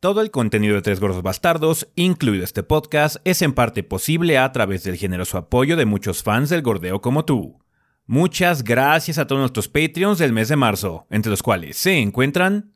Todo 0.00 0.22
el 0.22 0.30
contenido 0.30 0.76
de 0.76 0.80
Tres 0.80 0.98
Gordos 0.98 1.22
Bastardos, 1.22 1.88
incluido 1.94 2.42
este 2.42 2.62
podcast, 2.62 3.16
es 3.24 3.42
en 3.42 3.52
parte 3.52 3.82
posible 3.82 4.38
a 4.38 4.50
través 4.50 4.82
del 4.82 4.96
generoso 4.96 5.36
apoyo 5.36 5.76
de 5.76 5.84
muchos 5.84 6.22
fans 6.22 6.48
del 6.48 6.62
gordeo 6.62 7.02
como 7.02 7.26
tú. 7.26 7.58
Muchas 8.06 8.64
gracias 8.64 9.18
a 9.18 9.26
todos 9.26 9.40
nuestros 9.40 9.68
Patreons 9.68 10.18
del 10.18 10.32
mes 10.32 10.48
de 10.48 10.56
marzo, 10.56 11.06
entre 11.10 11.28
los 11.28 11.42
cuales 11.42 11.76
se 11.76 11.98
encuentran 11.98 12.72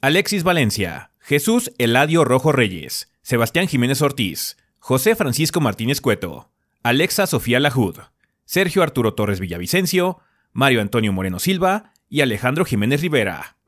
Alexis 0.00 0.42
Valencia, 0.42 1.10
Jesús 1.18 1.72
Eladio 1.76 2.24
Rojo 2.24 2.52
Reyes, 2.52 3.12
Sebastián 3.20 3.68
Jiménez 3.68 4.00
Ortiz, 4.00 4.56
José 4.78 5.16
Francisco 5.16 5.60
Martínez 5.60 6.00
Cueto, 6.00 6.50
Alexa 6.82 7.26
Sofía 7.26 7.60
Lajud, 7.60 7.98
Sergio 8.46 8.82
Arturo 8.82 9.12
Torres 9.12 9.40
Villavicencio, 9.40 10.20
Mario 10.54 10.80
Antonio 10.80 11.12
Moreno 11.12 11.38
Silva 11.38 11.92
y 12.08 12.22
Alejandro 12.22 12.64
Jiménez 12.64 13.02
Rivera. 13.02 13.58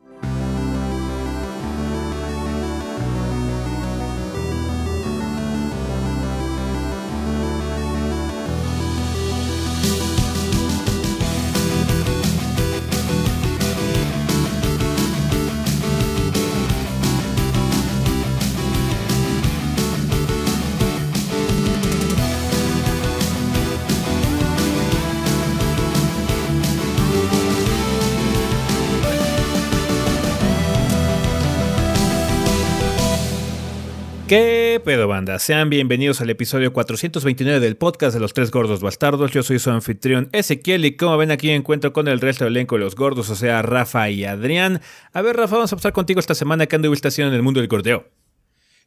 ¿Qué 34.32 34.80
pedo 34.82 35.08
banda? 35.08 35.38
Sean 35.38 35.68
bienvenidos 35.68 36.22
al 36.22 36.30
episodio 36.30 36.72
429 36.72 37.60
del 37.60 37.76
podcast 37.76 38.14
de 38.14 38.20
los 38.20 38.32
tres 38.32 38.50
gordos 38.50 38.80
bastardos. 38.80 39.30
Yo 39.30 39.42
soy 39.42 39.58
su 39.58 39.70
anfitrión 39.70 40.30
Ezequiel 40.32 40.86
y 40.86 40.96
como 40.96 41.18
ven 41.18 41.30
aquí 41.30 41.50
encuentro 41.50 41.92
con 41.92 42.08
el 42.08 42.18
resto 42.18 42.44
del 42.44 42.56
elenco 42.56 42.76
de 42.76 42.80
los 42.80 42.96
gordos, 42.96 43.28
o 43.28 43.36
sea, 43.36 43.60
Rafa 43.60 44.08
y 44.08 44.24
Adrián. 44.24 44.80
A 45.12 45.20
ver, 45.20 45.36
Rafa, 45.36 45.56
vamos 45.56 45.74
a 45.74 45.76
pasar 45.76 45.92
contigo 45.92 46.18
esta 46.18 46.34
semana 46.34 46.66
que 46.66 46.76
anduviste 46.76 47.08
haciendo 47.08 47.30
en 47.30 47.36
el 47.36 47.42
mundo 47.42 47.60
del 47.60 47.68
gordeo. 47.68 48.06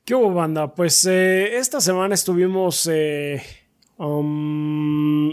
¿Qué 0.03 0.15
hubo, 0.15 0.33
banda? 0.33 0.73
Pues 0.73 1.05
eh, 1.05 1.57
esta 1.57 1.79
semana 1.79 2.15
estuvimos... 2.15 2.89
Eh, 2.91 3.39
um, 3.97 5.29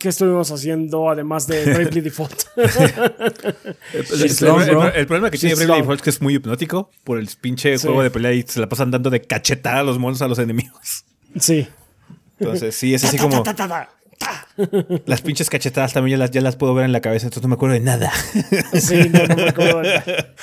¿Qué 0.00 0.08
estuvimos 0.08 0.50
haciendo 0.50 1.10
además 1.10 1.46
de 1.46 1.62
Bravely 1.74 2.00
Default? 2.00 2.44
el, 2.56 2.64
el, 3.92 4.92
el, 4.94 5.06
problema 5.06 5.30
que 5.30 5.36
tiene 5.36 5.54
Bravely 5.56 5.80
Default 5.80 5.98
es 6.00 6.02
que 6.02 6.08
es 6.08 6.22
muy 6.22 6.36
hipnótico 6.36 6.90
por 7.04 7.18
el 7.18 7.28
pinche 7.38 7.76
sí. 7.76 7.86
juego 7.86 8.02
de 8.02 8.10
pelea 8.10 8.32
y 8.32 8.42
se 8.42 8.60
la 8.60 8.68
pasan 8.68 8.90
dando 8.90 9.10
de 9.10 9.20
cachetada 9.20 9.80
a 9.80 9.82
los 9.82 9.98
monos 9.98 10.22
a 10.22 10.28
los 10.28 10.38
enemigos. 10.38 11.04
Sí. 11.38 11.68
Entonces, 12.38 12.74
sí, 12.74 12.94
es 12.94 13.04
así 13.04 13.18
como. 13.18 13.44
Las 15.04 15.20
pinches 15.20 15.50
cachetadas 15.50 15.92
también 15.92 16.16
ya 16.16 16.18
las, 16.18 16.30
ya 16.30 16.40
las 16.40 16.56
puedo 16.56 16.72
ver 16.72 16.86
en 16.86 16.92
la 16.92 17.02
cabeza, 17.02 17.26
entonces 17.26 17.42
no 17.42 17.48
me 17.50 17.56
acuerdo 17.56 17.74
de 17.74 17.80
nada. 17.80 18.10
Sí, 18.80 19.10
no, 19.10 19.26
no 19.26 19.36
me 19.36 19.48
acuerdo 19.50 19.82
de 19.82 19.88
nada. 19.88 20.34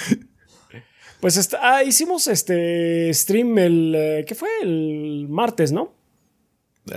Pues 1.20 1.36
está, 1.36 1.58
ah, 1.64 1.84
hicimos 1.84 2.28
este 2.28 3.12
stream 3.12 3.58
el. 3.58 4.24
¿Qué 4.28 4.36
fue? 4.36 4.50
El 4.62 5.26
martes, 5.28 5.72
¿no? 5.72 5.97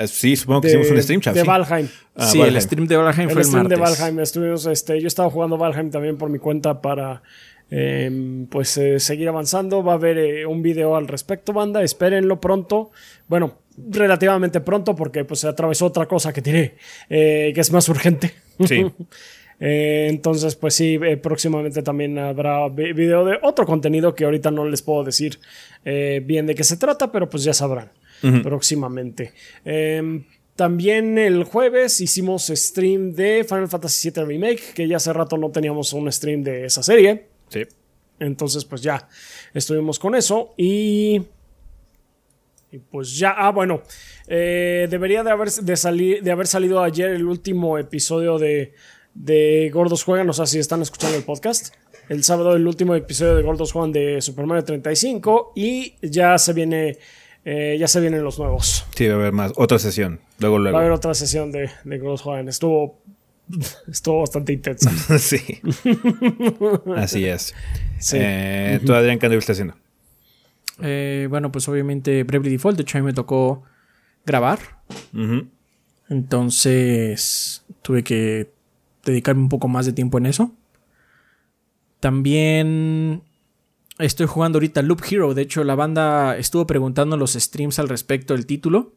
Sí, 0.07 0.37
supongo 0.37 0.63
que 0.63 0.69
de, 0.69 0.75
hicimos 0.75 0.91
un 0.91 1.03
stream, 1.03 1.21
chat. 1.21 1.35
De 1.35 1.43
sí. 1.43 1.47
Valheim. 1.47 1.89
Ah, 2.15 2.27
sí, 2.27 2.39
Valheim. 2.39 2.57
el 2.57 2.63
stream 2.63 2.87
de 2.87 2.97
Valheim 2.97 3.29
el 3.29 3.33
fue 3.33 3.43
el 3.43 3.47
stream 3.47 3.63
martes. 3.69 3.79
de 3.79 3.85
Valheim. 3.85 4.21
Estuvimos, 4.21 4.67
este, 4.67 5.01
yo 5.01 5.09
estaba 5.09 5.31
jugando 5.31 5.57
Valheim 5.59 5.91
también 5.91 6.17
por 6.17 6.31
mi 6.31 6.39
cuenta 6.39 6.81
para 6.81 7.23
eh, 7.71 8.47
pues 8.51 8.77
eh, 8.79 9.01
seguir 9.01 9.29
avanzando. 9.29 9.83
Va 9.83 9.93
a 9.93 9.97
haber 9.97 10.19
eh, 10.19 10.47
un 10.47 10.63
video 10.63 10.97
al 10.97 11.09
respecto, 11.09 11.53
banda. 11.53 11.83
Espérenlo 11.83 12.41
pronto. 12.41 12.91
Bueno, 13.29 13.59
relativamente 13.89 14.61
pronto 14.61 14.95
porque 14.95 15.25
pues 15.25 15.41
se 15.41 15.49
atravesó 15.49 15.87
otra 15.87 16.07
cosa 16.07 16.33
que 16.33 16.43
tiene 16.43 16.75
eh, 17.09 17.53
que 17.55 17.61
es 17.61 17.73
más 17.73 17.89
urgente. 17.89 18.35
Sí. 18.67 18.87
Eh, 19.63 20.07
entonces, 20.09 20.57
pues 20.57 20.75
sí, 20.75 20.99
eh, 21.05 21.19
próximamente 21.19 21.83
también 21.83 22.19
habrá 22.19 22.67
video 22.71 23.27
de 23.27 23.39
otro 23.43 23.67
contenido 23.67 24.15
que 24.15 24.25
ahorita 24.25 24.51
no 24.51 24.65
les 24.65 24.81
puedo 24.81 25.05
decir 25.05 25.39
eh, 25.85 26.23
bien 26.25 26.47
de 26.47 26.55
qué 26.55 26.65
se 26.65 26.79
trata, 26.79 27.13
pero 27.13 27.29
pues 27.29 27.45
ya 27.45 27.53
sabrán 27.53 27.91
uh 28.23 28.27
-huh. 28.27 28.43
próximamente. 28.43 29.33
Em, 29.65 30.25
también 30.57 31.17
el 31.17 31.45
jueves 31.45 32.01
hicimos 32.01 32.49
stream 32.49 33.15
de 33.15 33.45
Final 33.49 33.69
Fantasy 33.69 34.11
VII 34.11 34.25
Remake, 34.25 34.63
que 34.75 34.87
ya 34.87 34.99
hace 34.99 35.13
rato 35.13 35.39
no 35.39 35.51
teníamos 35.51 35.93
un 35.93 36.11
stream 36.13 36.43
de 36.43 36.67
esa 36.67 36.83
serie. 36.83 37.29
Sí. 37.49 37.63
Entonces, 38.19 38.65
pues 38.65 38.83
ya 38.83 39.09
estuvimos 39.55 39.99
con 39.99 40.15
eso 40.15 40.55
y... 40.57 41.23
Y 42.73 42.79
pues 42.79 43.19
ya, 43.19 43.31
ah, 43.31 43.51
bueno, 43.51 43.83
eh, 44.29 44.87
debería 44.89 45.25
de 45.25 45.31
haber, 45.33 45.51
de, 45.51 45.77
salir, 45.77 46.23
de 46.23 46.31
haber 46.31 46.47
salido 46.47 46.81
ayer 46.81 47.11
el 47.11 47.27
último 47.27 47.79
episodio 47.79 48.39
de, 48.39 48.75
de 49.15 49.71
Gordos 49.73 50.05
Juegan, 50.05 50.31
o 50.31 50.33
sea, 50.33 50.47
si 50.47 50.59
están 50.59 50.83
escuchando 50.83 51.17
el 51.17 51.25
podcast. 51.25 51.75
El 52.09 52.25
sábado 52.25 52.55
el 52.57 52.67
último 52.67 52.95
episodio 52.95 53.37
de 53.37 53.43
Gordos 53.43 53.73
Juegan 53.73 53.93
de 53.93 54.21
Super 54.21 54.47
Mario 54.47 54.65
35 54.65 55.53
y 55.55 55.95
ya 56.03 56.37
se 56.39 56.53
viene 56.53 56.99
eh, 57.45 57.77
ya 57.79 57.89
se 57.89 58.01
vienen 58.01 58.23
los 58.23 58.39
nuevos. 58.39 58.87
Sí, 58.95 59.07
va 59.07 59.15
a 59.15 59.17
haber 59.17 59.33
más, 59.33 59.53
otra 59.57 59.79
sesión, 59.79 60.21
luego 60.39 60.59
luego. 60.59 60.75
Va 60.75 60.81
a 60.81 60.83
haber 60.83 60.93
otra 60.93 61.15
sesión 61.15 61.53
de, 61.53 61.71
de 61.85 61.99
Juegan. 61.99 62.49
Estuvo 62.49 63.01
estuvo 63.91 64.21
bastante 64.21 64.53
intensa. 64.53 64.91
sí. 65.19 65.61
Así 66.97 67.25
es. 67.25 67.55
Sí. 67.99 68.17
Eh, 68.21 68.81
¿Tú, 68.85 68.95
Adrián, 68.95 69.19
qué 69.19 69.27
anduviste 69.27 69.53
haciendo? 69.53 69.75
Eh, 70.83 71.27
bueno, 71.29 71.53
pues 71.53 71.69
obviamente 71.69 72.23
Bravely 72.25 72.53
Default, 72.53 72.77
de 72.77 72.83
hecho 72.83 72.99
a 72.99 73.01
mí 73.01 73.07
me 73.07 73.13
tocó 73.13 73.63
grabar. 74.25 74.59
Uh 75.13 75.19
-huh. 75.19 75.49
Entonces 76.09 77.65
tuve 77.83 78.03
que 78.03 78.51
dedicarme 79.05 79.43
un 79.43 79.49
poco 79.49 79.69
más 79.69 79.87
de 79.87 79.93
tiempo 79.93 80.19
en 80.19 80.27
eso. 80.27 80.53
También 82.01 83.23
estoy 84.01 84.27
jugando 84.27 84.57
ahorita 84.57 84.83
Loop 84.83 85.03
Hero. 85.09 85.35
De 85.35 85.43
hecho, 85.43 85.65
la 85.65 85.75
banda 85.75 86.37
estuvo 86.37 86.67
preguntando 86.67 87.17
en 87.17 87.21
los 87.21 87.33
streams 87.33 87.79
al 87.79 87.89
respecto 87.89 88.35
del 88.35 88.47
título. 88.47 88.95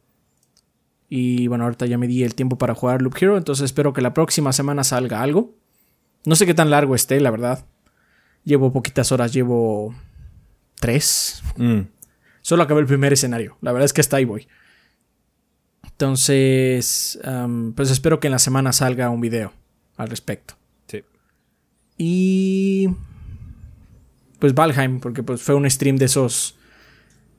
Y 1.08 1.46
bueno, 1.46 1.64
ahorita 1.64 1.86
ya 1.86 1.98
me 1.98 2.06
di 2.06 2.22
el 2.22 2.34
tiempo 2.34 2.58
para 2.58 2.74
jugar 2.74 3.02
Loop 3.02 3.16
Hero. 3.20 3.36
Entonces 3.36 3.64
espero 3.64 3.92
que 3.92 4.00
la 4.00 4.14
próxima 4.14 4.52
semana 4.52 4.84
salga 4.84 5.22
algo. 5.22 5.54
No 6.24 6.36
sé 6.36 6.46
qué 6.46 6.54
tan 6.54 6.70
largo 6.70 6.94
esté, 6.94 7.20
la 7.20 7.30
verdad. 7.30 7.66
Llevo 8.44 8.72
poquitas 8.72 9.12
horas, 9.12 9.32
llevo 9.32 9.94
tres. 10.80 11.42
Mm. 11.56 11.80
Solo 12.42 12.62
acabé 12.62 12.80
el 12.80 12.86
primer 12.86 13.12
escenario. 13.12 13.56
La 13.60 13.72
verdad 13.72 13.86
es 13.86 13.92
que 13.92 14.00
hasta 14.00 14.16
ahí 14.16 14.24
voy. 14.24 14.48
Entonces, 15.82 17.18
um, 17.24 17.72
pues 17.72 17.90
espero 17.90 18.20
que 18.20 18.26
en 18.26 18.32
la 18.32 18.38
semana 18.38 18.72
salga 18.72 19.10
un 19.10 19.20
video 19.20 19.52
al 19.96 20.08
respecto. 20.08 20.54
Sí. 20.86 21.04
Y 21.96 22.88
pues 24.44 24.52
Valheim, 24.54 25.00
porque 25.00 25.22
pues 25.22 25.40
fue 25.40 25.54
un 25.54 25.70
stream 25.70 25.96
de 25.96 26.04
esos 26.04 26.54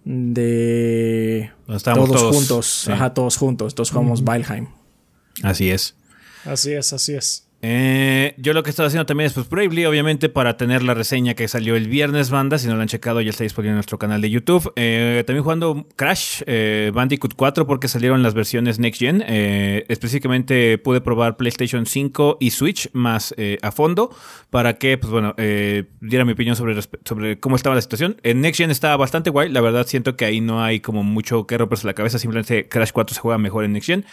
de 0.06 1.52
todos, 1.68 1.84
todos, 1.84 2.36
juntos, 2.36 2.66
sí. 2.86 2.92
ajá, 2.92 3.14
todos 3.14 3.38
juntos, 3.38 3.76
todos 3.76 3.92
jugamos 3.92 4.24
mm. 4.24 4.26
Valheim. 4.26 4.68
Así 5.44 5.70
es. 5.70 5.96
Así 6.46 6.74
es, 6.74 6.94
así 6.94 7.14
es. 7.14 7.45
Eh, 7.68 8.36
yo 8.38 8.54
lo 8.54 8.62
que 8.62 8.70
estoy 8.70 8.86
haciendo 8.86 9.08
también 9.08 9.26
es 9.26 9.34
pues 9.34 9.50
Bravely, 9.50 9.86
obviamente 9.86 10.30
para 10.30 10.56
tener 10.56 10.84
la 10.84 10.94
reseña 10.94 11.34
que 11.34 11.48
salió 11.48 11.76
el 11.76 11.88
viernes, 11.88 12.30
banda. 12.30 12.60
Si 12.60 12.68
no 12.68 12.76
lo 12.76 12.82
han 12.84 12.88
checado, 12.88 13.22
ya 13.22 13.32
está 13.32 13.44
disponible 13.44 13.72
en 13.72 13.78
nuestro 13.78 13.98
canal 13.98 14.22
de 14.22 14.30
YouTube. 14.30 14.72
Eh, 14.76 15.24
también 15.26 15.42
jugando 15.42 15.88
Crash 15.96 16.44
eh, 16.46 16.92
Bandicoot 16.94 17.34
4 17.36 17.66
porque 17.66 17.88
salieron 17.88 18.22
las 18.22 18.36
versiones 18.36 18.78
Next 18.78 19.00
Gen. 19.00 19.24
Eh, 19.26 19.84
específicamente 19.90 20.78
pude 20.78 21.02
probar 21.02 21.38
PlayStation 21.38 21.88
5 21.88 22.38
y 22.40 22.52
Switch 22.52 22.88
más 22.94 23.34
eh, 23.36 23.58
a 23.64 23.72
fondo 23.72 24.16
para 24.52 24.76
que, 24.76 25.00
pues 25.00 25.12
bueno, 25.12 25.34
eh, 25.38 25.86
diera 26.02 26.24
mi 26.24 26.34
opinión 26.34 26.56
sobre, 26.56 26.80
sobre 27.04 27.40
cómo 27.40 27.56
estaba 27.56 27.74
la 27.74 27.82
situación. 27.82 28.18
En 28.22 28.42
Next 28.42 28.60
Gen 28.60 28.70
estaba 28.70 28.96
bastante 28.96 29.32
guay. 29.32 29.50
La 29.50 29.62
verdad, 29.62 29.88
siento 29.88 30.16
que 30.16 30.26
ahí 30.26 30.40
no 30.40 30.64
hay 30.64 30.82
como 30.82 31.02
mucho 31.02 31.48
que 31.48 31.58
romperse 31.58 31.88
la 31.88 31.96
cabeza. 31.96 32.20
Simplemente 32.20 32.68
Crash 32.68 32.92
4 32.92 33.16
se 33.16 33.22
juega 33.22 33.40
mejor 33.40 33.66
en 33.66 33.74
Next 33.74 33.88
Gen. 33.88 34.06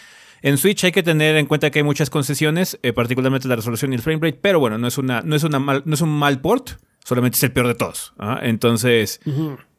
En 0.43 0.57
Switch 0.57 0.83
hay 0.83 0.91
que 0.91 1.03
tener 1.03 1.37
en 1.37 1.45
cuenta 1.45 1.71
que 1.71 1.79
hay 1.79 1.83
muchas 1.83 2.09
concesiones, 2.09 2.77
eh, 2.83 2.91
particularmente 2.91 3.47
la 3.47 3.55
resolución 3.55 3.93
y 3.93 3.95
el 3.95 4.01
frame 4.01 4.19
rate, 4.21 4.39
pero 4.41 4.59
bueno, 4.59 4.77
no 4.77 4.87
es, 4.87 4.97
una, 4.97 5.21
no 5.21 5.37
es, 5.37 5.43
una 5.45 5.57
mal, 5.57 5.83
no 5.85 5.93
es 5.93 6.01
un 6.01 6.09
mal 6.09 6.41
port, 6.41 6.71
solamente 7.05 7.37
es 7.37 7.43
el 7.43 7.53
peor 7.53 7.67
de 7.67 7.75
todos. 7.75 8.13
¿ah? 8.19 8.41
Entonces. 8.43 9.21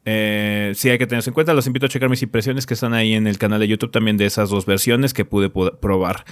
Eh, 0.05 0.71
sí 0.75 0.89
hay 0.89 0.97
que 0.97 1.07
tenerse 1.07 1.31
en 1.31 1.33
cuenta. 1.33 1.53
Los 1.53 1.67
invito 1.67 1.87
a 1.87 1.89
checar 1.89 2.09
mis 2.09 2.21
impresiones 2.21 2.65
que 2.65 2.73
están 2.75 2.93
ahí 2.93 3.13
en 3.13 3.27
el 3.27 3.37
canal 3.37 3.59
de 3.59 3.67
YouTube 3.67 3.91
también 3.91 4.17
de 4.17 4.25
esas 4.25 4.49
dos 4.49 4.65
versiones 4.65 5.13
que 5.13 5.25
pude 5.25 5.49
probar. 5.49 6.25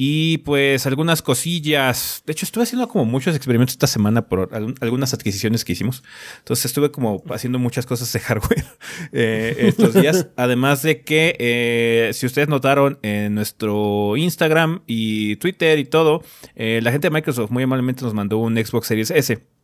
Y 0.00 0.38
pues 0.38 0.86
algunas 0.86 1.22
cosillas. 1.22 2.22
De 2.24 2.32
hecho, 2.32 2.46
estuve 2.46 2.62
haciendo 2.62 2.86
como 2.86 3.04
muchos 3.04 3.34
experimentos 3.34 3.74
esta 3.74 3.88
semana 3.88 4.28
por 4.28 4.50
algunas 4.80 5.12
adquisiciones 5.12 5.64
que 5.64 5.72
hicimos. 5.72 6.04
Entonces 6.38 6.66
estuve 6.66 6.92
como 6.92 7.20
haciendo 7.30 7.58
muchas 7.58 7.84
cosas 7.84 8.12
de 8.12 8.20
hardware 8.20 8.64
eh, 9.10 9.56
estos 9.58 9.94
días. 9.94 10.28
Además 10.36 10.82
de 10.82 11.02
que, 11.02 11.34
eh, 11.40 12.10
si 12.12 12.26
ustedes 12.26 12.46
notaron 12.46 13.00
en 13.02 13.34
nuestro 13.34 14.16
Instagram 14.16 14.82
y 14.86 15.34
Twitter 15.36 15.80
y 15.80 15.84
todo, 15.84 16.22
eh, 16.54 16.78
la 16.80 16.92
gente 16.92 17.08
de 17.08 17.14
Microsoft 17.14 17.50
muy 17.50 17.64
amablemente 17.64 18.04
nos 18.04 18.14
mandó 18.14 18.38
un 18.38 18.56
Xbox 18.56 18.86
Series 18.86 19.10
S. 19.10 19.57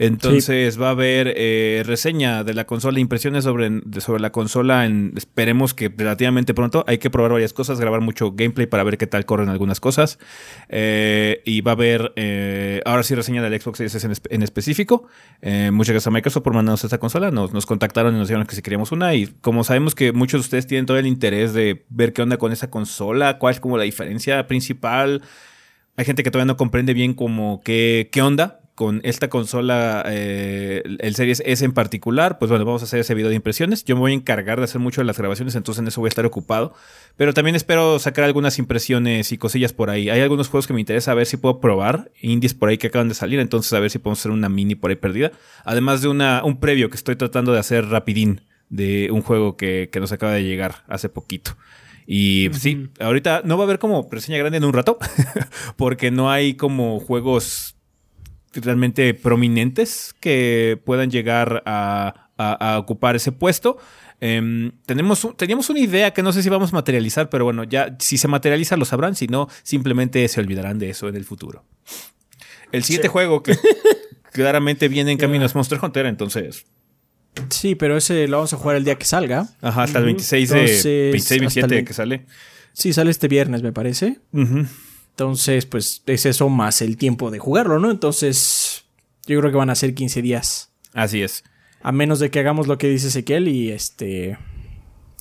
Entonces 0.00 0.80
va 0.80 0.86
a 0.86 0.90
haber 0.92 1.34
eh, 1.36 1.82
reseña 1.84 2.42
de 2.42 2.54
la 2.54 2.64
consola, 2.64 2.98
impresiones 3.00 3.44
sobre, 3.44 3.82
sobre 4.00 4.22
la 4.22 4.32
consola. 4.32 4.86
En, 4.86 5.12
esperemos 5.14 5.74
que 5.74 5.92
relativamente 5.94 6.54
pronto. 6.54 6.84
Hay 6.86 6.96
que 6.96 7.10
probar 7.10 7.32
varias 7.32 7.52
cosas, 7.52 7.78
grabar 7.78 8.00
mucho 8.00 8.32
gameplay 8.32 8.66
para 8.66 8.82
ver 8.82 8.96
qué 8.96 9.06
tal 9.06 9.26
corren 9.26 9.50
algunas 9.50 9.78
cosas. 9.78 10.18
Eh, 10.70 11.42
y 11.44 11.60
va 11.60 11.72
a 11.72 11.74
haber 11.74 12.14
eh, 12.16 12.80
ahora 12.86 13.02
sí 13.02 13.14
reseña 13.14 13.42
del 13.42 13.60
Xbox 13.60 13.76
Series 13.76 13.94
S 13.94 14.06
en, 14.06 14.14
en 14.30 14.42
específico. 14.42 15.06
muchas 15.42 15.92
gracias 15.92 16.06
a 16.06 16.10
Microsoft 16.10 16.44
por 16.44 16.54
mandarnos 16.54 16.82
esta 16.82 16.96
consola. 16.96 17.30
Nos, 17.30 17.52
nos 17.52 17.66
contactaron 17.66 18.14
y 18.14 18.18
nos 18.18 18.28
dijeron 18.28 18.46
que 18.46 18.54
si 18.54 18.62
queríamos 18.62 18.92
una. 18.92 19.14
Y 19.14 19.26
como 19.26 19.64
sabemos 19.64 19.94
que 19.94 20.12
muchos 20.12 20.40
de 20.40 20.44
ustedes 20.46 20.66
tienen 20.66 20.86
todo 20.86 20.96
el 20.96 21.06
interés 21.06 21.52
de 21.52 21.84
ver 21.90 22.14
qué 22.14 22.22
onda 22.22 22.38
con 22.38 22.52
esa 22.52 22.70
consola, 22.70 23.36
cuál 23.36 23.52
es 23.52 23.60
como 23.60 23.76
la 23.76 23.84
diferencia 23.84 24.46
principal. 24.46 25.20
Hay 25.96 26.06
gente 26.06 26.22
que 26.22 26.30
todavía 26.30 26.50
no 26.50 26.56
comprende 26.56 26.94
bien 26.94 27.12
como 27.12 27.60
qué, 27.62 28.08
qué 28.10 28.22
onda 28.22 28.59
con 28.80 29.02
esta 29.04 29.28
consola, 29.28 30.02
eh, 30.06 30.82
el 31.00 31.14
Series 31.14 31.42
S 31.44 31.62
en 31.62 31.72
particular, 31.72 32.38
pues 32.38 32.48
bueno, 32.48 32.64
vamos 32.64 32.80
a 32.80 32.86
hacer 32.86 33.00
ese 33.00 33.12
video 33.12 33.28
de 33.28 33.34
impresiones. 33.34 33.84
Yo 33.84 33.94
me 33.94 34.00
voy 34.00 34.12
a 34.12 34.14
encargar 34.14 34.56
de 34.56 34.64
hacer 34.64 34.80
mucho 34.80 35.02
de 35.02 35.04
las 35.04 35.18
grabaciones, 35.18 35.54
entonces 35.54 35.82
en 35.82 35.88
eso 35.88 36.00
voy 36.00 36.06
a 36.06 36.08
estar 36.08 36.24
ocupado. 36.24 36.72
Pero 37.14 37.34
también 37.34 37.56
espero 37.56 37.98
sacar 37.98 38.24
algunas 38.24 38.58
impresiones 38.58 39.32
y 39.32 39.36
cosillas 39.36 39.74
por 39.74 39.90
ahí. 39.90 40.08
Hay 40.08 40.22
algunos 40.22 40.48
juegos 40.48 40.66
que 40.66 40.72
me 40.72 40.80
interesa 40.80 41.12
ver 41.12 41.26
si 41.26 41.36
puedo 41.36 41.60
probar, 41.60 42.10
indies 42.22 42.54
por 42.54 42.70
ahí 42.70 42.78
que 42.78 42.86
acaban 42.86 43.10
de 43.10 43.14
salir, 43.14 43.38
entonces 43.38 43.70
a 43.74 43.80
ver 43.80 43.90
si 43.90 43.98
podemos 43.98 44.20
hacer 44.20 44.32
una 44.32 44.48
mini 44.48 44.76
por 44.76 44.88
ahí 44.88 44.96
perdida. 44.96 45.30
Además 45.66 46.00
de 46.00 46.08
una, 46.08 46.42
un 46.42 46.58
previo 46.58 46.88
que 46.88 46.96
estoy 46.96 47.16
tratando 47.16 47.52
de 47.52 47.58
hacer 47.58 47.84
rapidín 47.84 48.40
de 48.70 49.10
un 49.12 49.20
juego 49.20 49.58
que, 49.58 49.90
que 49.92 50.00
nos 50.00 50.10
acaba 50.10 50.32
de 50.32 50.44
llegar 50.44 50.84
hace 50.88 51.10
poquito. 51.10 51.54
Y 52.06 52.48
pues, 52.48 52.62
sí, 52.62 52.88
ahorita 52.98 53.42
no 53.44 53.58
va 53.58 53.64
a 53.64 53.66
haber 53.66 53.78
como 53.78 54.08
reseña 54.10 54.38
grande 54.38 54.56
en 54.56 54.64
un 54.64 54.72
rato, 54.72 54.98
porque 55.76 56.10
no 56.10 56.30
hay 56.30 56.54
como 56.54 56.98
juegos 56.98 57.76
realmente 58.52 59.14
prominentes 59.14 60.14
que 60.20 60.80
puedan 60.84 61.10
llegar 61.10 61.62
a, 61.66 62.28
a, 62.36 62.78
ocupar 62.78 63.16
ese 63.16 63.32
puesto. 63.32 63.78
Eh, 64.20 64.72
tenemos, 64.86 65.26
teníamos 65.36 65.70
una 65.70 65.80
idea 65.80 66.12
que 66.12 66.22
no 66.22 66.32
sé 66.32 66.42
si 66.42 66.48
vamos 66.48 66.72
a 66.72 66.76
materializar, 66.76 67.30
pero 67.30 67.44
bueno, 67.44 67.64
ya 67.64 67.96
si 67.98 68.18
se 68.18 68.28
materializa 68.28 68.76
lo 68.76 68.84
sabrán, 68.84 69.14
si 69.14 69.26
no, 69.26 69.48
simplemente 69.62 70.26
se 70.28 70.40
olvidarán 70.40 70.78
de 70.78 70.90
eso 70.90 71.08
en 71.08 71.16
el 71.16 71.24
futuro. 71.24 71.64
El 72.72 72.84
siguiente 72.84 73.08
juego 73.08 73.42
que 73.42 73.56
claramente 74.32 74.88
viene 74.88 75.12
en 75.12 75.18
camino 75.18 75.44
es 75.44 75.54
Monster 75.54 75.78
Hunter, 75.82 76.06
entonces 76.06 76.66
Sí, 77.48 77.74
pero 77.74 77.96
ese 77.96 78.26
lo 78.28 78.38
vamos 78.38 78.52
a 78.52 78.56
jugar 78.56 78.76
el 78.76 78.84
día 78.84 78.96
que 78.96 79.04
salga. 79.04 79.48
Ajá, 79.60 79.84
hasta 79.84 79.98
el 79.98 80.06
26 80.06 80.48
de 80.48 80.56
26, 80.56 81.40
27 81.40 81.84
que 81.84 81.92
sale. 81.92 82.26
Sí, 82.72 82.92
sale 82.92 83.10
este 83.10 83.28
viernes, 83.28 83.62
me 83.62 83.72
parece. 83.72 84.18
Entonces, 85.20 85.66
pues 85.66 86.02
es 86.06 86.24
eso 86.24 86.48
más 86.48 86.80
el 86.80 86.96
tiempo 86.96 87.30
de 87.30 87.38
jugarlo, 87.38 87.78
¿no? 87.78 87.90
Entonces, 87.90 88.86
yo 89.26 89.38
creo 89.38 89.50
que 89.50 89.58
van 89.58 89.68
a 89.68 89.74
ser 89.74 89.92
15 89.92 90.22
días. 90.22 90.72
Así 90.94 91.20
es. 91.20 91.44
A 91.82 91.92
menos 91.92 92.20
de 92.20 92.30
que 92.30 92.38
hagamos 92.38 92.68
lo 92.68 92.78
que 92.78 92.88
dice 92.88 93.08
Ezequiel 93.08 93.46
y 93.48 93.70
este 93.70 94.38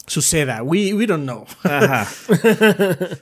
suceda. 0.07 0.63
We, 0.63 0.93
we 0.93 1.05
don't 1.05 1.23
know. 1.23 1.45
Ajá. 1.63 2.07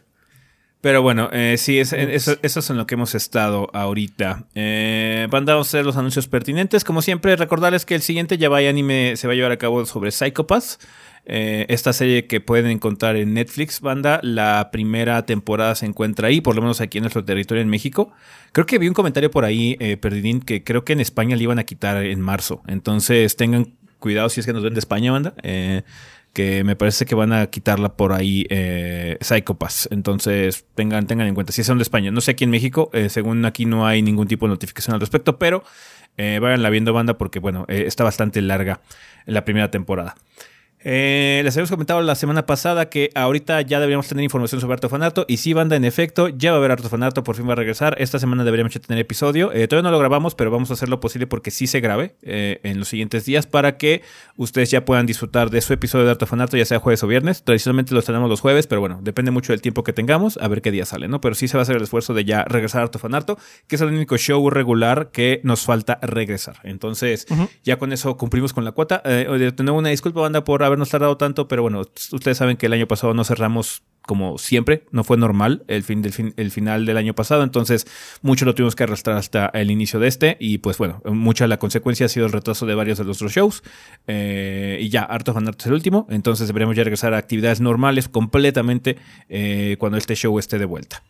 Pero 0.81 1.01
bueno, 1.01 1.29
eh, 1.33 1.56
sí, 1.57 1.79
es, 1.79 1.94
eso, 1.94 2.38
es 2.44 2.69
en 2.69 2.77
lo 2.77 2.85
que 2.85 2.94
hemos 2.94 3.15
estado 3.15 3.71
ahorita. 3.73 4.45
Eh, 4.53 5.27
van 5.31 5.50
a 5.50 5.59
hacer 5.59 5.83
los 5.83 5.97
anuncios 5.97 6.27
pertinentes. 6.27 6.83
Como 6.83 7.01
siempre, 7.01 7.35
recordarles 7.38 7.88
que 7.88 7.95
el 7.95 8.03
siguiente 8.03 8.38
ya 8.38 8.50
vaya 8.50 8.69
anime 8.69 9.15
se 9.18 9.25
va 9.25 9.33
a 9.33 9.35
llevar 9.35 9.51
a 9.51 9.57
cabo 9.57 9.83
sobre 9.88 10.12
Psychopaths. 10.12 10.77
Eh, 11.29 11.65
esta 11.69 11.91
serie 11.91 12.25
que 12.25 12.39
pueden 12.39 12.71
encontrar 12.71 13.18
en 13.18 13.33
Netflix, 13.33 13.81
banda, 13.81 14.19
la 14.24 14.69
primera 14.71 15.25
temporada 15.25 15.75
se 15.75 15.85
encuentra 15.85 16.29
ahí, 16.29 16.39
por 16.41 16.56
lo 16.56 16.62
menos 16.62 16.79
aquí 16.79 16.97
en 17.00 17.03
nuestro 17.03 17.24
territorio 17.25 17.62
en 17.62 17.69
México. 17.69 18.12
Creo 18.53 18.65
que 18.65 18.79
vi 18.79 18.88
un 18.88 18.94
comentario 18.94 19.29
por 19.29 19.44
ahí, 19.44 19.75
eh, 19.79 20.00
que 20.45 20.63
creo 20.63 20.85
que 20.85 20.94
en 20.94 21.01
España 21.01 21.35
le 21.35 21.44
iban 21.44 21.59
a 21.59 21.65
quitar 21.65 22.03
en 22.03 22.21
marzo. 22.21 22.63
Entonces 22.68 23.35
tengan 23.35 23.74
cuidado 24.00 24.29
si 24.29 24.39
es 24.39 24.45
que 24.45 24.53
nos 24.53 24.63
ven 24.63 24.74
de 24.74 24.79
España, 24.79 25.12
banda. 25.12 25.33
Eh, 25.44 25.83
que 26.38 26.63
me 26.63 26.75
parece 26.75 27.06
que 27.06 27.15
van 27.15 27.33
a 27.33 27.47
quitarla 27.47 27.95
por 27.95 28.13
ahí 28.13 28.45
eh. 28.51 29.18
Entonces, 29.89 30.65
tengan, 30.75 31.07
tengan 31.07 31.25
en 31.25 31.33
cuenta. 31.33 31.51
Si 31.51 31.63
son 31.63 31.80
de 31.80 31.81
España, 31.81 32.12
no 32.12 32.21
sé 32.21 32.30
aquí 32.30 32.44
en 32.44 32.51
México, 32.51 32.91
eh, 32.94 33.09
según 33.09 33.44
aquí 33.45 33.65
no 33.65 33.88
hay 33.88 34.03
ningún 34.03 34.27
tipo 34.27 34.45
de 34.45 34.51
notificación 34.51 34.94
al 34.94 35.00
respecto, 35.00 35.39
pero 35.39 35.63
eh, 36.15 36.39
la 36.39 36.69
viendo 36.69 36.94
banda 36.94 37.18
porque, 37.18 37.39
bueno, 37.39 37.65
está 37.68 38.03
bastante 38.03 38.39
larga 38.44 38.81
la 39.25 39.45
primera 39.45 39.71
temporada. 39.71 40.15
Eh, 40.83 41.41
les 41.44 41.56
habíamos 41.56 41.71
comentado 41.71 42.01
la 42.01 42.15
semana 42.15 42.45
pasada 42.45 42.88
que 42.88 43.09
ahorita 43.15 43.62
ya 43.62 43.79
deberíamos 43.79 44.07
tener 44.07 44.24
información 44.24 44.62
sobre 44.62 44.74
Artofanato. 44.74 45.25
Y 45.27 45.38
sí, 45.38 45.53
banda, 45.53 45.75
en 45.75 45.85
efecto, 45.85 46.29
ya 46.29 46.51
va 46.51 46.57
a 46.57 46.59
haber 46.59 46.71
Artofanato, 46.71 47.24
por 47.24 47.35
fin 47.35 47.47
va 47.47 47.53
a 47.53 47.56
regresar. 47.56 47.95
Esta 48.00 48.19
semana 48.19 48.44
deberíamos 48.44 48.74
ya 48.74 48.79
tener 48.79 49.01
episodio. 49.01 49.51
Eh, 49.51 49.68
todavía 49.68 49.89
no 49.89 49.91
lo 49.91 50.00
grabamos, 50.00 50.35
pero 50.35 50.51
vamos 50.51 50.69
a 50.69 50.74
hacer 50.74 50.89
lo 50.89 51.00
posible 51.00 51.27
porque 51.27 51.51
sí 51.51 51.68
se 51.68 51.79
grabe 51.79 52.15
eh, 52.21 52.59
en 52.63 52.79
los 52.79 52.89
siguientes 52.89 53.25
días 53.25 53.47
para 53.47 53.77
que 53.77 54.01
ustedes 54.35 54.69
ya 54.69 54.85
puedan 54.85 55.06
disfrutar 55.06 55.50
de 55.50 55.62
su 55.62 55.74
episodio 55.74 56.06
de 56.06 56.12
Artofanato, 56.12 56.57
ya 56.57 56.65
sea 56.65 56.80
jueves 56.80 57.03
o 57.03 57.07
viernes. 57.07 57.44
Tradicionalmente 57.44 57.95
los 57.95 58.06
tenemos 58.06 58.30
los 58.30 58.39
jueves, 58.39 58.68
pero 58.68 58.80
bueno, 58.80 59.00
depende 59.01 59.31
mucho 59.31 59.53
del 59.53 59.62
tiempo 59.62 59.83
que 59.83 59.94
tengamos, 59.94 60.38
a 60.38 60.47
ver 60.47 60.62
qué 60.62 60.71
día 60.71 60.85
sale, 60.85 61.07
¿no? 61.07 61.21
Pero 61.21 61.35
sí 61.35 61.47
se 61.47 61.57
va 61.57 61.62
a 61.62 61.63
hacer 61.63 61.75
el 61.75 61.83
esfuerzo 61.83 62.13
de 62.13 62.23
ya 62.23 62.44
regresar 62.44 62.81
a 62.81 62.83
Artofanato, 62.83 63.38
que 63.68 63.75
es 63.75 63.81
el 63.81 63.89
único 63.89 64.18
show 64.18 64.50
regular 64.50 65.09
que 65.12 65.41
nos 65.44 65.62
falta 65.65 66.00
regresar. 66.01 66.57
Entonces, 66.63 67.25
ya 67.63 67.77
con 67.77 67.94
eso 67.94 68.15
cumplimos 68.18 68.53
con 68.53 68.63
la 68.63 68.71
cuota. 68.73 69.01
Eh, 69.06 69.51
tener 69.56 69.73
una 69.73 69.89
disculpa, 69.89 70.21
banda, 70.21 70.44
por 70.44 70.63
habernos 70.68 70.90
tardado 70.90 71.18
tanto, 71.18 71.48
pero 71.48 71.62
bueno, 71.62 71.81
ustedes 72.12 72.38
saben 72.38 72.58
que 72.58 72.68
el 72.68 72.74
año 72.74 72.88
pasado 72.88 73.14
no 73.14 73.24
cerramos 73.24 73.84
como 74.08 74.38
siempre, 74.38 74.86
no 74.92 75.04
fue 75.04 75.18
normal 75.18 75.64
el, 75.68 75.84
fin 75.84 76.02
del 76.02 76.34
el 76.38 76.50
final 76.50 76.86
del 76.86 76.96
año 76.96 77.14
pasado, 77.14 77.44
entonces 77.44 77.86
mucho 78.22 78.46
lo 78.46 78.56
tuvimos 78.56 78.74
que 78.74 78.84
arrastrar 78.84 79.18
hasta 79.18 79.48
el 79.48 79.69
inicio 79.69 80.00
de 80.00 80.08
este 80.08 80.38
y 80.40 80.60
pues 80.60 80.78
bueno, 80.78 81.02
mucha 81.06 81.46
la 81.46 81.60
consecuencia 81.60 82.06
ha 82.06 82.10
sido 82.10 82.25
el 82.25 82.31
retraso 82.31 82.66
de 82.66 82.74
varios 82.74 82.98
de 82.98 83.04
nuestros 83.04 83.34
shows 83.34 83.64
eh, 84.08 84.80
y 84.80 84.88
ya, 84.88 85.04
harto 85.04 85.34
Fan 85.34 85.48
es 85.50 85.66
el 85.66 85.74
último, 85.74 86.08
entonces 86.10 86.48
deberemos 86.48 86.75
ya 86.75 86.86
regresar 86.86 87.14
a 87.14 87.18
actividades 87.18 87.60
normales 87.60 88.08
completamente 88.08 88.98
eh, 89.28 89.75
cuando 89.78 89.98
este 89.98 90.16
show 90.16 90.40
esté 90.40 90.58
de 90.58 90.66
vuelta. 90.66 91.04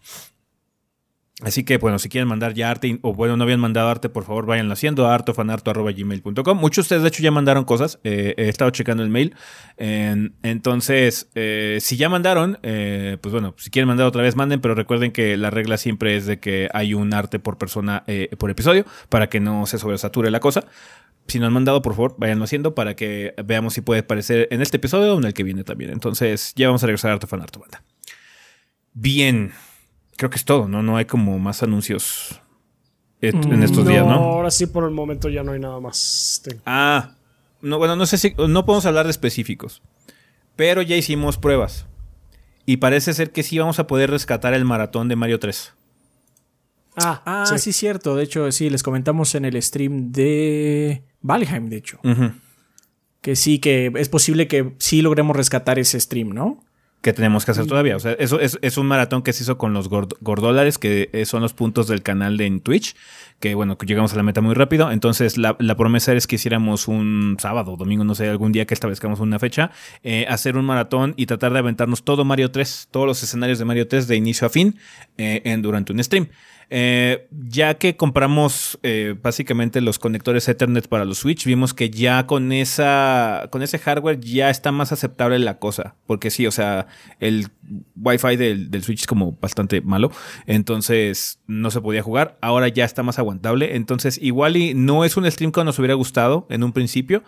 Así 1.44 1.64
que, 1.64 1.78
bueno, 1.78 2.00
si 2.00 2.10
quieren 2.10 2.28
mandar 2.28 2.56
ya 2.56 2.72
arte, 2.72 2.98
o 3.04 3.14
bueno, 3.14 3.38
no 3.38 3.44
habían 3.44 3.60
mandado 3.60 3.90
arte, 3.90 4.10
por 4.10 4.24
favor, 4.24 4.48
vayan 4.48 4.72
haciendo, 4.72 5.08
artofanarto.gmail.com. 5.08 6.58
Muchos 6.58 6.78
de 6.78 6.82
ustedes, 6.82 7.02
de 7.04 7.10
hecho, 7.10 7.22
ya 7.22 7.30
mandaron 7.30 7.64
cosas. 7.64 8.00
Eh, 8.04 8.34
he 8.38 8.50
estado 8.50 8.72
checando 8.72 9.04
el 9.04 9.10
mail. 9.10 9.36
entonces, 9.78 11.30
eh, 11.36 11.78
si 11.80 11.96
ya 11.96 12.10
mandaron, 12.10 12.58
eh, 12.64 13.18
pues 13.22 13.34
bueno, 13.34 13.54
si 13.60 13.70
quieren 13.70 13.88
mandar 13.88 14.08
otra 14.08 14.24
vez, 14.24 14.36
manden, 14.36 14.62
pero 14.62 14.74
recuerden 14.74 15.12
que 15.12 15.38
la 15.38 15.52
regla 15.52 15.78
siempre 15.78 16.16
es 16.16 16.26
de 16.26 16.40
que 16.40 16.70
hay 16.74 16.96
un 16.96 17.14
arte 17.14 17.38
por 17.38 17.60
persona 17.60 18.04
por 18.40 18.50
episodio, 18.50 18.86
para 19.10 19.30
que 19.30 19.40
no 19.40 19.68
se 19.68 19.78
sobresature 19.78 20.32
la 20.32 20.40
cosa. 20.40 20.66
Si 21.28 21.38
no 21.40 21.46
han 21.46 21.54
mandado, 21.54 21.84
por 21.84 21.94
favor, 21.94 22.16
vayanlo 22.18 22.46
haciendo 22.46 22.74
para 22.74 22.96
que 22.96 23.36
veamos 23.46 23.76
si 23.76 23.82
puede 23.82 24.00
aparecer 24.00 24.48
en 24.50 24.64
este 24.64 24.78
episodio 24.78 25.14
o 25.14 25.20
en 25.20 25.26
el 25.26 25.36
que 25.36 25.44
viene 25.44 25.64
también. 25.64 25.92
Entonces, 25.92 26.54
ya 26.56 26.68
vamos 26.68 26.82
a 26.82 26.88
regresar 26.88 27.12
a 27.12 27.16
Artofanarto, 27.16 27.60
banda. 27.60 27.84
Bien 28.94 29.52
creo 30.18 30.30
que 30.30 30.36
es 30.36 30.44
todo, 30.44 30.68
¿no? 30.68 30.84
No 30.84 30.98
hay 30.98 31.06
como 31.06 31.40
más 31.40 31.64
anuncios 31.64 32.42
en 33.22 33.64
estos 33.64 33.88
días, 33.88 34.06
¿no? 34.06 34.16
Ahora 34.16 34.52
sí, 34.52 34.66
por 34.66 34.84
el 34.84 34.92
momento 34.92 35.30
ya 35.30 35.44
no 35.44 35.54
hay 35.54 35.60
nada 35.60 35.80
más. 35.80 36.44
Ah, 36.66 37.16
no, 37.62 37.78
bueno, 37.78 37.96
no 37.96 38.06
sé 38.06 38.18
si. 38.18 38.34
No 38.38 38.66
podemos 38.66 38.86
hablar 38.86 39.06
de 39.06 39.12
específicos. 39.12 39.82
Pero 40.56 40.82
ya 40.82 40.96
hicimos 40.96 41.38
pruebas. 41.38 41.86
Y 42.66 42.78
parece 42.78 43.14
ser 43.14 43.32
que 43.32 43.44
sí 43.44 43.58
vamos 43.58 43.80
a 43.80 43.88
poder 43.88 44.10
rescatar 44.10 44.54
el 44.54 44.66
maratón 44.66 45.08
de 45.08 45.16
Mario 45.16 45.40
3. 45.40 45.74
Ah, 46.98 47.22
ah 47.26 47.58
sí. 47.58 47.72
cierto. 47.72 48.16
De 48.16 48.24
hecho, 48.24 48.52
sí, 48.52 48.70
les 48.70 48.84
comentamos 48.84 49.36
en 49.36 49.46
el 49.46 49.62
stream 49.62 50.12
de 50.12 51.04
Valheim, 51.22 51.70
de 51.70 51.78
hecho. 51.78 52.00
Que 53.22 53.36
sí, 53.36 53.60
que 53.60 53.92
es 53.96 54.10
posible 54.10 54.48
que 54.48 54.74
sí 54.80 55.02
logremos 55.02 55.36
rescatar 55.36 55.80
ese 55.80 56.00
stream, 56.00 56.30
¿no? 56.30 56.64
Que 57.02 57.14
tenemos 57.14 57.46
que 57.46 57.52
hacer 57.52 57.68
todavía. 57.68 57.96
O 57.96 58.00
sea, 58.00 58.14
eso 58.14 58.40
es, 58.40 58.78
un 58.78 58.88
maratón 58.88 59.22
que 59.22 59.34
se 59.34 59.44
hizo 59.44 59.58
con 59.58 59.74
los 59.74 59.88
gordólares, 59.90 60.78
que 60.78 61.24
son 61.26 61.42
los 61.42 61.54
puntos 61.54 61.88
del 61.88 62.02
canal 62.02 62.38
de 62.38 62.46
en 62.46 62.60
Twitch, 62.60 62.96
que 63.40 63.56
bueno, 63.56 63.78
llegamos 63.86 64.14
a 64.14 64.16
la 64.18 64.24
meta 64.24 64.42
muy 64.42 64.56
rápido. 64.56 64.92
Entonces, 64.92 65.38
la, 65.38 65.56
promesa 65.78 66.14
es 66.14 66.28
que 66.28 66.36
hiciéramos 66.36 66.88
un 66.88 67.38
sábado, 67.40 67.78
domingo, 67.78 68.04
no 68.04 68.16
sé, 68.16 68.28
algún 68.28 68.52
día 68.52 68.66
que 68.66 68.74
establezcamos 68.74 69.20
una 69.20 69.40
fecha, 69.40 69.72
eh, 70.04 70.26
hacer 70.28 70.58
un 70.58 70.66
maratón 70.66 71.14
y 71.18 71.28
tratar 71.28 71.54
de 71.54 71.60
aventarnos 71.60 72.04
todo 72.04 72.26
Mario 72.26 72.52
3, 72.52 72.90
todos 72.92 73.06
los 73.06 73.22
escenarios 73.22 73.60
de 73.60 73.66
Mario 73.66 73.88
3 73.88 74.08
de 74.08 74.16
inicio 74.16 74.48
a 74.48 74.50
fin 74.50 74.78
eh, 75.18 75.42
en, 75.46 75.62
durante 75.62 75.94
un 75.94 76.04
stream. 76.04 76.30
Eh, 76.70 77.30
ya 77.32 77.76
que 77.76 77.96
compramos 77.96 78.78
eh, 78.84 79.16
básicamente 79.22 79.80
los 79.80 80.00
conectores 80.00 80.50
Ethernet 80.50 80.88
para 80.90 81.06
los 81.06 81.20
Switch, 81.20 81.46
vimos 81.46 81.74
que 81.74 81.90
ya 81.90 82.28
con 82.28 82.52
esa 82.52 83.48
con 83.52 83.62
ese 83.62 83.80
hardware 83.80 84.20
ya 84.20 84.50
está 84.50 84.72
más 84.72 84.92
aceptable 84.92 85.40
la 85.40 85.60
cosa. 85.60 85.96
Porque 86.06 86.30
sí, 86.30 86.46
o 86.46 86.52
sea, 86.52 86.88
el 87.20 87.48
Wi-Fi 87.96 88.36
del, 88.36 88.70
del 88.70 88.84
Switch 88.84 89.02
es 89.02 89.08
como 89.08 89.38
bastante 89.40 89.82
malo. 89.82 90.12
Entonces 90.46 91.40
no 91.48 91.72
se 91.72 91.82
podía 91.82 92.04
jugar. 92.04 92.38
Ahora 92.42 92.68
ya 92.68 92.84
está 92.84 93.04
más 93.04 93.18
aguantable. 93.20 93.76
Entonces, 93.76 94.20
igual 94.22 94.58
y 94.58 94.74
no 94.74 95.06
es 95.06 95.16
un 95.16 95.30
stream 95.30 95.52
que 95.52 95.64
nos 95.64 95.80
hubiera 95.80 95.94
gustado 95.94 96.48
en 96.50 96.64
un 96.64 96.74
principio 96.74 97.24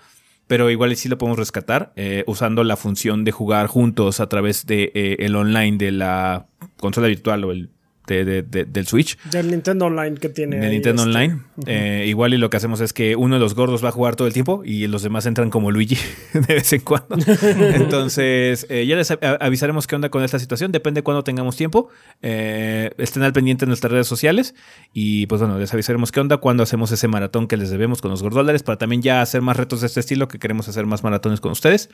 pero 0.48 0.72
igual 0.72 0.96
sí 0.96 1.10
lo 1.10 1.20
podemos 1.20 1.38
rescatar 1.38 1.94
eh, 1.96 2.24
usando 2.26 2.64
la 2.64 2.76
función 2.76 3.24
de 3.24 3.32
jugar 3.32 3.68
juntos 3.68 4.20
a 4.20 4.28
través 4.30 4.66
de 4.66 5.32
online 5.36 5.78
de 5.78 5.92
la 5.92 6.48
consola 6.78 7.08
virtual 7.08 7.44
o 7.44 7.52
el 7.52 7.70
del 8.14 8.88
Switch. 8.88 9.18
Del 9.30 9.52
Nintendo 9.52 9.86
Online 9.86 10.18
que 10.18 10.30
tiene. 10.30 10.58
Del 10.58 10.72
Nintendo 10.72 11.04
este. 11.04 11.18
Online. 11.18 11.42
Eh, 11.66 12.06
igual 12.08 12.34
y 12.34 12.38
lo 12.38 12.50
que 12.50 12.58
hacemos 12.58 12.82
es 12.82 12.94
que 12.94 13.16
uno 13.16 13.36
de 13.36 13.40
los 13.40 13.56
gordos 13.56 13.84
va 13.84 13.90
a 13.90 13.92
jugar 13.92 14.16
todo 14.16 14.28
el 14.28 14.34
tiempo 14.34 14.62
y 14.66 14.88
los 14.88 15.04
demás 15.04 15.26
entran 15.26 15.50
como 15.50 15.72
Luigi 15.72 15.98
de 16.34 16.54
vez 16.56 16.74
en 16.74 16.82
cuando. 16.82 17.18
Entonces, 17.74 18.66
eh, 18.70 18.86
ya 18.86 18.96
les 18.96 19.12
avisaremos 19.12 19.88
qué 19.88 19.96
onda 19.96 20.10
con 20.10 20.24
esta 20.24 20.40
situación. 20.40 20.72
Depende 20.72 21.00
de 21.00 21.04
cuándo 21.04 21.24
tengamos 21.24 21.56
tiempo. 21.56 21.90
Eh, 22.22 22.92
estén 22.98 23.24
al 23.24 23.34
pendiente 23.34 23.66
en 23.66 23.70
nuestras 23.70 23.92
redes 23.92 24.08
sociales. 24.08 24.56
Y 24.94 25.26
pues 25.28 25.42
bueno, 25.42 25.60
les 25.60 25.74
avisaremos 25.74 26.12
qué 26.12 26.20
onda 26.20 26.38
cuando 26.38 26.64
hacemos 26.64 26.92
ese 26.92 27.08
maratón 27.08 27.48
que 27.48 27.58
les 27.58 27.70
debemos 27.70 28.02
con 28.02 28.12
los 28.12 28.24
gordólares 28.24 28.64
para 28.64 28.78
también 28.78 29.02
ya 29.02 29.22
hacer 29.22 29.42
más 29.42 29.58
retos 29.58 29.82
de 29.82 29.88
este 29.88 30.00
estilo 30.00 30.28
que 30.28 30.40
queremos 30.40 30.68
hacer 30.68 30.86
más 30.86 31.04
maratones 31.04 31.40
con 31.40 31.52
ustedes. 31.52 31.90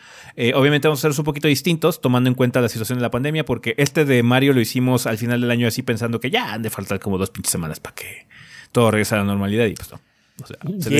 obviamente 0.55 0.87
vamos 0.87 0.99
a 0.99 1.01
hacerlos 1.01 1.19
un 1.19 1.25
poquito 1.25 1.47
distintos 1.47 2.01
tomando 2.01 2.29
en 2.29 2.35
cuenta 2.35 2.61
la 2.61 2.69
situación 2.69 2.99
de 2.99 3.01
la 3.01 3.11
pandemia 3.11 3.45
porque 3.45 3.75
este 3.77 4.05
de 4.05 4.23
Mario 4.23 4.53
lo 4.53 4.61
hicimos 4.61 5.07
al 5.07 5.17
final 5.17 5.41
del 5.41 5.51
año 5.51 5.67
así 5.67 5.81
pensando 5.81 6.04
que 6.19 6.29
ya 6.29 6.53
han 6.53 6.61
de 6.61 6.69
faltar 6.69 6.99
como 6.99 7.17
dos 7.17 7.29
pinches 7.29 7.51
semanas 7.51 7.79
para 7.79 7.95
que 7.95 8.27
todo 8.71 8.91
regrese 8.91 9.15
a 9.15 9.19
la 9.19 9.23
normalidad 9.23 9.65
y 9.65 9.73
pues 9.73 9.91
no. 9.91 9.99
se, 10.45 10.89
ve 10.89 10.95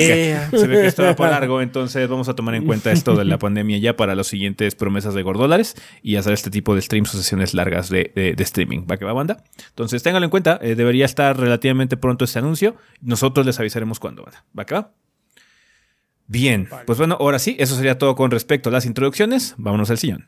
que, 0.51 0.57
se, 0.57 0.67
ve 0.67 0.81
que, 0.81 0.87
esto 0.87 1.03
va 1.03 1.15
para 1.15 1.31
largo, 1.31 1.61
entonces 1.61 2.07
vamos 2.07 2.29
a 2.29 2.35
tomar 2.35 2.55
en 2.55 2.65
cuenta 2.65 2.91
esto 2.91 3.15
de 3.15 3.25
la 3.25 3.37
pandemia 3.37 3.77
ya 3.77 3.95
para 3.95 4.15
los 4.15 4.27
siguientes 4.27 4.75
promesas 4.75 5.13
de 5.13 5.23
gordólares 5.23 5.75
y 6.01 6.15
hacer 6.15 6.33
este 6.33 6.49
tipo 6.49 6.75
de 6.75 6.81
streams 6.81 7.13
o 7.13 7.17
sesiones 7.17 7.53
largas 7.53 7.89
de, 7.89 8.11
de, 8.15 8.43
streaming. 8.43 8.85
¿Va 8.89 8.97
que 8.97 9.05
va, 9.05 9.13
banda? 9.13 9.43
Entonces 9.69 10.03
ténganlo 10.03 10.25
en 10.25 10.31
cuenta, 10.31 10.59
eh, 10.61 10.75
debería 10.75 11.05
estar 11.05 11.37
relativamente 11.37 11.97
pronto 11.97 12.25
este 12.25 12.39
anuncio. 12.39 12.75
Nosotros 13.01 13.45
les 13.45 13.59
avisaremos 13.59 13.99
cuándo, 13.99 14.23
banda. 14.23 14.45
¿Va 14.57 14.65
que 14.65 14.75
va? 14.75 14.91
Bien, 16.27 16.67
pues 16.87 16.97
bueno, 16.97 17.17
ahora 17.19 17.37
sí, 17.37 17.55
eso 17.59 17.75
sería 17.75 17.99
todo 17.99 18.15
con 18.15 18.31
respecto 18.31 18.69
a 18.69 18.71
las 18.71 18.85
introducciones. 18.85 19.53
Vámonos 19.57 19.91
al 19.91 19.99
sillón. 19.99 20.27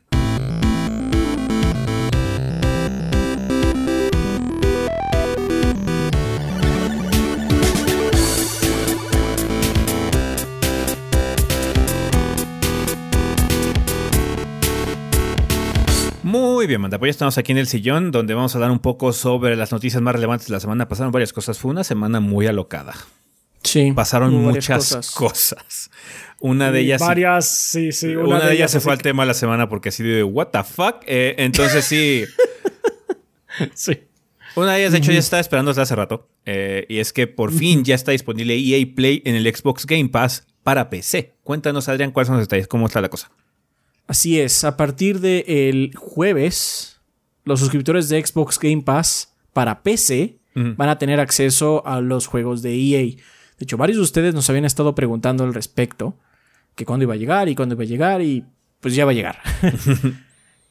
Bien, 16.68 16.80
Manda. 16.80 16.98
Pues 16.98 17.08
ya 17.08 17.12
estamos 17.12 17.38
aquí 17.38 17.52
en 17.52 17.58
el 17.58 17.66
sillón 17.66 18.12
donde 18.12 18.34
vamos 18.34 18.54
a 18.54 18.58
dar 18.60 18.70
un 18.70 18.78
poco 18.78 19.12
sobre 19.12 19.56
las 19.56 19.72
noticias 19.72 20.00
más 20.00 20.14
relevantes 20.14 20.46
de 20.46 20.52
la 20.52 20.60
semana. 20.60 20.86
Pasaron 20.86 21.10
varias 21.10 21.32
cosas. 21.32 21.58
Fue 21.58 21.70
una 21.70 21.82
semana 21.82 22.20
muy 22.20 22.46
alocada. 22.46 22.94
Sí. 23.62 23.92
Pasaron 23.92 24.34
muchas 24.34 25.10
cosas. 25.14 25.90
Una 26.40 26.70
de 26.70 26.80
ellas. 26.80 27.00
Varias, 27.00 27.48
sí, 27.48 27.90
sí. 27.90 28.14
Una, 28.14 28.46
de, 28.46 28.54
ellas 28.54 28.70
se 28.70 28.80
fue 28.80 28.92
al 28.92 29.02
tema 29.02 29.24
la 29.24 29.34
semana 29.34 29.68
porque 29.68 29.88
así 29.88 30.04
de, 30.04 30.22
¿What 30.22 30.48
the 30.48 30.62
fuck? 30.62 31.02
Eh, 31.06 31.34
entonces 31.38 31.84
sí. 31.84 32.24
sí. 33.74 34.04
Una 34.54 34.74
de 34.74 34.80
ellas, 34.80 34.92
de 34.92 34.98
hecho, 34.98 35.12
ya 35.12 35.18
estaba 35.18 35.40
esperando 35.40 35.70
desde 35.70 35.82
hace 35.82 35.96
rato. 35.96 36.28
Eh, 36.44 36.86
y 36.88 36.98
es 36.98 37.12
que 37.12 37.26
por 37.26 37.52
fin 37.52 37.84
ya 37.84 37.94
está 37.94 38.12
disponible 38.12 38.56
EA 38.56 38.86
Play 38.94 39.22
en 39.24 39.34
el 39.34 39.54
Xbox 39.54 39.86
Game 39.86 40.08
Pass 40.08 40.46
para 40.62 40.90
PC. 40.90 41.34
Cuéntanos, 41.42 41.88
Adrián, 41.88 42.10
cuáles 42.10 42.28
son 42.28 42.36
los 42.36 42.46
detalles, 42.46 42.68
cómo 42.68 42.86
está 42.86 43.00
la 43.00 43.08
cosa. 43.08 43.30
Así 44.08 44.40
es, 44.40 44.64
a 44.64 44.76
partir 44.76 45.20
del 45.20 45.92
jueves, 45.94 46.98
los 47.44 47.60
suscriptores 47.60 48.08
de 48.08 48.24
Xbox 48.24 48.58
Game 48.58 48.82
Pass 48.82 49.34
para 49.52 49.82
PC 49.82 50.38
van 50.54 50.88
a 50.88 50.98
tener 50.98 51.20
acceso 51.20 51.86
a 51.86 52.00
los 52.00 52.26
juegos 52.26 52.62
de 52.62 52.74
EA. 52.74 53.02
De 53.02 53.64
hecho, 53.64 53.76
varios 53.76 53.98
de 53.98 54.02
ustedes 54.02 54.34
nos 54.34 54.48
habían 54.50 54.64
estado 54.64 54.94
preguntando 54.94 55.44
al 55.44 55.54
respecto, 55.54 56.16
que 56.74 56.84
cuándo 56.84 57.04
iba 57.04 57.14
a 57.14 57.18
llegar 57.18 57.48
y 57.48 57.54
cuándo 57.54 57.74
iba 57.74 57.84
a 57.84 57.86
llegar 57.86 58.22
y 58.22 58.44
pues 58.80 58.94
ya 58.94 59.04
va 59.04 59.12
a 59.12 59.14
llegar. 59.14 59.38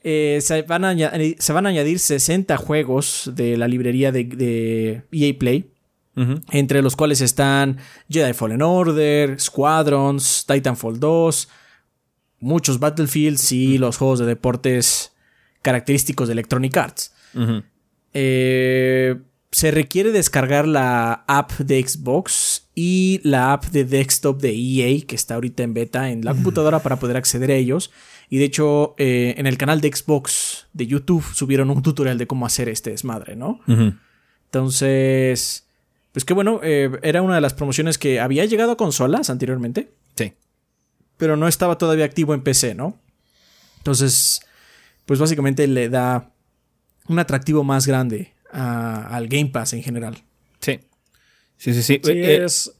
Eh, 0.09 0.39
se, 0.41 0.61
van 0.61 0.85
a 0.85 0.89
añadir, 0.89 1.99
60 1.99 2.55
juegos 2.55 3.31
de 3.35 3.57
la 3.57 3.67
librería 3.67 4.13
de, 4.13 5.03
EA 5.11 5.27
e 5.27 5.33
Play, 5.33 5.71
entre 6.51 6.81
los 6.81 6.95
cuales 6.95 7.19
están 7.19 7.77
Jedi 8.09 8.31
Fallen 8.31 8.61
Order, 8.61 9.37
Squadrons, 9.37 10.45
Titanfall 10.47 10.99
2, 10.99 11.49
muchos 12.39 12.79
Battlefields 12.79 13.51
y 13.51 13.77
los 13.77 13.97
juegos 13.97 14.19
de 14.19 14.25
deportes 14.25 15.13
característicos 15.61 16.27
de 16.27 16.33
Electronic 16.33 16.77
Arts. 16.77 17.13
Eh, 18.13 19.15
se 19.51 19.71
requiere 19.71 20.11
descargar 20.11 20.67
la 20.67 21.23
app 21.27 21.51
de 21.53 21.81
Xbox 21.85 22.69
y 22.75 23.21
la 23.23 23.53
app 23.53 23.65
de 23.65 23.85
desktop 23.85 24.39
de 24.41 24.53
EA, 24.53 25.05
que 25.05 25.15
está 25.15 25.35
ahorita 25.35 25.63
en 25.63 25.73
beta 25.73 26.09
en 26.11 26.23
la 26.23 26.33
computadora 26.33 26.79
para 26.79 26.97
poder 26.97 27.17
acceder 27.17 27.51
a 27.51 27.55
ellos. 27.55 27.91
Y 28.29 28.37
de 28.37 28.45
hecho, 28.45 28.93
eh, 28.97 29.35
en 29.37 29.47
el 29.47 29.57
canal 29.57 29.81
de 29.81 29.91
Xbox 29.93 30.67
de 30.73 30.85
YouTube 30.85 31.23
subieron 31.33 31.69
un 31.69 31.81
tutorial 31.81 32.17
de 32.17 32.27
cómo 32.27 32.45
hacer 32.45 32.69
este 32.69 32.91
desmadre, 32.91 33.35
¿no? 33.35 33.61
Entonces, 34.45 35.67
pues 36.11 36.25
qué 36.25 36.33
bueno, 36.33 36.59
eh, 36.61 36.91
era 37.03 37.21
una 37.21 37.35
de 37.35 37.41
las 37.41 37.53
promociones 37.53 37.97
que 37.97 38.19
había 38.19 38.45
llegado 38.45 38.73
a 38.73 38.77
consolas 38.77 39.29
anteriormente. 39.29 39.91
Sí 40.15 40.33
pero 41.17 41.35
no 41.35 41.47
estaba 41.47 41.77
todavía 41.77 42.05
activo 42.05 42.33
en 42.33 42.41
PC, 42.41 42.75
¿no? 42.75 42.97
Entonces, 43.77 44.41
pues 45.05 45.19
básicamente 45.19 45.67
le 45.67 45.89
da 45.89 46.31
un 47.07 47.19
atractivo 47.19 47.63
más 47.63 47.87
grande 47.87 48.33
al 48.51 49.27
Game 49.27 49.47
Pass 49.47 49.73
en 49.73 49.83
general. 49.83 50.17
Sí. 50.59 50.79
Sí, 51.57 51.73
sí, 51.73 51.83
sí. 51.83 52.01
Eh, 52.05 52.43
es... 52.43 52.71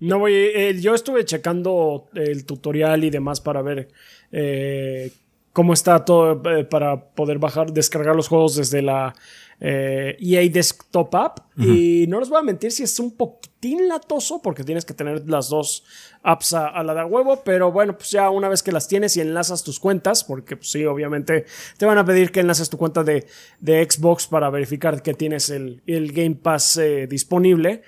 No 0.00 0.18
voy. 0.18 0.32
Eh, 0.32 0.80
yo 0.80 0.94
estuve 0.94 1.24
checando 1.26 2.08
el 2.14 2.46
tutorial 2.46 3.04
y 3.04 3.10
demás 3.10 3.40
para 3.40 3.60
ver 3.60 3.88
eh, 4.32 5.12
cómo 5.52 5.74
está 5.74 6.04
todo 6.06 6.42
para 6.70 7.10
poder 7.10 7.38
bajar, 7.38 7.72
descargar 7.72 8.16
los 8.16 8.28
juegos 8.28 8.56
desde 8.56 8.80
la 8.80 9.14
EA 9.60 10.40
e 10.40 10.48
Desktop 10.48 11.14
App. 11.14 11.38
Y 11.58 12.06
no 12.08 12.20
les 12.20 12.30
voy 12.30 12.38
a 12.38 12.42
mentir 12.42 12.72
si 12.72 12.82
es 12.82 12.98
un 12.98 13.14
poquitín 13.14 13.86
latoso 13.88 14.40
porque 14.40 14.64
tienes 14.64 14.86
que 14.86 14.94
tener 14.94 15.28
las 15.28 15.50
dos 15.50 15.84
apps 16.22 16.54
a, 16.54 16.82
la 16.82 16.94
de 16.94 17.04
huevo, 17.04 17.42
pero 17.44 17.70
bueno, 17.70 17.96
pues 17.96 18.10
ya 18.10 18.30
una 18.30 18.48
vez 18.48 18.62
que 18.62 18.72
las 18.72 18.88
tienes 18.88 19.16
y 19.18 19.20
enlazas 19.20 19.62
tus 19.62 19.78
cuentas, 19.78 20.24
porque 20.24 20.56
pues 20.56 20.70
sí, 20.70 20.86
obviamente 20.86 21.44
te 21.76 21.84
van 21.84 21.98
a 21.98 22.04
pedir 22.04 22.32
que 22.32 22.40
enlaces 22.40 22.70
tu 22.70 22.78
cuenta 22.78 23.04
de, 23.04 23.26
Xbox 23.60 24.26
para 24.26 24.48
verificar 24.48 25.02
que 25.02 25.12
tienes 25.12 25.50
el, 25.50 25.82
Game 25.86 26.36
Pass 26.36 26.78
eh, 26.78 27.06
disponible 27.06 27.82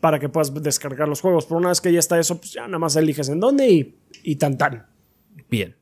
para 0.00 0.18
que 0.18 0.28
puedas 0.28 0.52
descargar 0.62 1.08
los 1.08 1.22
juegos. 1.22 1.46
Pero 1.46 1.56
una 1.56 1.70
vez 1.70 1.80
que 1.80 1.90
ya 1.90 2.00
está 2.00 2.18
eso, 2.18 2.38
pues 2.38 2.52
ya 2.52 2.66
nada 2.66 2.78
más 2.78 2.94
eliges 2.96 3.30
en 3.30 3.40
dónde 3.40 3.70
y, 3.70 3.96
y 4.22 4.36
tan 4.36 4.58
tan. 4.58 4.86
Bien. 5.48 5.74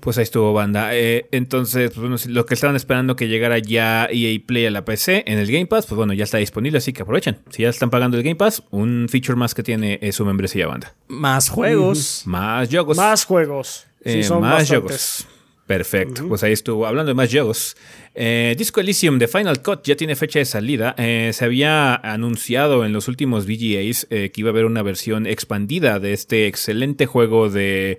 Pues 0.00 0.16
ahí 0.18 0.22
estuvo 0.22 0.52
banda. 0.52 0.94
Eh, 0.94 1.26
entonces, 1.30 1.90
pues 1.90 2.00
bueno, 2.00 2.16
lo 2.28 2.46
que 2.46 2.54
estaban 2.54 2.76
esperando 2.76 3.16
que 3.16 3.28
llegara 3.28 3.58
ya 3.58 4.08
EA 4.10 4.38
Play 4.44 4.66
a 4.66 4.70
la 4.70 4.84
PC 4.84 5.24
en 5.26 5.38
el 5.38 5.50
Game 5.50 5.66
Pass, 5.66 5.86
pues 5.86 5.96
bueno, 5.96 6.12
ya 6.14 6.24
está 6.24 6.38
disponible, 6.38 6.78
así 6.78 6.92
que 6.92 7.02
aprovechen. 7.02 7.38
Si 7.50 7.62
ya 7.62 7.68
están 7.68 7.90
pagando 7.90 8.16
el 8.16 8.22
Game 8.22 8.36
Pass, 8.36 8.62
un 8.70 9.08
feature 9.10 9.36
más 9.36 9.54
que 9.54 9.62
tiene 9.62 9.98
es 10.00 10.16
su 10.16 10.24
membresía 10.24 10.66
banda. 10.66 10.94
Más 11.08 11.48
juegos. 11.48 12.22
Más 12.26 12.68
juegos. 12.68 12.96
Más 12.96 13.24
juegos. 13.24 13.86
Eh, 14.04 14.26
más 14.40 14.68
juegos. 14.68 15.26
Perfecto, 15.66 16.26
pues 16.26 16.42
ahí 16.42 16.52
estuvo. 16.54 16.86
Hablando 16.86 17.10
de 17.10 17.14
más 17.14 17.30
juegos, 17.30 17.76
eh, 18.14 18.54
Disco 18.56 18.80
Elysium 18.80 19.18
de 19.18 19.28
Final 19.28 19.60
Cut 19.60 19.82
ya 19.84 19.96
tiene 19.96 20.16
fecha 20.16 20.38
de 20.38 20.46
salida. 20.46 20.94
se 20.96 21.44
había 21.44 21.94
anunciado 21.94 22.86
en 22.86 22.94
los 22.94 23.06
últimos 23.06 23.44
VGAs 23.44 24.06
que 24.08 24.32
iba 24.36 24.48
a 24.48 24.52
haber 24.52 24.64
una 24.64 24.82
versión 24.82 25.26
expandida 25.26 26.00
de 26.00 26.14
este 26.14 26.46
excelente 26.46 27.04
juego 27.04 27.50
de 27.50 27.98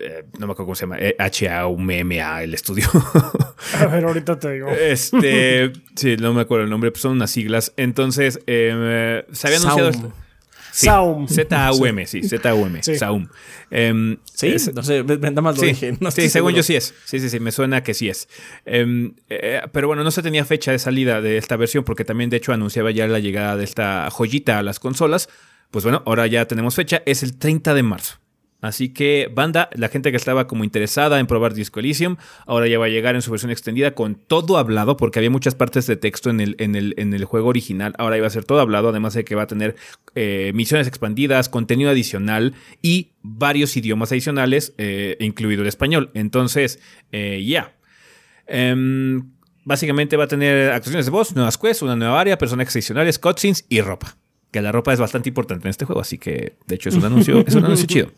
eh, 0.00 0.24
no 0.38 0.46
me 0.46 0.52
acuerdo 0.52 0.66
cómo 0.66 0.74
se 0.74 0.82
llama, 0.82 0.98
H-A-U-M-A, 1.18 2.42
el 2.42 2.54
estudio. 2.54 2.88
a 3.78 3.86
ver, 3.86 4.04
ahorita 4.04 4.38
te 4.38 4.52
digo. 4.52 4.70
Este, 4.70 5.72
sí, 5.94 6.16
no 6.16 6.34
me 6.34 6.42
acuerdo 6.42 6.64
el 6.64 6.70
nombre, 6.70 6.90
pues 6.90 7.02
son 7.02 7.12
unas 7.12 7.30
siglas. 7.30 7.72
Entonces, 7.76 8.40
eh, 8.46 9.24
se 9.32 9.46
había 9.46 9.58
anunciado. 9.58 10.12
Saum. 10.72 11.28
Z-A-U-M, 11.28 12.06
sí, 12.06 12.22
Z-A-U-M, 12.22 12.82
Saum. 12.98 13.28
Em, 13.70 14.16
sí, 14.24 14.54
no 14.74 14.82
sé, 14.82 15.02
nada 15.04 15.42
más 15.42 15.56
lo 15.56 15.62
dije. 15.62 15.96
sí, 16.10 16.28
según 16.28 16.54
yo 16.54 16.62
sí 16.62 16.76
es. 16.76 16.94
Sí, 17.04 17.20
sí, 17.20 17.28
sí, 17.28 17.40
me 17.40 17.52
suena 17.52 17.82
que 17.82 17.94
sí 17.94 18.08
es. 18.08 18.28
Em, 18.64 19.14
eh, 19.28 19.60
pero 19.72 19.88
bueno, 19.88 20.04
no 20.04 20.10
se 20.10 20.22
tenía 20.22 20.44
fecha 20.44 20.72
de 20.72 20.78
salida 20.78 21.20
de 21.20 21.38
esta 21.38 21.56
versión 21.56 21.84
porque 21.84 22.04
también, 22.04 22.30
de 22.30 22.36
hecho, 22.36 22.52
anunciaba 22.52 22.90
ya 22.90 23.06
la 23.06 23.18
llegada 23.18 23.56
de 23.56 23.64
esta 23.64 24.08
joyita 24.10 24.58
a 24.58 24.62
las 24.62 24.78
consolas. 24.80 25.28
Pues 25.70 25.84
bueno, 25.84 26.02
ahora 26.06 26.26
ya 26.26 26.46
tenemos 26.46 26.74
fecha, 26.74 27.02
es 27.06 27.22
el 27.22 27.38
30 27.38 27.74
de 27.74 27.82
marzo. 27.82 28.19
Así 28.60 28.90
que, 28.90 29.30
banda, 29.32 29.70
la 29.74 29.88
gente 29.88 30.10
que 30.10 30.16
estaba 30.16 30.46
como 30.46 30.64
interesada 30.64 31.18
en 31.18 31.26
probar 31.26 31.54
Disco 31.54 31.80
Elysium, 31.80 32.16
ahora 32.46 32.66
ya 32.66 32.78
va 32.78 32.86
a 32.86 32.88
llegar 32.88 33.14
en 33.14 33.22
su 33.22 33.30
versión 33.30 33.50
extendida 33.50 33.94
con 33.94 34.16
todo 34.16 34.58
hablado, 34.58 34.96
porque 34.96 35.18
había 35.18 35.30
muchas 35.30 35.54
partes 35.54 35.86
de 35.86 35.96
texto 35.96 36.28
en 36.30 36.40
el, 36.40 36.56
en 36.58 36.76
el, 36.76 36.94
en 36.98 37.14
el 37.14 37.24
juego 37.24 37.48
original. 37.48 37.94
Ahora 37.98 38.18
iba 38.18 38.26
a 38.26 38.30
ser 38.30 38.44
todo 38.44 38.60
hablado, 38.60 38.90
además 38.90 39.14
de 39.14 39.24
que 39.24 39.34
va 39.34 39.42
a 39.42 39.46
tener 39.46 39.76
eh, 40.14 40.52
misiones 40.54 40.86
expandidas, 40.86 41.48
contenido 41.48 41.90
adicional 41.90 42.54
y 42.82 43.12
varios 43.22 43.76
idiomas 43.76 44.12
adicionales, 44.12 44.74
eh, 44.76 45.16
incluido 45.20 45.62
el 45.62 45.68
español. 45.68 46.10
Entonces, 46.14 46.80
eh, 47.12 47.42
ya. 47.46 47.76
Em, 48.46 49.30
básicamente 49.64 50.16
va 50.16 50.24
a 50.24 50.28
tener 50.28 50.70
actuaciones 50.70 51.06
de 51.06 51.12
voz, 51.12 51.34
nuevas 51.34 51.56
quests, 51.56 51.82
una 51.82 51.96
nueva 51.96 52.20
área, 52.20 52.36
personajes 52.36 52.74
adicionales, 52.74 53.18
cutscenes 53.18 53.64
y 53.68 53.80
ropa 53.80 54.16
que 54.50 54.60
la 54.62 54.72
ropa 54.72 54.92
es 54.92 55.00
bastante 55.00 55.28
importante 55.28 55.66
en 55.66 55.70
este 55.70 55.84
juego, 55.84 56.00
así 56.00 56.18
que 56.18 56.54
de 56.66 56.74
hecho 56.74 56.88
es 56.88 56.96
un 56.96 57.04
anuncio, 57.04 57.44
es 57.46 57.54
un 57.54 57.64
anuncio 57.64 57.86
chido. 57.88 58.10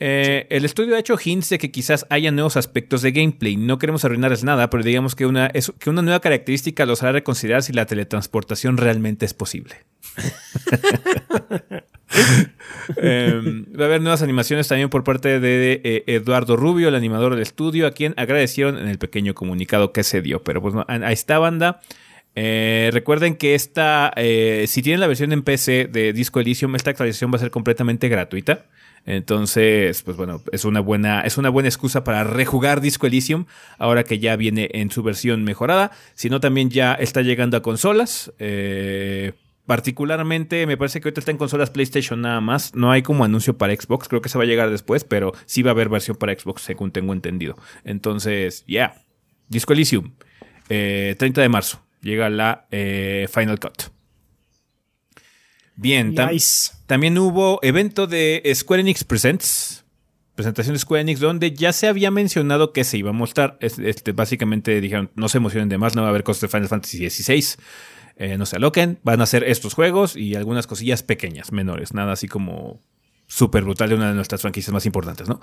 Eh, 0.00 0.46
el 0.50 0.64
estudio 0.64 0.96
ha 0.96 0.98
hecho 0.98 1.16
hints 1.22 1.50
de 1.50 1.58
que 1.58 1.70
quizás 1.70 2.04
haya 2.10 2.32
nuevos 2.32 2.56
aspectos 2.56 3.02
de 3.02 3.12
gameplay. 3.12 3.56
No 3.56 3.78
queremos 3.78 4.04
arruinarles 4.04 4.42
nada, 4.42 4.68
pero 4.68 4.82
digamos 4.82 5.14
que 5.14 5.24
una, 5.24 5.46
es, 5.46 5.72
que 5.78 5.88
una 5.88 6.02
nueva 6.02 6.20
característica 6.20 6.84
los 6.84 7.02
hará 7.02 7.12
reconsiderar 7.12 7.62
si 7.62 7.72
la 7.72 7.86
teletransportación 7.86 8.76
realmente 8.76 9.24
es 9.24 9.34
posible. 9.34 9.76
Em, 12.96 13.64
va 13.78 13.84
a 13.84 13.86
haber 13.86 14.00
nuevas 14.02 14.22
animaciones 14.22 14.68
también 14.68 14.88
por 14.88 15.02
parte 15.02 15.40
de 15.40 15.80
eh, 15.82 16.04
Eduardo 16.06 16.56
Rubio, 16.56 16.88
el 16.88 16.94
animador 16.94 17.32
del 17.32 17.42
estudio, 17.42 17.86
a 17.86 17.90
quien 17.92 18.14
agradecieron 18.16 18.78
en 18.78 18.88
el 18.88 18.98
pequeño 18.98 19.34
comunicado 19.34 19.92
que 19.92 20.04
se 20.04 20.20
dio. 20.20 20.44
Pero 20.44 20.62
pues 20.62 20.74
a 20.86 21.12
esta 21.12 21.38
banda. 21.38 21.80
Eh, 22.36 22.90
recuerden 22.92 23.36
que 23.36 23.54
esta, 23.54 24.12
eh, 24.16 24.64
si 24.66 24.82
tienen 24.82 25.00
la 25.00 25.06
versión 25.06 25.32
en 25.32 25.42
PC 25.42 25.86
de 25.86 26.12
Disco 26.12 26.40
Elysium, 26.40 26.74
esta 26.74 26.90
actualización 26.90 27.32
va 27.32 27.36
a 27.36 27.40
ser 27.40 27.50
completamente 27.50 28.08
gratuita. 28.08 28.66
Entonces, 29.06 30.02
pues 30.02 30.16
bueno, 30.16 30.42
es 30.50 30.64
una 30.64 30.80
buena, 30.80 31.20
es 31.20 31.36
una 31.36 31.50
buena 31.50 31.68
excusa 31.68 32.04
para 32.04 32.24
rejugar 32.24 32.80
Disco 32.80 33.06
Elysium 33.06 33.44
ahora 33.78 34.02
que 34.04 34.18
ya 34.18 34.34
viene 34.36 34.70
en 34.72 34.90
su 34.90 35.02
versión 35.02 35.44
mejorada. 35.44 35.90
Si 36.14 36.30
no, 36.30 36.40
también 36.40 36.70
ya 36.70 36.94
está 36.94 37.20
llegando 37.20 37.56
a 37.58 37.62
consolas. 37.62 38.32
Eh, 38.38 39.34
particularmente, 39.66 40.66
me 40.66 40.78
parece 40.78 41.00
que 41.00 41.08
ahorita 41.08 41.20
está 41.20 41.30
en 41.30 41.36
consolas 41.36 41.70
PlayStation 41.70 42.22
nada 42.22 42.40
más. 42.40 42.74
No 42.74 42.90
hay 42.90 43.02
como 43.02 43.24
anuncio 43.24 43.58
para 43.58 43.74
Xbox. 43.74 44.08
Creo 44.08 44.22
que 44.22 44.30
se 44.30 44.38
va 44.38 44.44
a 44.44 44.46
llegar 44.46 44.70
después, 44.70 45.04
pero 45.04 45.32
sí 45.44 45.62
va 45.62 45.70
a 45.70 45.74
haber 45.74 45.90
versión 45.90 46.16
para 46.16 46.32
Xbox, 46.32 46.62
según 46.62 46.90
tengo 46.90 47.12
entendido. 47.12 47.56
Entonces, 47.84 48.64
ya. 48.66 49.02
Disco 49.48 49.74
Elysium. 49.74 50.12
30 50.66 51.42
de 51.42 51.48
marzo 51.50 51.83
llega 52.04 52.30
la 52.30 52.66
eh, 52.70 53.26
Final 53.32 53.58
Cut. 53.58 53.90
Bien, 55.76 56.14
también 56.86 57.18
hubo 57.18 57.58
evento 57.62 58.06
de 58.06 58.42
Square 58.54 58.82
Enix 58.82 59.02
Presents, 59.02 59.84
presentación 60.36 60.74
de 60.74 60.78
Square 60.78 61.00
Enix, 61.00 61.18
donde 61.18 61.52
ya 61.52 61.72
se 61.72 61.88
había 61.88 62.12
mencionado 62.12 62.72
que 62.72 62.84
se 62.84 62.98
iba 62.98 63.10
a 63.10 63.12
mostrar. 63.12 63.58
Este, 63.60 64.12
básicamente 64.12 64.80
dijeron, 64.80 65.10
no 65.16 65.28
se 65.28 65.38
emocionen 65.38 65.68
de 65.68 65.78
más, 65.78 65.96
no 65.96 66.02
va 66.02 66.08
a 66.08 66.10
haber 66.10 66.22
cosas 66.22 66.42
de 66.42 66.48
Final 66.48 66.68
Fantasy 66.68 67.10
XVI. 67.10 67.56
Eh, 68.16 68.38
no 68.38 68.46
se 68.46 68.56
aloquen, 68.56 69.00
van 69.02 69.20
a 69.20 69.24
hacer 69.24 69.42
estos 69.42 69.74
juegos 69.74 70.14
y 70.14 70.36
algunas 70.36 70.68
cosillas 70.68 71.02
pequeñas, 71.02 71.50
menores, 71.50 71.94
nada 71.94 72.12
así 72.12 72.28
como 72.28 72.80
súper 73.26 73.64
brutal 73.64 73.88
de 73.88 73.96
una 73.96 74.08
de 74.08 74.14
nuestras 74.14 74.42
franquicias 74.42 74.72
más 74.72 74.86
importantes, 74.86 75.28
¿no? 75.28 75.40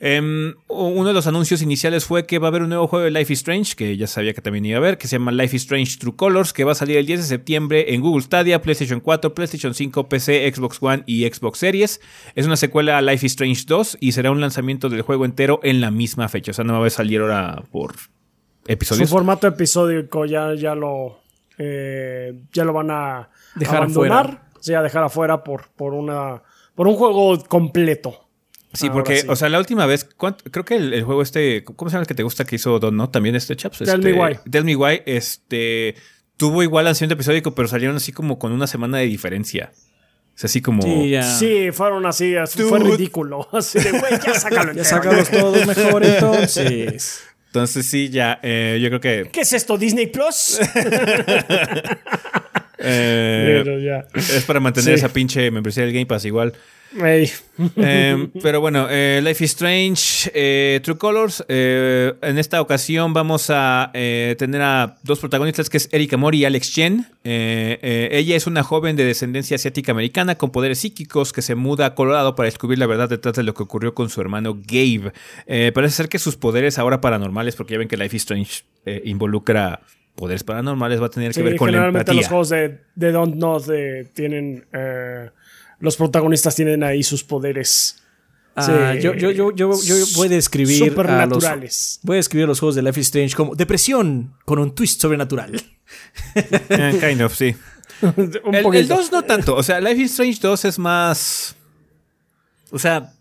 Em, 0.00 0.54
uno 0.68 1.08
de 1.08 1.14
los 1.14 1.26
anuncios 1.26 1.62
iniciales 1.62 2.04
fue 2.04 2.26
que 2.26 2.38
va 2.38 2.48
a 2.48 2.50
haber 2.50 2.62
un 2.62 2.68
nuevo 2.68 2.86
juego 2.86 3.04
de 3.04 3.10
Life 3.10 3.32
is 3.32 3.38
Strange, 3.38 3.74
que 3.76 3.96
ya 3.96 4.06
sabía 4.06 4.34
que 4.34 4.40
también 4.40 4.64
iba 4.64 4.76
a 4.76 4.78
haber, 4.78 4.98
que 4.98 5.08
se 5.08 5.16
llama 5.16 5.32
Life 5.32 5.56
is 5.56 5.62
Strange 5.62 5.98
True 5.98 6.14
Colors, 6.16 6.52
que 6.52 6.64
va 6.64 6.72
a 6.72 6.74
salir 6.74 6.96
el 6.96 7.06
10 7.06 7.20
de 7.20 7.26
septiembre 7.26 7.94
en 7.94 8.00
Google 8.00 8.22
Stadia, 8.22 8.60
PlayStation 8.60 9.00
4, 9.00 9.34
PlayStation 9.34 9.74
5, 9.74 10.08
PC, 10.08 10.52
Xbox 10.52 10.78
One 10.80 11.04
y 11.06 11.24
Xbox 11.26 11.58
Series. 11.58 12.00
Es 12.34 12.46
una 12.46 12.56
secuela 12.56 12.98
a 12.98 13.02
Life 13.02 13.24
is 13.24 13.32
Strange 13.32 13.64
2 13.66 13.98
y 14.00 14.12
será 14.12 14.30
un 14.30 14.40
lanzamiento 14.40 14.88
del 14.88 15.02
juego 15.02 15.24
entero 15.24 15.60
en 15.62 15.80
la 15.80 15.90
misma 15.90 16.28
fecha. 16.28 16.50
O 16.50 16.54
sea, 16.54 16.64
no 16.64 16.78
va 16.80 16.86
a 16.86 16.90
salir 16.90 17.20
ahora 17.20 17.62
por 17.70 17.94
episodios. 18.66 19.08
Su 19.08 19.14
formato 19.14 19.46
episódico 19.46 20.24
ya, 20.26 20.54
ya 20.54 20.74
lo 20.74 21.24
eh, 21.58 22.34
ya 22.52 22.64
lo 22.64 22.72
van 22.72 22.90
a 22.90 23.28
dejar 23.54 23.76
abandonar, 23.76 24.26
afuera. 24.26 24.48
O 24.58 24.62
sea, 24.62 24.82
dejar 24.82 25.04
afuera 25.04 25.44
por, 25.44 25.68
por 25.76 25.94
una 25.94 26.42
por 26.74 26.88
un 26.88 26.96
juego 26.96 27.42
completo. 27.44 28.23
Sí, 28.74 28.90
porque, 28.90 29.24
o 29.28 29.36
sea, 29.36 29.48
la 29.48 29.58
última 29.58 29.86
vez, 29.86 30.06
creo 30.50 30.64
que 30.64 30.76
el, 30.76 31.02
juego 31.04 31.22
este, 31.22 31.64
¿cómo 31.64 31.90
se 31.90 31.94
llama 31.94 32.02
el 32.02 32.08
que 32.08 32.14
te 32.14 32.22
gusta 32.22 32.44
que 32.44 32.56
hizo 32.56 32.78
Don, 32.78 32.96
no? 32.96 33.08
También 33.08 33.34
este 33.36 33.56
Chaps. 33.56 33.78
Tell 33.78 34.02
Me 34.02 34.10
este, 34.10 34.20
Why. 34.20 34.38
Tell 34.50 34.64
Me 34.64 34.76
Why, 34.76 35.02
este, 35.06 35.94
tuvo 36.36 36.62
igual 36.62 36.84
lanzamiento 36.84 37.14
episódico, 37.14 37.54
pero 37.54 37.68
salieron 37.68 37.96
así 37.96 38.12
como 38.12 38.38
con 38.38 38.52
una 38.52 38.66
semana 38.66 38.98
de 38.98 39.06
diferencia. 39.06 39.72
O 40.34 40.46
así 40.46 40.60
como. 40.60 40.82
Sí, 40.82 41.70
fueron 41.72 42.06
así, 42.06 42.34
fue 42.68 42.80
ridículo. 42.80 43.48
Así 43.52 43.78
de, 43.78 43.92
güey, 43.92 44.18
ya 44.24 44.34
sácalo. 44.34 44.72
ya 44.74 44.84
sácalos 44.84 45.30
todos 45.30 45.64
mejor 45.66 46.04
entonces. 46.06 47.22
Entonces 47.46 47.86
sí, 47.86 48.08
ya, 48.08 48.40
eh, 48.42 48.80
yo 48.82 48.88
creo 48.88 49.00
que. 49.00 49.30
¿Qué 49.30 49.42
es 49.42 49.52
esto, 49.52 49.78
Disney 49.78 50.08
Plus? 50.08 50.58
Eh, 52.78 54.02
es 54.14 54.44
para 54.44 54.60
mantener 54.60 54.94
esa 54.94 55.08
pinche 55.08 55.50
membresía 55.50 55.84
del 55.84 55.92
Game 55.92 56.06
Pass 56.06 56.24
igual. 56.24 56.52
Em, 57.76 58.30
pero 58.42 58.60
bueno, 58.60 58.86
eh, 58.88 59.20
Life 59.22 59.44
is 59.44 59.50
Strange, 59.50 60.30
eh, 60.32 60.80
True 60.82 60.96
Colors. 60.96 61.44
En 61.48 62.38
esta 62.38 62.60
ocasión 62.60 63.12
vamos 63.12 63.46
a 63.50 63.90
tener 63.92 64.62
a 64.62 64.96
dos 65.02 65.18
protagonistas 65.18 65.68
que 65.68 65.76
es 65.78 65.88
Erika 65.92 66.16
Mori 66.16 66.38
y 66.38 66.44
Alex 66.44 66.72
Chen. 66.72 67.06
ella 67.24 68.36
es 68.36 68.46
una 68.46 68.62
joven 68.62 68.96
de 68.96 69.04
descendencia 69.04 69.56
asiática 69.56 69.92
americana 69.92 70.36
con 70.36 70.50
poderes 70.50 70.78
psíquicos 70.78 71.32
que 71.32 71.42
se 71.42 71.54
muda 71.54 71.86
a 71.86 71.94
Colorado 71.94 72.34
para 72.36 72.46
descubrir 72.46 72.78
la 72.78 72.86
verdad 72.86 73.08
detrás 73.08 73.34
de 73.34 73.42
lo 73.42 73.54
que 73.54 73.64
ocurrió 73.64 73.94
con 73.94 74.08
su 74.08 74.20
hermano 74.20 74.56
Gabe. 74.64 75.12
parece 75.72 75.96
ser 75.96 76.08
que 76.08 76.18
sus 76.18 76.36
poderes 76.36 76.78
ahora 76.78 77.00
paranormales, 77.00 77.56
porque 77.56 77.72
ya 77.72 77.78
ven 77.78 77.88
que 77.88 77.96
Life 77.96 78.16
is 78.16 78.22
Strange 78.22 78.62
involucra 79.04 79.80
poderes 80.14 80.44
paranormales, 80.44 81.00
va 81.00 81.06
a 81.06 81.10
tener 81.10 81.32
que 81.32 81.42
ver 81.42 81.56
con 81.56 81.72
la 81.72 81.88
empatía. 81.88 82.14
los 82.14 82.28
juegos 82.28 82.48
de, 82.50 82.80
de 82.94 83.12
Don't 83.12 83.34
Know 83.34 83.60
tienen 84.12 84.66
los 85.80 85.96
protagonistas 85.96 86.54
tienen 86.54 86.82
ahí 86.82 87.02
sus 87.02 87.22
poderes. 87.22 88.02
Ah, 88.56 88.94
yo, 88.94 89.14
yo, 89.14 89.30
yo, 89.32 89.52
yo, 89.52 89.74
voy 90.14 90.26
a 90.28 90.30
describir. 90.30 90.78
Supernaturales. 90.78 91.98
voy 92.02 92.14
a 92.14 92.18
describir 92.18 92.46
los 92.46 92.60
juegos 92.60 92.76
de 92.76 92.82
Life 92.82 93.00
is 93.00 93.06
Strange 93.08 93.34
como 93.34 93.56
depresión 93.56 94.34
con 94.44 94.58
un 94.58 94.74
twist 94.74 95.00
sobrenatural. 95.00 95.60
Eh, 96.34 96.98
kind 96.98 97.20
of, 97.20 97.34
sí. 97.34 97.54
el, 98.72 98.88
2 98.88 99.12
no 99.12 99.22
tanto. 99.22 99.54
O 99.54 99.62
sea, 99.62 99.80
Life 99.80 100.00
is 100.00 100.10
Strange 100.12 100.38
2 100.40 100.64
es 100.64 100.78
más. 100.78 101.54
O 102.70 102.78
sea. 102.78 103.12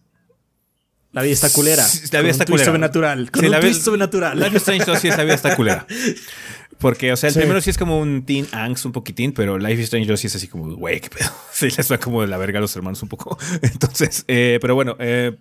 La 1.12 1.22
vida 1.22 1.34
está 1.34 1.50
culera. 1.50 1.86
La 2.12 2.22
vida 2.22 2.32
está 2.32 2.46
culera. 2.46 2.66
Sobrenatural. 2.66 3.30
Con 3.30 3.46
un 3.46 3.60
twist 3.60 3.84
sobrenatural. 3.84 4.40
Life 4.40 4.56
is 4.56 4.62
Strange 4.62 4.86
2 4.86 5.00
sí 5.00 5.08
es 5.10 5.18
la 5.18 5.24
vida 5.26 5.36
está 5.36 5.56
culera. 5.56 5.86
Porque, 6.84 7.14
o 7.14 7.16
sea, 7.16 7.30
el 7.30 7.36
primero 7.36 7.62
sí 7.62 7.70
es 7.70 7.78
como 7.78 7.98
un 7.98 8.26
teen 8.26 8.46
angst 8.52 8.84
un 8.84 8.92
poquitín, 8.92 9.32
pero 9.32 9.58
Life 9.58 9.76
is 9.76 9.86
Strange 9.86 10.06
2 10.06 10.20
sí 10.20 10.28
es 10.28 10.36
así 10.36 10.50
como, 10.50 10.76
güey, 10.76 11.00
qué 11.00 11.10
pedo. 11.10 11.30
Sí, 11.54 11.70
les 11.70 11.90
va 11.90 11.98
como 11.98 12.20
de 12.20 12.28
la 12.28 12.36
verga 12.36 12.58
a 12.58 12.62
los 12.62 12.76
hermanos 12.76 13.02
un 13.02 13.08
poco. 13.08 13.38
Entonces, 13.62 14.26
eh, 14.28 14.58
pero 14.60 14.76
bueno, 14.76 14.98
eh, 15.00 15.32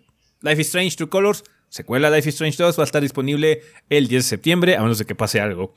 Life 0.42 0.60
is 0.60 0.68
Strange 0.68 0.96
True 0.96 1.08
Colors, 1.08 1.42
secuela 1.68 2.10
Life 2.10 2.28
is 2.28 2.36
Strange 2.36 2.62
2, 2.62 2.78
va 2.78 2.84
a 2.84 2.86
estar 2.86 3.02
disponible 3.02 3.60
el 3.90 4.06
10 4.06 4.22
de 4.22 4.28
septiembre, 4.28 4.76
a 4.76 4.82
menos 4.82 4.98
de 4.98 5.04
que 5.04 5.16
pase 5.16 5.40
algo. 5.40 5.74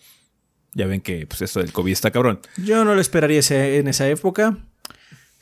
Ya 0.75 0.85
ven 0.85 1.01
que 1.01 1.25
pues 1.25 1.41
esto 1.41 1.61
del 1.61 1.71
COVID 1.71 1.91
está 1.91 2.11
cabrón. 2.11 2.41
Yo 2.57 2.85
no 2.85 2.93
lo 2.93 3.01
esperaría 3.01 3.41
en 3.49 3.87
esa 3.87 4.07
época 4.07 4.59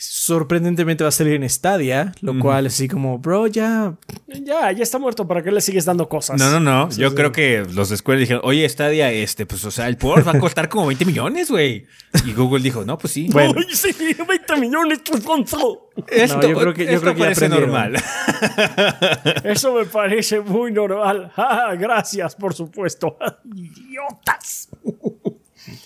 sorprendentemente 0.04 1.04
va 1.04 1.10
a 1.10 1.12
salir 1.12 1.34
en 1.34 1.50
Stadia, 1.50 2.14
lo 2.22 2.38
cual 2.38 2.66
es 2.66 2.74
así 2.74 2.88
como, 2.88 3.20
bro, 3.20 3.48
ya. 3.48 3.96
Ya, 4.28 4.72
ya 4.72 4.84
está 4.84 5.00
muerto, 5.00 5.28
¿para 5.28 5.42
qué 5.42 5.52
le 5.52 5.62
sigues 5.62 5.86
dando 5.86 6.10
cosas? 6.10 6.40
No, 6.40 6.52
no, 6.52 6.60
no. 6.60 6.90
Yo 6.90 7.16
creo 7.16 7.32
que 7.32 7.66
los 7.72 7.90
de 7.90 7.98
Square 7.98 8.20
dijeron, 8.20 8.42
oye, 8.44 8.68
Stadia, 8.68 9.12
este, 9.12 9.46
pues, 9.46 9.64
o 9.64 9.72
sea, 9.72 9.88
el 9.88 9.98
port 9.98 10.28
va 10.28 10.32
a 10.32 10.40
costar 10.40 10.68
como 10.68 10.88
20 10.88 11.06
millones, 11.06 11.50
güey. 11.50 11.86
Y 12.26 12.34
Google 12.34 12.62
dijo, 12.62 12.84
no, 12.84 12.98
pues 12.98 13.14
sí. 13.14 13.30
Bueno. 13.32 13.54
sí, 13.72 13.92
20 14.28 14.58
millones, 14.58 15.02
Alfonso. 15.14 15.90
Esto, 16.08 16.50
yo 16.50 16.58
creo 16.58 16.74
que, 16.74 16.86
yo 16.92 17.00
creo 17.00 17.14
que 17.14 17.20
parece 17.20 17.48
normal. 17.48 17.96
Eso 19.44 19.74
me 19.74 19.86
parece 19.86 20.42
muy 20.42 20.72
normal. 20.72 21.32
Ah, 21.38 21.76
gracias, 21.80 22.36
por 22.36 22.54
supuesto. 22.54 23.18
Idiotas. 23.56 24.70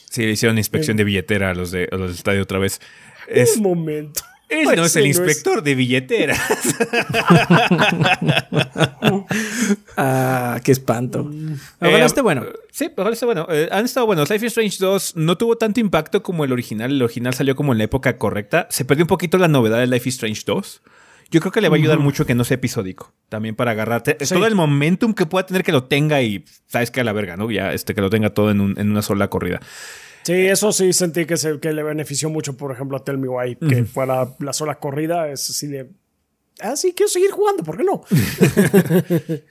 Sí, 0.09 0.25
le 0.25 0.31
hicieron 0.31 0.57
inspección 0.57 0.97
de 0.97 1.03
billetera 1.03 1.51
a 1.51 1.53
los 1.53 1.69
de, 1.69 1.87
a 1.91 1.95
los 1.95 2.11
de 2.11 2.17
Stadia 2.17 2.41
otra 2.41 2.57
vez. 2.57 2.81
Un 3.57 3.63
momento. 3.63 4.21
Él 4.49 4.67
no 4.75 4.85
es 4.85 4.95
el 4.95 5.07
inspector 5.07 5.61
de 5.61 5.75
billeteras. 5.75 6.39
ah, 9.97 10.59
qué 10.63 10.71
espanto. 10.71 11.29
Ojalá 11.81 11.99
eh, 11.99 12.05
esté 12.05 12.21
bueno. 12.21 12.45
Sí, 12.71 12.89
ojalá 12.95 13.13
esté 13.13 13.25
bueno. 13.25 13.45
Eh, 13.49 13.67
han 13.71 13.83
estado 13.83 14.05
buenos. 14.05 14.29
Life 14.29 14.45
is 14.45 14.53
Strange 14.53 14.77
2 14.79 15.17
no 15.17 15.37
tuvo 15.37 15.57
tanto 15.57 15.81
impacto 15.81 16.23
como 16.23 16.45
el 16.45 16.53
original. 16.53 16.91
El 16.91 17.01
original 17.01 17.33
salió 17.33 17.57
como 17.57 17.73
en 17.73 17.79
la 17.79 17.83
época 17.85 18.17
correcta. 18.17 18.67
Se 18.69 18.85
perdió 18.85 19.03
un 19.03 19.09
poquito 19.09 19.37
la 19.37 19.49
novedad 19.49 19.79
de 19.79 19.87
Life 19.87 20.07
is 20.07 20.15
Strange 20.15 20.43
2. 20.45 20.81
Yo 21.29 21.41
creo 21.41 21.51
que 21.51 21.59
le 21.59 21.67
va 21.67 21.75
a 21.75 21.79
ayudar 21.79 21.99
mucho 21.99 22.25
que 22.25 22.35
no 22.35 22.45
sea 22.45 22.55
episódico. 22.55 23.11
También 23.27 23.53
para 23.53 23.71
agarrarte 23.71 24.13
todo 24.13 24.47
el 24.47 24.55
momentum 24.55 25.13
que 25.13 25.25
pueda 25.25 25.45
tener 25.45 25.63
que 25.63 25.73
lo 25.73 25.83
tenga 25.83 26.21
y 26.21 26.45
sabes 26.67 26.89
que 26.89 27.01
a 27.01 27.03
la 27.03 27.11
verga, 27.11 27.35
¿no? 27.35 27.51
Ya 27.51 27.73
este, 27.73 27.93
que 27.93 27.99
lo 27.99 28.09
tenga 28.09 28.29
todo 28.29 28.49
en, 28.49 28.75
en 28.77 28.89
una 28.89 29.01
sola 29.01 29.29
corrida. 29.29 29.59
Sí, 30.27 30.33
eso 30.33 30.73
sí 30.73 30.91
sentí 30.91 31.25
que, 31.25 31.37
se, 31.37 31.57
que 31.57 31.71
le 31.71 31.83
benefició 31.83 32.29
mucho, 32.29 32.57
por 32.57 32.73
ejemplo, 32.73 32.97
a 32.97 33.03
Tell 33.05 33.17
Me 33.17 33.29
Why, 33.29 33.55
que 33.55 33.85
fue 33.85 34.05
la, 34.05 34.35
la, 34.39 34.51
sola 34.51 34.77
corrida. 34.77 35.31
Es 35.31 35.49
así 35.49 35.67
de. 35.67 35.89
Ah, 36.59 36.75
sí, 36.75 36.91
quiero 36.93 37.09
seguir 37.09 37.31
jugando, 37.31 37.63
¿por 37.63 37.77
qué 37.77 37.85
no? 37.85 38.03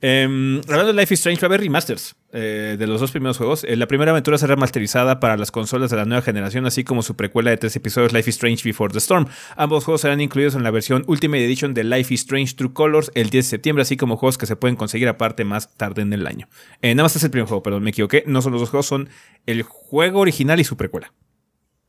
Em, 0.00 0.58
hablando 0.62 0.86
de 0.86 0.94
Life 0.94 1.12
is 1.12 1.20
Strange, 1.20 1.42
va 1.42 1.44
a 1.44 1.48
haber 1.50 1.60
remasters 1.60 2.16
eh, 2.34 2.76
de 2.78 2.86
los 2.86 2.98
dos 2.98 3.10
primeros 3.10 3.36
juegos. 3.36 3.62
Eh, 3.64 3.76
la 3.76 3.86
primera 3.86 4.10
aventura 4.10 4.38
será 4.38 4.54
remasterizada 4.54 5.20
para 5.20 5.36
las 5.36 5.50
consolas 5.50 5.90
de 5.90 5.98
la 5.98 6.06
nueva 6.06 6.22
generación, 6.22 6.64
así 6.64 6.82
como 6.82 7.02
su 7.02 7.14
precuela 7.14 7.50
de 7.50 7.58
tres 7.58 7.76
episodios, 7.76 8.14
Life 8.14 8.30
is 8.30 8.36
Strange 8.36 8.64
Before 8.64 8.90
the 8.90 8.98
Storm. 8.98 9.26
Ambos 9.54 9.84
juegos 9.84 10.00
serán 10.00 10.20
incluidos 10.22 10.54
en 10.54 10.62
la 10.62 10.70
versión 10.70 11.04
Ultimate 11.08 11.44
Edition 11.44 11.74
de 11.74 11.84
Life 11.84 12.14
is 12.14 12.20
Strange 12.20 12.54
True 12.54 12.72
Colors 12.72 13.10
el 13.14 13.28
10 13.28 13.44
de 13.44 13.50
septiembre, 13.50 13.82
así 13.82 13.98
como 13.98 14.16
juegos 14.16 14.38
que 14.38 14.46
se 14.46 14.56
pueden 14.56 14.76
conseguir 14.76 15.08
aparte 15.08 15.44
más 15.44 15.74
tarde 15.76 16.00
en 16.00 16.12
el 16.14 16.26
año. 16.26 16.48
Eh, 16.80 16.94
nada 16.94 17.04
más 17.04 17.16
es 17.16 17.22
el 17.22 17.30
primer 17.30 17.46
juego, 17.46 17.62
perdón, 17.62 17.82
me 17.82 17.90
equivoqué. 17.90 18.24
No 18.26 18.40
son 18.40 18.52
los 18.52 18.62
dos 18.62 18.70
juegos, 18.70 18.86
son 18.86 19.10
el 19.44 19.62
juego 19.62 20.20
original 20.20 20.58
y 20.58 20.64
su 20.64 20.78
precuela. 20.78 21.12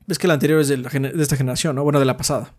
Es 0.09 0.19
que 0.19 0.27
el 0.27 0.31
anterior 0.31 0.59
es 0.59 0.67
de, 0.67 0.75
esta 1.21 1.37
generación, 1.37 1.77
¿no? 1.77 1.83
Bueno, 1.83 1.99
de 1.99 2.05
la 2.05 2.17
pasada. 2.17 2.53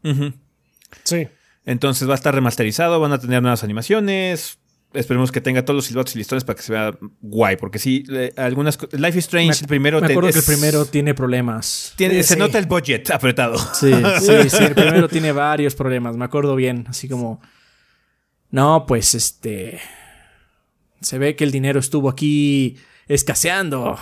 Sí. 1.03 1.29
Entonces 1.67 2.09
va 2.09 2.13
a 2.13 2.17
estar 2.17 2.35
remasterizado, 2.35 2.99
van 3.01 3.13
a 3.13 3.19
tener 3.19 3.43
nuevas 3.43 3.63
animaciones. 3.63 4.59
Esperemos 4.95 5.31
que 5.33 5.41
tenga 5.41 5.65
todos 5.65 5.77
los 5.77 5.85
silbatos 5.87 6.15
y 6.15 6.19
listones 6.19 6.45
para 6.45 6.57
que 6.57 6.63
se 6.63 6.73
vea 6.73 6.97
guay. 7.21 7.57
Porque 7.57 7.79
sí, 7.79 8.05
eh, 8.11 8.33
algunas. 8.37 8.79
Life 8.93 9.19
is 9.19 9.25
Strange, 9.25 9.61
el 9.63 9.67
primero. 9.69 10.01
Me 10.01 10.07
te- 10.07 10.13
acuerdo 10.15 10.31
que 10.33 10.39
el 10.39 10.45
primero 10.45 10.85
tiene 10.87 11.15
problemas. 11.15 11.93
tiene- 11.97 12.23
Se 12.23 12.37
nota 12.37 12.59
el 12.59 12.67
budget 12.67 13.11
apretado. 13.11 13.59
Sí, 13.59 13.93
sí, 14.21 14.33
sí. 14.51 14.65
El 14.65 14.75
primero 14.75 15.09
tiene 15.09 15.33
varios 15.33 15.75
problemas. 15.75 16.17
Me 16.17 16.25
acuerdo 16.25 16.57
bien. 16.57 16.87
Así 16.89 17.09
como. 17.09 17.41
No, 18.51 18.87
pues 18.87 19.15
este. 19.15 19.81
Se 21.01 21.19
ve 21.19 21.37
que 21.37 21.45
el 21.45 21.51
dinero 21.51 21.81
estuvo 21.81 22.09
aquí 22.09 22.77
escaseando. 23.09 23.99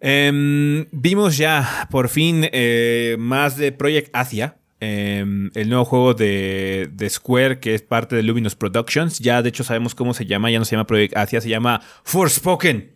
Em, 0.00 0.86
vimos 0.92 1.36
ya 1.36 1.88
por 1.90 2.08
fin 2.08 2.48
eh, 2.52 3.16
más 3.18 3.56
de 3.56 3.72
Project 3.72 4.10
Asia, 4.14 4.57
em, 4.80 5.50
el 5.54 5.68
nuevo 5.68 5.84
juego 5.84 6.14
de, 6.14 6.88
de 6.92 7.10
Square 7.10 7.60
que 7.60 7.74
es 7.74 7.82
parte 7.82 8.16
de 8.16 8.22
Luminous 8.22 8.54
Productions. 8.54 9.18
Ya 9.18 9.42
de 9.42 9.48
hecho 9.48 9.64
sabemos 9.64 9.94
cómo 9.94 10.14
se 10.14 10.26
llama, 10.26 10.50
ya 10.50 10.58
no 10.58 10.64
se 10.64 10.72
llama 10.72 10.86
Project 10.86 11.16
Asia, 11.16 11.40
se 11.40 11.48
llama 11.48 11.80
Forspoken. 12.04 12.92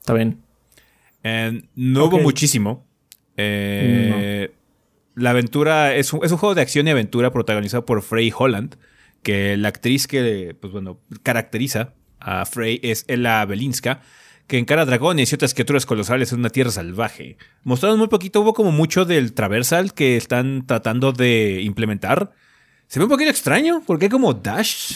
Está 0.00 0.14
bien. 0.14 0.40
Em, 1.22 1.62
no 1.74 2.06
hubo 2.06 2.18
muchísimo. 2.18 2.86
Eh, 3.36 4.52
La 5.14 5.30
aventura 5.30 5.94
es 5.94 6.12
un, 6.12 6.24
es 6.24 6.32
un 6.32 6.38
juego 6.38 6.54
de 6.54 6.62
acción 6.62 6.86
y 6.86 6.90
aventura 6.90 7.30
protagonizado 7.30 7.84
por 7.84 8.02
Frey 8.02 8.32
Holland, 8.36 8.76
que 9.22 9.56
la 9.56 9.68
actriz 9.68 10.06
que, 10.06 10.56
pues 10.58 10.72
bueno, 10.72 11.00
caracteriza 11.22 11.94
a 12.20 12.46
Frey 12.46 12.80
es 12.82 13.04
Ella 13.08 13.44
Belinska, 13.44 14.00
que 14.50 14.58
encara 14.58 14.84
dragones 14.84 15.30
y 15.30 15.34
otras 15.36 15.54
criaturas 15.54 15.86
colosales 15.86 16.32
en 16.32 16.40
una 16.40 16.50
tierra 16.50 16.72
salvaje. 16.72 17.36
Mostraron 17.62 18.00
muy 18.00 18.08
poquito, 18.08 18.40
hubo 18.40 18.52
como 18.52 18.72
mucho 18.72 19.04
del 19.04 19.32
traversal 19.32 19.94
que 19.94 20.16
están 20.16 20.66
tratando 20.66 21.12
de 21.12 21.60
implementar. 21.62 22.32
Se 22.88 22.98
ve 22.98 23.04
un 23.04 23.10
poquito 23.10 23.30
extraño, 23.30 23.84
porque 23.86 24.06
hay 24.06 24.10
como 24.10 24.34
dash. 24.34 24.92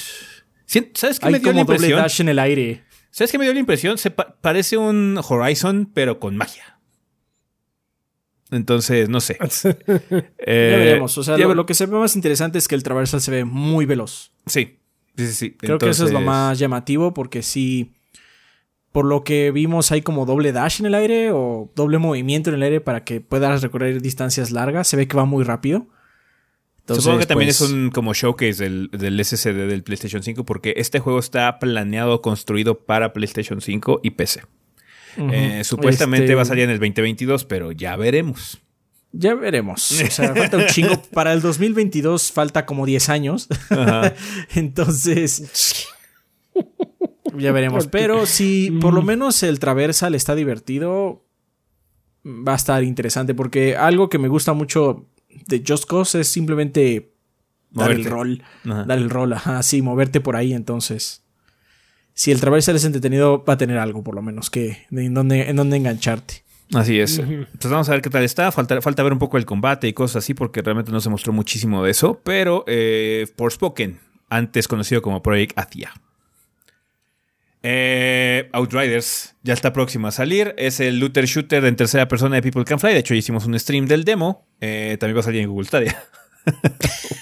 ¿Sabes 0.66 1.20
qué 1.20 1.26
Hay 1.26 1.32
me 1.34 1.38
dio 1.38 1.52
la 1.52 1.52
como 1.52 1.64
doble 1.66 1.74
impresión? 1.76 2.00
dash 2.02 2.20
en 2.20 2.28
el 2.30 2.38
aire. 2.40 2.82
¿Sabes 3.12 3.30
qué 3.30 3.38
me 3.38 3.44
dio 3.44 3.54
la 3.54 3.60
impresión? 3.60 3.96
Se 3.96 4.10
pa- 4.10 4.36
parece 4.40 4.76
un 4.76 5.20
Horizon, 5.22 5.88
pero 5.94 6.18
con 6.18 6.36
magia. 6.36 6.80
Entonces, 8.50 9.08
no 9.08 9.20
sé. 9.20 9.38
Eh, 10.46 10.68
ya 10.72 10.76
veremos. 10.78 11.16
O 11.16 11.22
sea, 11.22 11.38
ya 11.38 11.46
lo, 11.46 11.64
que 11.64 11.74
se 11.74 11.86
ve 11.86 11.96
más 11.96 12.16
interesante 12.16 12.58
es 12.58 12.66
que 12.66 12.74
el 12.74 12.82
traversal 12.82 13.20
se 13.20 13.30
ve 13.30 13.44
muy 13.44 13.86
veloz. 13.86 14.32
Sí, 14.46 14.80
sí, 15.16 15.26
sí. 15.28 15.32
sí. 15.32 15.50
Creo 15.52 15.78
que 15.78 15.90
eso 15.90 16.04
es 16.04 16.12
lo 16.12 16.20
más 16.20 16.58
llamativo 16.58 17.14
porque 17.14 17.44
sí, 17.44 17.92
por 18.94 19.06
lo 19.06 19.24
que 19.24 19.50
vimos 19.50 19.90
hay 19.90 20.02
como 20.02 20.24
doble 20.24 20.52
dash 20.52 20.78
en 20.78 20.86
el 20.86 20.94
aire 20.94 21.32
o 21.32 21.68
doble 21.74 21.98
movimiento 21.98 22.50
en 22.50 22.54
el 22.54 22.62
aire 22.62 22.80
para 22.80 23.02
que 23.02 23.20
puedas 23.20 23.60
recorrer 23.60 24.00
distancias 24.00 24.52
largas. 24.52 24.86
Se 24.86 24.96
ve 24.96 25.08
que 25.08 25.16
va 25.16 25.24
muy 25.24 25.42
rápido. 25.42 25.88
Entonces, 26.78 27.02
Supongo 27.02 27.18
que 27.18 27.26
también 27.26 27.48
pues, 27.48 27.60
es 27.60 27.70
un 27.72 27.90
como 27.90 28.14
showcase 28.14 28.62
del, 28.62 28.90
del 28.92 29.24
SSD 29.24 29.66
del 29.66 29.82
PlayStation 29.82 30.22
5 30.22 30.44
porque 30.44 30.74
este 30.76 31.00
juego 31.00 31.18
está 31.18 31.58
planeado, 31.58 32.22
construido 32.22 32.84
para 32.84 33.12
PlayStation 33.12 33.60
5 33.60 33.98
y 34.04 34.10
PC. 34.10 34.42
Eh, 35.16 35.64
supuestamente 35.64 36.26
Este, 36.26 36.36
va 36.36 36.42
a 36.42 36.44
salir 36.44 36.62
en 36.62 36.70
el 36.70 36.78
2022, 36.78 37.46
pero 37.46 37.72
ya 37.72 37.96
veremos. 37.96 38.62
Ya 39.10 39.34
veremos. 39.34 39.90
O 39.90 40.06
sea, 40.08 40.34
falta 40.36 40.56
un 40.56 40.66
chingo. 40.66 41.02
Para 41.12 41.32
el 41.32 41.40
2022 41.40 42.30
falta 42.30 42.64
como 42.64 42.86
10 42.86 43.08
años. 43.08 43.48
Ajá. 43.70 44.14
Entonces. 44.54 45.88
Ya 47.38 47.52
veremos. 47.52 47.86
Pero 47.88 48.26
si 48.26 48.70
por 48.70 48.94
lo 48.94 49.02
menos 49.02 49.42
el 49.42 49.58
Traversal 49.58 50.14
está 50.14 50.34
divertido, 50.34 51.24
va 52.24 52.52
a 52.52 52.56
estar 52.56 52.82
interesante. 52.82 53.34
Porque 53.34 53.76
algo 53.76 54.08
que 54.08 54.18
me 54.18 54.28
gusta 54.28 54.52
mucho 54.52 55.06
de 55.46 55.62
Just 55.66 55.84
Cause 55.88 56.20
es 56.20 56.28
simplemente 56.28 57.12
dar 57.70 57.90
el 57.90 58.04
rol. 58.04 58.42
Ajá. 58.64 58.84
Dar 58.84 58.98
el 58.98 59.10
rol, 59.10 59.32
ajá, 59.32 59.62
sí, 59.62 59.82
moverte 59.82 60.20
por 60.20 60.36
ahí. 60.36 60.52
Entonces, 60.52 61.24
si 62.14 62.30
el 62.30 62.40
Traversal 62.40 62.76
es 62.76 62.84
entretenido, 62.84 63.44
va 63.44 63.54
a 63.54 63.58
tener 63.58 63.78
algo 63.78 64.02
por 64.02 64.14
lo 64.14 64.22
menos 64.22 64.50
que 64.50 64.86
en 64.90 65.14
donde, 65.14 65.48
en 65.50 65.56
donde 65.56 65.76
engancharte. 65.76 66.44
Así 66.72 66.98
es. 66.98 67.18
Entonces 67.18 67.70
vamos 67.70 67.88
a 67.88 67.92
ver 67.92 68.02
qué 68.02 68.10
tal 68.10 68.24
está. 68.24 68.50
Falta, 68.50 68.80
falta 68.80 69.02
ver 69.02 69.12
un 69.12 69.18
poco 69.18 69.36
el 69.36 69.44
combate 69.44 69.86
y 69.86 69.92
cosas 69.92 70.24
así 70.24 70.34
porque 70.34 70.62
realmente 70.62 70.92
no 70.92 71.00
se 71.00 71.10
mostró 71.10 71.32
muchísimo 71.32 71.84
de 71.84 71.90
eso. 71.90 72.20
Pero 72.24 72.64
eh, 72.66 73.26
Forspoken, 73.36 73.98
antes 74.28 74.66
conocido 74.66 75.02
como 75.02 75.22
Project 75.22 75.58
Athia. 75.58 75.92
Eh, 77.66 78.50
Outriders 78.52 79.34
ya 79.42 79.54
está 79.54 79.72
próximo 79.72 80.06
a 80.06 80.10
salir. 80.12 80.54
Es 80.58 80.80
el 80.80 80.98
looter 81.00 81.24
shooter 81.24 81.64
en 81.64 81.76
tercera 81.76 82.06
persona 82.08 82.36
de 82.36 82.42
People 82.42 82.64
Can 82.64 82.78
Fly. 82.78 82.92
De 82.92 82.98
hecho, 82.98 83.14
ya 83.14 83.18
hicimos 83.18 83.46
un 83.46 83.58
stream 83.58 83.86
del 83.86 84.04
demo. 84.04 84.46
Eh, 84.60 84.98
también 85.00 85.16
va 85.16 85.20
a 85.20 85.24
salir 85.24 85.40
en 85.40 85.48
Google 85.48 85.66
Stadia. 85.66 86.00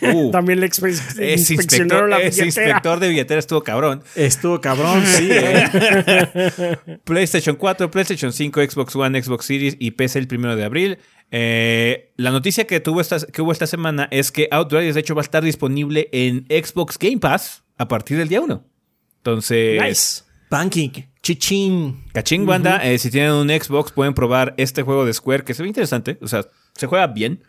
Uh, 0.03 0.33
También 0.33 0.59
le 0.59 0.67
expe- 0.67 0.89
inspeccionaron 0.91 1.39
inspector, 1.39 2.09
la 2.09 2.45
inspector 2.45 2.99
de 2.99 3.09
billetera 3.09 3.39
estuvo 3.39 3.63
cabrón. 3.63 4.03
Estuvo 4.17 4.61
cabrón, 4.61 5.01
sí, 5.07 5.29
eh. 5.31 6.77
PlayStation 7.05 7.55
4, 7.55 7.89
PlayStation 7.89 8.33
5, 8.33 8.61
Xbox 8.69 8.97
One, 8.97 9.23
Xbox 9.23 9.45
Series 9.47 9.77
y 9.79 9.93
PC 9.93 10.19
el 10.19 10.27
primero 10.27 10.57
de 10.57 10.65
abril. 10.65 10.99
Eh, 11.31 12.13
la 12.17 12.33
noticia 12.33 12.67
que, 12.67 12.81
tuvo 12.81 13.01
esta, 13.01 13.19
que 13.21 13.43
hubo 13.43 13.53
esta 13.53 13.69
semana 13.69 14.09
es 14.11 14.33
que 14.33 14.49
Outriders, 14.51 14.95
de 14.97 15.01
hecho, 15.03 15.15
va 15.15 15.21
a 15.21 15.25
estar 15.25 15.45
disponible 15.45 16.09
en 16.11 16.45
Xbox 16.49 16.99
Game 16.99 17.19
Pass 17.19 17.63
a 17.79 17.87
partir 17.87 18.19
del 18.19 18.27
día 18.27 18.41
1. 18.41 18.67
Entonces, 19.19 19.81
Nice. 19.81 20.23
Banking, 20.53 20.91
chichín. 21.23 22.05
cachín, 22.13 22.45
banda. 22.45 22.85
eh, 22.85 22.99
si 22.99 23.11
tienen 23.11 23.33
un 23.33 23.49
Xbox, 23.49 23.91
pueden 23.91 24.13
probar 24.13 24.53
este 24.59 24.83
juego 24.83 25.07
de 25.07 25.15
Square 25.15 25.45
que 25.45 25.55
se 25.55 25.63
ve 25.63 25.69
interesante. 25.69 26.19
O 26.21 26.29
sea, 26.29 26.45
se 26.75 26.87
juega 26.87 27.07
bien. 27.07 27.43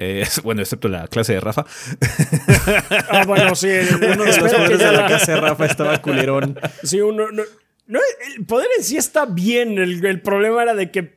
Eh, 0.00 0.26
bueno, 0.42 0.60
excepto 0.62 0.88
la 0.88 1.06
clase 1.06 1.34
de 1.34 1.40
Rafa. 1.40 1.64
Ah, 3.10 3.24
bueno, 3.26 3.54
sí. 3.54 3.68
Uno 3.68 3.98
de 3.98 4.16
los 4.16 4.36
ya 4.52 4.68
de 4.68 4.76
la 4.76 4.92
la- 4.92 5.06
casa 5.06 5.34
de 5.34 5.40
Rafa 5.40 5.66
estaba 5.66 5.98
culerón. 6.02 6.58
Sí, 6.82 7.00
uno. 7.00 7.30
No, 7.30 7.42
no, 7.86 8.00
el 8.36 8.44
poder 8.44 8.66
en 8.76 8.82
sí 8.84 8.96
está 8.96 9.24
bien. 9.24 9.78
El, 9.78 10.04
el 10.04 10.20
problema 10.20 10.62
era 10.62 10.74
de 10.74 10.90
que 10.90 11.16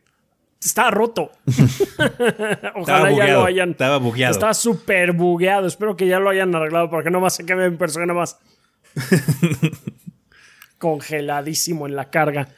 está 0.64 0.92
roto. 0.92 1.32
Estaba 1.48 2.72
Ojalá 2.76 3.12
ya 3.12 3.34
lo 3.34 3.46
hayan. 3.46 3.72
Estaba 3.72 3.98
bugueado. 3.98 4.32
Está 4.34 4.54
súper 4.54 5.12
bugueado. 5.14 5.66
Espero 5.68 5.96
que 5.98 6.06
ya 6.08 6.20
lo 6.20 6.30
hayan 6.30 6.54
arreglado 6.54 6.90
para 6.92 7.04
que 7.04 7.10
no 7.10 7.20
más 7.20 7.36
se 7.36 7.46
quede 7.48 7.66
en 7.66 7.78
persona 7.80 8.14
más. 8.14 8.38
Congeladísimo 10.82 11.88
en 11.88 11.96
la 11.96 12.10
carga. 12.10 12.50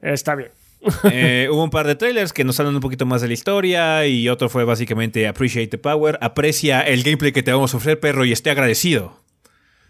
Está 0.00 0.34
bien. 0.36 0.50
Eh, 1.12 1.48
hubo 1.48 1.62
un 1.62 1.70
par 1.70 1.86
de 1.86 1.94
trailers 1.94 2.32
que 2.32 2.42
nos 2.42 2.58
hablan 2.58 2.74
un 2.74 2.80
poquito 2.80 3.06
más 3.06 3.20
de 3.22 3.28
la 3.28 3.34
historia 3.34 4.04
y 4.06 4.28
otro 4.28 4.48
fue 4.48 4.64
básicamente 4.64 5.28
Appreciate 5.28 5.68
the 5.68 5.78
Power. 5.78 6.18
Aprecia 6.20 6.80
el 6.80 7.04
gameplay 7.04 7.30
que 7.30 7.42
te 7.44 7.52
vamos 7.52 7.72
a 7.72 7.76
ofrecer, 7.76 8.00
perro, 8.00 8.24
y 8.24 8.32
esté 8.32 8.50
agradecido. 8.50 9.20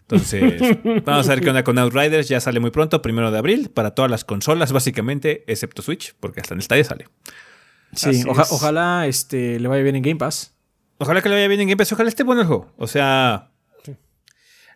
Entonces, 0.02 0.60
vamos 1.06 1.26
a 1.28 1.30
ver 1.34 1.40
qué 1.40 1.48
onda 1.48 1.64
con 1.64 1.78
Outriders. 1.78 2.28
Ya 2.28 2.40
sale 2.40 2.60
muy 2.60 2.70
pronto, 2.72 3.00
primero 3.00 3.30
de 3.30 3.38
abril, 3.38 3.70
para 3.70 3.92
todas 3.94 4.10
las 4.10 4.24
consolas, 4.26 4.70
básicamente, 4.72 5.44
excepto 5.46 5.80
Switch, 5.80 6.14
porque 6.20 6.40
hasta 6.40 6.52
en 6.52 6.58
el 6.58 6.62
Stadia 6.64 6.84
sale. 6.84 7.06
Sí, 7.94 8.10
Así 8.10 8.24
oja- 8.28 8.42
es. 8.42 8.52
ojalá 8.52 9.06
este, 9.06 9.58
le 9.60 9.68
vaya 9.68 9.82
bien 9.82 9.96
en 9.96 10.02
Game 10.02 10.16
Pass. 10.16 10.54
Ojalá 10.98 11.22
que 11.22 11.30
le 11.30 11.36
vaya 11.36 11.48
bien 11.48 11.60
en 11.62 11.68
Game 11.68 11.78
Pass, 11.78 11.90
ojalá 11.92 12.10
esté 12.10 12.22
bueno 12.22 12.42
el 12.42 12.46
juego. 12.48 12.70
O 12.76 12.86
sea, 12.86 13.50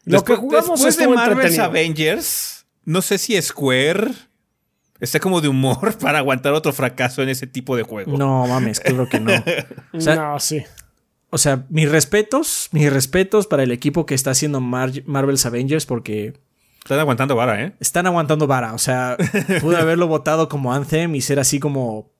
Lo 0.05 0.24
que 0.24 0.35
jugamos 0.35 0.83
después 0.83 0.96
de 0.96 1.09
Marvel's. 1.09 1.59
Avengers, 1.59 2.55
no 2.87 3.03
sé 3.03 3.18
si 3.18 3.40
Square 3.42 4.12
está 5.01 5.20
como 5.20 5.42
de 5.42 5.49
humor 5.49 5.99
para 6.01 6.18
aguantar 6.18 6.55
otro 6.55 6.72
fracaso 6.72 7.22
en 7.22 7.29
ese 7.29 7.46
tipo 7.46 7.77
de 7.77 7.83
juego. 7.83 8.16
No 8.16 8.46
mames, 8.46 8.81
claro 8.81 9.07
que 9.09 9.20
no. 9.20 9.33
O 9.92 10.01
sea, 10.01 10.14
no, 10.16 10.40
sí. 10.40 10.62
o 11.31 11.37
sea, 11.38 11.66
mis 11.68 11.90
respetos, 11.90 12.68
mis 12.72 12.90
respetos 12.90 13.46
para 13.46 13.62
el 13.62 13.72
equipo 13.72 14.07
que 14.07 14.14
está 14.14 14.31
haciendo 14.31 14.61
Mar- 14.62 15.03
Marvel's 15.05 15.44
Avengers 15.44 15.85
porque 15.85 16.33
Están 16.83 17.01
aguantando 17.01 17.35
vara, 17.37 17.62
¿eh? 17.62 17.75
están 17.81 18.07
aguantando 18.07 18.46
vara. 18.46 18.72
O 18.72 18.79
sea, 18.79 19.16
pude 19.61 19.77
haberlo 19.77 20.07
votado 20.07 20.49
como 20.49 20.72
Anthem 20.72 21.14
y 21.14 21.20
ser 21.20 21.38
así 21.40 21.59
como 21.61 22.11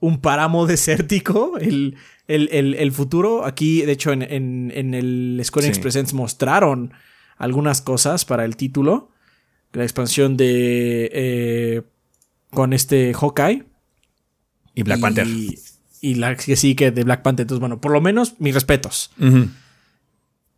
un 0.00 0.20
páramo 0.20 0.66
desértico. 0.66 1.56
El, 1.58 1.96
el, 2.28 2.48
el- 2.52 2.74
el 2.74 2.92
futuro. 2.92 3.44
Aquí, 3.46 3.82
de 3.82 3.92
hecho, 3.92 4.12
en, 4.12 4.22
en- 4.22 4.72
en 4.74 4.94
el 4.94 5.40
Square 5.44 5.66
Enix 5.68 5.76
Sí. 5.78 5.82
Presents 5.82 6.12
mostraron 6.12 6.92
algunas 7.38 7.80
cosas 7.80 8.24
para 8.24 8.44
el 8.44 8.56
título. 8.56 9.10
La 9.72 9.84
expansión 9.84 10.36
de. 10.36 11.10
eh, 11.12 11.82
con 12.50 12.72
este 12.72 13.14
Hawkeye. 13.14 13.64
Y 14.74 14.82
Black 14.82 14.98
y- 14.98 15.00
Panther. 15.02 15.26
Y 16.04 16.14
la 16.16 16.34
que 16.36 16.56
sí, 16.56 16.74
que 16.74 16.90
de 16.90 17.04
Black 17.04 17.22
Panther. 17.22 17.44
Entonces, 17.44 17.60
bueno, 17.60 17.80
por 17.80 17.92
lo 17.92 18.00
menos 18.00 18.34
mis 18.40 18.54
respetos. 18.54 19.10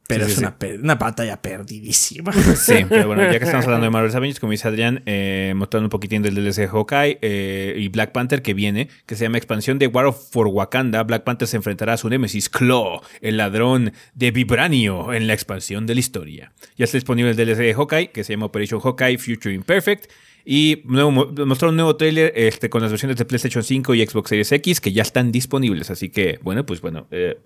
Pero 0.06 0.26
Sí, 0.26 0.32
es 0.32 0.36
sí, 0.36 0.44
Una, 0.44 0.56
una 0.82 0.94
batalla 0.96 1.40
perdidísima. 1.40 2.32
Sí, 2.56 2.84
pero 2.88 3.06
bueno, 3.06 3.22
ya 3.24 3.38
que 3.38 3.44
estamos 3.44 3.64
hablando 3.64 3.84
de 3.84 3.90
Marvel's 3.92 4.14
Avengers, 4.14 4.38
como 4.40 4.52
dice 4.52 4.68
Adrián, 4.68 5.02
eh, 5.06 5.52
mostrando 5.56 5.86
un 5.86 5.90
poquitín 5.90 6.22
del 6.22 6.34
DLC 6.34 6.56
de 6.56 6.68
Hawkeye 6.68 7.18
eh, 7.22 7.74
y 7.78 7.88
Black 7.88 8.12
Panther 8.12 8.42
que 8.42 8.54
viene, 8.54 8.88
que 9.06 9.16
se 9.16 9.24
llama 9.24 9.38
expansión 9.38 9.78
de 9.78 9.86
War 9.86 10.06
of 10.06 10.30
for 10.30 10.46
Wakanda. 10.48 11.02
Black 11.04 11.24
Panther 11.24 11.48
se 11.48 11.56
enfrentará 11.56 11.94
a 11.94 11.96
su 11.96 12.08
némesis 12.08 12.48
Claw, 12.48 13.00
el 13.20 13.36
ladrón 13.38 13.92
de 14.14 14.30
Vibranio, 14.30 15.12
en 15.12 15.26
la 15.26 15.32
expansión 15.32 15.86
de 15.86 15.94
la 15.94 16.00
historia. 16.00 16.52
Ya 16.76 16.84
está 16.84 16.96
disponible 16.98 17.30
el 17.30 17.36
DLC 17.36 17.58
de 17.58 17.74
Hawkeye, 17.74 18.10
que 18.10 18.24
se 18.24 18.34
llama 18.34 18.46
Operation 18.46 18.80
Hawkeye 18.80 19.18
Future 19.18 19.54
Imperfect. 19.54 20.10
Y 20.46 20.82
nuevo, 20.84 21.10
mostró 21.46 21.70
un 21.70 21.76
nuevo 21.76 21.96
trailer 21.96 22.30
este, 22.36 22.68
con 22.68 22.82
las 22.82 22.90
versiones 22.90 23.16
de 23.16 23.24
PlayStation 23.24 23.64
5 23.64 23.94
y 23.94 24.06
Xbox 24.06 24.28
Series 24.28 24.52
X 24.52 24.80
que 24.82 24.92
ya 24.92 25.00
están 25.00 25.32
disponibles. 25.32 25.90
Así 25.90 26.10
que, 26.10 26.38
bueno, 26.42 26.66
pues 26.66 26.82
bueno. 26.82 27.06
eh, 27.10 27.38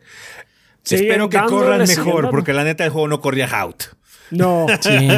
Espero 0.84 1.28
que 1.28 1.38
corran 1.48 1.86
mejor, 1.86 2.30
porque 2.30 2.52
la 2.52 2.64
neta 2.64 2.84
el 2.84 2.90
juego 2.90 3.08
no 3.08 3.20
corría 3.20 3.46
out. 3.60 3.84
No. 4.30 4.66
Sí. 4.80 5.08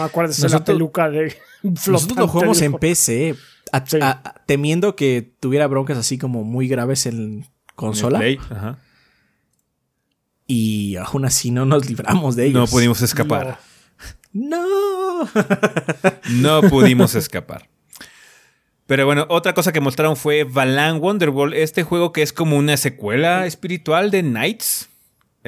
Acuérdese 0.00 0.42
la 0.42 0.48
Nosotros- 0.48 0.74
peluca 0.76 1.10
de 1.10 1.36
Nosotros 1.62 2.16
lo 2.18 2.28
jugamos 2.28 2.60
en. 2.62 2.74
PC, 2.74 3.34
a- 3.72 3.84
Sí. 3.86 3.98
a- 4.00 4.34
temiendo 4.46 4.94
que 4.96 5.32
tuviera 5.40 5.66
broncas 5.66 5.98
así 5.98 6.18
como 6.18 6.44
muy 6.44 6.68
graves 6.68 7.06
en 7.06 7.46
consola. 7.74 8.20
Ajá. 8.50 8.78
Y 10.46 10.96
aún 10.96 11.24
así 11.24 11.50
no 11.50 11.64
nos 11.66 11.88
libramos 11.88 12.36
de 12.36 12.46
ellos. 12.46 12.60
No 12.60 12.66
pudimos 12.66 13.02
escapar. 13.02 13.58
No. 14.32 14.64
No 16.30 16.60
pudimos 16.62 17.14
escapar. 17.14 17.68
Pero 18.86 19.06
bueno, 19.06 19.26
otra 19.30 19.54
cosa 19.54 19.72
que 19.72 19.80
mostraron 19.80 20.16
fue 20.16 20.44
Balan 20.44 21.00
Wonderworld, 21.00 21.54
este 21.54 21.82
juego 21.82 22.12
que 22.12 22.22
es 22.22 22.32
como 22.32 22.56
una 22.56 22.76
secuela 22.76 23.46
espiritual 23.46 24.10
de 24.10 24.22
Knights, 24.22 24.88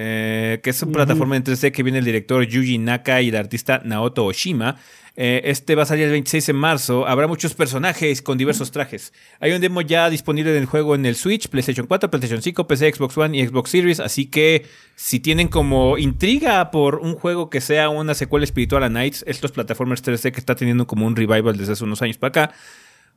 eh, 0.01 0.61
que 0.63 0.71
es 0.71 0.81
una 0.85 0.93
plataforma 0.93 1.35
en 1.35 1.43
3D 1.43 1.73
que 1.73 1.83
viene 1.83 1.99
el 1.99 2.05
director 2.05 2.47
Yuji 2.47 2.79
Naka 2.79 3.21
y 3.21 3.31
el 3.31 3.37
artista 3.37 3.83
Naoto 3.85 4.27
Oshima. 4.27 4.77
Eh, 5.17 5.41
este 5.51 5.75
va 5.75 5.83
a 5.83 5.87
salir 5.87 6.05
el 6.05 6.13
26 6.13 6.47
de 6.47 6.53
marzo. 6.53 7.09
Habrá 7.09 7.27
muchos 7.27 7.55
personajes 7.55 8.23
con 8.23 8.39
diversos 8.39 8.71
trajes. 8.71 9.13
Hay 9.41 9.51
un 9.51 9.61
demo 9.61 9.81
ya 9.81 10.09
disponible 10.09 10.53
del 10.53 10.67
juego 10.67 10.95
en 10.95 11.05
el 11.05 11.17
Switch, 11.17 11.49
PlayStation 11.49 11.89
4, 11.89 12.13
PlayStation 12.13 12.41
5, 12.41 12.69
PC, 12.69 12.93
Xbox 12.93 13.19
One 13.19 13.37
y 13.37 13.45
Xbox 13.45 13.71
Series. 13.71 13.99
Así 13.99 14.27
que 14.27 14.67
si 14.95 15.19
tienen 15.19 15.49
como 15.49 15.99
intriga 15.99 16.71
por 16.71 17.01
un 17.01 17.15
juego 17.17 17.51
que 17.51 17.61
sea 17.61 17.89
una 17.89 18.15
secuela 18.15 18.45
espiritual 18.45 18.85
a 18.85 18.89
Knights, 18.89 19.25
estos 19.27 19.51
plataformas 19.51 20.05
3D 20.05 20.31
que 20.31 20.39
está 20.39 20.55
teniendo 20.55 20.87
como 20.87 21.09
un 21.09 21.17
revival 21.17 21.57
desde 21.57 21.73
hace 21.73 21.83
unos 21.83 22.03
años 22.03 22.19
para 22.19 22.29
acá, 22.29 22.55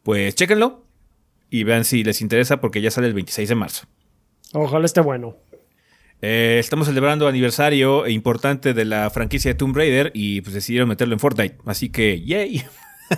pues 0.01 0.33
chéquenlo 0.33 0.83
y 1.51 1.63
vean 1.63 1.85
si 1.85 2.03
les 2.03 2.21
interesa 2.21 2.59
porque 2.59 2.81
ya 2.81 2.89
sale 2.89 3.05
el 3.05 3.13
26 3.13 3.49
de 3.49 3.55
marzo. 3.55 3.85
Ojalá 4.53 4.85
esté 4.87 5.01
bueno. 5.01 5.37
Eh, 6.21 6.57
estamos 6.59 6.87
celebrando 6.87 7.27
aniversario 7.27 8.07
importante 8.07 8.73
de 8.73 8.85
la 8.85 9.09
franquicia 9.09 9.51
de 9.51 9.55
Tomb 9.55 9.75
Raider 9.75 10.11
y 10.13 10.41
pues 10.41 10.53
decidieron 10.53 10.89
meterlo 10.89 11.13
en 11.13 11.19
Fortnite. 11.19 11.57
Así 11.65 11.89
que, 11.89 12.21
yay. 12.21 12.63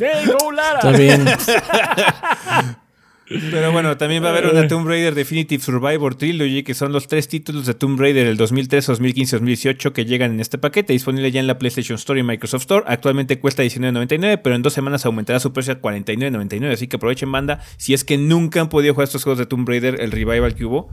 ¡Hey, 0.00 0.26
go 0.26 0.52
Lara! 0.52 0.80
Está 0.80 0.92
bien. 0.92 1.24
Pero 3.28 3.72
bueno, 3.72 3.96
también 3.98 4.22
va 4.22 4.28
a 4.28 4.30
haber 4.30 4.46
una 4.46 4.66
Tomb 4.68 4.88
Raider 4.88 5.14
Definitive 5.14 5.62
Survivor 5.62 6.14
Trilogy, 6.14 6.62
que 6.62 6.72
son 6.72 6.92
los 6.92 7.08
tres 7.08 7.28
títulos 7.28 7.66
de 7.66 7.74
Tomb 7.74 8.00
Raider 8.00 8.26
del 8.26 8.38
2003, 8.38 8.86
2015 8.86 9.36
2018 9.36 9.92
que 9.92 10.06
llegan 10.06 10.32
en 10.32 10.40
este 10.40 10.56
paquete, 10.56 10.94
disponible 10.94 11.30
ya 11.30 11.40
en 11.40 11.46
la 11.46 11.58
PlayStation 11.58 11.96
Store 11.96 12.18
y 12.18 12.22
Microsoft 12.22 12.62
Store. 12.62 12.84
Actualmente 12.86 13.38
cuesta 13.38 13.62
$19.99, 13.62 14.40
pero 14.42 14.56
en 14.56 14.62
dos 14.62 14.72
semanas 14.72 15.04
aumentará 15.04 15.40
su 15.40 15.52
precio 15.52 15.74
a 15.74 15.80
$49.99. 15.80 16.72
Así 16.72 16.88
que 16.88 16.96
aprovechen, 16.96 17.30
banda. 17.30 17.60
Si 17.76 17.92
es 17.92 18.02
que 18.02 18.16
nunca 18.16 18.62
han 18.62 18.70
podido 18.70 18.94
jugar 18.94 19.04
estos 19.04 19.24
juegos 19.24 19.38
de 19.38 19.44
Tomb 19.44 19.68
Raider, 19.68 20.00
el 20.00 20.10
revival 20.10 20.54
que 20.54 20.64
hubo, 20.64 20.90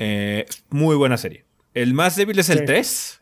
eh, 0.00 0.46
muy 0.70 0.96
buena 0.96 1.16
serie. 1.16 1.44
El 1.74 1.94
más 1.94 2.16
débil 2.16 2.38
es 2.40 2.48
el 2.50 2.58
Sí. 2.60 2.64
3, 2.66 3.20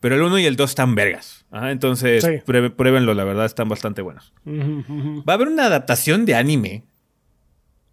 pero 0.00 0.14
el 0.16 0.22
1 0.22 0.38
y 0.40 0.44
el 0.44 0.56
2 0.56 0.70
están 0.70 0.94
vergas. 0.94 1.46
Ajá, 1.50 1.70
entonces, 1.70 2.22
Sí. 2.22 2.42
pruébenlo, 2.44 3.14
la 3.14 3.24
verdad, 3.24 3.46
están 3.46 3.68
bastante 3.70 4.02
buenos. 4.02 4.32
Va 4.46 5.32
a 5.32 5.34
haber 5.34 5.48
una 5.48 5.64
adaptación 5.66 6.26
de 6.26 6.34
anime 6.34 6.84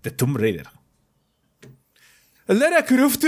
de 0.03 0.11
Tomb 0.11 0.35
Raider. 0.37 0.67
Lara 2.47 2.83
Croft 2.85 3.23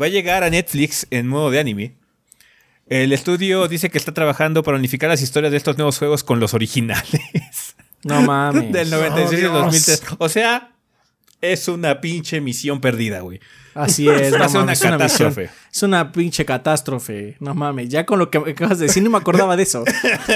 va 0.00 0.06
a 0.06 0.08
llegar 0.08 0.42
a 0.44 0.50
Netflix 0.50 1.06
en 1.10 1.26
modo 1.28 1.50
de 1.50 1.60
anime. 1.60 1.96
El 2.86 3.12
estudio 3.12 3.66
dice 3.68 3.88
que 3.88 3.96
está 3.96 4.12
trabajando 4.12 4.62
para 4.62 4.76
unificar 4.76 5.08
las 5.08 5.22
historias 5.22 5.50
de 5.50 5.56
estos 5.56 5.78
nuevos 5.78 5.98
juegos 5.98 6.22
con 6.22 6.40
los 6.40 6.52
originales. 6.52 7.74
No 8.02 8.20
mames. 8.26 8.70
Del 8.72 8.90
96 8.90 9.40
y 9.40 9.44
Oh, 9.46 9.46
el 9.46 9.52
2003. 9.64 10.02
O 10.18 10.28
sea, 10.28 10.73
es 11.52 11.68
una 11.68 12.00
pinche 12.00 12.40
misión 12.40 12.80
perdida, 12.80 13.20
güey. 13.20 13.40
Así 13.74 14.08
es. 14.08 14.30
No 14.32 14.36
una 14.36 14.48
mames, 14.48 14.78
es 14.80 14.84
una 14.84 14.96
misión- 14.96 14.98
catástrofe. 14.98 15.50
Es 15.72 15.82
una 15.82 16.12
pinche 16.12 16.44
catástrofe. 16.44 17.36
No 17.40 17.54
mames. 17.54 17.88
Ya 17.88 18.06
con 18.06 18.18
lo 18.18 18.30
que 18.30 18.38
acabas 18.38 18.78
de 18.78 18.86
decir, 18.86 19.02
no 19.02 19.10
me 19.10 19.18
acordaba 19.18 19.56
de 19.56 19.62
eso. 19.64 19.84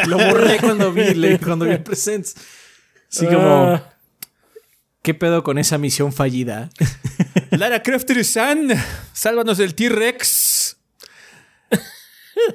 Lo 0.06 0.16
borré 0.18 0.58
cuando 0.58 0.92
vi, 0.92 1.38
cuando 1.38 1.64
vi 1.66 1.76
Presents. 1.78 2.34
Así 3.12 3.26
como, 3.26 3.64
Ah, 3.74 3.92
¿qué 5.02 5.14
pedo 5.14 5.42
con 5.42 5.58
esa 5.58 5.78
misión 5.78 6.12
fallida? 6.12 6.70
Lara 7.50 7.82
Croft 7.82 8.10
San, 8.24 8.68
sálvanos 9.12 9.58
del 9.58 9.74
T-Rex. 9.74 10.77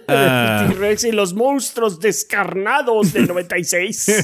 Ah, 0.07 0.67
T-Rex 0.71 1.03
y 1.05 1.11
los 1.11 1.33
monstruos 1.33 1.99
descarnados 1.99 3.13
del 3.13 3.27
96. 3.27 4.23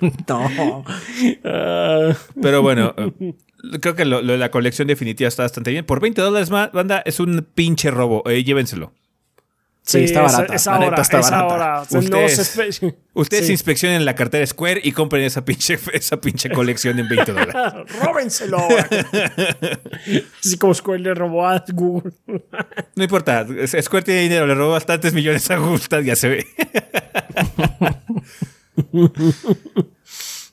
no. 0.28 0.84
Ah, 1.44 2.12
Pero 2.40 2.62
bueno, 2.62 2.94
creo 3.80 3.94
que 3.94 4.04
lo, 4.04 4.22
lo 4.22 4.32
de 4.32 4.38
la 4.38 4.50
colección 4.50 4.88
definitiva 4.88 5.28
está 5.28 5.42
bastante 5.42 5.70
bien. 5.70 5.84
Por 5.84 6.00
20 6.00 6.20
dólares 6.20 6.50
más, 6.50 6.72
banda, 6.72 7.02
es 7.04 7.20
un 7.20 7.46
pinche 7.54 7.90
robo. 7.90 8.22
Eh, 8.28 8.44
llévenselo. 8.44 8.92
Sí, 9.84 10.04
está 10.04 10.24
es- 10.26 10.32
barata. 10.32 10.54
Es 10.54 10.66
ahora, 10.68 11.00
está 11.02 11.18
es 11.18 11.30
barata. 11.30 11.42
ahora. 11.54 11.84
Sea, 11.86 12.00
no 12.00 12.06
Ustedes- 12.24 12.80
Ustedes 13.14 13.46
Sí. 13.46 13.52
inspeccionen 13.52 14.04
la 14.04 14.14
cartera 14.14 14.46
Square 14.46 14.80
y 14.84 14.92
compren 14.92 15.24
esa 15.24 15.44
pinche, 15.44 15.76
esa 15.92 16.20
pinche 16.20 16.50
colección 16.50 16.98
en 17.00 17.08
20 17.08 17.32
dólares. 17.32 17.54
¡Róbenselo! 18.02 18.58
ahora. 18.58 18.88
Así 20.44 20.56
como 20.56 20.72
Square 20.72 21.00
le 21.00 21.14
robó 21.14 21.46
a 21.46 21.64
Google. 21.72 22.12
No 22.94 23.02
importa, 23.02 23.44
Square 23.82 24.04
tiene 24.04 24.20
dinero, 24.22 24.46
le 24.46 24.54
robó 24.54 24.70
bastantes 24.72 25.12
millones 25.14 25.50
a 25.50 25.56
Gustav, 25.56 26.02
ya 26.02 26.14
se 26.16 26.28
ve. 26.28 26.46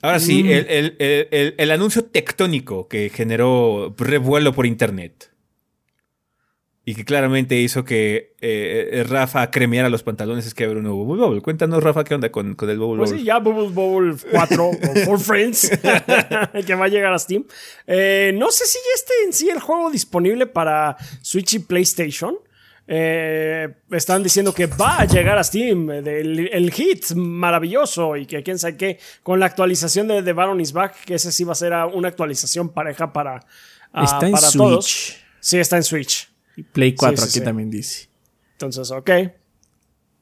Ahora 0.02 0.20
sí, 0.20 0.40
el- 0.52 0.66
el- 0.70 0.96
el- 1.32 1.56
el 1.58 1.72
anuncio 1.72 2.06
tectónico 2.06 2.88
que 2.88 3.10
generó 3.14 3.94
revuelo 3.98 4.54
por 4.54 4.66
internet 4.66 5.32
y 6.90 6.96
que 6.96 7.06
claramente 7.06 7.56
hizo 7.56 7.84
que 7.84 8.34
eh, 8.42 9.04
Rafa 9.08 9.52
cremeara 9.52 9.90
los 9.90 10.02
pantalones 10.02 10.48
es 10.48 10.54
que 10.56 10.64
haber 10.64 10.78
un 10.78 10.84
nuevo 10.84 11.04
Bubble 11.06 11.22
Bobble. 11.22 11.42
Cuéntanos, 11.42 11.84
Rafa, 11.84 12.04
¿qué 12.04 12.16
onda 12.16 12.32
con, 12.32 12.56
con 12.56 12.68
el 12.70 12.80
Bubble 12.80 12.98
Pues 13.00 13.12
Bobble? 13.12 13.20
sí, 13.22 13.26
ya 13.28 13.38
Bubble 13.38 13.70
Bobble 13.70 14.16
4 14.32 14.66
o 14.70 14.74
For 15.06 15.20
Friends 15.20 15.70
que 16.66 16.76
va 16.76 16.86
a 16.86 16.88
llegar 16.88 17.14
a 17.14 17.20
Steam. 17.20 17.46
Eh, 17.86 18.32
no 18.36 18.50
sé 18.50 18.66
si 18.66 18.78
ya 18.80 18.96
esté 18.96 19.14
en 19.26 19.34
sí 19.34 19.50
el 19.50 19.60
juego 19.60 19.92
disponible 19.92 20.48
para 20.48 20.98
Switch 21.22 21.54
y 21.54 21.60
PlayStation. 21.60 22.38
Eh, 22.92 23.68
están 23.92 24.24
diciendo 24.24 24.52
que 24.52 24.66
va 24.66 25.02
a 25.02 25.06
llegar 25.06 25.38
a 25.38 25.44
Steam 25.44 25.92
eh, 25.92 26.02
del- 26.02 26.50
el 26.52 26.72
hit 26.72 27.12
maravilloso 27.14 28.18
y 28.18 28.26
que 28.26 28.42
quién 28.42 28.58
sabe 28.58 28.78
qué 28.78 29.00
con 29.22 29.40
la 29.40 29.46
actualización 29.46 30.08
de 30.08 30.24
The 30.24 30.34
Baron 30.34 30.60
is 30.60 30.74
Back 30.74 31.04
que 31.06 31.14
ese 31.14 31.32
sí 31.32 31.44
va 31.44 31.52
a 31.52 31.56
ser 31.56 31.72
una 31.94 32.08
actualización 32.08 32.70
pareja 32.70 33.14
para, 33.14 33.46
ah, 33.94 34.04
Está 34.06 34.26
en 34.26 34.32
para 34.32 34.48
Switch. 34.48 34.58
todos. 34.58 35.16
Sí, 35.40 35.60
está 35.60 35.78
en 35.78 35.84
Switch. 35.84 36.29
Y 36.60 36.64
Play 36.64 36.94
4 36.94 37.16
sí, 37.18 37.24
aquí 37.24 37.40
sí. 37.40 37.42
también 37.42 37.70
dice. 37.70 38.10
Entonces, 38.54 38.92
ok. 38.92 39.10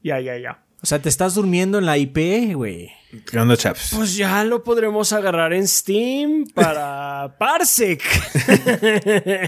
Ya, 0.04 0.20
ya, 0.20 0.38
ya. 0.38 0.64
O 0.84 0.86
sea, 0.86 1.00
te 1.02 1.10
estás 1.10 1.34
durmiendo 1.34 1.80
en 1.80 1.88
la 1.88 1.98
IP, 1.98 2.54
güey. 2.54 2.92
¿Qué 3.26 3.40
onda, 3.40 3.58
chaps? 3.58 3.94
Pues 3.96 4.16
ya 4.16 4.44
lo 4.44 4.64
podremos 4.64 5.12
agarrar 5.14 5.52
en 5.54 5.68
Steam 5.68 6.46
para 6.54 7.36
Parsec. 7.40 8.04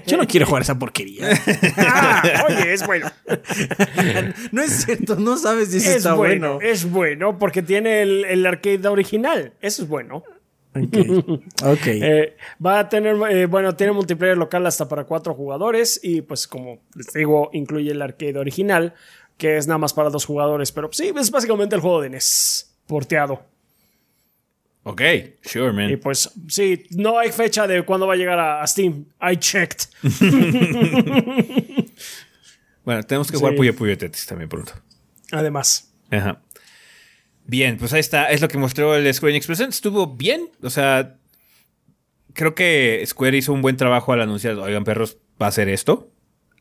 Yo 0.07 0.17
no 0.17 0.25
quiero 0.25 0.47
jugar 0.47 0.63
esa 0.63 0.79
porquería. 0.79 1.29
Ah, 1.77 2.45
oye, 2.49 2.73
es 2.73 2.83
bueno. 2.87 3.11
no 4.51 4.63
es 4.63 4.85
cierto, 4.85 5.17
no 5.17 5.37
sabes 5.37 5.69
si 5.69 5.77
eso 5.77 5.89
Es 5.91 5.95
está 5.97 6.13
bueno, 6.15 6.55
bueno. 6.55 6.67
es 6.67 6.89
bueno 6.89 7.37
porque 7.37 7.61
tiene 7.61 8.01
el, 8.01 8.25
el 8.25 8.43
arcade 8.47 8.87
original. 8.87 9.53
Eso 9.61 9.83
es 9.83 9.87
bueno. 9.87 10.23
Ok. 10.75 11.41
Ok. 11.63 11.87
Eh, 11.87 12.37
va 12.65 12.79
a 12.79 12.89
tener, 12.89 13.15
eh, 13.31 13.45
bueno, 13.47 13.75
tiene 13.75 13.91
multiplayer 13.93 14.37
local 14.37 14.65
hasta 14.67 14.87
para 14.87 15.03
cuatro 15.05 15.33
jugadores 15.33 15.99
y 16.03 16.21
pues 16.21 16.47
como 16.47 16.79
les 16.95 17.11
digo, 17.13 17.49
incluye 17.53 17.91
el 17.91 18.01
arcade 18.01 18.37
original, 18.37 18.93
que 19.37 19.57
es 19.57 19.67
nada 19.67 19.77
más 19.77 19.93
para 19.93 20.09
dos 20.09 20.25
jugadores, 20.25 20.71
pero 20.71 20.89
sí, 20.91 21.11
es 21.15 21.31
básicamente 21.31 21.75
el 21.75 21.81
juego 21.81 22.01
de 22.01 22.09
NES 22.11 22.75
porteado. 22.87 23.43
Ok, 24.83 25.01
sure, 25.41 25.71
man. 25.73 25.89
Y 25.89 25.97
pues 25.97 26.31
sí, 26.47 26.83
no 26.91 27.19
hay 27.19 27.31
fecha 27.31 27.67
de 27.67 27.83
cuándo 27.83 28.07
va 28.07 28.13
a 28.13 28.17
llegar 28.17 28.39
a, 28.39 28.61
a 28.63 28.67
Steam. 28.67 29.05
I 29.21 29.37
checked. 29.37 29.87
Bueno, 32.85 33.03
tenemos 33.03 33.29
que 33.29 33.37
jugar 33.37 33.53
Sí. 33.53 33.57
Puyo 33.57 33.75
Puyo 33.75 33.97
Tetris 33.97 34.25
también 34.25 34.49
pronto. 34.49 34.73
Además. 35.31 35.93
Ajá. 36.09 36.41
Bien, 37.49 37.77
pues 37.77 37.93
ahí 37.93 37.99
está. 37.99 38.29
Es 38.29 38.41
lo 38.41 38.47
que 38.47 38.59
mostró 38.59 38.95
el 38.95 39.11
Square 39.11 39.31
Enix 39.31 39.47
Presents. 39.47 39.77
Estuvo 39.77 40.05
bien. 40.05 40.49
O 40.61 40.69
sea, 40.69 41.17
creo 42.33 42.53
que 42.53 43.03
Square 43.07 43.37
hizo 43.37 43.53
un 43.53 43.63
buen 43.63 43.75
trabajo 43.75 44.13
al 44.13 44.21
anunciar, 44.21 44.55
oigan, 44.57 44.83
perros, 44.83 45.17
va 45.41 45.47
a 45.47 45.49
hacer 45.49 45.67
esto 45.67 46.11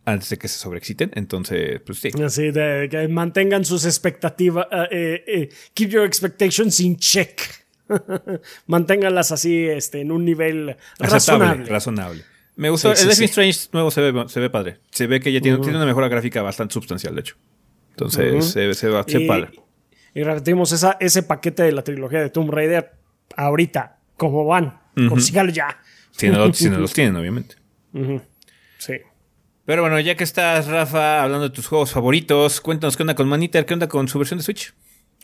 antes 0.06 0.30
de 0.30 0.38
que 0.38 0.48
se 0.48 0.58
sobreexciten. 0.58 1.10
Entonces, 1.14 1.82
pues 1.84 1.98
sí. 1.98 2.08
Así 2.24 2.52
de 2.52 2.88
que 2.90 3.06
mantengan 3.06 3.66
sus 3.66 3.84
expectativas. 3.84 4.66
eh, 4.90 5.22
eh, 5.26 5.48
keep 5.74 5.90
your 5.90 6.06
expectations 6.06 6.80
in 6.80 6.96
check. 6.96 7.38
Manténganlas 8.66 9.30
así 9.30 9.66
este, 9.66 10.00
en 10.00 10.10
un 10.10 10.24
nivel 10.24 10.70
Aceptable, 10.98 11.44
razonable. 11.44 11.64
razonable. 11.66 12.24
Me 12.56 12.70
gustó. 12.70 12.96
Sí, 12.96 13.02
sí, 13.02 13.08
el 13.10 13.14
sí. 13.14 13.24
Strange 13.24 13.68
nuevo 13.72 13.90
se 13.90 14.00
ve, 14.00 14.24
se 14.28 14.40
ve 14.40 14.48
padre. 14.48 14.78
Se 14.90 15.06
ve 15.06 15.20
que 15.20 15.32
ya 15.32 15.42
tiene, 15.42 15.58
tiene 15.58 15.76
una 15.76 15.86
mejora 15.86 16.08
gráfica 16.08 16.40
bastante 16.40 16.72
sustancial, 16.72 17.14
de 17.14 17.20
hecho. 17.20 17.36
Entonces, 17.90 18.46
se, 18.46 18.72
se 18.72 18.88
va 18.88 19.04
se 19.06 19.20
y, 19.20 19.26
padre. 19.28 19.50
Y 20.14 20.22
repetimos 20.22 20.72
esa, 20.72 20.96
ese 21.00 21.22
paquete 21.22 21.62
de 21.62 21.72
la 21.72 21.82
trilogía 21.82 22.20
de 22.20 22.30
Tomb 22.30 22.50
Raider 22.50 22.92
ahorita. 23.36 23.98
como 24.16 24.44
van? 24.44 24.80
Consígalo 25.08 25.50
ya. 25.50 25.80
Si 26.10 26.28
no, 26.28 26.52
si 26.52 26.68
no 26.70 26.78
los 26.80 26.92
tienen, 26.92 27.14
obviamente. 27.16 27.56
Sí. 28.78 28.94
Pero 29.64 29.82
bueno, 29.82 30.00
ya 30.00 30.16
que 30.16 30.24
estás, 30.24 30.66
Rafa, 30.66 31.22
hablando 31.22 31.48
de 31.48 31.54
tus 31.54 31.66
juegos 31.66 31.92
favoritos, 31.92 32.60
cuéntanos 32.60 32.96
qué 32.96 33.02
onda 33.02 33.14
con 33.14 33.28
Maniter, 33.28 33.66
qué 33.66 33.74
onda 33.74 33.86
con 33.86 34.08
su 34.08 34.18
versión 34.18 34.38
de 34.38 34.44
Switch. 34.44 34.72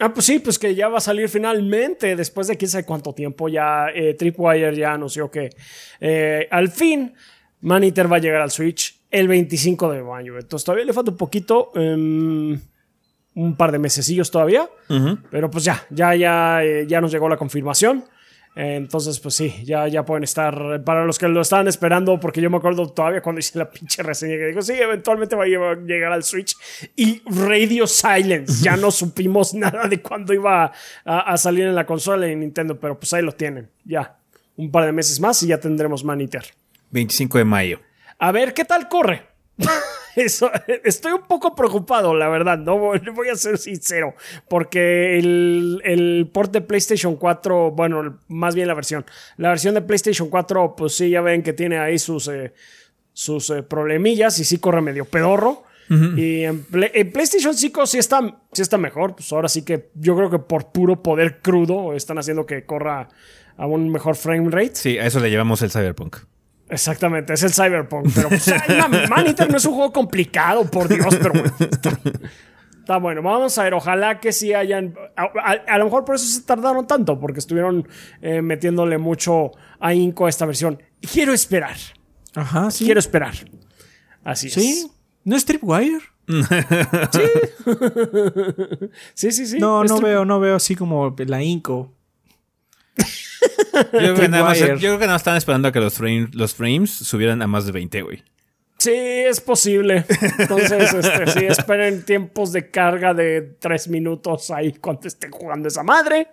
Ah, 0.01 0.12
pues 0.12 0.27
sí, 0.27 0.38
pues 0.40 0.59
que 0.59 0.75
ya 0.75 0.88
va 0.88 0.99
a 0.99 1.01
salir 1.01 1.29
finalmente, 1.29 2.16
después 2.16 2.49
de 2.49 2.57
quién 2.57 2.68
sabe 2.68 2.85
cuánto 2.85 3.14
tiempo, 3.14 3.49
ya 3.49 3.87
eh, 3.94 4.14
Tripwire 4.14 4.77
ya 4.77 4.92
anunció 4.92 5.31
que 5.31 5.51
eh, 6.01 6.49
al 6.51 6.68
fin 6.68 7.14
Maniter 7.61 8.12
va 8.12 8.16
a 8.16 8.20
llegar 8.20 8.40
al 8.42 8.51
Switch 8.51 9.01
el 9.11 9.29
25 9.29 9.92
de 9.92 10.03
mayo. 10.03 10.37
Entonces 10.37 10.64
todavía 10.64 10.85
le 10.85 10.92
falta 10.92 11.12
un 11.12 11.16
poquito, 11.16 11.70
em, 11.77 12.61
un 13.35 13.57
par 13.57 13.73
de 13.73 13.79
mesecillos 13.79 14.31
todavía, 14.31 14.68
pero 15.31 15.51
pues 15.51 15.64
ya, 15.64 15.85
ya, 15.90 16.14
ya, 16.14 16.64
eh, 16.64 16.87
ya 16.87 17.01
nos 17.01 17.11
llegó 17.12 17.29
la 17.29 17.37
confirmación. 17.37 18.05
Entonces, 18.57 19.18
pues 19.18 19.35
sí, 19.35 19.53
ya, 19.64 19.88
ya 19.88 20.05
pueden 20.05 20.23
estar. 20.23 20.85
Para 20.85 21.05
los 21.05 21.18
que 21.18 21.27
lo 21.27 21.40
estaban 21.40 21.66
esperando, 21.66 22.20
porque 22.20 22.40
yo 22.40 22.51
me 22.51 22.59
acuerdo 22.59 22.88
todavía 22.88 23.20
cuando 23.20 23.40
hice 23.40 23.59
la 23.59 23.68
pinche 23.70 24.03
reseña 24.03 24.37
que 24.37 24.47
digo, 24.47 24.62
sí, 24.62 24.75
eventualmente 24.75 25.35
va 25.35 25.44
a 25.44 25.47
llegar 25.47 26.12
al 26.12 26.23
Switch. 26.23 26.57
Y 26.94 27.20
Radio 27.27 27.87
Silence, 27.87 28.62
ya 28.62 28.77
no 28.77 28.90
supimos 28.92 29.55
nada 29.55 29.88
de 29.88 30.01
cuándo 30.01 30.33
iba 30.33 30.73
a, 31.05 31.18
a, 31.18 31.37
salir 31.37 31.64
en 31.64 31.75
la 31.75 31.85
consola 31.85 32.27
de 32.27 32.37
Nintendo, 32.37 32.79
pero 32.79 32.99
pues 32.99 33.12
ahí 33.12 33.23
lo 33.23 33.33
tienen, 33.33 33.70
ya. 33.85 34.18
Un 34.57 34.70
par 34.70 34.87
de 34.87 34.92
meses 34.92 35.18
más 35.18 35.42
y 35.42 35.49
ya 35.49 35.59
tendremos 35.59 36.05
Maniter. 36.05 36.44
25 36.92 37.38
de 37.38 37.44
mayo. 37.44 37.81
A 38.20 38.31
ver 38.31 38.55
qué 38.55 38.64
tal 38.64 38.88
corre. 38.88 39.34
Eso, 40.16 40.50
estoy 40.84 41.12
un 41.12 41.22
poco 41.22 41.54
preocupado, 41.56 42.14
la 42.14 42.28
verdad, 42.28 42.56
no 42.56 42.78
voy 42.78 43.28
a 43.28 43.34
ser 43.34 43.58
sincero, 43.58 44.14
porque 44.48 45.18
el, 45.18 45.80
el 45.84 46.30
port 46.32 46.52
de 46.52 46.60
PlayStation 46.60 47.16
4, 47.16 47.72
bueno, 47.72 48.20
más 48.28 48.54
bien 48.54 48.68
la 48.68 48.74
versión, 48.74 49.04
la 49.36 49.48
versión 49.48 49.74
de 49.74 49.82
PlayStation 49.82 50.28
4, 50.28 50.76
pues 50.76 50.94
sí, 50.94 51.10
ya 51.10 51.20
ven 51.20 51.42
que 51.42 51.52
tiene 51.52 51.78
ahí 51.78 51.98
sus, 51.98 52.28
eh, 52.28 52.52
sus 53.12 53.50
eh, 53.50 53.62
problemillas 53.62 54.38
y 54.38 54.44
sí 54.44 54.58
corre 54.58 54.80
medio 54.80 55.04
pedorro. 55.04 55.64
Y 56.16 56.44
en, 56.44 56.64
PlayStation 56.64 57.54
5 57.54 57.86
sí 57.86 57.98
está, 57.98 58.20
sí 58.52 58.62
está 58.62 58.78
mejor, 58.78 59.14
pues 59.14 59.30
ahora 59.32 59.48
sí 59.48 59.62
que 59.62 59.90
yo 59.94 60.16
creo 60.16 60.30
que 60.30 60.38
por 60.38 60.72
puro 60.72 61.02
poder 61.02 61.40
crudo 61.42 61.92
están 61.92 62.16
haciendo 62.18 62.46
que 62.46 62.64
corra 62.64 63.08
a 63.58 63.66
un 63.66 63.90
mejor 63.90 64.16
frame 64.16 64.48
rate. 64.50 64.74
Sí, 64.76 64.98
a 64.98 65.06
eso 65.06 65.20
le 65.20 65.28
llevamos 65.28 65.60
el 65.60 65.70
Cyberpunk. 65.70 66.16
Exactamente, 66.68 67.35
es 67.35 67.42
el 67.42 67.53
Cyberpunk. 67.53 68.11
Pero 68.14 68.29
pues, 68.29 68.53
Maniter 69.11 69.50
no 69.50 69.57
es 69.57 69.64
un 69.64 69.74
juego 69.74 69.92
complicado, 69.92 70.64
por 70.70 70.88
Dios, 70.88 71.16
pero 71.20 71.33
Está, 72.85 72.98
bueno, 72.98 73.22
vamos 73.22 73.57
a 73.57 73.62
ver, 73.62 73.72
ojalá 73.72 74.20
que 74.20 74.31
sí 74.31 74.53
hayan. 74.53 74.94
A, 75.16 75.79
lo 75.79 75.85
mejor 75.87 76.05
por 76.05 76.16
eso 76.16 76.27
se 76.27 76.42
tardaron 76.42 76.87
tanto, 76.87 77.18
porque 77.18 77.38
estuvieron 77.38 77.88
eh, 78.20 78.42
metiéndole 78.42 78.98
mucho 78.98 79.53
ahínco 79.81 80.27
a 80.27 80.29
esta 80.29 80.44
versión. 80.44 80.83
Quiero 81.00 81.33
esperar. 81.33 81.77
Ajá, 82.35 82.70
sí. 82.70 82.85
Quiero 82.85 83.00
esperar. 83.00 83.33
Así 84.22 84.50
¿Sí? 84.50 84.90
¿No 85.24 85.35
es 85.35 85.46
Tripwire? 85.46 86.00
sí. 86.27 87.22
sí, 89.14 89.33
sí, 89.33 89.46
sí. 89.46 89.59
No, 89.59 89.85
no 89.85 90.00
veo, 90.03 90.27
no 90.27 90.38
veo 90.38 90.57
así 90.57 90.77
como 90.77 91.16
la 91.27 91.42
inco. 91.42 91.90
Yo 93.72 93.88
creo, 93.90 94.14
que 94.14 94.28
nada 94.28 94.44
más, 94.44 94.59
yo 94.59 94.76
creo 94.76 94.98
que 94.98 95.07
nada 95.07 95.16
están 95.16 95.37
esperando 95.37 95.68
a 95.68 95.72
que 95.72 95.80
los, 95.80 95.98
los 96.33 96.54
frames 96.54 96.90
subieran 96.90 97.42
a 97.42 97.46
más 97.46 97.66
de 97.66 97.72
20, 97.72 98.02
güey. 98.02 98.22
Sí, 98.78 98.92
es 98.92 99.40
posible. 99.40 100.04
Entonces, 100.38 100.92
este, 100.92 101.26
sí, 101.30 101.44
esperen 101.48 102.04
tiempos 102.04 102.52
de 102.52 102.70
carga 102.70 103.14
de 103.14 103.57
3 103.59 103.88
minutos 103.88 104.50
ahí 104.50 104.72
cuando 104.72 105.09
estén 105.09 105.30
jugando 105.30 105.68
esa 105.68 105.83
madre. 105.83 106.28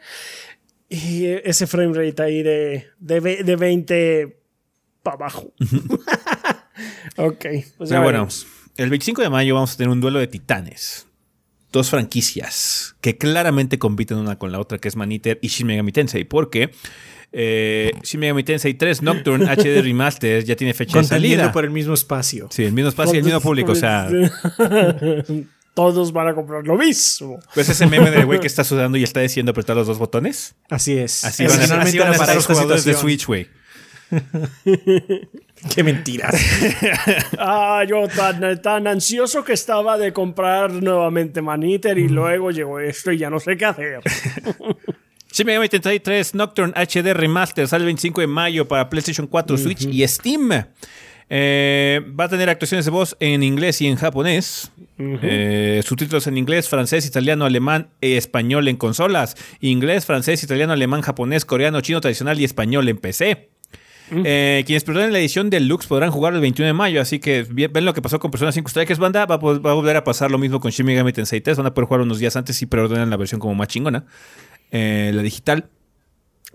Y 0.89 1.26
ese 1.28 1.67
frame 1.67 1.93
rate 1.93 2.21
ahí 2.21 2.43
de, 2.43 2.88
de, 3.00 3.56
20 3.56 4.38
para 5.02 5.15
abajo. 5.15 5.54
ok. 7.17 7.45
Pues 7.78 7.89
ya 7.89 8.02
bueno, 8.02 8.28
el 8.76 8.89
25 8.89 9.21
de 9.21 9.30
mayo 9.30 9.56
vamos 9.56 9.74
a 9.74 9.78
tener 9.78 9.89
un 9.89 10.02
duelo 10.02 10.19
de 10.19 10.28
titanes. 10.28 11.08
Dos 11.71 11.89
franquicias 11.89 12.95
que 13.01 13.17
claramente 13.17 13.79
compiten 13.79 14.17
una 14.17 14.38
con 14.38 14.51
la 14.51 14.60
otra, 14.60 14.77
que 14.77 14.88
es 14.88 14.95
Maniter 14.95 15.39
y 15.41 15.47
Shin 15.47 15.67
Megami 15.67 15.91
Tensei. 15.91 16.25
Porque 16.25 16.71
eh, 17.31 17.91
Shin 18.03 18.19
Megami 18.19 18.43
Tensei 18.43 18.73
3 18.73 19.01
Nocturne 19.01 19.45
HD 19.55 19.81
Remaster 19.81 20.43
ya 20.43 20.55
tiene 20.55 20.73
fecha 20.73 20.97
de 20.99 21.05
salida. 21.05 21.51
por 21.51 21.63
el 21.63 21.71
mismo 21.71 21.93
espacio. 21.93 22.47
Sí, 22.51 22.63
el 22.63 22.73
mismo 22.73 22.89
espacio 22.89 23.15
y 23.15 23.17
el 23.19 23.23
mismo 23.23 23.41
público, 23.41 23.71
o 23.71 23.75
sea... 23.75 24.10
Todos 25.73 26.12
van 26.12 26.27
a 26.27 26.36
comprar 26.36 26.67
lo 26.67 26.77
mismo. 26.77 27.39
Pues 27.53 27.69
ese 27.69 27.88
meme 27.88 28.12
del 28.12 28.25
güey 28.25 28.41
que 28.41 28.47
está 28.47 28.65
sudando 28.65 28.97
y 28.97 29.03
está 29.03 29.21
diciendo 29.21 29.51
apretar 29.51 29.73
los 29.73 29.88
dos 29.88 29.99
botones. 29.99 30.53
Así 30.69 30.97
es. 30.97 31.23
Así 31.23 31.45
van, 31.45 31.62
a, 31.71 31.81
así 31.84 31.97
van 31.97 32.13
a 32.13 32.17
para 32.17 32.36
los 32.36 32.45
jugadores 32.45 32.84
de 32.84 32.93
Switch, 32.93 33.25
güey. 33.25 33.47
Qué 35.76 35.84
mentiras. 35.84 36.36
ah, 37.38 37.84
yo 37.88 38.08
tan, 38.08 38.62
tan, 38.62 38.88
ansioso 38.88 39.43
que 39.43 39.54
estaba 39.54 39.97
de 39.97 40.12
comprar 40.12 40.71
nuevamente 40.71 41.41
Maniter 41.41 41.97
y 41.97 42.10
luego 42.10 42.52
llegó 42.52 42.80
esto 42.80 43.12
y 43.12 43.17
ya 43.17 43.30
no 43.30 43.39
sé 43.39 43.58
qué 43.58 43.65
hacer. 43.65 44.00
Shin 45.32 45.45
Megami 45.45 45.69
33 45.69 46.36
Nocturne 46.36 46.74
HD 46.76 47.13
Remaster 47.13 47.67
sale 47.67 47.84
el 47.84 47.86
25 47.86 48.21
de 48.21 48.28
mayo 48.28 48.67
para 48.67 48.89
PlayStation 48.89 49.28
4, 49.28 49.58
Switch 49.58 49.86
y 49.86 50.06
Steam. 50.06 50.52
Eh, 51.34 52.02
va 52.19 52.26
a 52.26 52.30
tener 52.30 52.50
actuaciones 52.50 52.84
de 52.84 52.91
voz 52.91 53.15
en 53.21 53.41
inglés 53.41 53.80
y 53.82 53.88
en 53.88 53.95
japonés. 53.95 54.74
Eh, 54.97 55.82
subtítulos 55.86 56.28
en 56.28 56.38
inglés, 56.38 56.67
francés, 56.67 57.06
italiano, 57.06 57.45
alemán 57.45 57.88
e 58.02 58.17
español 58.17 58.67
en 58.67 58.76
consolas. 58.76 59.38
Inglés, 59.62 60.06
francés, 60.06 60.43
italiano, 60.43 60.74
alemán, 60.74 61.02
japonés, 61.02 61.45
coreano, 61.45 61.80
chino 61.80 62.02
tradicional 62.02 62.38
y 62.41 62.43
español 62.43 62.89
en 62.89 62.97
PC. 62.97 63.50
Eh, 64.12 64.63
quienes 64.65 64.84
perdonen 64.84 65.13
la 65.13 65.19
edición 65.19 65.50
deluxe 65.50 65.88
podrán 65.88 66.12
jugar 66.12 66.34
el 66.34 66.41
21 66.41 66.67
de 66.67 66.74
mayo, 66.74 67.02
así 67.02 67.19
que 67.19 67.43
ven 67.50 67.86
lo 67.86 67.93
que 67.93 68.02
pasó 68.02 68.19
con 68.19 68.30
Persona 68.30 68.52
5 68.52 68.69
Strikers 68.69 69.00
Banda, 69.00 69.26
va 69.26 69.36
a, 69.36 69.38
va 69.38 69.71
a 69.71 69.74
volver 69.74 69.95
a 69.95 70.04
pasar 70.04 70.32
lo 70.32 70.38
mismo 70.38 70.60
con 70.60 70.71
Shin 70.71 70.86
Megami 70.86 71.13
Tensei 71.13 71.39
3, 71.39 71.58
van 71.58 71.67
a 71.67 71.74
poder 71.74 71.88
jugar 71.88 72.02
unos 72.02 72.19
días 72.19 72.36
antes 72.36 72.62
y 72.62 72.65
preordenan 72.65 73.10
la 73.10 73.17
versión 73.17 73.39
como 73.39 73.56
más 73.56 73.69
chingona. 73.69 74.06
Eh, 74.71 75.12
la 75.13 75.21
digital. 75.21 75.69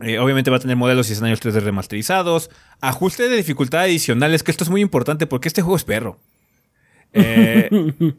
Eh, 0.00 0.18
obviamente 0.18 0.50
va 0.50 0.58
a 0.58 0.60
tener 0.60 0.76
modelos 0.76 1.08
y 1.08 1.12
escenarios 1.12 1.40
3D 1.40 1.60
remasterizados. 1.60 2.50
Ajuste 2.80 3.28
de 3.28 3.36
dificultad 3.36 3.82
adicionales, 3.82 4.42
que 4.42 4.50
esto 4.50 4.64
es 4.64 4.70
muy 4.70 4.80
importante 4.80 5.26
porque 5.26 5.48
este 5.48 5.62
juego 5.62 5.76
es 5.76 5.84
perro. 5.84 6.18
Eh, 7.12 7.70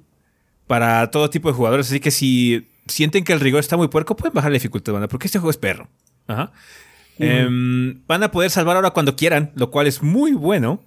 para 0.68 1.12
todo 1.12 1.30
tipo 1.30 1.50
de 1.50 1.56
jugadores. 1.56 1.88
Así 1.88 2.00
que 2.00 2.12
si 2.12 2.70
sienten 2.88 3.24
que 3.24 3.34
el 3.34 3.40
rigor 3.40 3.60
está 3.60 3.78
muy 3.78 3.88
puerco, 3.88 4.16
pueden 4.16 4.34
bajar 4.34 4.52
la 4.52 4.56
dificultad, 4.56 4.94
banda, 4.94 5.08
porque 5.08 5.28
este 5.28 5.40
juego 5.40 5.52
es 5.52 5.58
perro. 5.58 5.90
Em, 7.20 8.06
van 8.08 8.24
a 8.24 8.32
poder 8.32 8.52
salvar 8.52 8.76
ahora 8.76 8.92
cuando 8.92 9.16
quieran, 9.16 9.52
lo 9.56 9.72
cual 9.72 9.88
es 9.88 10.04
muy 10.04 10.34
bueno. 10.34 10.82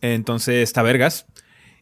Entonces, 0.00 0.62
está 0.62 0.82
vergas. 0.82 1.26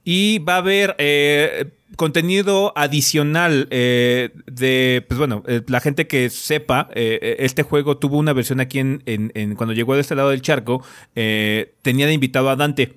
Y 0.04 0.38
va 0.38 0.54
a 0.54 0.58
haber 0.58 0.94
eh, 0.98 1.72
contenido 1.96 2.72
adicional 2.76 3.68
eh, 3.70 4.30
de, 4.46 5.04
pues 5.06 5.18
bueno, 5.18 5.42
eh, 5.46 5.62
la 5.66 5.80
gente 5.80 6.06
que 6.06 6.30
sepa, 6.30 6.88
este 6.94 7.62
juego 7.62 7.98
tuvo 7.98 8.16
una 8.16 8.32
versión 8.32 8.60
aquí 8.60 8.78
en, 8.78 9.02
en, 9.04 9.54
cuando 9.54 9.74
llegó 9.74 9.94
de 9.94 10.00
este 10.00 10.14
lado 10.14 10.30
del 10.30 10.42
charco, 10.42 10.82
tenía 11.14 12.06
de 12.06 12.12
invitado 12.12 12.48
a 12.48 12.56
Dante. 12.56 12.96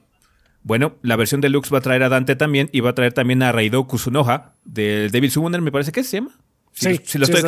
Bueno, 0.63 0.93
la 1.01 1.15
versión 1.15 1.41
deluxe 1.41 1.71
va 1.71 1.79
a 1.79 1.81
traer 1.81 2.03
a 2.03 2.09
Dante 2.09 2.35
también 2.35 2.69
y 2.71 2.81
va 2.81 2.91
a 2.91 2.95
traer 2.95 3.13
también 3.13 3.41
a 3.41 3.51
Raido 3.51 3.87
Kusunoha 3.87 4.53
del 4.63 5.09
Devil 5.09 5.31
Summoner, 5.31 5.61
me 5.61 5.71
parece 5.71 5.91
que 5.91 6.03
se 6.03 6.17
llama. 6.17 6.37
Si, 6.73 6.95
sí, 6.95 7.01
si, 7.03 7.17
lo, 7.17 7.25
estoy, 7.25 7.41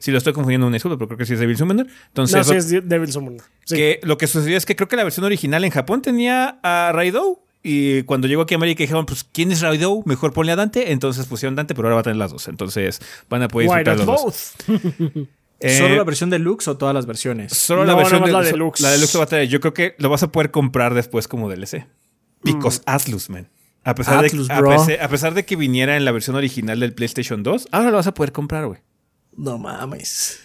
si, 0.00 0.10
lo, 0.10 0.18
estoy, 0.18 0.32
confundiendo 0.32 0.66
un 0.66 0.72
disculpa, 0.72 0.98
pero 0.98 1.08
creo 1.08 1.18
que 1.18 1.24
sí 1.24 1.34
es 1.34 1.40
Devil 1.40 1.56
Summoner. 1.56 1.86
Entonces, 2.08 2.36
no, 2.36 2.44
sí 2.44 2.56
es 2.56 2.88
Devil 2.88 3.12
Summoner. 3.12 3.42
Que 3.66 4.00
lo 4.02 4.18
que 4.18 4.26
sucedió 4.26 4.56
es 4.56 4.66
que 4.66 4.74
creo 4.74 4.88
que 4.88 4.96
la 4.96 5.04
versión 5.04 5.24
original 5.24 5.64
en 5.64 5.70
Japón 5.70 6.02
tenía 6.02 6.58
a 6.62 6.90
Raido 6.92 7.40
y 7.68 8.04
cuando 8.04 8.28
llegó 8.28 8.42
aquí 8.42 8.54
a 8.54 8.58
América 8.58 8.84
dijeron, 8.84 9.06
pues, 9.06 9.24
¿quién 9.24 9.50
es 9.50 9.60
Raido? 9.60 10.02
Mejor 10.04 10.32
ponle 10.32 10.52
a 10.52 10.56
Dante. 10.56 10.92
Entonces 10.92 11.26
pusieron 11.26 11.56
Dante, 11.56 11.74
pero 11.74 11.88
ahora 11.88 11.96
va 11.96 12.00
a 12.00 12.04
tener 12.04 12.16
las 12.16 12.30
dos. 12.30 12.46
Entonces 12.46 13.00
van 13.28 13.42
a 13.42 13.48
poder 13.48 13.68
disfrutar 13.68 13.96
los 13.96 14.06
dos. 14.06 14.52
Eh, 15.58 15.78
¿Solo 15.78 15.96
la 15.96 16.04
versión 16.04 16.28
deluxe 16.28 16.68
o 16.68 16.76
todas 16.76 16.94
las 16.94 17.06
versiones? 17.06 17.56
Solo 17.56 17.86
la 17.86 17.94
versión 17.94 18.22
de, 18.22 18.30
la 18.30 18.42
deluxe. 18.42 18.82
La 18.82 18.90
deluxe 18.90 19.16
va 19.16 19.24
a 19.24 19.26
tener. 19.26 19.48
Yo 19.48 19.58
creo 19.58 19.72
que 19.72 19.94
lo 19.96 20.10
vas 20.10 20.22
a 20.22 20.30
poder 20.30 20.50
comprar 20.50 20.92
después 20.92 21.28
como 21.28 21.48
DLC. 21.48 21.86
Picos 22.42 22.80
mm. 22.80 22.90
Atlus, 22.90 23.30
man. 23.30 23.48
A 23.86 23.94
pesar, 23.94 24.20
de, 24.20 24.98
a, 25.00 25.08
pesar, 25.08 25.34
de 25.34 25.44
que 25.44 25.54
viniera 25.54 25.96
en 25.96 26.04
la 26.04 26.10
versión 26.10 26.34
original 26.34 26.80
del 26.80 26.92
PlayStation 26.92 27.44
2, 27.44 27.68
ahora 27.70 27.92
lo 27.92 27.98
vas 27.98 28.08
a 28.08 28.14
poder 28.14 28.32
comprar, 28.32 28.66
güey. 28.66 28.80
No 29.36 29.58
mames. 29.58 30.40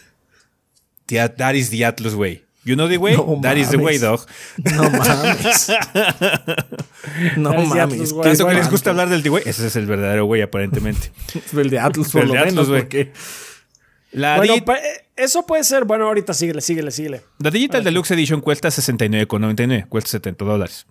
That 1.08 1.56
is 1.56 1.72
the 1.72 1.84
Atlus 1.84 2.14
way. 2.14 2.44
You 2.64 2.76
know 2.76 2.88
the 2.88 2.98
way? 2.98 3.16
That 3.42 3.58
is 3.58 3.72
the 3.72 3.78
way, 3.78 3.98
dog. 3.98 4.28
No 4.64 4.92
mames. 4.92 5.72
no 7.38 7.54
mames. 7.66 8.14
¿Qué 8.22 8.30
eso 8.30 8.46
que 8.46 8.54
les 8.54 8.70
gusta 8.70 8.92
hablar 8.92 9.10
del 9.10 9.24
The 9.24 9.32
Way? 9.32 9.44
Ese 9.48 9.66
es 9.66 9.76
el 9.76 9.88
verdadero 9.88 10.26
güey, 10.26 10.44
aparentemente. 10.44 11.12
el 11.58 11.70
de 11.72 11.80
Atlus, 11.80 12.12
por 12.12 12.28
lo 12.28 12.36
menos, 12.36 12.68
porque... 12.68 13.12
La 14.12 14.38
bueno, 14.38 14.54
eh, 14.54 15.08
eso 15.16 15.48
puede 15.48 15.64
ser. 15.64 15.86
Bueno, 15.86 16.06
ahorita 16.06 16.36
síguele, 16.36 16.62
síguele, 16.62 16.92
síguele. 16.92 17.22
La 17.40 17.50
Digital 17.50 17.84
Deluxe 17.84 18.12
Edition 18.12 18.40
cuesta 18.40 18.68
69,99. 18.68 19.88
Cuesta 19.90 20.12
70 20.12 20.46
dólares 20.46 20.86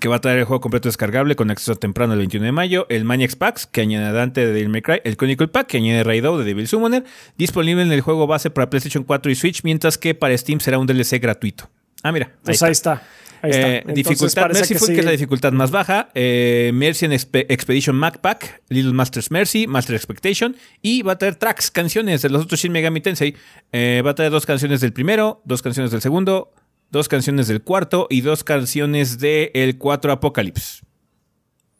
que 0.00 0.08
va 0.08 0.16
a 0.16 0.20
traer 0.20 0.38
el 0.38 0.44
juego 0.44 0.60
completo 0.60 0.88
descargable 0.88 1.34
con 1.36 1.50
acceso 1.50 1.76
temprano 1.76 2.12
el 2.12 2.18
21 2.20 2.46
de 2.46 2.52
mayo, 2.52 2.86
el 2.88 3.04
Maniacs 3.04 3.36
Packs, 3.36 3.66
que 3.66 3.80
añade 3.80 4.12
Dante 4.12 4.46
de 4.46 4.52
Devil 4.52 4.68
May 4.68 4.82
Cry, 4.82 5.00
el 5.04 5.16
Chronicle 5.16 5.48
Pack, 5.48 5.66
que 5.68 5.76
añade 5.78 6.04
Raido 6.04 6.38
de 6.38 6.44
Devil 6.44 6.68
Summoner, 6.68 7.04
disponible 7.36 7.82
en 7.82 7.92
el 7.92 8.00
juego 8.00 8.26
base 8.26 8.50
para 8.50 8.70
PlayStation 8.70 9.04
4 9.04 9.30
y 9.32 9.34
Switch, 9.34 9.62
mientras 9.64 9.98
que 9.98 10.14
para 10.14 10.36
Steam 10.36 10.60
será 10.60 10.78
un 10.78 10.86
DLC 10.86 11.20
gratuito. 11.20 11.68
Ah, 12.02 12.12
mira. 12.12 12.30
Entonces 12.38 12.62
ahí 12.62 12.72
está. 12.72 13.02
Ahí 13.40 13.50
está. 13.50 13.68
Eh, 13.68 13.84
dificultad 13.94 14.50
Mercyful, 14.52 14.88
que, 14.88 14.94
sí. 14.94 14.98
es 15.00 15.04
la 15.04 15.10
dificultad 15.12 15.52
más 15.52 15.70
baja. 15.70 16.08
Eh, 16.14 16.70
Mercy 16.74 17.06
Expe- 17.06 17.46
Expedition 17.48 17.94
Mac 17.96 18.18
Pack, 18.20 18.62
Little 18.68 18.92
Masters 18.92 19.30
Mercy, 19.30 19.66
Master 19.66 19.94
Expectation. 19.94 20.56
Y 20.82 21.02
va 21.02 21.12
a 21.12 21.18
traer 21.18 21.36
tracks, 21.36 21.70
canciones 21.70 22.22
de 22.22 22.30
los 22.30 22.44
otros 22.44 22.60
Shin 22.60 22.72
Megami 22.72 23.00
Tensei. 23.00 23.36
Eh, 23.72 24.02
va 24.04 24.10
a 24.10 24.14
traer 24.14 24.32
dos 24.32 24.44
canciones 24.46 24.80
del 24.80 24.92
primero, 24.92 25.40
dos 25.44 25.62
canciones 25.62 25.92
del 25.92 26.00
segundo, 26.00 26.52
dos 26.90 27.08
canciones 27.08 27.48
del 27.48 27.62
cuarto 27.62 28.06
y 28.10 28.20
dos 28.22 28.44
canciones 28.44 29.18
del 29.18 29.78
4 29.78 30.12
Apocalypse. 30.12 30.82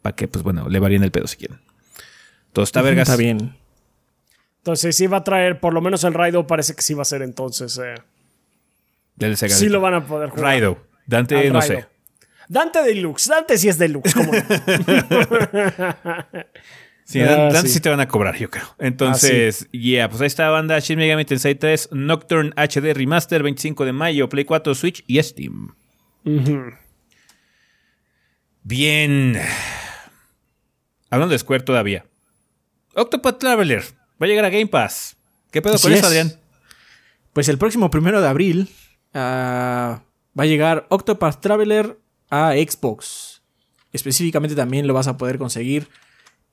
Para 0.02 0.14
que, 0.16 0.28
pues 0.28 0.42
bueno, 0.44 0.68
le 0.68 0.78
varíen 0.78 1.02
el 1.02 1.11
pedo 1.11 1.26
si 1.26 1.36
quieren. 1.36 1.61
Todo 2.52 2.64
está 2.64 2.82
vergas. 2.82 3.09
Está 3.09 3.16
bien. 3.20 3.56
Entonces 4.59 4.96
sí 4.96 5.06
va 5.06 5.18
a 5.18 5.24
traer, 5.24 5.61
por 5.61 5.72
lo 5.72 5.80
menos 5.80 6.04
el 6.04 6.14
Raido 6.14 6.46
parece 6.46 6.74
que 6.74 6.82
sí 6.82 6.94
va 6.94 7.02
a 7.02 7.06
ser 7.06 7.22
entonces. 7.22 7.78
eh, 7.78 7.94
Del 9.16 9.36
Sega 9.36 9.54
sí 9.54 9.68
lo 9.68 9.80
van 9.80 9.94
a 9.94 10.06
poder 10.06 10.30
jugar. 10.30 10.44
Raido. 10.44 10.78
Dante, 11.06 11.36
Al 11.36 11.52
no 11.52 11.61
Raido. 11.61 11.80
sé. 11.80 11.86
Dante 12.48 12.82
Deluxe. 12.82 13.28
Dante 13.28 13.59
sí 13.59 13.68
es 13.68 13.78
Deluxe. 13.78 14.14
¿cómo 14.14 14.32
no? 14.32 14.38
Sí, 17.09 17.22
Ah, 17.22 17.48
sí. 17.62 17.68
sí 17.68 17.80
te 17.80 17.88
van 17.88 18.00
a 18.00 18.06
cobrar, 18.09 18.36
yo 18.36 18.50
creo. 18.50 18.66
Entonces, 18.78 19.66
yeah, 19.72 20.11
pues 20.11 20.20
ahí 20.20 20.26
está 20.26 20.50
banda 20.50 20.78
Shin 20.78 20.98
Megami 20.98 21.24
Tensei 21.24 21.54
3 21.54 21.88
Nocturne 21.92 22.50
HD 22.54 22.92
Remaster 22.94 23.42
25 23.42 23.86
de 23.86 23.92
mayo, 23.94 24.28
Play 24.28 24.44
4, 24.44 24.74
Switch 24.74 25.02
y 25.06 25.22
Steam. 25.22 25.74
Bien. 28.62 29.40
Hablando 31.11 31.32
de 31.32 31.38
Square 31.38 31.62
todavía. 31.62 32.04
Octopath 32.94 33.38
Traveler 33.38 33.82
va 34.20 34.26
a 34.26 34.28
llegar 34.28 34.44
a 34.44 34.50
Game 34.50 34.66
Pass. 34.66 35.16
¿Qué 35.50 35.62
pedo 35.62 35.78
con 35.78 35.92
eso, 35.92 36.00
es. 36.00 36.06
Adrián? 36.06 36.32
Pues 37.32 37.48
el 37.48 37.56
próximo 37.56 37.90
primero 37.90 38.20
de 38.20 38.28
abril 38.28 38.68
ah, 39.14 40.02
va 40.38 40.42
a 40.42 40.46
llegar 40.46 40.86
Octopath 40.90 41.40
Traveler 41.40 41.98
a 42.28 42.52
Xbox. 42.52 43.40
Específicamente 43.92 44.54
también 44.54 44.86
lo 44.86 44.92
vas 44.92 45.06
a 45.06 45.16
poder 45.16 45.38
conseguir 45.38 45.88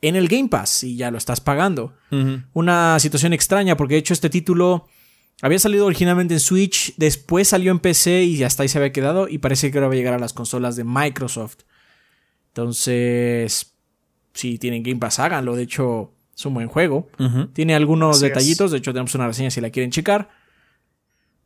en 0.01 0.15
el 0.15 0.27
Game 0.27 0.49
Pass 0.49 0.83
y 0.83 0.95
ya 0.97 1.11
lo 1.11 1.17
estás 1.17 1.41
pagando. 1.41 1.93
Una 2.53 2.99
situación 2.99 3.33
extraña 3.33 3.75
porque 3.75 3.95
de 3.95 3.99
hecho 3.99 4.13
este 4.13 4.29
título 4.29 4.87
había 5.41 5.59
salido 5.59 5.85
originalmente 5.85 6.33
en 6.33 6.39
Switch, 6.39 6.93
después 6.97 7.49
salió 7.49 7.71
en 7.71 7.79
PC 7.79 8.23
y 8.23 8.43
hasta 8.43 8.63
ahí 8.63 8.69
se 8.69 8.77
había 8.77 8.93
quedado 8.93 9.27
y 9.27 9.39
parece 9.39 9.69
que 9.69 9.77
ahora 9.77 9.87
va 9.87 9.93
a 9.93 9.97
llegar 9.97 10.13
a 10.13 10.19
las 10.19 10.33
consolas 10.33 10.75
de 10.75 10.85
Microsoft. 10.85 11.57
Entonces, 12.49 13.73
si 14.33 14.57
tienen 14.57 14.81
Game 14.81 14.99
Pass, 14.99 15.19
háganlo. 15.19 15.55
De 15.57 15.63
hecho, 15.63 16.13
es 16.33 16.45
un 16.45 16.53
buen 16.53 16.69
juego. 16.69 17.09
Tiene 17.51 17.75
algunos 17.75 18.17
Así 18.17 18.25
es. 18.25 18.31
detallitos, 18.31 18.71
de 18.71 18.77
hecho 18.77 18.93
tenemos 18.93 19.13
una 19.15 19.27
reseña 19.27 19.51
si 19.51 19.59
la 19.59 19.71
quieren 19.71 19.91
checar. 19.91 20.29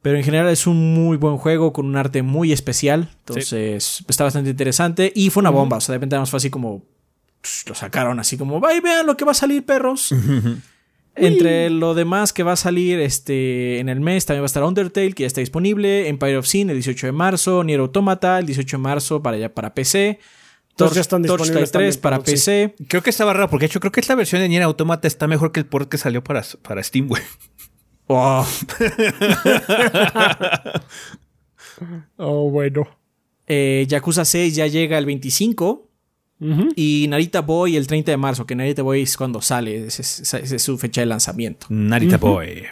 Pero 0.01 0.17
en 0.17 0.23
general 0.23 0.49
es 0.49 0.67
un 0.67 0.93
muy 0.93 1.17
buen 1.17 1.37
juego 1.37 1.73
con 1.73 1.85
un 1.85 1.97
arte 1.97 2.21
muy 2.21 2.53
especial. 2.53 3.09
Entonces 3.19 4.03
está 4.07 4.23
bastante 4.23 4.51
interesante. 4.51 5.11
Y 5.15 5.29
fue 5.29 5.41
una 5.41 5.49
bomba. 5.49 5.77
O 5.77 5.81
sea, 5.81 5.93
de 5.93 5.97
repente 5.97 6.17
más 6.17 6.29
fue 6.29 6.37
así 6.37 6.49
como... 6.49 6.83
psh, 7.41 7.67
Lo 7.69 7.75
sacaron 7.75 8.19
así 8.19 8.37
como... 8.37 8.59
¡Vaya, 8.59 8.81
vean 8.81 9.05
lo 9.05 9.17
que 9.17 9.25
va 9.25 9.31
a 9.31 9.35
salir, 9.35 9.65
perros! 9.65 10.13
Entre 11.15 11.69
lo 11.69 11.95
demás 11.95 12.31
que 12.31 12.43
va 12.43 12.53
a 12.53 12.55
salir 12.55 12.97
este, 12.99 13.79
en 13.79 13.89
el 13.89 13.99
mes, 13.99 14.25
también 14.25 14.41
va 14.41 14.45
a 14.45 14.47
estar 14.47 14.63
Undertale, 14.63 15.11
que 15.11 15.23
ya 15.23 15.27
está 15.27 15.41
disponible. 15.41 16.07
Empire 16.07 16.37
of 16.37 16.47
Sin 16.47 16.69
el 16.69 16.77
18 16.77 17.07
de 17.07 17.11
marzo. 17.11 17.61
Nier 17.65 17.81
Automata 17.81 18.39
el 18.39 18.45
18 18.45 18.77
de 18.77 18.81
marzo 18.81 19.21
para, 19.21 19.35
ya, 19.35 19.53
para 19.53 19.73
PC. 19.73 20.19
Todos 20.77 20.93
ya 20.93 21.01
están 21.01 21.23
Torchlight 21.23 21.63
disponibles 21.63 21.71
3 21.71 21.71
también, 21.71 22.01
para 22.01 22.17
sí. 22.19 22.23
PC. 22.31 22.75
Creo 22.87 23.03
que 23.03 23.09
estaba 23.09 23.33
raro 23.33 23.49
porque 23.49 23.63
de 23.63 23.67
hecho 23.67 23.81
creo 23.81 23.91
que 23.91 23.99
esta 23.99 24.15
versión 24.15 24.41
de 24.41 24.47
Nier 24.47 24.63
Automata 24.63 25.09
está 25.09 25.27
mejor 25.27 25.51
que 25.51 25.59
el 25.59 25.65
port 25.65 25.89
que 25.89 25.97
salió 25.97 26.23
para, 26.23 26.41
para 26.61 26.81
Steam, 26.83 27.07
güey. 27.07 27.23
Oh, 28.11 28.43
Oh, 32.17 32.49
bueno. 32.49 32.87
eh, 33.47 33.85
Yakuza 33.87 34.25
6 34.25 34.55
ya 34.55 34.67
llega 34.67 34.97
el 34.97 35.05
25. 35.05 35.88
Y 36.39 37.07
Narita 37.09 37.41
Boy 37.41 37.75
el 37.75 37.87
30 37.87 38.11
de 38.11 38.17
marzo, 38.17 38.45
que 38.45 38.55
Narita 38.55 38.81
Boy 38.81 39.01
es 39.01 39.17
cuando 39.17 39.41
sale, 39.41 39.87
esa 39.87 40.37
es, 40.37 40.61
su 40.61 40.77
fecha 40.77 41.01
de 41.01 41.07
lanzamiento. 41.07 41.67
Narita 41.69 42.17
Boy. 42.17 42.63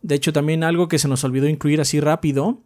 De 0.00 0.14
hecho, 0.14 0.32
también 0.32 0.64
algo 0.64 0.88
que 0.88 0.98
se 0.98 1.08
nos 1.08 1.22
olvidó 1.24 1.48
incluir 1.48 1.80
así 1.80 2.00
rápido 2.00 2.62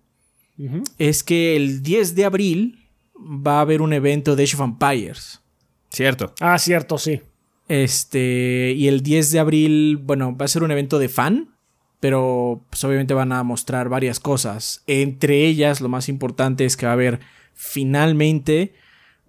es 0.99 1.25
que 1.25 1.57
el 1.57 1.83
10 1.83 2.15
de 2.15 2.25
abril 2.25 2.79
va 3.17 3.59
a 3.59 3.61
haber 3.63 3.83
un 3.83 3.93
evento 3.93 4.37
de 4.37 4.45
Age 4.45 4.57
of 4.57 4.63
Empires. 4.63 5.41
Cierto. 5.89 6.35
Ah, 6.41 6.59
cierto, 6.59 6.99
sí. 6.99 7.23
Este, 7.69 8.75
y 8.77 8.89
el 8.89 9.03
10 9.03 9.33
de 9.33 9.39
abril, 9.39 9.97
bueno, 9.97 10.37
va 10.37 10.45
a 10.45 10.49
ser 10.49 10.63
un 10.63 10.71
evento 10.71 10.99
de 10.99 11.09
fan, 11.09 11.55
pero 11.99 12.65
pues 12.69 12.83
obviamente 12.85 13.15
van 13.15 13.33
a 13.33 13.43
mostrar 13.43 13.89
varias 13.89 14.21
cosas. 14.21 14.83
Entre 14.87 15.47
ellas, 15.47 15.81
lo 15.81 15.89
más 15.89 16.09
importante 16.09 16.65
es 16.65 16.77
que 16.77 16.87
va 16.87 16.93
a 16.93 16.95
haber 16.95 17.21
finalmente 17.55 18.75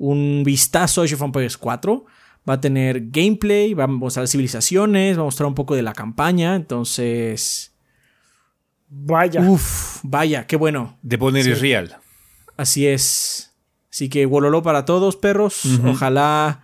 un 0.02 0.42
vistazo 0.44 1.02
a 1.02 1.04
Age 1.06 1.14
of 1.14 1.22
Empires 1.22 1.58
4. 1.58 2.06
Va 2.50 2.54
a 2.54 2.60
tener 2.62 3.12
gameplay, 3.12 3.76
va 3.76 3.84
a 3.84 3.88
mostrar 3.88 4.28
civilizaciones, 4.28 5.16
va 5.16 5.22
a 5.22 5.26
mostrar 5.26 5.46
un 5.48 5.54
poco 5.54 5.76
de 5.76 5.84
la 5.84 5.94
campaña. 5.94 6.56
Entonces, 6.56 7.72
Vaya. 8.90 9.42
uff, 9.42 10.00
vaya, 10.02 10.48
qué 10.48 10.56
bueno. 10.56 10.98
The 11.08 11.18
Bonner 11.18 11.48
is 11.48 11.62
real. 11.62 11.98
Así 12.58 12.88
es. 12.88 13.54
Así 13.92 14.10
que 14.10 14.26
Wololo 14.26 14.64
para 14.64 14.86
todos, 14.86 15.18
perros. 15.18 15.66
Ojalá 15.86 16.64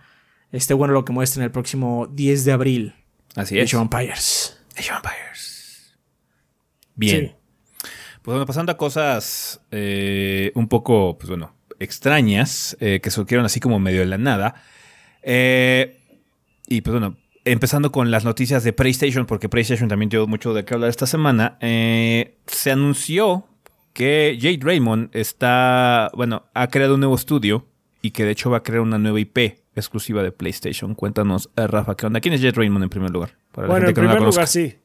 esté 0.50 0.74
bueno 0.74 0.92
lo 0.92 1.04
que 1.04 1.12
muestren 1.12 1.44
el 1.44 1.52
próximo 1.52 2.08
10 2.10 2.44
de 2.44 2.52
abril. 2.52 2.94
Así 3.36 3.56
es. 3.56 3.72
Age 3.72 3.76
of 3.76 3.82
Empires. 3.82 4.58
Age 4.76 4.90
of 4.90 4.96
Empires. 4.96 5.96
Bien. 6.96 7.26
Sí. 7.28 7.34
Pues 8.22 8.34
bueno, 8.34 8.46
pasando 8.46 8.72
a 8.72 8.76
cosas 8.76 9.60
eh, 9.70 10.50
un 10.56 10.66
poco, 10.66 11.16
pues 11.16 11.28
bueno, 11.28 11.54
extrañas, 11.78 12.76
eh, 12.80 13.00
que 13.02 13.10
surgieron 13.10 13.44
así 13.46 13.60
como 13.60 13.78
medio 13.78 14.00
de 14.00 14.06
la 14.06 14.18
nada. 14.18 14.54
Eh, 15.22 15.98
y 16.66 16.80
pues 16.80 16.92
bueno, 16.92 17.16
empezando 17.44 17.92
con 17.92 18.10
las 18.10 18.24
noticias 18.24 18.64
de 18.64 18.72
PlayStation, 18.72 19.26
porque 19.26 19.48
PlayStation 19.48 19.88
también 19.88 20.08
dio 20.08 20.26
mucho 20.26 20.54
de 20.54 20.64
qué 20.64 20.74
hablar 20.74 20.90
esta 20.90 21.06
semana. 21.06 21.56
eh, 21.60 22.36
se 22.46 22.70
anunció 22.70 23.46
que 23.92 24.38
Jade 24.40 24.60
Raymond 24.60 25.10
está, 25.12 26.10
bueno, 26.14 26.44
ha 26.54 26.68
creado 26.68 26.94
un 26.94 27.00
nuevo 27.00 27.16
estudio 27.16 27.66
y 28.00 28.12
que 28.12 28.24
de 28.24 28.30
hecho 28.32 28.50
va 28.50 28.58
a 28.58 28.62
crear 28.62 28.80
una 28.82 28.98
nueva 28.98 29.18
IP 29.18 29.38
exclusiva 29.74 30.22
de 30.22 30.30
PlayStation. 30.32 30.94
Cuéntanos, 30.94 31.50
eh, 31.56 31.66
Rafa, 31.66 31.96
¿qué 31.96 32.06
onda? 32.06 32.20
¿Quién 32.20 32.34
es 32.34 32.40
Jade 32.40 32.52
Raymond 32.52 32.84
en 32.84 32.90
primer 32.90 33.10
lugar? 33.10 33.30
Para 33.52 33.66
la 33.66 33.72
Bueno, 33.72 33.86
en 33.88 33.94
no 33.94 34.00
primer 34.00 34.18
conozca. 34.18 34.40
lugar, 34.42 34.48
sí. 34.48 34.76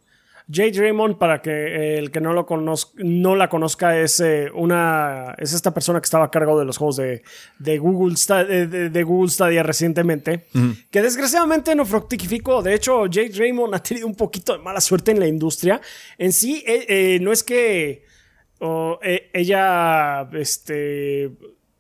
Jade 0.52 0.74
Raymond, 0.80 1.18
para 1.18 1.41
que 1.41 1.52
eh, 1.52 1.98
el 1.98 2.12
que 2.12 2.20
no 2.20 2.34
lo 2.34 2.46
conozca, 2.46 2.91
no 2.98 3.36
la 3.36 3.48
conozca, 3.50 3.98
es 4.00 4.20
eh, 4.20 4.50
una 4.54 5.36
es 5.38 5.54
esta 5.54 5.74
persona 5.74 6.00
que 6.02 6.06
estaba 6.06 6.26
a 6.26 6.32
cargo 6.32 6.60
de 6.60 6.66
los 6.66 6.78
juegos 6.78 6.98
de, 6.98 7.24
de 7.60 7.78
Google 7.78 8.16
de, 8.48 8.89
de- 8.89 9.04
Google 9.04 9.30
Stadia 9.30 9.64
recientemente, 9.64 10.46
que 10.91 11.02
desgraciadamente 11.02 11.76
no 11.76 11.86
fructificó. 11.86 12.62
De 12.62 12.74
hecho, 12.74 13.04
Jade 13.04 13.32
Raymond 13.36 13.74
ha 13.76 13.80
tenido 13.82 14.08
un 14.08 14.16
poquito 14.16 14.54
de 14.58 14.60
mala 14.64 14.82
suerte 14.82 15.12
en 15.12 15.20
la 15.20 15.28
industria. 15.28 15.80
En 16.18 16.34
sí, 16.34 16.64
eh, 16.68 17.20
no 17.22 17.32
es 17.32 17.44
que 17.44 18.04
oh, 18.60 19.00
ella 19.34 20.28
este 20.34 21.32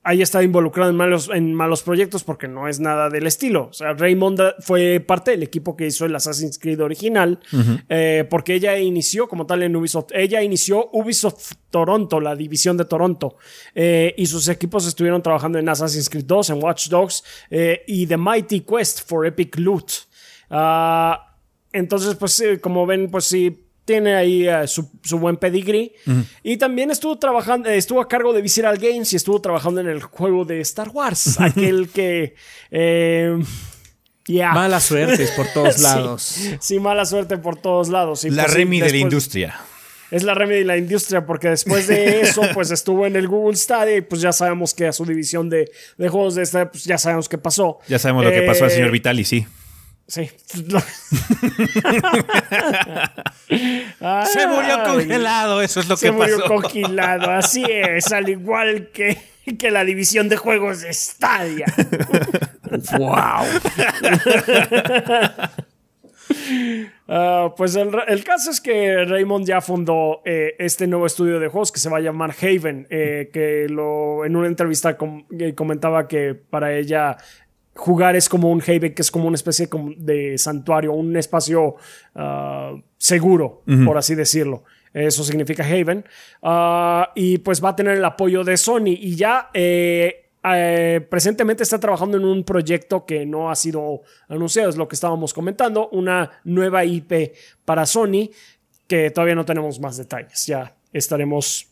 haya 0.03 0.23
estado 0.23 0.43
involucrada 0.43 0.89
en 0.89 0.97
malos, 0.97 1.29
en 1.33 1.53
malos 1.53 1.81
proyectos 1.81 2.23
porque 2.25 2.49
no 2.49 2.67
es 2.67 2.79
nada 2.79 3.09
del 3.09 3.25
estilo. 3.25 3.67
O 3.69 3.73
sea, 3.73 3.93
Raymond 3.93 4.39
fue 4.59 4.99
parte 4.99 5.31
del 5.31 5.43
equipo 5.43 5.77
que 5.77 5.87
hizo 5.87 6.05
el 6.05 6.15
Assassin's 6.15 6.59
Creed 6.59 6.81
original, 6.81 7.39
eh, 7.87 8.27
porque 8.29 8.55
ella 8.55 8.77
inició 8.77 9.29
como 9.29 9.45
tal 9.45 9.63
en 9.63 9.75
Ubisoft. 9.75 10.11
Ella 10.13 10.43
inició 10.43 10.89
Ubisoft 10.91 11.53
Toronto, 11.69 12.19
la 12.19 12.35
división 12.35 12.75
de 12.75 12.85
Toronto, 12.85 13.37
eh, 13.73 14.13
y 14.17 14.25
sus 14.25 14.49
equipos 14.49 14.85
estuvieron 14.85 15.21
trabajando 15.21 15.57
en 15.57 15.69
Assassin's 15.69 16.09
Creed 16.09 16.25
2, 16.25 16.49
en 16.49 16.63
Watch 16.63 16.89
Dogs 16.89 17.23
eh, 17.49 17.83
y 17.87 18.05
The 18.05 18.17
Mighty 18.17 18.61
Quest 18.61 19.07
for 19.07 19.25
Epic 19.25 19.57
Loot. 19.57 19.91
Ah, 20.49 21.37
entonces, 21.71 22.15
pues 22.15 22.43
como 22.61 22.85
ven, 22.85 23.09
pues 23.09 23.23
sí, 23.23 23.62
tiene 23.85 24.15
ahí 24.15 24.47
eh, 24.47 24.67
su, 24.67 24.89
su 25.03 25.19
buen 25.19 25.37
pedigree. 25.37 25.93
Y 26.43 26.57
también 26.57 26.91
estuvo 26.91 27.17
trabajando, 27.19 27.69
eh, 27.69 27.77
estuvo 27.77 28.01
a 28.01 28.07
cargo 28.07 28.33
de 28.33 28.41
Visceral 28.41 28.77
Games 28.77 29.11
y 29.13 29.15
estuvo 29.17 29.41
trabajando 29.41 29.81
en 29.81 29.87
el 29.87 30.01
juego 30.01 30.45
de 30.45 30.61
Star 30.61 30.89
Wars, 30.89 31.39
aquel 31.39 31.89
que... 31.89 32.35
eh, 32.71 33.37
ya. 34.25 34.53
Mala 34.53 34.79
suerte 34.79 35.27
por 35.35 35.47
todos 35.53 35.75
Sí, 35.75 35.81
lados. 35.83 36.37
Sí, 36.61 36.79
mala 36.79 37.05
suerte 37.05 37.37
por 37.37 37.57
todos 37.57 37.89
lados. 37.89 38.23
Y 38.23 38.29
La 38.29 38.43
pues 38.43 38.53
sí, 38.53 38.59
Remy 38.59 38.79
de 38.81 38.89
la 38.91 38.97
industria. 38.97 39.59
Es 40.11 40.23
la 40.23 40.33
Remy 40.33 40.53
de 40.55 40.63
la 40.63 40.77
industria, 40.77 41.25
porque 41.25 41.49
después 41.49 41.87
de 41.87 42.21
eso, 42.21 42.41
pues 42.53 42.71
estuvo 42.71 43.05
en 43.05 43.17
el 43.17 43.27
Google 43.27 43.57
Stadia 43.57 43.97
y 43.97 44.01
pues 44.01 44.21
ya 44.21 44.31
sabemos 44.31 44.73
que 44.73 44.87
a 44.87 44.93
su 44.93 45.05
división 45.05 45.49
de, 45.49 45.69
de 45.97 46.07
juegos 46.07 46.35
de 46.35 46.43
esta, 46.43 46.71
pues 46.71 46.85
ya 46.85 46.97
sabemos 46.97 47.27
qué 47.27 47.37
pasó. 47.37 47.79
Ya 47.89 47.99
sabemos 47.99 48.23
lo 48.23 48.31
que 48.31 48.43
pasó 48.43 48.63
al 48.63 48.71
Eh, 48.71 48.75
señor 48.75 48.91
Vitali, 48.91 49.25
sí. 49.25 49.45
Sí. 50.07 50.29
Se 53.49 54.47
murió 54.47 54.83
congelado, 54.85 55.61
eso 55.61 55.79
es 55.79 55.87
lo 55.87 55.97
Se 55.97 56.07
que 56.07 56.11
murió 56.11 56.39
pasó. 56.39 56.53
congelado, 56.53 57.31
así 57.31 57.63
es, 57.67 58.11
al 58.11 58.29
igual 58.29 58.89
que, 58.93 59.17
que 59.57 59.71
la 59.71 59.83
división 59.83 60.29
de 60.29 60.37
juegos 60.37 60.81
de 60.81 60.93
Stadia. 60.93 61.65
¡Wow! 62.97 63.45
Ah, 67.07 67.53
pues 67.55 67.75
el, 67.75 67.89
el 68.07 68.23
caso 68.23 68.49
es 68.49 68.59
que 68.61 69.03
Raymond 69.05 69.45
ya 69.45 69.61
fundó 69.61 70.21
eh, 70.25 70.55
este 70.57 70.87
nuevo 70.87 71.05
estudio 71.05 71.39
de 71.39 71.47
juegos 71.49 71.71
que 71.71 71.79
se 71.79 71.89
va 71.89 71.97
a 71.97 72.01
llamar 72.01 72.33
Haven, 72.41 72.87
eh, 72.89 73.29
que 73.31 73.67
lo, 73.69 74.25
en 74.25 74.35
una 74.35 74.47
entrevista 74.47 74.97
com- 74.97 75.25
eh, 75.37 75.53
comentaba 75.53 76.07
que 76.07 76.33
para 76.33 76.73
ella 76.75 77.17
jugar 77.75 78.15
es 78.15 78.29
como 78.29 78.49
un 78.49 78.63
Haven, 78.65 78.95
que 78.95 79.01
es 79.01 79.11
como 79.11 79.27
una 79.27 79.35
especie 79.35 79.67
de 79.97 80.37
santuario, 80.37 80.93
un 80.93 81.15
espacio 81.17 81.75
ah, 82.15 82.73
seguro, 83.03 83.63
por 83.83 83.97
así 83.97 84.15
decirlo. 84.15 84.63
Eso 84.93 85.25
significa 85.25 85.65
Haven. 85.65 86.05
Ah, 86.41 87.11
y 87.15 87.39
pues 87.39 87.61
va 87.61 87.69
a 87.69 87.75
tener 87.75 87.97
el 87.97 88.05
apoyo 88.05 88.45
de 88.45 88.55
Sony. 88.55 88.95
Y 88.97 89.17
ya 89.17 89.49
eh, 89.53 90.29
eh, 90.45 91.05
presentemente 91.09 91.63
está 91.63 91.81
trabajando 91.81 92.15
en 92.15 92.23
un 92.23 92.45
proyecto 92.45 93.05
que 93.05 93.25
no 93.25 93.51
ha 93.51 93.55
sido 93.55 94.03
anunciado, 94.29 94.69
es 94.69 94.77
lo 94.77 94.87
que 94.87 94.95
estábamos 94.95 95.33
comentando, 95.33 95.89
una 95.89 96.31
nueva 96.45 96.85
IP 96.85 97.33
para 97.65 97.85
Sony 97.85 98.29
que 98.87 99.11
todavía 99.11 99.35
no 99.35 99.43
tenemos 99.43 99.81
más 99.81 99.97
detalles. 99.97 100.45
Ya 100.45 100.73
estaremos 100.93 101.67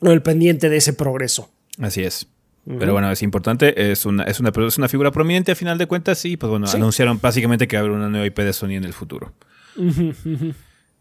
al 0.00 0.22
pendiente 0.22 0.70
de 0.70 0.78
ese 0.78 0.94
progreso. 0.94 1.50
Así 1.78 2.02
es. 2.02 2.26
Pero 2.66 2.94
bueno, 2.94 3.10
es 3.10 3.22
importante, 3.22 3.92
es 3.92 4.06
una, 4.06 4.24
es 4.24 4.40
una, 4.40 4.50
es 4.66 4.78
una 4.78 4.88
figura 4.88 5.10
prominente 5.10 5.52
a 5.52 5.54
final 5.54 5.76
de 5.76 5.84
cuentas 5.84 6.24
y 6.24 6.38
pues 6.38 6.48
bueno, 6.48 6.66
anunciaron 6.72 7.20
básicamente 7.20 7.68
que 7.68 7.76
va 7.76 7.80
a 7.80 7.84
haber 7.84 7.94
una 7.94 8.08
nueva 8.08 8.24
IP 8.24 8.38
de 8.38 8.54
Sony 8.54 8.70
en 8.70 8.84
el 8.84 8.94
futuro. 8.94 9.34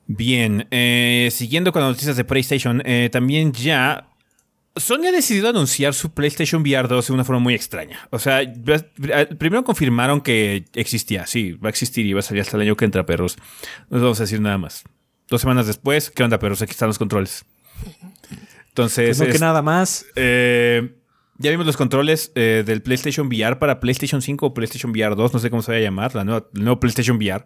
Bien, 0.06 0.68
eh, 0.72 1.30
siguiendo 1.32 1.72
con 1.72 1.82
las 1.82 1.92
noticias 1.92 2.18
de 2.18 2.24
PlayStation, 2.26 2.82
eh, 2.86 3.10
también 3.12 3.54
ya 3.54 4.10
Sony 4.76 5.08
ha 5.08 5.12
decidido 5.12 5.50
anunciar 5.50 5.94
su 5.94 6.14
PlayStation 6.14 6.62
VR 6.62 6.88
2 6.88 7.08
de 7.08 7.14
una 7.14 7.24
forma 7.24 7.40
muy 7.40 7.54
extraña. 7.54 8.08
O 8.10 8.18
sea, 8.18 8.42
primero 9.38 9.64
confirmaron 9.64 10.22
que 10.22 10.66
existía, 10.74 11.28
sí, 11.28 11.54
va 11.54 11.68
a 11.68 11.70
existir 11.70 12.06
y 12.06 12.14
va 12.14 12.20
a 12.20 12.24
salir 12.24 12.42
hasta 12.42 12.58
el 12.58 12.64
año 12.64 12.76
que 12.76 12.86
entra, 12.86 13.06
perros. 13.06 13.38
No 13.90 13.98
les 13.98 14.02
vamos 14.02 14.20
a 14.20 14.24
decir 14.24 14.42
nada 14.42 14.58
más. 14.58 14.84
Dos 15.30 15.42
semanas 15.42 15.68
después, 15.68 16.10
¿qué 16.10 16.24
onda, 16.24 16.40
perros? 16.40 16.62
Aquí 16.62 16.72
están 16.72 16.88
los 16.88 16.98
controles. 16.98 17.46
Entonces, 18.70 19.20
no 19.20 19.28
que 19.28 19.38
nada 19.40 19.62
más. 19.62 20.06
eh, 20.16 20.96
ya 21.38 21.52
vimos 21.52 21.66
los 21.66 21.78
controles 21.78 22.32
eh, 22.34 22.64
del 22.66 22.82
PlayStation 22.82 23.28
VR 23.28 23.60
para 23.60 23.80
PlayStation 23.80 24.22
5 24.22 24.46
o 24.46 24.54
PlayStation 24.54 24.92
VR 24.92 25.16
2, 25.16 25.34
no 25.34 25.40
sé 25.40 25.50
cómo 25.52 25.62
se 25.62 25.72
va 25.72 25.78
a 25.78 25.82
llamar, 25.82 26.16
la 26.16 26.24
nueva, 26.24 26.48
el 26.54 26.64
nuevo 26.64 26.80
PlayStation 26.80 27.18
VR. 27.18 27.46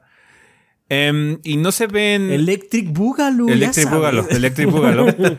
Em, 0.89 1.39
y 1.43 1.57
no 1.57 1.71
se 1.71 1.87
ven... 1.87 2.31
Electric 2.31 2.91
Boogaloo. 2.91 3.49
Electric. 3.49 3.89
Boogaloo. 3.89 4.27
Electric 4.29 4.69
Boogaloo. 4.69 5.07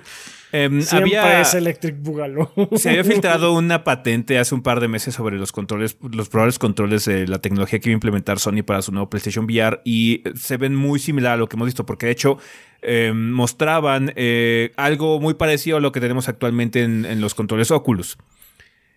Em, 0.51 0.80
Siempre 0.80 1.18
había, 1.18 1.42
es 1.42 1.53
Electric 1.53 1.96
Boogaloo. 2.01 2.49
se 2.76 2.88
había 2.88 3.05
filtrado 3.05 3.53
una 3.53 3.84
patente 3.84 4.38
hace 4.38 4.55
un 4.55 4.62
par 4.62 4.80
de 4.80 4.88
meses 4.88 5.14
sobre 5.14 5.36
los 5.36 5.53
controles, 5.53 5.99
los 6.11 6.30
probables 6.30 6.59
controles 6.59 7.05
de 7.05 7.26
la 7.28 7.38
tecnología 7.38 7.78
que 7.78 7.90
iba 7.90 7.94
a 7.94 7.99
implementar 8.01 8.38
Sony 8.38 8.62
para 8.64 8.80
su 8.80 8.90
nuevo 8.90 9.11
PlayStation 9.11 9.44
VR 9.44 9.82
y 9.84 10.22
se 10.36 10.57
ven 10.57 10.74
muy 10.74 11.01
similar 11.01 11.32
a 11.32 11.36
lo 11.36 11.51
que 11.51 11.57
hemos 11.57 11.66
visto, 11.66 11.84
porque 11.84 12.07
de 12.07 12.12
hecho 12.12 12.38
eh, 12.80 13.12
mostraban 13.14 14.12
eh, 14.16 14.72
algo 14.76 15.20
muy 15.20 15.34
parecido 15.34 15.76
a 15.76 15.80
lo 15.80 15.92
que 15.92 16.01
tenemos 16.01 16.30
actualmente 16.30 16.82
en, 16.82 17.05
en 17.05 17.20
los 17.20 17.34
controles 17.34 17.70
Oculus. 17.70 18.16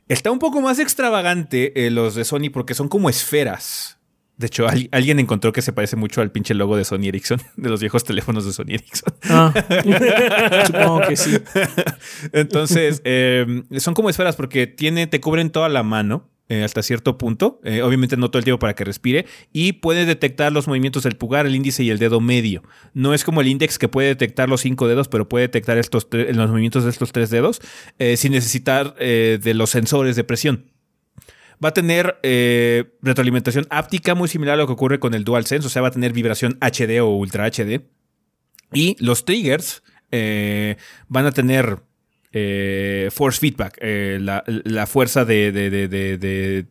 Está 0.08 0.32
un 0.32 0.40
poco 0.40 0.62
más 0.62 0.80
extravagante 0.80 1.86
eh, 1.86 1.90
los 1.90 2.16
de 2.16 2.24
Sony 2.24 2.50
porque 2.52 2.74
son 2.74 2.88
como 2.88 3.10
esferas. 3.10 3.98
De 4.42 4.48
hecho, 4.48 4.68
al- 4.68 4.90
alguien 4.92 5.20
encontró 5.20 5.54
que 5.54 5.62
se 5.62 5.72
parece 5.72 5.96
mucho 5.96 6.20
al 6.22 6.32
pinche 6.32 6.54
logo 6.54 6.76
de 6.76 6.84
Sony 6.84 7.06
Ericsson, 7.08 7.40
de 7.56 7.70
los 7.70 7.80
viejos 7.80 8.04
teléfonos 8.04 8.44
de 8.46 8.52
Sony 8.52 8.74
Ericsson. 8.74 9.14
Ah, 9.30 9.54
supongo 10.68 11.02
que 11.08 11.16
sí. 11.16 11.38
Entonces, 12.34 13.02
eh, 13.06 13.64
son 13.78 13.94
como 13.94 14.10
esferas 14.10 14.36
porque 14.36 14.68
tiene, 14.68 15.08
te 15.08 15.22
cubren 15.22 15.50
toda 15.50 15.70
la 15.70 15.84
mano. 15.84 16.28
eh, 16.50 16.64
hasta 16.66 16.84
cierto 16.84 17.18
punto, 17.18 17.62
Eh, 17.64 17.82
obviamente 17.82 18.18
no 18.18 18.30
todo 18.30 18.40
el 18.40 18.44
tiempo 18.44 18.60
para 18.60 18.74
que 18.76 18.84
respire, 18.84 19.26
y 19.54 19.72
puede 19.74 20.06
detectar 20.06 20.52
los 20.52 20.68
movimientos 20.68 21.04
del 21.04 21.16
pulgar, 21.16 21.46
el 21.46 21.56
índice 21.56 21.82
y 21.84 21.90
el 21.92 21.98
dedo 21.98 22.20
medio. 22.20 22.62
No 22.94 23.14
es 23.14 23.24
como 23.24 23.40
el 23.40 23.48
index 23.48 23.78
que 23.80 23.88
puede 23.88 24.10
detectar 24.10 24.50
los 24.50 24.60
cinco 24.60 24.90
dedos, 24.90 25.08
pero 25.08 25.30
puede 25.30 25.44
detectar 25.48 25.78
estos 25.78 26.08
los 26.12 26.50
movimientos 26.50 26.84
de 26.84 26.90
estos 26.90 27.14
tres 27.14 27.30
dedos 27.30 27.62
eh, 28.00 28.18
sin 28.18 28.34
necesitar 28.34 28.96
eh, 29.00 29.40
de 29.42 29.54
los 29.54 29.70
sensores 29.70 30.18
de 30.18 30.26
presión. 30.26 30.66
Va 31.64 31.70
a 31.70 31.74
tener 31.74 32.18
eh, 32.24 32.86
retroalimentación 33.02 33.68
áptica 33.70 34.16
muy 34.16 34.28
similar 34.28 34.56
a 34.56 34.58
lo 34.58 34.68
que 34.68 34.74
ocurre 34.74 35.00
con 35.00 35.14
el 35.14 35.24
DualSense, 35.24 35.68
o 35.68 35.70
sea, 35.70 35.82
va 35.82 35.90
a 35.90 35.92
tener 35.92 36.12
vibración 36.14 36.58
HD 36.62 37.00
o 37.02 37.10
Ultra 37.16 37.46
HD. 37.50 37.82
Y 38.74 38.96
los 39.00 39.26
triggers 39.26 39.84
eh, 40.12 40.78
van 41.08 41.26
a 41.26 41.32
tener 41.32 41.80
eh, 42.34 43.10
force 43.12 43.40
feedback, 43.40 43.78
eh, 43.82 44.18
la, 44.22 44.44
la 44.48 44.88
fuerza 44.88 45.26
de, 45.26 45.52
de- 45.52 45.70
de- 45.70 45.88
de- 45.88 46.66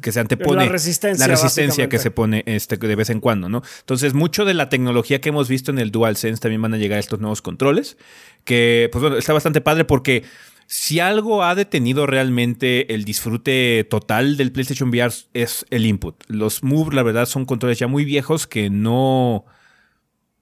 que 0.00 0.10
se 0.12 0.20
antepone. 0.20 0.64
La 0.64 0.72
resistencia, 0.72 1.26
La 1.26 1.30
resistencia 1.34 1.88
que 1.90 1.98
se 1.98 2.10
pone 2.10 2.42
este, 2.46 2.78
de 2.78 2.96
vez 2.96 3.10
en 3.10 3.20
cuando, 3.20 3.50
¿no? 3.50 3.62
Entonces, 3.80 4.14
mucho 4.14 4.46
de 4.46 4.54
la 4.54 4.70
tecnología 4.70 5.20
que 5.20 5.28
hemos 5.28 5.48
visto 5.50 5.70
en 5.70 5.78
el 5.78 5.90
DualSense 5.90 6.40
también 6.40 6.62
van 6.62 6.72
a 6.72 6.78
llegar 6.78 6.96
a 6.96 7.00
estos 7.00 7.20
nuevos 7.20 7.42
controles. 7.42 7.98
Que, 8.44 8.88
pues 8.90 9.02
bueno, 9.02 9.18
está 9.18 9.34
bastante 9.34 9.60
padre 9.60 9.84
porque 9.84 10.24
si 10.72 11.00
algo 11.00 11.42
ha 11.42 11.56
detenido 11.56 12.06
realmente 12.06 12.94
el 12.94 13.04
disfrute 13.04 13.82
total 13.90 14.36
del 14.36 14.52
PlayStation 14.52 14.88
VR 14.90 15.12
es 15.34 15.66
el 15.70 15.84
input. 15.84 16.14
Los 16.28 16.62
Move, 16.62 16.94
la 16.94 17.02
verdad, 17.02 17.26
son 17.26 17.44
controles 17.44 17.80
ya 17.80 17.88
muy 17.88 18.04
viejos 18.04 18.46
que 18.46 18.70
no. 18.70 19.46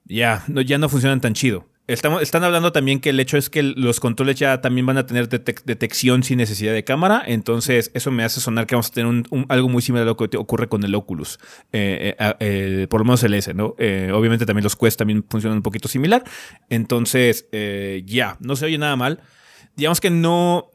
Ya, 0.04 0.44
no, 0.48 0.60
ya 0.60 0.76
no 0.76 0.90
funcionan 0.90 1.22
tan 1.22 1.32
chido. 1.32 1.66
Estamos, 1.86 2.20
están 2.20 2.44
hablando 2.44 2.72
también 2.72 3.00
que 3.00 3.08
el 3.08 3.20
hecho 3.20 3.38
es 3.38 3.48
que 3.48 3.62
los 3.62 4.00
controles 4.00 4.36
ya 4.36 4.60
también 4.60 4.84
van 4.84 4.98
a 4.98 5.06
tener 5.06 5.30
detec- 5.30 5.62
detección 5.64 6.22
sin 6.22 6.36
necesidad 6.36 6.74
de 6.74 6.84
cámara. 6.84 7.22
Entonces, 7.26 7.90
eso 7.94 8.10
me 8.10 8.22
hace 8.22 8.42
sonar 8.42 8.66
que 8.66 8.74
vamos 8.74 8.88
a 8.88 8.92
tener 8.92 9.06
un- 9.06 9.46
algo 9.48 9.70
muy 9.70 9.80
similar 9.80 10.06
a 10.06 10.10
lo 10.10 10.16
que 10.18 10.36
ocurre 10.36 10.68
con 10.68 10.84
el 10.84 10.94
Oculus. 10.94 11.38
Eh, 11.72 12.14
eh, 12.20 12.34
eh, 12.40 12.86
por 12.90 13.00
lo 13.00 13.06
menos 13.06 13.24
el 13.24 13.32
S, 13.32 13.54
¿no? 13.54 13.68
Obviamente 14.12 14.44
también 14.44 14.64
los 14.64 14.76
Quest 14.76 14.98
también 14.98 15.24
funcionan 15.26 15.56
un 15.56 15.62
poquito 15.62 15.88
similar. 15.88 16.22
Entonces, 16.68 17.46
ya, 18.04 18.36
no 18.40 18.56
se 18.56 18.66
oye 18.66 18.76
nada 18.76 18.94
mal. 18.96 19.22
Digamos 19.78 20.00
que 20.00 20.10
no. 20.10 20.70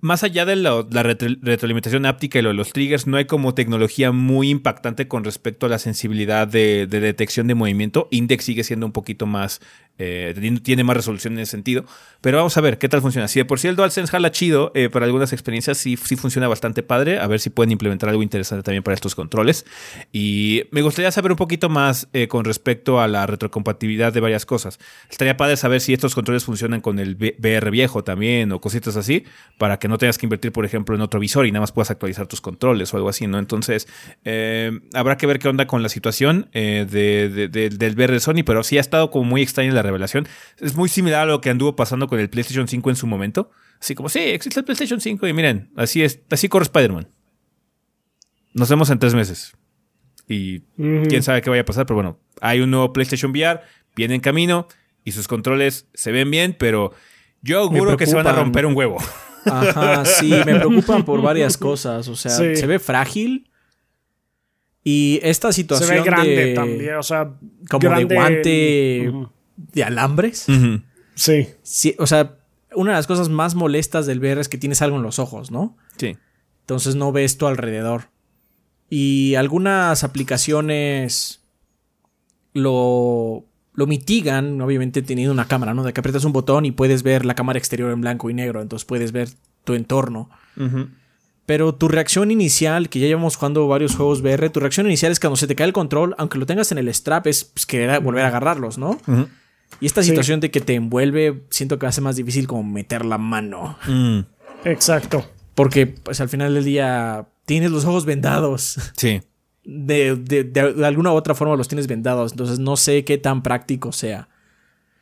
Más 0.00 0.22
allá 0.22 0.44
de 0.44 0.54
la, 0.54 0.84
la 0.90 1.02
retro- 1.02 1.38
retroalimentación 1.40 2.04
áptica 2.04 2.38
y 2.38 2.42
lo 2.42 2.50
de 2.50 2.54
los 2.54 2.74
triggers, 2.74 3.06
no 3.06 3.16
hay 3.16 3.24
como 3.24 3.54
tecnología 3.54 4.12
muy 4.12 4.50
impactante 4.50 5.08
con 5.08 5.24
respecto 5.24 5.64
a 5.64 5.70
la 5.70 5.78
sensibilidad 5.78 6.46
de 6.46 6.86
detección 6.86 7.46
de 7.46 7.54
movimiento. 7.54 8.06
Index 8.10 8.44
sigue 8.44 8.64
siendo 8.64 8.84
un 8.84 8.92
poquito 8.92 9.24
más. 9.24 9.62
Eh, 9.98 10.34
tiene- 10.62 10.84
más 10.84 10.96
resolución 10.96 11.34
en 11.34 11.40
ese 11.40 11.52
sentido. 11.52 11.84
Pero 12.20 12.38
vamos 12.38 12.56
a 12.56 12.60
ver 12.60 12.78
qué 12.78 12.88
tal 12.88 13.00
funciona. 13.00 13.28
Si 13.28 13.38
de 13.38 13.44
por 13.44 13.58
sí 13.60 13.68
el 13.68 13.76
DualSense 13.76 14.10
jala 14.10 14.30
chido, 14.30 14.72
eh, 14.74 14.88
para 14.90 15.06
algunas 15.06 15.32
experiencias 15.32 15.78
sí, 15.78 15.96
sí 16.02 16.16
funciona 16.16 16.48
bastante 16.48 16.82
padre. 16.82 17.18
A 17.18 17.26
ver 17.26 17.38
si 17.40 17.50
pueden 17.50 17.70
implementar 17.72 18.08
algo 18.08 18.22
interesante 18.22 18.62
también 18.62 18.82
para 18.82 18.94
estos 18.94 19.14
controles. 19.14 19.64
Y 20.12 20.64
me 20.70 20.82
gustaría 20.82 21.10
saber 21.10 21.30
un 21.32 21.36
poquito 21.36 21.68
más 21.68 22.08
eh, 22.12 22.28
con 22.28 22.44
respecto 22.44 23.00
a 23.00 23.08
la 23.08 23.26
retrocompatibilidad 23.26 24.12
de 24.12 24.20
varias 24.20 24.46
cosas. 24.46 24.78
Estaría 25.10 25.36
padre 25.36 25.56
saber 25.56 25.80
si 25.80 25.92
estos 25.92 26.14
controles 26.14 26.44
funcionan 26.44 26.80
con 26.80 26.98
el 26.98 27.14
VR 27.16 27.70
viejo 27.70 28.02
también 28.04 28.52
o 28.52 28.60
cositas 28.60 28.96
así, 28.96 29.24
para 29.58 29.78
que 29.78 29.88
no 29.88 29.98
tengas 29.98 30.18
que 30.18 30.26
invertir, 30.26 30.52
por 30.52 30.64
ejemplo, 30.64 30.94
en 30.96 31.02
otro 31.02 31.20
visor 31.20 31.46
y 31.46 31.52
nada 31.52 31.60
más 31.60 31.72
puedas 31.72 31.90
actualizar 31.90 32.26
tus 32.26 32.40
controles 32.40 32.92
o 32.92 32.96
algo 32.96 33.08
así, 33.08 33.26
¿no? 33.26 33.38
Entonces, 33.38 33.86
habrá 34.94 35.16
que 35.16 35.26
ver 35.26 35.38
qué 35.38 35.48
onda 35.48 35.66
con 35.66 35.82
la 35.82 35.88
situación 35.88 36.48
de- 36.52 36.84
de- 36.86 37.48
de- 37.48 37.68
del 37.70 37.94
VR 37.94 38.14
de 38.14 38.20
Sony, 38.20 38.42
pero 38.44 38.62
sí 38.62 38.78
ha 38.78 38.80
estado 38.80 39.10
como 39.10 39.24
muy 39.24 39.42
extraña 39.42 39.72
la 39.72 39.82
revelación. 39.84 40.26
Es 40.58 40.74
muy 40.74 40.88
similar 40.88 41.20
a 41.22 41.26
lo 41.26 41.40
que 41.40 41.50
anduvo 41.50 41.76
pasando 41.76 42.08
con 42.08 42.18
el 42.18 42.28
PlayStation 42.28 42.66
5 42.66 42.90
en 42.90 42.96
su 42.96 43.06
momento. 43.06 43.50
Así 43.80 43.94
como, 43.94 44.08
sí, 44.08 44.18
existe 44.20 44.60
el 44.60 44.64
PlayStation 44.64 45.00
5 45.00 45.26
y 45.28 45.32
miren, 45.32 45.70
así 45.76 46.02
es, 46.02 46.20
así 46.30 46.48
corre 46.48 46.64
Spider-Man. 46.64 47.08
Nos 48.54 48.68
vemos 48.68 48.90
en 48.90 48.98
tres 48.98 49.14
meses. 49.14 49.52
Y 50.28 50.60
quién 50.76 51.22
sabe 51.22 51.42
qué 51.42 51.50
vaya 51.50 51.62
a 51.62 51.66
pasar, 51.66 51.84
pero 51.86 51.96
bueno, 51.96 52.18
hay 52.40 52.60
un 52.60 52.70
nuevo 52.70 52.92
PlayStation 52.92 53.30
VR, 53.32 53.60
viene 53.94 54.14
en 54.14 54.20
camino 54.20 54.68
y 55.04 55.12
sus 55.12 55.28
controles 55.28 55.86
se 55.92 56.12
ven 56.12 56.30
bien, 56.30 56.56
pero 56.58 56.92
yo 57.42 57.60
auguro 57.60 57.96
que 57.96 58.06
se 58.06 58.14
van 58.16 58.26
a 58.26 58.32
romper 58.32 58.64
un 58.66 58.74
huevo. 58.76 58.96
Ajá, 59.44 60.04
sí, 60.06 60.30
me 60.46 60.54
preocupan 60.60 61.04
por 61.04 61.20
varias 61.20 61.58
cosas. 61.58 62.08
O 62.08 62.16
sea, 62.16 62.30
Sí. 62.30 62.56
se 62.56 62.66
ve 62.66 62.78
frágil. 62.78 63.50
Y 64.82 65.18
esta 65.22 65.48
Se 65.52 65.62
situación 65.62 65.90
ve 65.90 66.02
grande 66.02 66.30
de, 66.36 66.54
también, 66.54 66.94
o 66.96 67.02
sea. 67.02 67.30
como 67.70 67.80
grande- 67.88 68.06
de 68.06 68.14
guante. 68.14 69.12
De 69.56 69.84
alambres. 69.84 70.46
Sí. 71.14 71.48
Sí, 71.62 71.94
o 71.98 72.06
sea, 72.06 72.36
una 72.74 72.92
de 72.92 72.96
las 72.96 73.06
cosas 73.06 73.28
más 73.28 73.54
molestas 73.54 74.06
del 74.06 74.18
VR 74.18 74.40
es 74.40 74.48
que 74.48 74.58
tienes 74.58 74.82
algo 74.82 74.96
en 74.96 75.02
los 75.02 75.18
ojos, 75.18 75.50
¿no? 75.50 75.76
Sí. 75.96 76.16
Entonces 76.60 76.96
no 76.96 77.12
ves 77.12 77.38
tu 77.38 77.46
alrededor. 77.46 78.08
Y 78.90 79.34
algunas 79.34 80.04
aplicaciones 80.04 81.42
lo, 82.52 83.44
lo 83.74 83.86
mitigan, 83.86 84.60
obviamente 84.60 85.02
teniendo 85.02 85.32
una 85.32 85.48
cámara, 85.48 85.74
¿no? 85.74 85.82
De 85.82 85.92
que 85.92 86.00
aprietas 86.00 86.24
un 86.24 86.32
botón 86.32 86.64
y 86.64 86.70
puedes 86.70 87.02
ver 87.02 87.24
la 87.24 87.34
cámara 87.34 87.58
exterior 87.58 87.90
en 87.92 88.00
blanco 88.00 88.30
y 88.30 88.34
negro, 88.34 88.62
entonces 88.62 88.84
puedes 88.84 89.12
ver 89.12 89.28
tu 89.64 89.74
entorno. 89.74 90.30
Pero 91.46 91.74
tu 91.74 91.88
reacción 91.88 92.30
inicial, 92.30 92.88
que 92.88 93.00
ya 93.00 93.06
llevamos 93.06 93.36
jugando 93.36 93.66
varios 93.68 93.96
juegos 93.96 94.22
VR, 94.22 94.48
tu 94.50 94.60
reacción 94.60 94.86
inicial 94.86 95.12
es 95.12 95.20
cuando 95.20 95.36
se 95.36 95.46
te 95.46 95.54
cae 95.54 95.66
el 95.66 95.72
control, 95.72 96.14
aunque 96.16 96.38
lo 96.38 96.46
tengas 96.46 96.72
en 96.72 96.78
el 96.78 96.92
strap, 96.94 97.26
es 97.26 97.44
pues, 97.44 97.66
querer 97.66 98.00
volver 98.00 98.24
a 98.24 98.28
agarrarlos, 98.28 98.78
¿no? 98.78 98.90
Ujú. 99.06 99.28
Y 99.80 99.86
esta 99.86 100.02
Sí. 100.02 100.10
situación 100.10 100.40
de 100.40 100.50
que 100.50 100.60
te 100.60 100.74
envuelve, 100.74 101.42
siento 101.50 101.78
que 101.78 101.86
hace 101.86 102.00
más 102.00 102.16
difícil 102.16 102.46
como 102.46 102.62
meter 102.64 103.04
la 103.04 103.18
mano. 103.18 103.78
Mm. 103.86 104.20
Exacto. 104.64 105.24
Porque, 105.54 105.86
pues 105.86 106.20
al 106.20 106.28
final 106.28 106.54
del 106.54 106.64
día, 106.64 107.26
tienes 107.44 107.70
los 107.70 107.84
ojos 107.84 108.04
vendados. 108.04 108.78
Sí. 108.96 109.20
de, 109.66 110.14
de- 110.16 110.44
de- 110.44 110.74
de 110.74 110.86
alguna 110.86 111.10
u 111.10 111.14
otra 111.14 111.34
forma 111.34 111.56
los 111.56 111.68
tienes 111.68 111.86
vendados. 111.86 112.32
Entonces 112.32 112.58
no 112.58 112.76
sé 112.76 113.02
qué 113.06 113.16
tan 113.16 113.42
práctico 113.42 113.92
sea. 113.92 114.28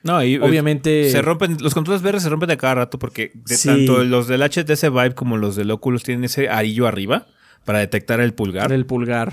No, 0.04 0.22
y 0.22 0.36
Obviamente. 0.36 1.10
se 1.10 1.20
rompen, 1.20 1.56
los 1.60 1.74
controles 1.74 2.00
verdes 2.00 2.22
se 2.22 2.28
rompen 2.28 2.48
de 2.48 2.56
cada 2.56 2.76
rato 2.76 2.96
porque 3.00 3.32
de 3.34 3.56
Sí. 3.56 3.66
tanto 3.68 4.04
los 4.04 4.28
del 4.28 4.40
HTC 4.42 4.88
Vive 4.88 5.16
como 5.16 5.36
los 5.36 5.56
del 5.56 5.68
Oculus 5.72 6.04
tienen 6.04 6.22
ese 6.22 6.48
arillo 6.48 6.86
arriba 6.86 7.26
para 7.64 7.80
detectar 7.80 8.20
el 8.20 8.34
pulgar. 8.34 8.70
El 8.72 8.86
pulgar. 8.86 9.32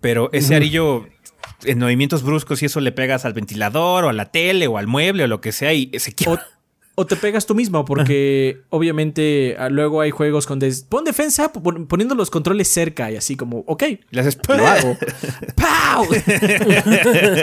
Pero 0.00 0.30
ese 0.32 0.54
arillo 0.54 1.08
en 1.64 1.78
movimientos 1.78 2.22
bruscos 2.22 2.62
y 2.62 2.66
eso 2.66 2.80
le 2.80 2.92
pegas 2.92 3.24
al 3.24 3.32
ventilador 3.32 4.04
o 4.04 4.08
a 4.08 4.12
la 4.12 4.30
tele 4.30 4.66
o 4.66 4.78
al 4.78 4.86
mueble 4.86 5.24
o 5.24 5.26
lo 5.26 5.40
que 5.40 5.52
sea 5.52 5.72
y 5.72 5.90
se 5.98 6.12
quiebra. 6.14 6.46
o 6.94 7.06
te 7.06 7.14
pegas 7.16 7.46
tú 7.46 7.54
mismo, 7.54 7.84
porque 7.84 8.62
obviamente 8.70 9.54
ah, 9.58 9.68
luego 9.68 10.00
hay 10.00 10.10
juegos 10.10 10.46
con 10.46 10.58
des- 10.58 10.82
pon 10.82 11.04
defensa 11.04 11.52
pon- 11.52 11.86
poniendo 11.86 12.14
los 12.16 12.28
controles 12.30 12.66
cerca 12.68 13.10
y 13.10 13.16
así 13.16 13.36
como, 13.36 13.58
ok, 13.66 13.84
lo 14.10 14.66
hago. 14.66 14.96
¡Pau! 15.54 16.06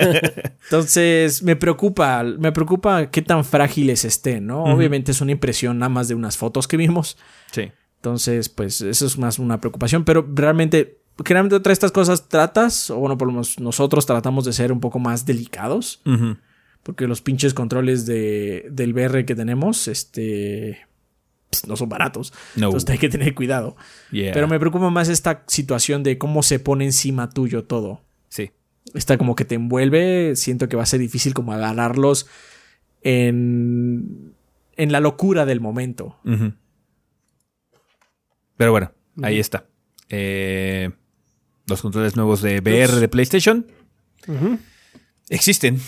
Entonces, 0.65 1.43
me 1.43 1.55
preocupa, 1.55 2.23
me 2.23 2.51
preocupa 2.51 3.09
qué 3.11 3.21
tan 3.21 3.45
frágiles 3.45 4.05
estén, 4.05 4.47
¿no? 4.47 4.63
Obviamente 4.63 5.11
es 5.11 5.21
una 5.21 5.31
impresión 5.31 5.79
nada 5.79 5.89
más 5.89 6.07
de 6.07 6.15
unas 6.15 6.37
fotos 6.37 6.67
que 6.67 6.77
vimos. 6.77 7.17
Sí. 7.51 7.71
Entonces, 7.97 8.49
pues 8.49 8.81
eso 8.81 9.05
es 9.05 9.17
más 9.17 9.39
una 9.39 9.59
preocupación, 9.59 10.03
pero 10.03 10.27
realmente, 10.33 10.99
generalmente 11.23 11.55
otra 11.55 11.69
de 11.69 11.73
estas 11.73 11.91
cosas 11.91 12.27
tratas, 12.27 12.89
o 12.89 12.97
bueno, 12.97 13.17
por 13.17 13.27
lo 13.27 13.33
menos 13.33 13.59
nosotros 13.59 14.05
tratamos 14.05 14.45
de 14.45 14.53
ser 14.53 14.71
un 14.71 14.79
poco 14.79 14.99
más 14.99 15.25
delicados, 15.25 16.01
porque 16.83 17.07
los 17.07 17.21
pinches 17.21 17.53
controles 17.53 18.05
de, 18.05 18.67
del 18.71 18.93
VR 18.93 19.25
que 19.25 19.35
tenemos, 19.35 19.87
este, 19.87 20.85
pues, 21.49 21.67
no 21.67 21.75
son 21.75 21.89
baratos. 21.89 22.33
No. 22.55 22.67
Entonces 22.67 22.89
hay 22.89 22.97
que 22.97 23.09
tener 23.09 23.33
cuidado. 23.33 23.75
Yeah. 24.11 24.33
Pero 24.33 24.47
me 24.47 24.59
preocupa 24.59 24.89
más 24.89 25.09
esta 25.09 25.43
situación 25.47 26.03
de 26.03 26.17
cómo 26.17 26.43
se 26.43 26.59
pone 26.59 26.85
encima 26.85 27.29
tuyo 27.29 27.63
todo. 27.63 28.01
Sí. 28.29 28.51
Está 28.93 29.17
como 29.17 29.35
que 29.35 29.45
te 29.45 29.55
envuelve. 29.55 30.35
Siento 30.35 30.67
que 30.69 30.75
va 30.75 30.83
a 30.83 30.87
ser 30.87 30.99
difícil 30.99 31.33
como 31.33 31.53
agarrarlos 31.53 32.27
en, 33.01 34.33
en 34.75 34.91
la 34.91 34.99
locura 34.99 35.45
del 35.45 35.61
momento. 35.61 36.17
Pero 38.57 38.71
bueno, 38.71 38.91
ahí 39.21 39.39
está. 39.39 39.65
Eh, 40.09 40.91
los 41.67 41.81
controles 41.81 42.15
nuevos 42.15 42.41
de 42.41 42.59
VR 42.59 42.95
de 42.99 43.07
PlayStation 43.07 43.65
existen. 45.29 45.79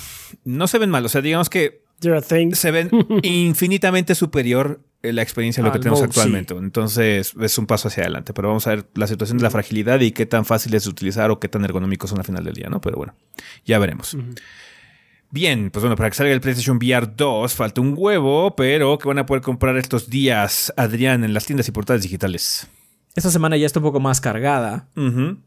No 0.44 0.68
se 0.68 0.78
ven 0.78 0.90
mal. 0.90 1.06
O 1.06 1.10
sea, 1.10 1.22
digamos 1.22 1.50
que 1.50 1.84
There 2.00 2.16
are 2.16 2.26
things. 2.26 2.60
se 2.60 2.72
ven 2.72 2.90
infinitamente 3.24 4.14
superior 4.16 4.82
eh, 5.02 5.14
la 5.14 5.22
experiencia 5.22 5.62
a 5.62 5.66
lo 5.66 5.72
que 5.72 5.78
Al 5.78 5.82
tenemos 5.82 6.00
Mode, 6.00 6.10
actualmente. 6.10 6.54
Entonces 6.56 7.34
es 7.40 7.58
un 7.58 7.66
paso 7.66 7.88
hacia 7.88 8.04
adelante. 8.04 8.34
Pero 8.34 8.50
vamos 8.50 8.68
a 8.68 8.72
ver 8.72 8.86
la 8.96 9.08
situación 9.08 9.38
de 9.38 9.44
la 9.44 9.50
fragilidad 9.52 10.00
y 10.02 10.12
qué 10.12 10.26
tan 10.26 10.46
fácil 10.46 10.74
es 10.74 10.84
de 10.84 10.90
utilizar 10.90 11.32
o 11.32 11.40
qué 11.40 11.48
tan 11.50 11.64
ergonómicos 11.66 12.10
son 12.10 12.20
al 12.20 12.26
final 12.26 12.44
del 12.44 12.54
día, 12.54 12.70
¿no? 12.70 12.82
Pero 12.82 12.98
bueno, 12.98 13.16
ya 13.66 13.80
veremos. 13.80 14.16
Bien, 15.30 15.72
pues 15.72 15.82
bueno, 15.84 15.96
para 15.98 16.10
que 16.10 16.16
salga 16.16 16.32
el 16.34 16.40
PlayStation 16.40 16.78
VR 16.78 17.06
2 17.16 17.54
falta 17.54 17.82
un 17.82 17.94
huevo, 17.98 18.56
pero 18.56 18.98
que 18.98 19.08
van 19.08 19.20
a 19.20 19.26
poder 19.26 19.44
comprar 19.44 19.76
estos 19.78 20.10
días, 20.10 20.74
Adrián, 20.78 21.24
en 21.26 21.34
las 21.34 21.46
tiendas 21.46 21.68
y 21.68 21.72
portales 21.72 22.02
digitales. 22.04 22.68
Esta 23.14 23.30
semana 23.32 23.58
ya 23.58 23.66
está 23.66 23.80
un 23.80 23.84
poco 23.84 24.00
más 24.00 24.22
cargada. 24.22 24.88
Ujú. 24.96 25.38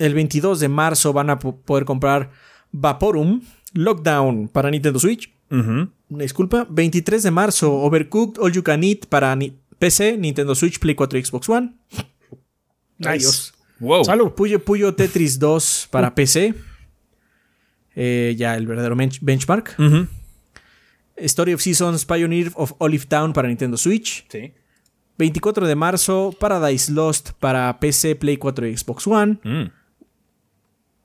El 0.00 0.14
22 0.14 0.58
de 0.60 0.68
marzo 0.68 1.12
van 1.12 1.30
a 1.30 1.38
po- 1.38 1.60
poder 1.60 1.84
comprar 1.84 2.30
Vaporum 2.72 3.42
Lockdown 3.74 4.48
para 4.48 4.70
Nintendo 4.70 4.98
Switch. 4.98 5.30
Ujú. 5.50 5.90
Una 6.08 6.22
disculpa. 6.22 6.66
23 6.70 7.22
de 7.22 7.30
marzo 7.30 7.72
Overcooked 7.72 8.40
All 8.42 8.52
You 8.52 8.62
Can 8.62 8.82
Eat 8.82 9.06
para 9.06 9.34
ni- 9.36 9.56
PC, 9.78 10.16
Nintendo 10.16 10.54
Switch, 10.54 10.78
Play 10.78 10.94
4 10.94 11.18
y 11.18 11.24
Xbox 11.24 11.48
One. 11.48 11.74
Nice. 12.98 13.52
Wow. 13.78 14.04
Salud. 14.04 14.30
Puyo 14.32 14.62
Puyo 14.64 14.94
Tetris 14.94 15.38
2 15.38 15.88
para 15.90 16.14
PC. 16.14 16.54
Eh, 17.94 18.34
ya 18.38 18.56
el 18.56 18.66
verdadero 18.66 18.94
bench- 18.96 19.18
benchmark. 19.20 19.76
Story 21.16 21.52
of 21.54 21.60
Seasons 21.60 22.04
Pioneer 22.06 22.50
of 22.54 22.72
Olive 22.78 23.04
Town 23.06 23.32
para 23.32 23.48
Nintendo 23.48 23.76
Switch. 23.76 24.24
Sí. 24.30 24.52
24 25.18 25.66
de 25.66 25.74
marzo 25.74 26.34
Paradise 26.38 26.90
Lost 26.92 27.32
para 27.40 27.78
PC, 27.78 28.14
Play 28.16 28.38
4 28.38 28.66
y 28.66 28.76
Xbox 28.76 29.06
One. 29.06 29.38
Mm. 29.44 29.70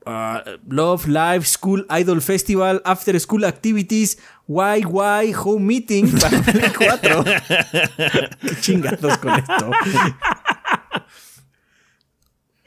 Uh, 0.05 0.57
Love 0.69 1.07
Live 1.07 1.45
School 1.47 1.83
Idol 1.89 2.21
Festival 2.21 2.79
After 2.85 3.19
School 3.19 3.43
Activities 3.43 4.19
YY 4.47 5.33
Home 5.43 5.65
Meeting 5.65 6.11
para 6.21 6.41
Play 6.43 6.71
4. 6.77 7.23
Qué 8.41 8.61
chingados 8.61 9.17
con 9.17 9.33
esto. 9.33 9.71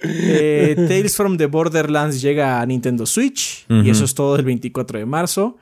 Eh, 0.01 0.75
Tales 0.89 1.17
from 1.17 1.37
the 1.37 1.47
Borderlands 1.47 2.21
llega 2.21 2.61
a 2.61 2.67
Nintendo 2.67 3.05
Switch 3.07 3.67
y 3.69 3.91
eso 3.91 4.05
es 4.05 4.15
todo 4.15 4.37
el 4.37 4.45
24 4.45 4.99
de 4.99 5.07
marzo. 5.07 5.57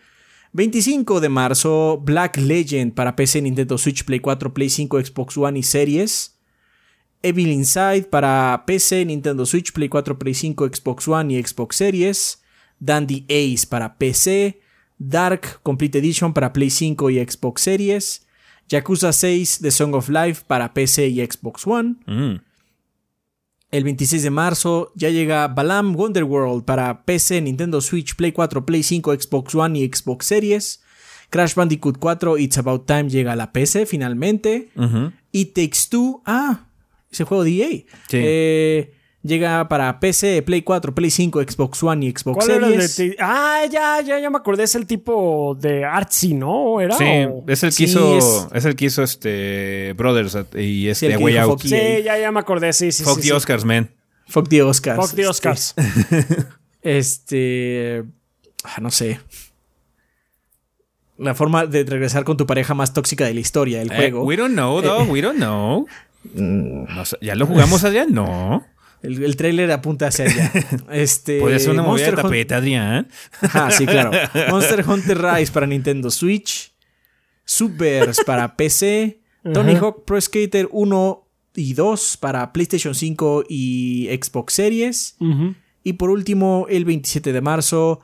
25 0.52 1.20
de 1.20 1.28
marzo 1.28 2.00
Black 2.02 2.38
Legend 2.38 2.94
para 2.94 3.14
PC, 3.14 3.42
Nintendo 3.42 3.76
Switch, 3.76 4.04
Play 4.04 4.20
4, 4.20 4.54
Play 4.54 4.70
5, 4.70 5.04
Xbox 5.04 5.36
One 5.36 5.58
y 5.58 5.62
Series. 5.62 6.35
Evil 7.26 7.48
Inside 7.48 8.04
para 8.10 8.64
PC, 8.66 9.04
Nintendo 9.04 9.44
Switch, 9.44 9.72
Play 9.72 9.88
4, 9.88 10.18
Play 10.18 10.34
5, 10.34 10.66
Xbox 10.66 11.08
One 11.08 11.34
y 11.34 11.42
Xbox 11.42 11.76
Series. 11.76 12.42
Dandy 12.78 13.24
Ace 13.28 13.66
para 13.66 13.96
PC. 13.98 14.60
Dark 14.98 15.60
Complete 15.62 15.98
Edition 15.98 16.32
para 16.32 16.52
Play 16.52 16.70
5 16.70 17.10
y 17.10 17.24
Xbox 17.24 17.62
Series. 17.62 18.26
Yakuza 18.68 19.12
6 19.12 19.60
The 19.60 19.70
Song 19.70 19.94
of 19.94 20.08
Life 20.08 20.44
para 20.46 20.72
PC 20.72 21.08
y 21.08 21.24
Xbox 21.24 21.66
One. 21.66 21.96
Mm. 22.06 22.40
El 23.70 23.84
26 23.84 24.22
de 24.22 24.30
marzo 24.30 24.92
ya 24.94 25.10
llega 25.10 25.48
Balam 25.48 25.94
Wonderworld 25.96 26.64
para 26.64 27.04
PC, 27.04 27.42
Nintendo 27.42 27.80
Switch, 27.80 28.14
Play 28.14 28.32
4, 28.32 28.64
Play 28.64 28.82
5, 28.82 29.12
Xbox 29.20 29.54
One 29.54 29.78
y 29.78 29.90
Xbox 29.92 30.26
Series. 30.26 30.82
Crash 31.30 31.54
Bandicoot 31.54 31.98
4 31.98 32.38
It's 32.38 32.58
About 32.58 32.86
Time 32.86 33.08
llega 33.08 33.32
a 33.32 33.36
la 33.36 33.52
PC 33.52 33.86
finalmente. 33.86 34.70
Ujú. 34.76 35.12
Y 35.32 35.46
Takes 35.46 35.88
Two, 35.90 36.22
ah, 36.24 36.66
ese 37.16 37.24
juego 37.24 37.44
de 37.44 37.50
EA. 37.50 37.68
Sí. 38.08 38.18
Eh, 38.22 38.92
llega 39.22 39.66
para 39.68 39.98
PC, 39.98 40.42
Play 40.42 40.62
4, 40.62 40.94
Play 40.94 41.10
5, 41.10 41.42
Xbox 41.42 41.82
One 41.82 42.06
y 42.06 42.10
Xbox 42.12 42.36
¿Cuál 42.46 42.50
era 42.58 42.66
el 42.68 42.78
de 42.78 42.86
Series. 42.88 43.16
Ah, 43.18 43.62
ya, 43.70 44.00
ya, 44.02 44.20
ya 44.20 44.30
me 44.30 44.36
acordé. 44.36 44.62
Es 44.62 44.74
el 44.76 44.86
tipo 44.86 45.56
de 45.60 45.84
Artsy, 45.84 46.34
¿no? 46.34 46.80
¿Era? 46.80 46.96
Sí, 46.96 47.04
o- 47.28 47.44
es 47.48 47.62
el 47.64 47.70
que 47.70 47.74
Sí, 47.76 47.84
hizo, 47.84 48.18
es- 48.18 48.46
es... 48.54 48.64
el 48.64 48.76
que 48.76 48.84
hizo 48.84 49.02
este 49.02 49.94
Brothers 49.94 50.36
y 50.54 50.82
Sí, 50.82 50.88
este 50.88 51.08
que 51.08 51.16
Way 51.16 51.36
Out. 51.38 51.62
Sí, 51.62 51.70
ya, 52.04 52.18
ya 52.18 52.30
me 52.30 52.38
acordé. 52.40 52.72
Sí, 52.72 52.92
sí, 52.92 53.02
Fuck 53.02 53.16
sí. 53.16 53.20
the 53.22 53.26
sí. 53.28 53.32
Oscars, 53.32 53.64
man. 53.64 53.90
Fuck 54.28 54.48
the 54.48 54.62
Oscars. 54.62 54.96
Fuck 55.00 55.14
the 55.16 55.26
Oscars. 55.26 55.74
Este. 56.82 58.04
ah, 58.64 58.80
no 58.80 58.90
sé. 58.92 59.18
La 61.18 61.34
forma 61.34 61.66
de 61.66 61.82
regresar 61.84 62.24
con 62.24 62.36
tu 62.36 62.46
pareja 62.46 62.74
más 62.74 62.92
tóxica 62.92 63.24
de 63.24 63.34
la 63.34 63.40
historia, 63.40 63.80
el 63.82 63.90
Eh, 63.90 63.96
juego. 63.96 64.22
we 64.24 64.36
don't 64.36 64.52
know, 64.52 64.80
though. 64.82 65.02
We 65.10 65.20
don't 65.22 65.38
know. 65.38 65.86
No 66.34 67.04
sé, 67.04 67.16
¿Ya 67.20 67.34
lo 67.34 67.46
jugamos, 67.46 67.84
Adrián? 67.84 68.12
No. 68.12 68.64
El, 69.02 69.22
el 69.22 69.36
trailer 69.36 69.70
apunta 69.70 70.08
hacia 70.08 70.24
allá. 70.24 70.52
Este. 70.90 71.40
Puede 71.40 71.58
ser 71.58 71.72
una 71.72 71.82
movida 71.82 72.06
de 72.06 72.12
tapete, 72.12 72.54
Adrián. 72.54 73.08
Ajá, 73.40 73.70
sí, 73.70 73.86
claro. 73.86 74.10
Monster 74.50 74.84
Hunter 74.88 75.18
Rise 75.20 75.52
para 75.52 75.66
Nintendo 75.66 76.10
Switch. 76.10 76.72
Subverse 77.44 78.24
para 78.24 78.56
PC. 78.56 79.20
Tony 79.52 79.76
Hawk 79.76 80.04
Pro 80.04 80.20
Skater 80.20 80.68
1 80.72 81.28
y 81.54 81.74
2 81.74 82.16
para 82.16 82.52
PlayStation 82.52 82.96
5 82.96 83.44
y 83.48 84.08
Xbox 84.20 84.54
Series. 84.54 85.16
Y 85.84 85.92
por 85.92 86.10
último, 86.10 86.66
el 86.68 86.84
27 86.84 87.32
de 87.32 87.40
marzo, 87.40 88.00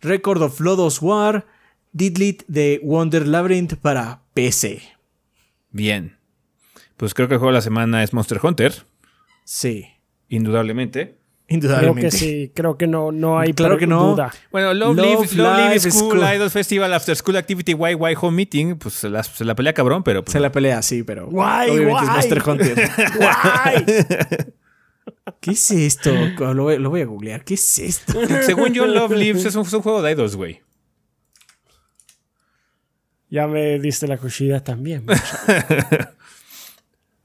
Record 0.00 0.42
of 0.42 0.60
Lodos 0.60 1.02
War, 1.02 1.44
Didlit 1.92 2.44
de 2.46 2.80
Wonder 2.84 3.26
Labyrinth 3.26 3.74
para 3.74 4.22
PC. 4.32 4.80
Bien. 5.72 6.15
Pues 6.96 7.14
creo 7.14 7.28
que 7.28 7.34
el 7.34 7.38
juego 7.38 7.50
de 7.52 7.58
la 7.58 7.62
semana 7.62 8.02
es 8.02 8.12
Monster 8.12 8.40
Hunter. 8.42 8.72
Sí, 9.44 9.86
Indudablemente. 10.28 11.18
Creo 11.46 11.56
indudablemente. 11.58 12.10
que 12.10 12.16
sí. 12.16 12.52
Creo 12.54 12.76
que 12.76 12.88
no, 12.88 13.12
no 13.12 13.38
hay 13.38 13.52
Claro 13.52 13.78
que 13.78 13.86
no. 13.86 14.10
duda. 14.12 14.32
Bueno, 14.50 14.74
Love, 14.74 14.96
Love 14.96 15.06
Live, 15.06 15.42
Love 15.42 15.56
Live 15.58 15.68
Live 15.68 15.90
School, 15.92 16.18
School. 16.18 16.34
Idol 16.34 16.50
Festival, 16.50 16.92
After 16.94 17.14
School 17.16 17.36
Activity, 17.36 17.72
YY 17.74 18.14
Home 18.20 18.36
Meeting, 18.36 18.76
pues 18.78 18.94
se 18.94 19.08
la, 19.08 19.22
se 19.22 19.44
la 19.44 19.54
pelea 19.54 19.72
cabrón, 19.72 20.02
pero 20.02 20.24
pues, 20.24 20.32
Se 20.32 20.40
la 20.40 20.50
pelea, 20.50 20.82
sí, 20.82 21.04
pero. 21.04 21.28
Guay, 21.28 21.70
obviamente 21.70 21.92
guay. 21.92 22.04
es 22.06 22.10
Monster 22.10 22.42
Hunter. 22.48 22.90
¡Guay! 23.18 23.84
¿Qué 25.40 25.50
es 25.52 25.70
esto? 25.70 26.12
Lo 26.54 26.64
voy, 26.64 26.78
lo 26.78 26.90
voy 26.90 27.02
a 27.02 27.06
googlear. 27.06 27.44
¿Qué 27.44 27.54
es 27.54 27.78
esto? 27.78 28.14
según 28.42 28.72
yo, 28.72 28.86
Love 28.86 29.12
Lives 29.12 29.44
es 29.44 29.54
un, 29.54 29.64
es 29.64 29.72
un 29.72 29.82
juego 29.82 30.02
de 30.02 30.10
idols, 30.12 30.34
güey. 30.34 30.62
ya 33.30 33.46
me 33.46 33.78
diste 33.78 34.08
la 34.08 34.18
cuchilla 34.18 34.64
también. 34.64 35.04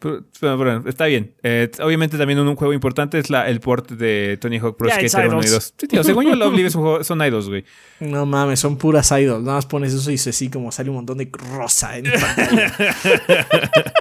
Pero- 0.02 0.24
pero, 0.40 0.58
bueno, 0.58 0.84
está 0.88 1.06
bien. 1.06 1.36
Eh, 1.44 1.70
obviamente 1.80 2.18
también 2.18 2.40
un, 2.40 2.48
un 2.48 2.56
juego 2.56 2.74
importante 2.74 3.20
es 3.20 3.30
la, 3.30 3.48
el 3.48 3.60
port 3.60 3.92
de 3.92 4.38
Tony 4.42 4.58
Hawk 4.58 4.76
Pro 4.76 4.88
Ya, 4.90 4.96
Skater 4.96 5.28
1 5.30 5.42
y 5.42 5.46
idols. 5.46 5.52
2. 5.52 5.74
Sí, 5.78 5.88
tío, 5.88 6.04
según 6.04 6.26
yo, 6.26 6.36
Love 6.36 6.54
Live 6.56 6.68
es 6.70 6.76
un 6.76 6.82
juego, 6.82 7.04
son 7.04 7.22
idols, 7.22 7.48
güey. 7.50 7.64
No 8.00 8.26
mames, 8.26 8.60
son 8.60 8.78
puras 8.78 9.12
idols. 9.12 9.44
Nada 9.44 9.58
más 9.58 9.68
pones 9.68 9.94
eso 9.94 10.10
y 10.10 10.16
así 10.16 10.50
como 10.50 10.72
sale 10.72 10.90
un 10.90 10.96
montón 10.96 11.20
de 11.20 11.30
rosa 11.32 11.98
en 11.98 12.06
pantalla. 12.12 12.74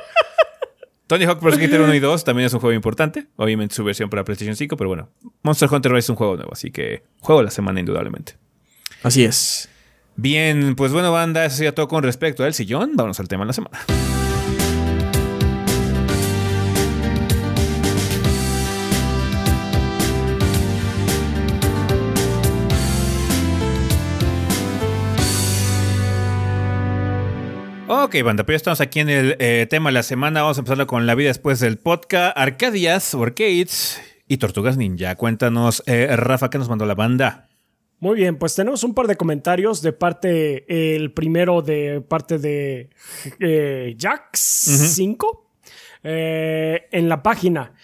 Tony 1.07 1.25
Hawk 1.25 1.41
Pro 1.41 1.51
Skater 1.53 1.81
1 1.81 1.95
y 1.95 1.99
2 2.01 2.25
también 2.25 2.47
es 2.47 2.55
un 2.55 2.61
juego 2.61 2.73
importante. 2.73 3.27
Obviamente 3.37 3.75
su 3.75 3.83
versión 3.85 4.09
para 4.09 4.25
PlayStation 4.25 4.55
5, 4.57 4.77
pero 4.77 4.89
bueno. 4.89 5.11
Monster 5.43 5.69
Hunter 5.71 5.91
Rise 5.93 6.07
es 6.07 6.11
un 6.11 6.17
juego 6.17 6.37
nuevo, 6.37 6.53
así 6.53 6.71
que 6.71 7.03
juego 7.19 7.41
de 7.41 7.47
la 7.47 7.51
semana 7.51 7.81
indudablemente. 7.81 8.37
Así 9.03 9.25
es. 9.25 9.69
Bien, 10.17 10.75
pues 10.77 10.93
bueno, 10.93 11.11
banda, 11.13 11.45
eso 11.45 11.57
sería 11.57 11.75
todo 11.75 11.89
con 11.89 12.03
respecto 12.05 12.45
al 12.45 12.55
sillón. 12.55 12.93
Vámonos 12.95 13.19
al 13.19 13.27
tema 13.29 13.43
de 13.43 13.49
la 13.49 13.53
semana. 13.55 13.79
Ok, 28.11 28.25
banda, 28.25 28.45
pero 28.45 28.55
ya 28.55 28.57
estamos 28.57 28.81
aquí 28.81 28.99
en 28.99 29.09
el 29.09 29.37
eh, 29.39 29.69
tema 29.71 29.91
de 29.91 29.93
la 29.93 30.03
semana. 30.03 30.43
Vamos 30.43 30.59
a 30.59 30.63
empezar 30.63 30.85
con 30.87 31.07
la 31.07 31.15
vida 31.15 31.29
después 31.29 31.61
del 31.61 31.79
podcast. 31.79 32.37
Arcadias, 32.37 33.15
Arcades 33.15 34.01
y 34.27 34.39
Tortugas 34.39 34.77
Ninja. 34.77 35.15
Cuéntanos, 35.15 35.85
eh, 35.87 36.09
Rafa, 36.17 36.51
¿qué 36.51 36.59
nos 36.59 36.69
mandó 36.69 36.87
la 36.87 36.97
banda? 36.97 37.49
Muy 38.01 38.17
bien, 38.17 38.37
pues 38.37 38.57
tenemos 38.57 38.83
un 38.83 38.95
par 38.95 39.07
de 39.07 39.15
comentarios 39.15 39.81
de 39.81 39.93
parte, 39.93 40.97
el 40.97 41.13
primero 41.13 41.63
de 41.63 42.01
parte 42.01 42.39
de 42.39 42.91
eh, 43.39 43.95
Jax5 43.97 45.43
eh, 46.03 46.89
en 46.91 47.09
la 47.09 47.23
página 47.23 47.75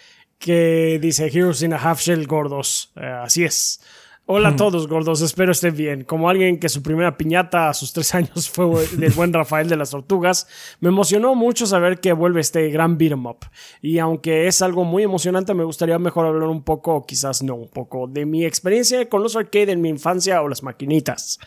que 0.40 0.98
dice 1.00 1.30
Heroes 1.32 1.62
in 1.62 1.72
a 1.72 1.76
Half 1.76 2.00
Shell 2.00 2.26
Gordos. 2.26 2.90
Así 2.96 3.44
es. 3.44 3.80
Hola 4.28 4.48
a 4.48 4.56
todos, 4.56 4.88
gordos. 4.88 5.20
Espero 5.20 5.52
estén 5.52 5.76
bien. 5.76 6.02
Como 6.02 6.28
alguien 6.28 6.58
que 6.58 6.68
su 6.68 6.82
primera 6.82 7.16
piñata 7.16 7.68
a 7.68 7.74
sus 7.74 7.92
tres 7.92 8.12
años 8.16 8.50
fue 8.50 8.84
del 8.96 9.12
buen 9.12 9.32
Rafael 9.32 9.68
de 9.68 9.76
las 9.76 9.90
Tortugas, 9.90 10.48
me 10.80 10.88
emocionó 10.88 11.36
mucho 11.36 11.64
saber 11.64 12.00
que 12.00 12.12
vuelve 12.12 12.40
este 12.40 12.68
gran 12.70 12.98
beat'em 12.98 13.24
up. 13.24 13.46
Y 13.80 14.00
aunque 14.00 14.48
es 14.48 14.62
algo 14.62 14.82
muy 14.82 15.04
emocionante, 15.04 15.54
me 15.54 15.62
gustaría 15.62 16.00
mejor 16.00 16.26
hablar 16.26 16.48
un 16.48 16.64
poco, 16.64 16.96
o 16.96 17.06
quizás 17.06 17.44
no 17.44 17.54
un 17.54 17.68
poco, 17.68 18.08
de 18.08 18.26
mi 18.26 18.44
experiencia 18.44 19.08
con 19.08 19.22
los 19.22 19.36
arcade 19.36 19.70
en 19.70 19.80
mi 19.80 19.90
infancia 19.90 20.42
o 20.42 20.48
las 20.48 20.64
maquinitas. 20.64 21.38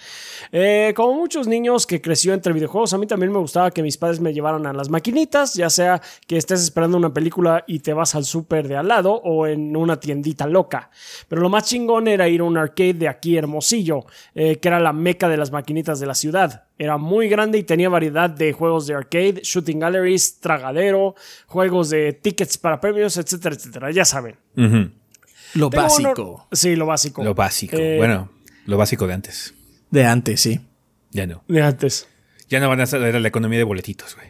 Eh, 0.54 0.94
como 0.96 1.16
muchos 1.16 1.50
niños 1.50 1.86
que 1.86 2.00
creció 2.00 2.34
entre 2.34 2.54
videojuegos, 2.54 2.94
a 2.94 2.98
mí 2.98 3.08
también 3.08 3.34
me 3.34 3.40
gustaba 3.40 3.72
que 3.72 3.84
mis 3.84 3.98
padres 3.98 4.22
me 4.22 4.32
llevaran 4.32 4.66
a 4.66 4.72
las 4.72 4.90
maquinitas, 4.90 5.54
ya 5.54 5.70
sea 5.70 6.02
que 6.26 6.38
estés 6.38 6.62
esperando 6.62 6.96
una 6.96 7.14
película 7.14 7.66
y 7.68 7.80
te 7.80 7.92
vas 7.92 8.16
al 8.16 8.24
súper 8.24 8.70
de 8.70 8.78
al 8.78 8.88
lado 8.88 9.16
o 9.16 9.48
en 9.48 9.76
una 9.76 10.00
tiendita 10.00 10.48
loca. 10.48 10.90
Pero 11.28 11.42
lo 11.42 11.50
más 11.50 11.66
chingón 11.66 12.08
era 12.08 12.30
ir 12.30 12.40
a 12.40 12.46
un 12.46 12.56
arcade 12.56 12.69
de 12.76 13.08
aquí 13.08 13.38
Hermosillo, 13.38 14.06
eh, 14.36 14.58
que 14.58 14.68
era 14.68 14.80
la 14.80 14.94
meca 14.94 15.28
de 15.30 15.38
las 15.38 15.52
maquinitas 15.52 16.00
de 16.00 16.08
la 16.08 16.16
ciudad. 16.16 16.66
Era 16.78 16.98
muy 16.98 17.28
grande 17.30 17.58
y 17.58 17.64
tenía 17.64 17.90
variedad 17.90 18.30
de 18.30 18.54
juegos 18.54 18.88
de 18.88 18.96
arcade, 18.96 19.42
shooting 19.44 19.80
galleries, 19.80 20.40
tragadero, 20.40 21.16
juegos 21.48 21.90
de 21.90 22.14
tickets 22.14 22.58
para 22.58 22.80
premios, 22.80 23.18
etcétera, 23.18 23.56
etcétera. 23.56 23.92
Ya 23.92 24.06
saben. 24.06 24.36
Lo 24.56 25.70
Tengo 25.70 25.84
básico. 25.84 26.48
Sí, 26.52 26.76
lo 26.76 26.86
básico. 26.86 27.24
Lo 27.24 27.34
básico. 27.36 27.76
Eh, 27.78 27.98
bueno, 27.98 28.32
lo 28.66 28.78
básico 28.78 29.08
de 29.08 29.14
antes. 29.14 29.54
De 29.92 30.06
antes, 30.06 30.40
sí. 30.42 30.60
Ya 31.12 31.26
no. 31.28 31.44
De 31.48 31.62
antes. 31.62 32.08
Ya 32.50 32.60
no 32.60 32.70
van 32.70 32.80
a 32.80 32.84
hacer 32.84 33.00
la 33.22 33.28
economía 33.28 33.58
de 33.58 33.64
boletitos, 33.66 34.16
güey. 34.16 34.30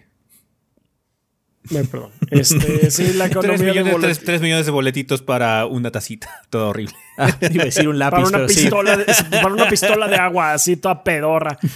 Me 1.72 1.84
perdón. 1.84 2.12
Este, 2.32 2.90
sí, 2.90 3.14
la 3.14 3.26
economía 3.28 3.58
de 3.58 3.64
millones, 3.84 3.94
bolet- 3.94 4.02
tres- 4.02 4.20
tres 4.24 4.42
millones 4.42 4.66
de 4.66 4.72
boletitos 4.72 5.22
para 5.22 5.66
una 5.66 5.92
tacita. 5.92 6.30
Todo 6.50 6.70
horrible. 6.70 6.96
Ah, 7.20 7.38
iba 7.52 7.64
a 7.64 7.66
decir 7.66 7.88
un 7.90 8.00
lápiz, 8.00 8.12
para 8.16 8.28
una, 8.28 8.38
pero 8.38 8.50
sí. 8.50 8.62
pistola 8.62 8.96
de, 8.98 9.06
para 9.30 9.54
una 9.54 9.68
pistola 9.68 10.08
de 10.08 10.16
agua 10.16 10.54
así 10.54 10.78
toda 10.78 11.04
pedorra. 11.04 11.58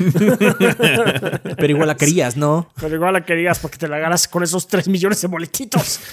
Pero 1.58 1.68
igual 1.68 1.88
la 1.88 1.96
querías, 1.96 2.38
¿no? 2.38 2.70
Pero 2.80 2.96
igual 2.96 3.14
la 3.14 3.26
querías 3.26 3.60
porque 3.60 3.78
te 3.78 3.88
la 3.88 4.00
ganas 4.00 4.28
con 4.28 4.44
esos 4.44 4.68
3 4.68 4.88
millones 4.88 5.22
de 5.22 5.28
boletitos. 5.28 6.00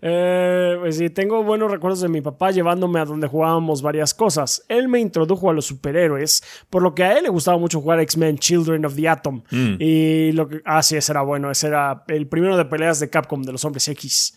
Eh, 0.00 0.76
pues 0.78 0.96
sí, 0.96 1.10
tengo 1.10 1.42
buenos 1.42 1.70
recuerdos 1.72 2.00
de 2.00 2.08
mi 2.08 2.20
papá 2.20 2.52
llevándome 2.52 3.00
a 3.00 3.04
donde 3.04 3.26
jugábamos 3.26 3.82
varias 3.82 4.14
cosas. 4.14 4.64
Él 4.68 4.86
me 4.86 5.00
introdujo 5.00 5.50
a 5.50 5.52
los 5.52 5.66
superhéroes, 5.66 6.42
por 6.70 6.82
lo 6.82 6.94
que 6.94 7.02
a 7.02 7.18
él 7.18 7.24
le 7.24 7.28
gustaba 7.28 7.58
mucho 7.58 7.80
jugar 7.80 7.98
X-Men 8.00 8.38
Children 8.38 8.84
of 8.84 8.94
the 8.94 9.08
Atom. 9.08 9.42
Y 9.50 10.30
lo 10.32 10.48
que. 10.48 10.60
Ah, 10.64 10.84
sí, 10.84 10.96
ese 10.96 11.10
era 11.10 11.22
bueno. 11.22 11.50
Ese 11.50 11.66
era 11.66 12.04
el 12.06 12.28
primero 12.28 12.56
de 12.56 12.64
peleas 12.64 13.00
de 13.00 13.10
Capcom 13.10 13.42
de 13.42 13.50
los 13.50 13.64
hombres 13.64 13.88
X. 13.88 14.34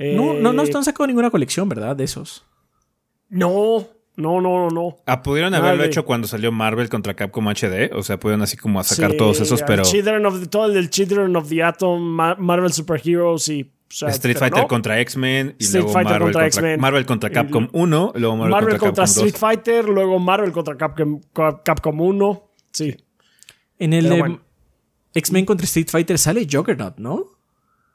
Eh, 0.00 0.14
No, 0.16 0.34
no, 0.34 0.52
no, 0.52 0.62
han 0.62 0.84
sacado 0.84 1.06
ninguna 1.06 1.30
colección, 1.30 1.68
¿verdad? 1.68 1.94
De 1.94 2.02
esos. 2.04 2.44
No, 3.34 3.86
no, 4.16 4.40
no, 4.40 4.68
no. 4.70 4.96
Ah, 5.06 5.22
pudieron 5.22 5.54
haberlo 5.54 5.84
hecho 5.84 6.04
cuando 6.04 6.26
salió 6.28 6.52
Marvel 6.52 6.88
contra 6.88 7.14
Capcom 7.14 7.46
HD. 7.48 7.90
O 7.94 8.02
sea, 8.02 8.18
pudieron 8.18 8.42
así 8.42 8.56
como 8.56 8.80
a 8.80 8.84
sacar 8.84 9.10
Sí, 9.12 9.16
todos 9.16 9.40
esos, 9.40 9.62
pero 9.62 9.82
Children 9.82 10.24
of 10.26 10.40
the- 10.40 10.46
todo 10.46 10.66
el 10.66 10.74
del 10.74 10.90
Children 10.90 11.34
of 11.36 11.48
the 11.48 11.62
Atom, 11.62 12.00
Ma- 12.02 12.36
Marvel 12.36 12.72
Super 12.72 13.00
Heroes 13.04 13.48
y. 13.48 13.62
o 13.62 13.96
sea, 13.96 14.08
Street 14.10 14.36
Fighter 14.38 14.62
no. 14.62 14.68
contra 14.68 14.98
X-Men 15.00 15.56
y 15.58 15.64
Street 15.64 15.82
luego 15.82 15.92
Fighter 15.92 16.12
Marvel 16.12 16.32
contra 16.32 16.42
contra, 16.42 16.46
X-Men. 16.46 16.80
Marvel 16.80 17.06
contra 17.06 17.30
Capcom 17.30 17.68
1, 17.72 18.12
luego 18.16 18.36
Marvel, 18.36 18.50
Marvel 18.50 18.78
contra, 18.78 18.86
contra, 18.88 19.04
Capcom 19.04 19.26
Street 19.26 19.32
2. 19.32 19.40
Fighter, 19.40 19.84
luego 19.88 20.18
Marvel 20.18 20.52
contra 20.52 20.76
Capcom, 20.76 21.20
Capcom 21.64 22.00
1. 22.00 22.50
Sí. 22.72 22.96
En 23.78 23.92
el 23.92 24.04
Pero 24.04 24.14
de 24.14 24.20
bueno. 24.20 24.40
X-Men 25.14 25.44
contra 25.44 25.64
Street 25.64 25.88
Fighter 25.90 26.18
sale 26.18 26.46
Juggernaut, 26.50 26.96
¿no? 26.98 27.24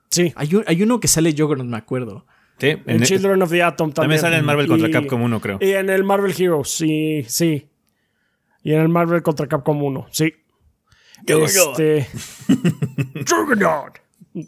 Sí. 0.10 0.32
Hay, 0.36 0.56
un- 0.56 0.64
hay 0.68 0.82
uno 0.84 1.00
que 1.00 1.08
sale 1.08 1.34
Juggernaut, 1.38 1.68
me 1.70 1.78
acuerdo. 1.78 2.26
Sí, 2.60 2.68
En 2.68 2.84
en- 2.88 3.02
Children 3.04 3.42
of 3.42 3.50
the 3.52 3.64
Atom 3.64 3.92
también. 3.92 3.94
también 3.94 4.20
sale 4.22 4.38
en 4.38 4.46
Marvel 4.46 4.68
contra 4.68 4.90
Y- 4.90 4.92
Capcom 4.92 5.22
1, 5.22 5.40
creo. 5.42 5.58
Y 5.62 5.72
en 5.72 5.90
el 5.90 6.04
Marvel 6.04 6.34
Heroes, 6.38 6.70
sí, 6.70 7.24
sí. 7.28 7.68
Y 8.64 8.74
en 8.74 8.82
el 8.82 8.90
Marvel 8.90 9.22
contra 9.22 9.48
Capcom 9.48 9.82
1, 9.82 10.08
sí. 10.12 10.34
Este. 11.26 12.08
Juggernaut. 13.30 13.98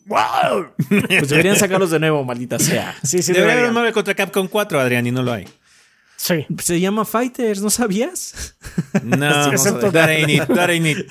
¡Wow! 0.05 0.67
Pues 0.87 1.29
deberían 1.29 1.55
sacarlos 1.55 1.89
de 1.91 1.99
nuevo, 1.99 2.23
maldita 2.23 2.59
sea. 2.59 2.95
Sí, 3.03 3.21
sí, 3.21 3.33
Debería 3.33 3.59
haber 3.59 3.71
Marvel 3.71 3.91
contra 3.93 4.13
Capcom 4.13 4.47
4, 4.47 4.79
Adrián, 4.79 5.05
y 5.07 5.11
no 5.11 5.23
lo 5.23 5.33
hay. 5.33 5.47
Sí. 6.21 6.45
Se 6.59 6.79
llama 6.79 7.03
Fighters, 7.03 7.63
¿no 7.63 7.71
sabías? 7.71 8.55
No, 9.01 9.43
Sí, 9.45 9.49
excepto- 9.53 9.91
that 9.91 10.07
ain't 10.07 10.29
it, 10.29 10.43
that 10.53 10.69
ain't 10.69 10.85
it. 10.85 11.07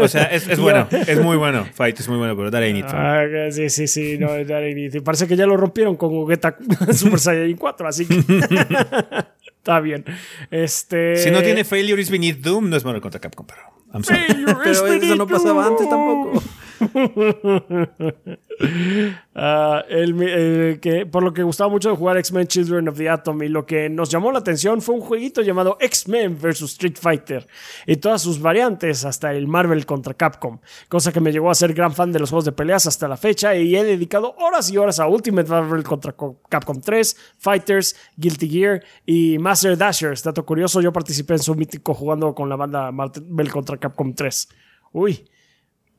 O 0.00 0.06
sea, 0.06 0.26
es, 0.26 0.46
es 0.46 0.60
bueno, 0.60 0.86
es 0.92 1.20
muy 1.20 1.36
bueno. 1.36 1.66
Fight 1.74 1.98
es 1.98 2.08
muy 2.08 2.16
bueno, 2.16 2.36
pero 2.36 2.52
that 2.52 2.62
ain't 2.62 2.78
it. 2.78 2.84
Ah, 2.86 3.24
sí, 3.50 3.68
sí, 3.68 3.88
sí. 3.88 4.16
No, 4.16 4.28
that 4.28 4.62
ain't 4.62 4.78
it. 4.78 4.94
Y 4.94 5.00
Parece 5.00 5.26
que 5.26 5.34
ya 5.34 5.44
lo 5.44 5.56
rompieron 5.56 5.96
con 5.96 6.10
Gogeta 6.10 6.56
Super 6.92 7.18
Saiyan 7.18 7.56
4, 7.56 7.88
así 7.88 8.06
que. 8.06 8.14
Está 9.58 9.80
bien. 9.80 10.04
Este. 10.52 11.16
Si 11.16 11.32
no 11.32 11.42
tiene 11.42 11.64
Failure 11.64 12.00
is 12.00 12.08
Beneath 12.08 12.38
Doom, 12.38 12.70
no 12.70 12.76
es 12.76 12.84
Marvel 12.84 13.02
contra 13.02 13.20
Capcom, 13.20 13.44
pero... 13.44 13.62
I'm 13.92 14.04
sorry. 14.04 14.20
Pero 14.28 14.62
eso 15.02 15.16
no 15.16 15.26
pasaba 15.26 15.66
antes 15.66 15.88
tampoco. 15.88 16.40
Ah, 19.38 19.84
por 21.12 21.22
lo 21.22 21.34
que 21.34 21.42
gustaba 21.42 21.68
mucho 21.68 21.90
de 21.90 21.96
jugar 21.96 22.16
X-Men 22.16 22.46
Children 22.46 22.88
of 22.88 22.96
the 22.96 23.10
Atom 23.10 23.42
y 23.42 23.48
lo 23.48 23.66
que 23.66 23.90
nos 23.90 24.08
llamó 24.08 24.32
la 24.32 24.38
atención 24.38 24.80
fue 24.80 24.94
un 24.94 25.02
jueguito 25.02 25.42
llamado 25.42 25.76
X-Men 25.78 26.38
vs 26.40 26.62
Street 26.62 26.96
Fighter 26.98 27.46
y 27.86 27.96
todas 27.96 28.22
sus 28.22 28.40
variantes 28.40 29.04
hasta 29.04 29.32
el 29.34 29.46
Marvel 29.46 29.84
contra 29.84 30.14
Capcom, 30.14 30.58
cosa 30.88 31.12
que 31.12 31.20
me 31.20 31.32
llevó 31.32 31.50
a 31.50 31.54
ser 31.54 31.74
gran 31.74 31.92
fan 31.92 32.12
de 32.12 32.18
los 32.18 32.30
juegos 32.30 32.46
de 32.46 32.52
peleas 32.52 32.86
hasta 32.86 33.06
la 33.08 33.18
fecha 33.18 33.54
y 33.54 33.76
he 33.76 33.84
dedicado 33.84 34.34
horas 34.38 34.70
y 34.70 34.78
horas 34.78 35.00
a 35.00 35.06
Ultimate 35.06 35.50
Marvel 35.50 35.82
contra 35.84 36.12
Co- 36.12 36.40
Capcom 36.48 36.80
3, 36.80 37.34
Fighters, 37.38 37.94
Guilty 38.16 38.48
Gear 38.48 38.82
y 39.04 39.36
Master 39.38 39.76
Dashers. 39.76 40.22
Dato 40.22 40.46
curioso, 40.46 40.80
yo 40.80 40.94
participé 40.94 41.34
en 41.34 41.40
su 41.40 41.54
mítico 41.54 41.92
jugando 41.92 42.34
con 42.34 42.48
la 42.48 42.56
banda 42.56 42.90
Marvel 42.90 43.50
contra 43.50 43.76
Capcom 43.76 44.14
3. 44.14 44.48
Uy, 44.92 45.28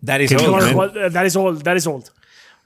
That 0.05 0.19
is 0.21 0.31
jugar- 0.31 1.11
That 1.11 1.25
is 1.25 1.35
old, 1.35 1.63
that 1.63 1.75
is 1.75 1.87
old. 1.87 2.05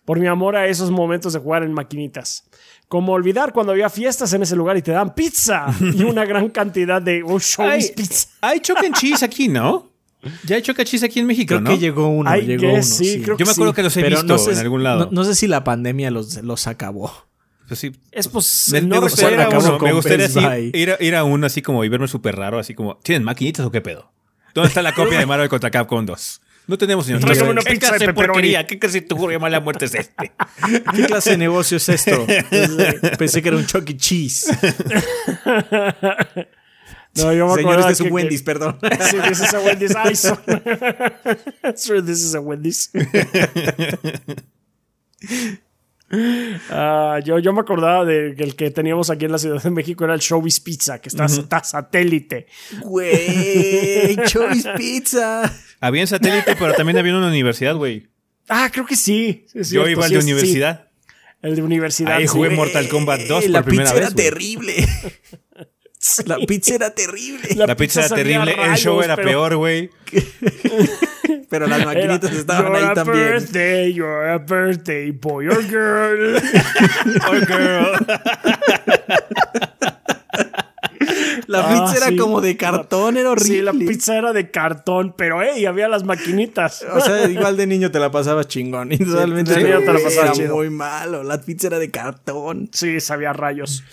Por 0.05 0.19
mi 0.19 0.27
amor 0.27 0.55
a 0.55 0.67
esos 0.67 0.91
momentos 0.91 1.33
de 1.33 1.39
jugar 1.39 1.63
en 1.63 1.73
maquinitas. 1.73 2.43
Como 2.87 3.13
olvidar 3.13 3.53
cuando 3.53 3.71
había 3.71 3.89
fiestas 3.89 4.33
en 4.33 4.41
ese 4.43 4.55
lugar 4.55 4.75
y 4.75 4.81
te 4.81 4.91
dan 4.91 5.13
pizza 5.15 5.67
y 5.79 6.03
una 6.03 6.25
gran 6.25 6.49
cantidad 6.49 7.01
de 7.01 7.23
oh, 7.23 7.39
Hay, 7.59 7.89
pizza. 7.95 8.27
hay 8.41 8.59
choc 8.59 8.77
and 8.83 8.95
cheese 8.95 9.23
aquí, 9.23 9.47
¿no? 9.47 9.89
Ya 10.45 10.57
hay 10.57 10.61
choc 10.61 10.77
and 10.79 10.87
cheese 10.87 11.03
aquí 11.05 11.19
en 11.19 11.27
México, 11.27 11.49
Creo 11.55 11.61
¿no? 11.61 11.69
que 11.71 11.77
llegó 11.79 12.07
uno, 12.09 12.35
I 12.35 12.41
llegó 12.41 12.73
uno. 12.73 12.83
sí, 12.83 13.05
sí. 13.05 13.21
creo 13.21 13.37
Yo 13.37 13.45
me 13.45 13.51
acuerdo 13.51 13.71
sí. 13.71 13.75
que 13.75 13.83
los 13.83 13.97
he 13.97 14.01
Pero 14.01 14.17
visto 14.17 14.33
no 14.33 14.37
sé, 14.37 14.51
en 14.51 14.57
algún 14.57 14.83
lado. 14.83 15.05
No, 15.05 15.11
no 15.11 15.23
sé 15.23 15.35
si 15.35 15.47
la 15.47 15.63
pandemia 15.63 16.11
los, 16.11 16.35
los 16.43 16.67
acabó. 16.67 17.11
Pues 17.67 17.79
sí. 17.79 17.91
Es 18.11 18.27
pues. 18.27 18.69
Me, 18.73 18.81
me 18.81 18.87
no 18.87 19.01
gustaría, 19.01 19.35
ir 19.35 19.39
a 19.41 19.43
recuerdo. 19.45 19.65
acabó 19.67 19.77
uno, 19.77 19.85
me 19.85 19.93
gustaría 19.93 20.25
así, 20.25 20.39
ir, 20.73 20.91
a, 20.91 20.97
ir 21.03 21.15
a 21.15 21.23
uno 21.23 21.45
así 21.47 21.61
como 21.61 21.83
y 21.85 21.89
verme 21.89 22.07
súper 22.07 22.35
raro, 22.35 22.59
así 22.59 22.73
como, 22.75 22.97
¿tienen 22.97 23.23
maquinitas 23.23 23.65
o 23.65 23.71
qué 23.71 23.79
pedo? 23.81 24.11
¿Dónde 24.53 24.67
está 24.67 24.81
la 24.81 24.93
copia 24.93 25.17
de 25.19 25.25
Marvel 25.27 25.47
contra 25.47 25.71
Capcom 25.71 26.05
2? 26.05 26.41
No 26.71 26.77
tenemos 26.77 27.05
señor. 27.05 27.19
Tráigame 27.19 27.49
una 27.51 27.61
¿Qué 27.63 27.71
pizza 27.73 27.89
clase 27.89 28.07
de 28.07 28.13
porquería? 28.13 28.65
¿Qué 28.65 28.79
clase 28.79 29.01
de 29.01 29.05
tu 29.07 29.17
mala 29.41 29.59
muerte 29.59 29.83
es 29.83 29.93
este? 29.93 30.31
¿Qué 30.95 31.05
clase 31.05 31.31
de 31.31 31.37
negocio 31.37 31.75
es 31.75 31.89
esto? 31.89 32.25
Pensé 33.17 33.41
que 33.41 33.49
era 33.49 33.57
un 33.57 33.65
Chuck 33.65 33.89
E. 33.89 33.97
Cheese. 33.97 34.47
No, 37.13 37.33
yo 37.33 37.45
me 37.45 37.55
Señores 37.55 37.59
acordaba 37.65 37.89
de 37.89 37.95
su 37.95 38.03
que- 38.03 38.09
que- 38.09 38.13
Wendy's, 38.13 38.41
perdón. 38.41 38.79
Sí, 38.81 39.17
this 39.27 39.41
is 39.41 39.53
a 39.53 39.59
Wendy's. 39.59 39.93
Ay, 39.97 40.15
so- 40.15 40.39
sure, 41.75 42.01
this 42.01 42.21
is 42.23 42.35
a 42.35 42.39
Wendy's. 42.39 42.89
Ah, 46.69 47.19
yo, 47.23 47.39
yo 47.39 47.53
me 47.53 47.61
acordaba 47.61 48.03
de 48.05 48.35
que 48.35 48.43
el 48.43 48.55
que 48.55 48.71
teníamos 48.71 49.09
aquí 49.09 49.25
en 49.25 49.31
la 49.31 49.37
Ciudad 49.37 49.61
de 49.61 49.69
México 49.71 50.03
era 50.03 50.13
el 50.13 50.19
Showbiz 50.19 50.59
Pizza, 50.59 50.99
que 50.99 51.09
está, 51.09 51.25
está 51.25 51.63
satélite. 51.63 52.47
Güey, 52.81 54.15
Choice 54.27 54.69
Pizza. 54.77 55.51
Había 55.79 56.01
en 56.01 56.07
satélite, 56.07 56.55
pero 56.57 56.73
también 56.73 56.97
había 56.97 57.15
una 57.15 57.27
universidad, 57.27 57.75
güey. 57.75 58.07
Ah, 58.49 58.69
creo 58.71 58.85
que 58.85 58.95
sí. 58.95 59.45
es 59.53 59.69
Yo 59.69 59.83
cierto, 59.85 59.89
iba 59.89 60.03
al 60.03 60.09
sí 60.09 60.15
de 60.15 60.21
sí. 60.21 60.31
universidad. 60.31 60.87
El 61.41 61.55
de 61.55 61.63
universidad. 61.63 62.13
Ahí 62.17 62.23
sí. 62.27 62.33
jugué 62.35 62.49
Mortal 62.51 62.87
Kombat 62.87 63.21
2 63.21 63.29
Eh, 63.43 63.47
por 63.47 63.51
la 63.51 63.63
primera 63.63 63.89
pizza 63.91 63.99
vez. 63.99 64.07
era 64.07 64.15
terrible. 64.15 64.75
la 66.25 66.37
pizza 66.37 66.75
era 66.75 66.89
terrible. 66.93 67.49
La 67.55 67.67
La 67.67 67.75
pizza 67.75 68.01
era 68.05 68.15
terrible, 68.15 68.51
el 68.51 68.57
rayos, 68.57 68.79
show 68.79 69.01
era 69.01 69.15
pero- 69.15 69.27
peor, 69.29 69.55
güey. 69.57 69.89
Pero 71.49 71.67
las 71.67 71.79
Era, 71.81 71.87
maquinitas 71.93 72.31
estaban 72.31 72.65
"You're 72.71 72.77
ahí 72.77 72.83
a 72.91 72.93
también. 72.93 73.25
birthday, 73.27 73.93
you're 73.93 74.29
a 74.31 74.37
birthday 74.37 75.11
boy 75.11 75.47
or 75.49 75.61
girl. 75.67 76.37
Oh, 77.27 77.33
girl. 77.45 77.91
La 81.47 81.59
Ah, 81.59 81.69
pizza 81.85 81.97
era 81.97 82.07
sí. 82.07 82.15
como 82.15 82.39
de 82.39 82.55
cartón, 82.55 83.17
era 83.17 83.31
horrible. 83.31 83.55
sí, 83.57 83.61
la 83.61 83.73
pizza 83.73 84.17
era 84.17 84.31
de 84.31 84.49
cartón, 84.49 85.13
pero 85.17 85.41
hey, 85.41 85.65
había 85.65 85.89
las 85.89 86.05
maquinitas. 86.05 86.85
O 86.89 87.01
sea, 87.01 87.27
igual 87.29 87.57
de 87.57 87.67
niño 87.67 87.91
te 87.91 87.99
la 87.99 88.11
pasabas 88.11 88.47
chingón. 88.47 88.87
De 88.89 88.97
niño 88.97 89.43
te 89.43 89.85
la 89.85 89.93
pasabas 89.93 90.13
era 90.17 90.31
chido. 90.31 90.55
muy 90.55 90.69
malo. 90.69 91.23
La 91.23 91.41
pizza 91.41 91.67
era 91.67 91.79
de 91.79 91.91
cartón. 91.91 92.69
Sí, 92.71 93.01
sabía 93.01 93.33
rayos. 93.33 93.83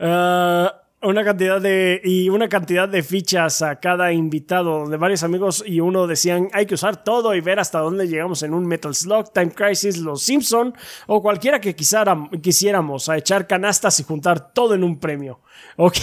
Ah, 0.00 0.81
una 1.02 1.24
cantidad 1.24 1.60
de 1.60 2.00
y 2.04 2.28
una 2.28 2.48
cantidad 2.48 2.88
de 2.88 3.02
fichas 3.02 3.62
a 3.62 3.80
cada 3.80 4.12
invitado 4.12 4.88
de 4.88 4.96
varios 4.96 5.22
amigos 5.22 5.64
y 5.66 5.80
uno 5.80 6.06
decían 6.06 6.48
hay 6.52 6.66
que 6.66 6.74
usar 6.74 7.02
todo 7.02 7.34
y 7.34 7.40
ver 7.40 7.58
hasta 7.58 7.80
dónde 7.80 8.06
llegamos 8.06 8.42
en 8.42 8.54
un 8.54 8.66
Metal 8.66 8.94
Slug, 8.94 9.32
Time 9.32 9.50
Crisis, 9.50 9.98
Los 9.98 10.22
Simpson 10.22 10.74
o 11.06 11.22
cualquiera 11.22 11.60
que 11.60 11.74
quisiéramos 11.74 13.08
a 13.08 13.16
echar 13.16 13.46
canastas 13.46 13.98
y 14.00 14.04
juntar 14.04 14.52
todo 14.52 14.74
en 14.74 14.84
un 14.84 14.98
premio. 14.98 15.40
Ok, 15.76 15.96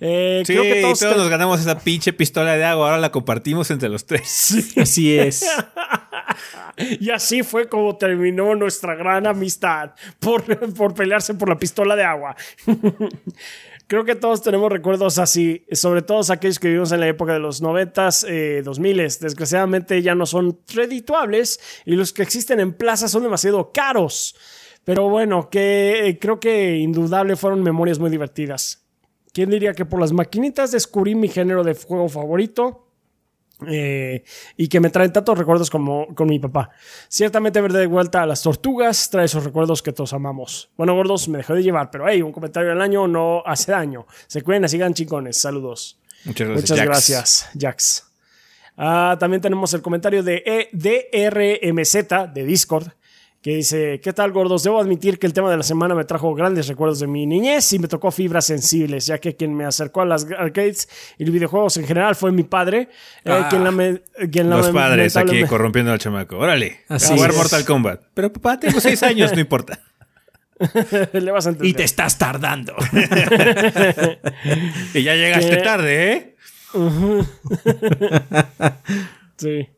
Eh, 0.00 0.42
Sí, 0.46 0.52
creo 0.54 0.62
que 0.62 0.80
todos, 0.80 1.00
todos 1.00 1.16
nos 1.16 1.28
ganamos 1.28 1.60
esa 1.60 1.78
pinche 1.78 2.12
pistola 2.12 2.56
de 2.56 2.64
agua. 2.64 2.86
Ahora 2.86 2.98
la 2.98 3.10
compartimos 3.10 3.70
entre 3.70 3.88
los 3.88 4.06
tres. 4.06 4.72
Así 4.76 5.18
es. 5.18 5.44
y 7.00 7.10
así 7.10 7.42
fue 7.42 7.68
como 7.68 7.96
terminó 7.96 8.54
nuestra 8.54 8.94
gran 8.94 9.26
amistad 9.26 9.90
por, 10.18 10.44
por 10.74 10.94
pelearse 10.94 11.34
por 11.34 11.48
la 11.48 11.58
pistola 11.58 11.96
de 11.96 12.04
agua. 12.04 12.36
Creo 13.88 14.04
que 14.04 14.16
todos 14.16 14.42
tenemos 14.42 14.72
recuerdos 14.72 15.18
así, 15.18 15.64
sobre 15.70 16.02
todo 16.02 16.20
aquellos 16.32 16.58
que 16.58 16.66
vivimos 16.66 16.90
en 16.90 16.98
la 16.98 17.06
época 17.06 17.34
de 17.34 17.38
los 17.38 17.62
90s, 17.62 18.26
eh, 18.28 18.62
2000 18.64 18.96
Desgraciadamente 19.20 20.02
ya 20.02 20.16
no 20.16 20.26
son 20.26 20.58
redituables 20.74 21.60
y 21.84 21.94
los 21.94 22.12
que 22.12 22.22
existen 22.22 22.58
en 22.58 22.72
plaza 22.72 23.06
son 23.06 23.22
demasiado 23.22 23.70
caros. 23.72 24.34
Pero 24.82 25.08
bueno, 25.08 25.48
que 25.50 26.08
eh, 26.08 26.18
creo 26.18 26.40
que 26.40 26.76
indudable 26.76 27.36
fueron 27.36 27.62
memorias 27.62 28.00
muy 28.00 28.10
divertidas. 28.10 28.84
¿Quién 29.32 29.50
diría 29.50 29.72
que 29.72 29.84
por 29.84 30.00
las 30.00 30.12
maquinitas 30.12 30.72
descubrí 30.72 31.14
mi 31.14 31.28
género 31.28 31.62
de 31.62 31.74
juego 31.74 32.08
favorito? 32.08 32.85
Eh, 33.66 34.22
y 34.58 34.68
que 34.68 34.80
me 34.80 34.90
traen 34.90 35.12
tantos 35.14 35.38
recuerdos 35.38 35.70
como 35.70 36.14
con 36.14 36.28
mi 36.28 36.38
papá. 36.38 36.70
Ciertamente 37.08 37.60
ver 37.62 37.72
de 37.72 37.86
vuelta 37.86 38.22
a 38.22 38.26
las 38.26 38.42
tortugas 38.42 39.08
trae 39.08 39.24
esos 39.24 39.44
recuerdos 39.44 39.82
que 39.82 39.92
todos 39.92 40.12
amamos. 40.12 40.68
Bueno, 40.76 40.94
gordos, 40.94 41.26
me 41.28 41.38
dejé 41.38 41.54
de 41.54 41.62
llevar, 41.62 41.90
pero 41.90 42.06
hey, 42.06 42.20
un 42.20 42.32
comentario 42.32 42.70
al 42.72 42.82
año 42.82 43.08
no 43.08 43.42
hace 43.46 43.72
daño. 43.72 44.06
Se 44.26 44.42
cuiden, 44.42 44.68
sigan 44.68 44.92
chingones. 44.92 45.40
Saludos. 45.40 45.98
Muchas 46.24 46.46
gracias. 46.48 46.62
Muchas 46.70 46.78
Jax. 46.78 46.88
gracias, 46.88 47.48
Jax. 47.58 48.02
Ah, 48.76 49.16
también 49.18 49.40
tenemos 49.40 49.72
el 49.72 49.80
comentario 49.80 50.22
de 50.22 50.42
E- 50.44 50.68
DRMZ 50.72 52.32
de 52.34 52.44
Discord. 52.44 52.88
Que 53.46 53.54
dice, 53.54 54.00
¿qué 54.02 54.12
tal 54.12 54.32
gordos? 54.32 54.64
Debo 54.64 54.80
admitir 54.80 55.20
que 55.20 55.26
el 55.28 55.32
tema 55.32 55.48
de 55.48 55.56
la 55.56 55.62
semana 55.62 55.94
me 55.94 56.04
trajo 56.04 56.34
grandes 56.34 56.66
recuerdos 56.66 56.98
de 56.98 57.06
mi 57.06 57.26
niñez 57.26 57.72
y 57.74 57.78
me 57.78 57.86
tocó 57.86 58.10
fibras 58.10 58.44
sensibles, 58.44 59.06
ya 59.06 59.18
que 59.18 59.36
quien 59.36 59.54
me 59.54 59.64
acercó 59.64 60.00
a 60.00 60.04
las 60.04 60.26
arcades 60.36 60.88
y 61.16 61.24
los 61.24 61.32
videojuegos 61.32 61.76
en 61.76 61.86
general 61.86 62.16
fue 62.16 62.32
mi 62.32 62.42
padre, 62.42 62.88
eh, 63.24 63.30
Ah. 63.30 63.46
quien 63.48 63.62
la 63.62 63.70
me- 63.70 64.02
quien 64.32 64.50
la 64.50 64.56
Los 64.56 64.70
padres 64.70 65.16
aquí 65.16 65.44
corrompiendo 65.44 65.92
al 65.92 66.00
chamaco. 66.00 66.38
Órale. 66.38 66.80
Así 66.88 67.12
a 67.12 67.14
jugar 67.14 67.30
es. 67.30 67.36
Mortal 67.36 67.64
Kombat. 67.64 68.00
Pero 68.14 68.32
papá, 68.32 68.58
tengo 68.58 68.80
seis 68.80 69.00
años, 69.04 69.32
no 69.32 69.38
importa. 69.38 69.78
Le 71.12 71.30
vas 71.30 71.46
a 71.46 71.50
entender. 71.50 71.70
Y 71.70 71.74
te 71.74 71.84
estás 71.84 72.18
tardando. 72.18 72.74
Y 74.92 75.04
ya 75.04 75.14
llegaste 75.14 75.50
¿Qué? 75.50 75.56
tarde, 75.62 76.12
¿eh? 76.12 76.34
Sí. 79.36 79.68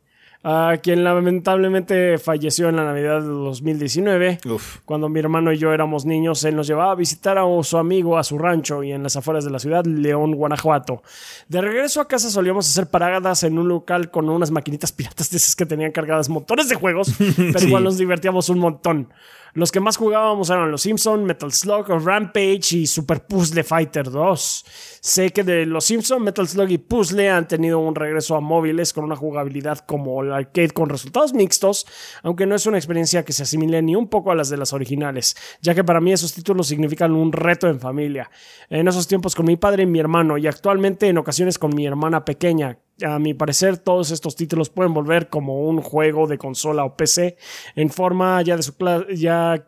Ah, 0.45 0.77
quien 0.81 1.03
lamentablemente 1.03 2.17
falleció 2.17 2.69
en 2.69 2.77
la 2.77 2.85
Navidad 2.85 3.21
de 3.21 3.27
2019. 3.27 4.39
Uf. 4.47 4.79
Cuando 4.85 5.09
mi 5.09 5.19
hermano 5.19 5.53
y 5.53 5.59
yo 5.59 5.73
éramos 5.73 6.05
niños, 6.05 6.45
él 6.45 6.55
nos 6.55 6.69
llevaba 6.69 6.93
a 6.93 6.95
visitar 6.95 7.39
a 7.39 7.43
su 7.65 7.77
amigo 7.77 8.17
a 8.17 8.23
su 8.23 8.39
rancho 8.39 8.85
y 8.85 8.93
en 8.93 9.03
las 9.03 9.17
afueras 9.17 9.45
de 9.45 9.51
la 9.51 9.59
ciudad, 9.59 9.85
León, 9.85 10.37
Guanajuato. 10.37 11.03
De 11.49 11.61
regreso 11.61 12.01
a 12.01 12.07
casa 12.07 12.31
solíamos 12.31 12.69
hacer 12.69 12.87
paradas 12.87 13.43
en 13.43 13.59
un 13.59 13.69
local 13.69 14.11
con 14.11 14.29
unas 14.29 14.53
maquinitas 14.53 14.93
piratas 14.93 15.29
de 15.31 15.39
esas 15.39 15.57
que 15.57 15.67
tenían 15.67 15.91
cargadas 15.91 16.29
montones 16.29 16.69
de 16.69 16.77
juegos, 16.77 17.13
pero 17.37 17.67
igual 17.67 17.83
nos 17.83 17.99
divertíamos 17.99 18.49
un 18.49 18.61
montón. 18.61 19.09
Los 19.55 19.73
que 19.73 19.81
más 19.81 19.97
jugábamos 19.97 20.51
eran 20.51 20.71
Los 20.71 20.83
Simpson, 20.83 21.25
Metal 21.25 21.53
Slug, 21.53 21.87
Rampage 21.89 22.77
y 22.77 22.87
Super 22.87 23.25
Puzzle 23.27 23.65
Fighter 23.65 24.11
2. 24.11 24.65
Sé 25.01 25.31
que 25.31 25.45
de 25.45 25.67
Los 25.67 25.85
Simpson, 25.85 26.23
Metal 26.23 26.47
Slug 26.47 26.71
y 26.71 26.79
Puzzle 26.79 27.31
han 27.31 27.49
tenido 27.49 27.79
un 27.79 27.95
regreso 27.95 28.37
a 28.37 28.41
móviles 28.41 28.93
con 28.93 29.05
una 29.05 29.17
jugabilidad 29.17 29.79
como 29.79 30.23
el 30.23 30.33
arcade 30.33 30.71
con 30.71 30.89
resultados 30.89 31.33
mixtos, 31.33 31.87
aunque 32.23 32.47
no 32.47 32.55
es 32.55 32.67
una 32.67 32.79
experiencia 32.79 33.25
que 33.25 33.33
se 33.33 33.45
asimile 33.45 33.81
ni 33.83 33.97
un 33.97 34.09
poco 34.09 34.31
a 34.31 34.35
las 34.35 34.49
de 34.49 34.57
las 34.57 34.73
originales, 34.73 35.37
ya 35.63 35.75
que 35.75 35.85
para 35.85 36.01
mí 36.01 36.13
esos 36.13 36.35
títulos 36.35 36.67
significan 36.67 37.13
un 37.13 37.33
reto 37.33 37.69
en 37.69 37.81
familia. 37.81 38.31
En 38.69 38.89
esos 38.89 39.09
tiempos 39.09 39.35
con 39.35 39.47
mi 39.47 39.57
padre 39.57 39.85
y 39.85 39.87
mi 39.87 39.99
hermano 39.99 40.39
y 40.39 40.47
actualmente 40.47 41.09
en 41.09 41.19
ocasiones 41.19 41.59
con 41.59 41.75
mi 41.75 41.87
hermana 41.87 42.25
pequeña, 42.25 42.79
a 43.07 43.19
mi 43.19 43.35
parecer, 43.35 43.79
todos 43.79 44.11
estos 44.11 44.35
títulos 44.37 44.71
pueden 44.71 44.95
volver 44.95 45.29
como 45.29 45.69
un 45.69 45.81
juego 45.81 46.27
de 46.27 46.39
consola 46.39 46.85
o 46.85 46.97
PC 46.97 47.37
en 47.77 47.91
forma 47.91 48.41
ya 48.43 48.57
de 48.57 48.63
su 48.63 48.75
ya 49.15 49.65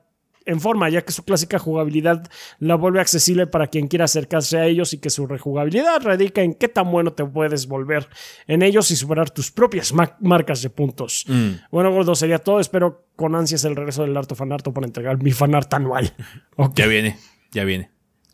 en 0.47 0.59
forma, 0.59 0.89
ya 0.89 1.03
que 1.03 1.13
su 1.13 1.23
clásica 1.23 1.59
jugabilidad 1.59 2.27
la 2.59 2.75
vuelve 2.75 2.99
accesible 3.01 3.47
para 3.47 3.67
quien 3.67 3.89
quiera 3.89 4.07
acercarse 4.07 4.59
a 4.59 4.65
ellos 4.67 4.95
y 4.95 4.99
que 4.99 5.11
su 5.11 5.27
rejugabilidad 5.27 6.01
radica 6.03 6.41
en 6.43 6.55
qué 6.55 6.67
tan 6.67 6.91
bueno 6.91 7.13
te 7.13 7.25
puedes 7.25 7.69
volver 7.69 8.09
en 8.47 8.63
ellos 8.63 8.91
y 8.91 8.97
superar 8.97 9.31
tus 9.31 9.53
propias 9.53 9.93
ma- 9.93 10.17
marcas 10.19 10.63
de 10.63 10.71
puntos. 10.71 11.27
Bueno, 11.71 11.93
gordo, 11.93 12.15
sería 12.15 12.39
todo. 12.39 12.59
Espero 12.59 13.05
con 13.17 13.35
ansias 13.37 13.65
el 13.65 13.77
regreso 13.77 14.03
del 14.03 14.17
Arto 14.17 14.35
Fanarto 14.35 14.73
para 14.73 14.87
entregar 14.87 15.23
mi 15.23 15.31
fanart 15.31 15.73
anual. 15.75 16.15
Ok. 16.57 16.75
Ya 16.75 16.87
viene, 16.87 17.19
ya 17.53 17.65
viene. 17.65 17.91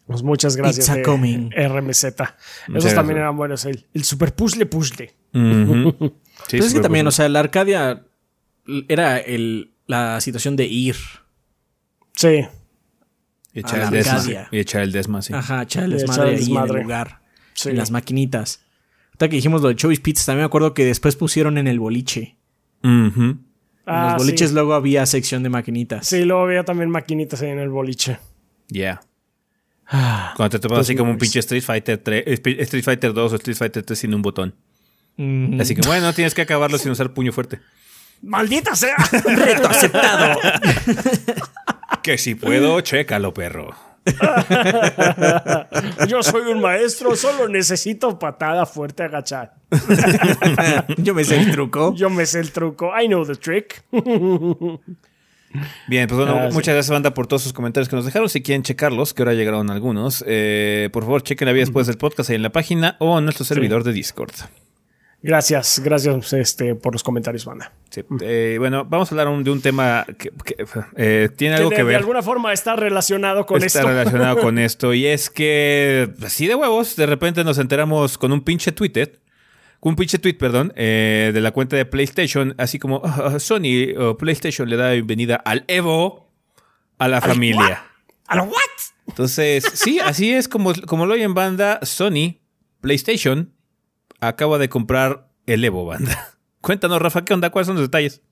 Pues 0.06 0.22
muchas 0.22 0.56
gracias, 0.56 0.86
It's 0.86 0.90
a 0.90 0.96
de 0.96 1.02
coming. 1.02 1.50
RMZ. 1.50 2.04
Esos 2.04 2.16
gracias. 2.68 2.94
también 2.94 3.18
eran 3.18 3.36
buenos. 3.36 3.64
El, 3.64 3.86
el 3.92 4.04
super 4.04 4.34
puzzle 4.34 4.66
puzzle. 4.66 5.12
Sí, 6.48 6.58
Pero 6.58 6.64
es 6.64 6.74
que 6.74 6.80
también, 6.80 7.06
o 7.06 7.10
sea, 7.10 7.28
la 7.30 7.40
Arcadia 7.40 8.04
era 8.88 9.18
el, 9.18 9.72
la 9.86 10.20
situación 10.20 10.54
de 10.54 10.66
ir. 10.66 10.94
Sí. 12.14 12.46
Y 13.54 13.58
a 13.58 13.60
echar 13.60 13.78
la 13.78 13.84
el 13.86 13.90
desma. 13.90 14.48
Y 14.52 14.58
echar 14.58 14.82
el 14.82 14.92
desma, 14.92 15.22
sí. 15.22 15.32
Ajá, 15.32 15.62
echar 15.62 15.84
el 15.84 15.92
Y 15.92 15.94
echar 15.96 16.08
desmadre 16.08 16.28
el 16.30 16.36
ahí 16.36 16.42
en 16.42 16.46
desmadre. 16.50 16.76
el 16.78 16.82
lugar. 16.84 17.22
Sí. 17.54 17.70
En 17.70 17.78
las 17.78 17.90
maquinitas. 17.90 18.60
Ahorita 19.08 19.28
que 19.30 19.36
dijimos 19.36 19.62
lo 19.62 19.68
de 19.68 19.76
Choice 19.76 20.02
Pizza, 20.02 20.26
también 20.26 20.42
me 20.42 20.46
acuerdo 20.46 20.74
que 20.74 20.84
después 20.84 21.16
pusieron 21.16 21.56
en 21.58 21.66
el 21.66 21.80
boliche. 21.80 22.36
Ujú. 22.84 23.22
En 23.22 23.40
Ah, 23.86 24.12
los 24.14 24.22
boliches 24.24 24.50
sí. 24.50 24.54
luego 24.54 24.74
había 24.74 25.06
sección 25.06 25.42
de 25.42 25.48
maquinitas. 25.48 26.06
Sí, 26.06 26.24
luego 26.24 26.42
había 26.44 26.64
también 26.64 26.90
maquinitas 26.90 27.40
ahí 27.40 27.48
en 27.50 27.60
el 27.60 27.70
boliche. 27.70 28.18
Yeah. 28.68 29.00
Cuando 29.88 30.50
te 30.50 30.58
topas 30.58 30.80
así 30.80 30.96
como 30.96 31.12
un 31.12 31.18
pinche 31.18 31.38
Street 31.38 31.62
Fighter 31.62 31.98
3, 31.98 32.24
eh, 32.26 32.56
Street 32.60 32.84
Fighter 32.84 33.12
2 33.12 33.32
o 33.32 33.36
Street 33.36 33.56
Fighter 33.56 33.82
3 33.82 33.98
sin 33.98 34.14
un 34.14 34.22
botón. 34.22 34.54
mm. 35.16 35.60
Así 35.60 35.74
que 35.74 35.86
bueno, 35.86 36.12
tienes 36.12 36.34
que 36.34 36.42
acabarlo 36.42 36.78
sin 36.78 36.92
usar 36.92 37.12
puño 37.14 37.32
fuerte. 37.32 37.60
¡Maldita 38.22 38.74
sea! 38.74 38.96
Reto 39.24 39.68
aceptado. 39.68 40.38
Que 42.02 42.18
si 42.18 42.36
puedo, 42.36 42.80
chécalo, 42.82 43.34
perro. 43.34 43.74
Yo 46.08 46.22
soy 46.22 46.52
un 46.52 46.60
maestro, 46.60 47.16
solo 47.16 47.48
necesito 47.48 48.16
patada 48.16 48.64
fuerte 48.64 49.02
agachar. 49.02 49.54
Yo 50.98 51.14
me 51.14 51.24
sé 51.24 51.38
el 51.38 51.50
truco. 51.50 51.92
Yo 51.96 52.08
me 52.08 52.26
sé 52.26 52.38
el 52.38 52.52
truco. 52.52 52.92
I 52.96 53.08
know 53.08 53.26
the 53.26 53.34
trick. 53.34 53.82
Bien, 55.88 56.06
pues 56.08 56.18
bueno, 56.18 56.36
Ah, 56.38 56.48
sí. 56.48 56.54
muchas 56.54 56.74
gracias, 56.74 56.90
banda, 56.92 57.14
por 57.14 57.26
todos 57.26 57.42
sus 57.42 57.52
comentarios 57.52 57.88
que 57.88 57.96
nos 57.96 58.04
dejaron. 58.04 58.28
Si 58.28 58.42
quieren 58.42 58.62
checarlos, 58.62 59.14
que 59.14 59.22
ahora 59.22 59.34
llegaron 59.34 59.70
algunos, 59.70 60.22
eh, 60.26 60.90
por 60.92 61.04
favor, 61.04 61.22
chequen 61.22 61.46
la 61.46 61.52
vida 61.52 61.62
después 61.64 61.86
del 61.86 61.96
podcast 61.98 62.30
ahí 62.30 62.36
en 62.36 62.42
la 62.42 62.50
página 62.52 62.96
o 62.98 63.18
en 63.18 63.24
nuestro 63.24 63.44
servidor 63.44 63.82
de 63.84 63.92
Discord. 63.92 64.32
Gracias, 65.22 65.80
gracias 65.82 66.32
este, 66.34 66.74
por 66.74 66.92
los 66.92 67.02
comentarios, 67.02 67.44
banda. 67.46 67.72
Sí. 67.90 68.02
Eh, 68.20 68.56
bueno, 68.58 68.84
vamos 68.84 69.10
a 69.10 69.14
hablar 69.14 69.28
un- 69.28 69.42
de 69.42 69.50
un 69.50 69.60
tema 69.60 70.04
que, 70.18 70.30
que, 70.44 70.56
eh, 70.96 71.30
tiene 71.34 71.56
algo 71.56 71.70
que 71.70 71.76
que, 71.76 71.82
de, 71.82 71.86
de 71.86 71.88
ver. 71.92 71.96
alguna 72.00 72.22
forma 72.22 72.52
está 72.52 72.76
relacionado 72.76 73.44
con 73.46 73.62
está 73.62 73.78
esto. 73.80 73.88
relacionado 73.88 74.38
con 74.38 74.58
esto. 74.58 74.94
Y 74.94 75.06
es 75.06 75.30
que, 75.30 76.10
así 76.24 76.46
de 76.46 76.54
huevos, 76.54 76.94
de 76.96 77.06
repente 77.06 77.42
nos 77.44 77.58
enteramos 77.58 78.18
con 78.18 78.30
un 78.30 78.42
pinche 78.42 78.70
tweet, 78.72 79.12
un 79.88 79.96
pinche 79.96 80.18
tweet, 80.18 80.34
perdón, 80.34 80.72
eh, 80.76 81.30
de 81.32 81.40
la 81.40 81.52
cuenta 81.52 81.76
de 81.76 81.84
PlayStation, 81.84 82.54
así 82.58 82.78
como 82.78 83.02
"Ah, 83.04 83.38
Sony 83.38 83.94
o 83.98 84.16
PlayStation 84.16 84.68
le 84.68 84.76
da 84.76 84.90
bienvenida 84.90 85.36
al 85.36 85.64
Evo 85.68 86.28
a 86.98 87.08
la 87.08 87.20
familia. 87.20 87.84
¿A 88.26 88.36
lo 88.36 88.44
what? 88.44 88.54
Entonces, 89.06 89.64
sí, 89.74 90.00
así 90.00 90.32
es 90.32 90.48
como, 90.48 90.72
como 90.86 91.06
lo 91.06 91.14
oyen 91.14 91.34
banda, 91.34 91.78
Sony, 91.82 92.38
PlayStation, 92.80 93.52
acaba 94.20 94.58
de 94.58 94.68
comprar 94.68 95.28
el 95.46 95.64
Evo 95.64 95.84
banda. 95.84 96.34
Cuéntanos, 96.60 97.00
Rafa, 97.00 97.24
¿qué 97.24 97.32
onda? 97.34 97.50
¿Cuáles 97.50 97.66
son 97.68 97.76
los 97.76 97.84
detalles? 97.84 98.22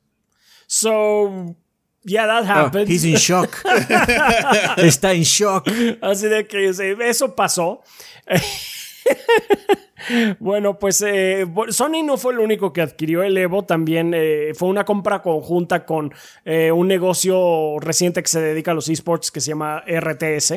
So, 0.67 1.55
yeah, 2.03 2.27
that 2.27 2.43
Oh, 2.43 2.67
happened. 2.67 2.89
he's 2.91 3.05
in 3.05 3.15
shock. 3.17 3.57
Está 4.79 5.13
en 5.13 5.23
shock. 5.23 5.69
Así 6.03 6.27
de 6.27 6.47
que 6.49 6.69
eso 6.69 7.35
pasó. 7.37 7.83
bueno, 10.39 10.79
pues 10.79 11.03
eh, 11.07 11.47
Sony 11.69 12.03
no 12.05 12.17
fue 12.17 12.33
el 12.33 12.41
único 12.41 12.73
que 12.73 12.83
adquirió 12.83 13.23
el 13.23 13.37
Evo, 13.37 13.65
también 13.65 14.13
eh, 14.15 14.53
fue 14.55 14.69
una 14.69 14.85
compra 14.85 15.23
conjunta 15.23 15.85
con 15.85 16.13
eh, 16.45 16.73
un 16.73 16.89
negocio 16.89 17.79
reciente 17.81 18.23
que 18.23 18.29
se 18.29 18.41
dedica 18.41 18.71
a 18.73 18.75
los 18.75 18.89
esports 18.89 19.31
que 19.31 19.41
se 19.41 19.51
llama 19.51 19.83
RTS. 19.87 20.55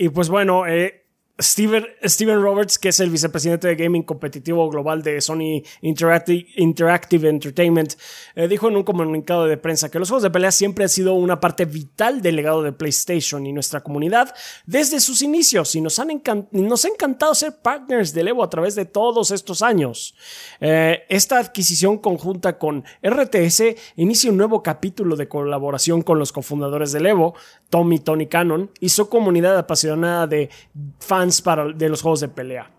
Y 0.00 0.10
pues 0.10 0.28
bueno, 0.28 0.64
eh, 0.68 1.06
Steven, 1.40 1.86
Steven 2.02 2.42
Roberts, 2.42 2.78
que 2.78 2.88
es 2.88 2.98
el 2.98 3.10
vicepresidente 3.10 3.68
de 3.68 3.76
gaming 3.76 4.02
competitivo 4.02 4.68
global 4.68 5.02
de 5.02 5.20
Sony 5.20 5.62
Interactive, 5.82 7.28
Entertainment, 7.28 7.94
eh, 8.34 8.48
dijo 8.48 8.68
en 8.68 8.76
un 8.76 8.82
comunicado 8.82 9.46
de 9.46 9.56
prensa 9.56 9.88
que 9.88 10.00
los 10.00 10.08
juegos 10.08 10.24
de 10.24 10.30
pelea 10.30 10.50
siempre 10.50 10.84
han 10.84 10.88
sido 10.88 11.14
una 11.14 11.38
parte 11.38 11.64
vital 11.64 12.22
del 12.22 12.34
legado 12.34 12.64
de 12.64 12.72
PlayStation 12.72 13.46
y 13.46 13.52
nuestra 13.52 13.82
comunidad 13.82 14.34
desde 14.66 14.98
sus 14.98 15.22
inicios 15.22 15.76
y 15.76 15.80
nos, 15.80 16.00
han 16.00 16.10
ha 16.10 16.88
encantado 16.92 17.34
ser 17.36 17.58
partners 17.62 18.12
del 18.12 18.28
Evo 18.28 18.42
a 18.42 18.50
través 18.50 18.74
de 18.74 18.84
todos 18.84 19.30
estos 19.30 19.62
años. 19.62 20.16
Eh, 20.60 21.04
esta 21.08 21.38
adquisición 21.38 21.98
conjunta 21.98 22.58
con 22.58 22.84
RTS 23.00 23.76
inicia 23.94 24.30
un 24.30 24.38
nuevo 24.38 24.60
capítulo 24.62 25.14
de 25.14 25.28
colaboración 25.28 26.02
con 26.02 26.18
los 26.18 26.32
cofundadores 26.32 26.90
del 26.90 27.06
Evo, 27.06 27.34
Tom 27.70 27.92
y 27.92 28.00
Tony 28.00 28.26
Cannon, 28.26 28.72
y 28.80 28.88
su 28.88 29.08
comunidad 29.08 29.56
apasionada 29.56 30.26
de 30.26 30.50
fans 30.98 31.27
para, 31.42 31.68
de 31.72 31.88
los 31.88 32.02
juegos 32.02 32.20
de 32.20 32.28
pelea. 32.28 32.70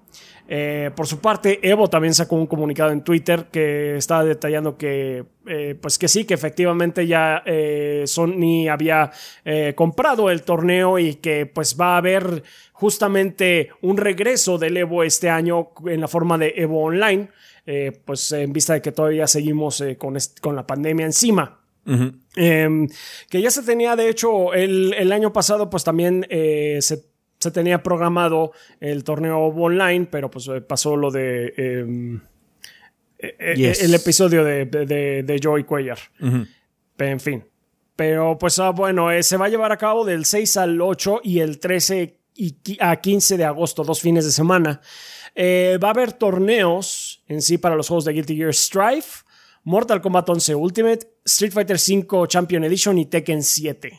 Eh, 0.52 0.90
por 0.96 1.06
su 1.06 1.20
parte, 1.20 1.60
Evo 1.62 1.92
también 1.92 2.16
sacó 2.16 2.36
un 2.36 2.48
comunicado 2.48 2.90
en 2.90 3.04
Twitter 3.04 3.50
que 3.52 3.98
estaba 3.98 4.24
detallando 4.24 4.80
que, 4.80 5.24
eh, 5.46 5.76
pues 5.80 6.00
que 6.00 6.08
sí, 6.08 6.26
que 6.26 6.34
efectivamente 6.34 7.06
ya 7.06 7.44
eh, 7.46 8.04
Sony 8.08 8.68
había 8.68 9.12
comprado 9.76 10.32
el 10.32 10.42
torneo 10.42 10.98
y 10.98 11.16
que 11.16 11.46
pues 11.46 11.78
va 11.80 11.94
a 11.94 11.98
haber 11.98 12.42
justamente 12.74 13.70
un 13.84 13.98
regreso 13.98 14.58
del 14.58 14.78
Evo 14.78 15.04
este 15.04 15.30
año 15.30 15.70
en 15.86 16.02
la 16.02 16.08
forma 16.08 16.36
de 16.40 16.54
Evo 16.58 16.84
Online, 16.84 17.30
pues 18.04 18.32
en 18.32 18.52
vista 18.52 18.74
de 18.74 18.82
que 18.82 18.92
todavía 18.92 19.28
seguimos 19.28 19.84
con, 20.00 20.18
con 20.42 20.56
la 20.56 20.66
pandemia 20.66 21.06
encima. 21.06 21.60
Em, 22.36 22.88
que 23.30 23.42
ya 23.42 23.50
se 23.50 23.64
tenía, 23.64 23.96
de 23.96 24.10
hecho, 24.10 24.54
el, 24.54 24.94
el 24.94 25.12
año 25.12 25.34
pasado, 25.34 25.70
pues 25.70 25.84
también 25.84 26.26
eh, 26.30 26.78
se, 26.82 27.04
se 27.40 27.52
tenía 27.52 27.82
programado 27.82 28.52
el 28.80 29.04
torneo 29.04 29.40
online, 29.40 30.08
pero 30.12 30.30
pues 30.30 30.48
eh, 30.48 30.62
pasó 30.62 30.96
lo 30.98 31.10
de 31.12 31.54
em, 31.58 32.22
eh, 33.18 33.36
eh, 33.40 33.54
Yes. 33.56 33.82
el 33.84 33.94
episodio 33.96 34.44
de, 34.44 34.66
de, 34.66 35.24
de- 35.24 35.40
Joey 35.42 35.64
Cuellar. 35.64 36.00
En 36.98 37.20
fin. 37.20 37.44
Pero 37.96 38.38
pues 38.38 38.60
ah, 38.60 38.70
bueno, 38.72 39.12
eh, 39.12 39.24
se 39.24 39.38
va 39.38 39.46
a 39.46 39.50
llevar 39.50 39.72
a 39.72 39.78
cabo 39.78 40.06
del 40.06 40.26
6 40.26 40.58
al 40.58 40.82
8 40.82 41.22
y 41.24 41.40
el 41.40 41.60
13 41.60 42.18
y 42.36 42.56
a 42.80 42.96
15 42.96 43.36
de 43.38 43.44
agosto, 43.46 43.84
dos 43.84 44.00
fines 44.00 44.24
de 44.26 44.32
semana. 44.32 44.80
Eh, 45.36 45.78
va 45.84 45.90
a 45.90 45.92
haber 45.92 46.14
torneos 46.14 47.24
en 47.28 47.42
sí 47.42 47.58
para 47.58 47.76
los 47.76 47.88
juegos 47.90 48.06
de 48.06 48.14
Guilty 48.14 48.36
Gear 48.38 48.54
Strife, 48.54 49.24
Mortal 49.64 50.02
Kombat 50.02 50.30
11 50.30 50.56
Ultimate, 50.56 51.00
Street 51.26 51.52
Fighter 51.52 51.76
V 51.78 52.28
Champion 52.28 52.64
Edition 52.64 52.98
y 52.98 53.06
Tekken 53.06 53.44
7. 53.44 53.92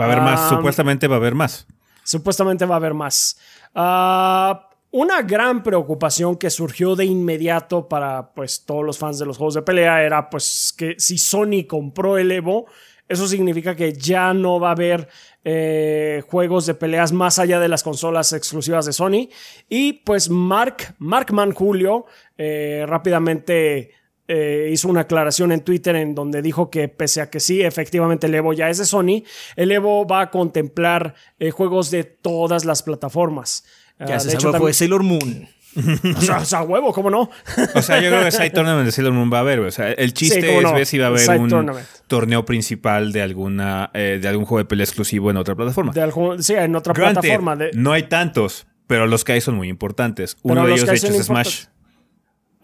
Va 0.00 0.04
a 0.06 0.08
haber 0.12 0.22
más, 0.22 0.48
supuestamente 0.48 1.06
va 1.08 1.16
a 1.16 1.18
haber 1.18 1.34
más. 1.34 1.66
Supuestamente 2.08 2.64
va 2.64 2.76
a 2.76 2.78
haber 2.78 2.94
más. 2.94 3.38
Ah, 3.74 4.70
una 4.92 5.20
gran 5.20 5.62
preocupación 5.62 6.36
que 6.36 6.48
surgió 6.48 6.96
de 6.96 7.04
inmediato 7.04 7.86
para 7.86 8.32
pues, 8.32 8.64
todos 8.64 8.82
los 8.82 8.96
fans 8.96 9.18
de 9.18 9.26
los 9.26 9.36
juegos 9.36 9.52
de 9.52 9.60
pelea 9.60 10.02
era 10.02 10.30
pues 10.30 10.74
que 10.74 10.94
si 10.96 11.18
Sony 11.18 11.66
compró 11.68 12.16
el 12.16 12.32
Evo, 12.32 12.64
eso 13.06 13.28
significa 13.28 13.76
que 13.76 13.92
ya 13.92 14.32
no 14.32 14.58
va 14.58 14.68
a 14.68 14.72
haber 14.72 15.06
eh, 15.44 16.22
juegos 16.30 16.64
de 16.64 16.72
peleas 16.72 17.12
más 17.12 17.38
allá 17.38 17.60
de 17.60 17.68
las 17.68 17.82
consolas 17.82 18.32
exclusivas 18.32 18.86
de 18.86 18.94
Sony. 18.94 19.28
Y 19.68 19.92
pues 19.92 20.30
Mark, 20.30 20.94
Mark 20.96 21.30
Manjulio 21.34 22.06
eh, 22.38 22.86
rápidamente 22.88 23.90
eh, 24.28 24.68
hizo 24.72 24.88
una 24.88 25.00
aclaración 25.00 25.50
en 25.52 25.60
Twitter 25.62 25.96
en 25.96 26.14
donde 26.14 26.42
dijo 26.42 26.70
que 26.70 26.88
pese 26.88 27.20
a 27.20 27.30
que 27.30 27.40
sí, 27.40 27.62
efectivamente 27.62 28.26
el 28.26 28.34
Evo 28.34 28.52
ya 28.52 28.68
es 28.70 28.78
de 28.78 28.84
Sony, 28.84 29.24
el 29.56 29.72
Evo 29.72 30.06
va 30.06 30.20
a 30.22 30.30
contemplar 30.30 31.14
eh, 31.38 31.50
juegos 31.50 31.90
de 31.90 32.04
todas 32.04 32.64
las 32.64 32.82
plataformas. 32.82 33.64
Ya 33.98 34.14
de 34.14 34.20
se 34.20 34.28
hecho, 34.34 34.50
fue 34.50 34.52
también- 34.52 34.74
Sailor 34.74 35.02
Moon. 35.02 35.48
o 36.16 36.20
sea, 36.20 36.38
o 36.38 36.44
sea, 36.44 36.62
huevo, 36.62 36.92
¿cómo 36.92 37.10
no? 37.10 37.30
O 37.74 37.82
sea, 37.82 38.00
yo 38.00 38.08
creo 38.10 38.24
que 38.24 38.30
Side 38.32 38.50
Tournament 38.50 38.86
de 38.86 38.92
Sailor 38.92 39.12
Moon 39.12 39.30
va 39.32 39.38
a 39.38 39.40
haber. 39.40 39.60
O 39.60 39.70
sea, 39.70 39.92
el 39.92 40.12
chiste 40.14 40.40
Sí, 40.40 40.46
es 40.48 40.62
no. 40.62 40.72
ver 40.72 40.86
si 40.86 40.98
va 40.98 41.06
a 41.06 41.08
haber 41.08 41.20
Side 41.20 41.38
un 41.38 41.48
Tournament. 41.48 41.86
torneo 42.06 42.44
principal 42.44 43.12
de 43.12 43.22
alguna 43.22 43.90
eh, 43.94 44.18
de 44.20 44.28
algún 44.28 44.44
juego 44.44 44.58
de 44.58 44.64
pelea 44.64 44.84
exclusivo 44.84 45.30
en 45.30 45.36
otra 45.36 45.54
plataforma. 45.54 45.92
De 45.92 46.00
algún- 46.02 46.42
sí, 46.42 46.54
en 46.54 46.74
otra 46.74 46.92
Granted, 46.94 47.20
plataforma. 47.20 47.56
De, 47.56 47.70
no 47.74 47.92
hay 47.92 48.04
tantos, 48.04 48.66
pero 48.86 49.06
los 49.06 49.24
que 49.24 49.32
hay 49.32 49.40
son 49.40 49.54
muy 49.56 49.68
importantes. 49.68 50.36
Pero 50.42 50.52
Uno 50.54 50.62
de 50.64 50.68
los 50.70 50.78
ellos, 50.82 50.90
de 50.90 50.96
hecho, 51.08 51.16
es 51.18 51.26
Smash. 51.26 51.64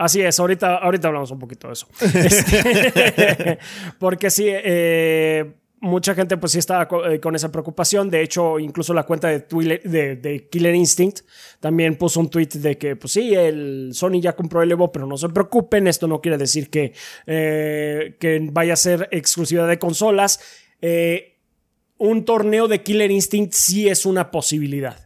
Así 0.05 0.21
es, 0.21 0.39
ahorita, 0.39 0.77
ahorita 0.77 1.09
hablamos 1.09 1.31
un 1.31 1.39
poquito 1.39 1.69
de 1.69 1.73
eso. 1.73 1.89
Este, 2.15 3.59
porque 3.99 4.29
sí, 4.29 4.45
eh, 4.47 5.51
mucha 5.81 6.15
gente 6.15 6.37
pues 6.37 6.53
sí 6.53 6.59
estaba 6.59 6.87
eh, 7.09 7.21
con 7.21 7.35
esa 7.35 7.51
preocupación. 7.51 8.11
De 8.11 8.21
hecho, 8.21 8.59
incluso 8.59 8.93
la 8.93 9.05
cuenta 9.05 9.29
de, 9.29 9.49
Twile- 9.49 9.81
de, 9.83 10.49
Killer 10.51 10.75
Instinct 10.75 11.21
también 11.59 11.97
puso 11.97 12.21
un 12.21 12.29
tweet 12.29 12.49
de 12.55 12.77
que 12.77 12.97
pues 12.97 13.15
sí, 13.15 13.35
el 13.35 13.93
Sony 13.95 14.21
ya 14.21 14.37
compró 14.37 14.61
el 14.63 14.71
Evo, 14.73 14.93
pero 14.93 15.07
no 15.07 15.17
se 15.17 15.31
preocupen, 15.31 15.87
esto 15.87 16.07
no 16.07 16.21
quiere 16.21 16.37
decir 16.37 16.69
que, 16.69 16.93
eh, 17.27 18.17
que 18.21 18.47
vaya 18.53 18.75
a 18.75 18.77
ser 18.77 19.09
exclusiva 19.11 19.67
de 19.67 19.79
consolas. 19.79 20.39
Eh, 20.83 21.39
un 21.97 22.27
torneo 22.27 22.69
de 22.69 22.83
Killer 22.83 23.11
Instinct 23.11 23.55
sí 23.55 23.89
es 23.89 24.05
una 24.05 24.31
posibilidad. 24.31 25.04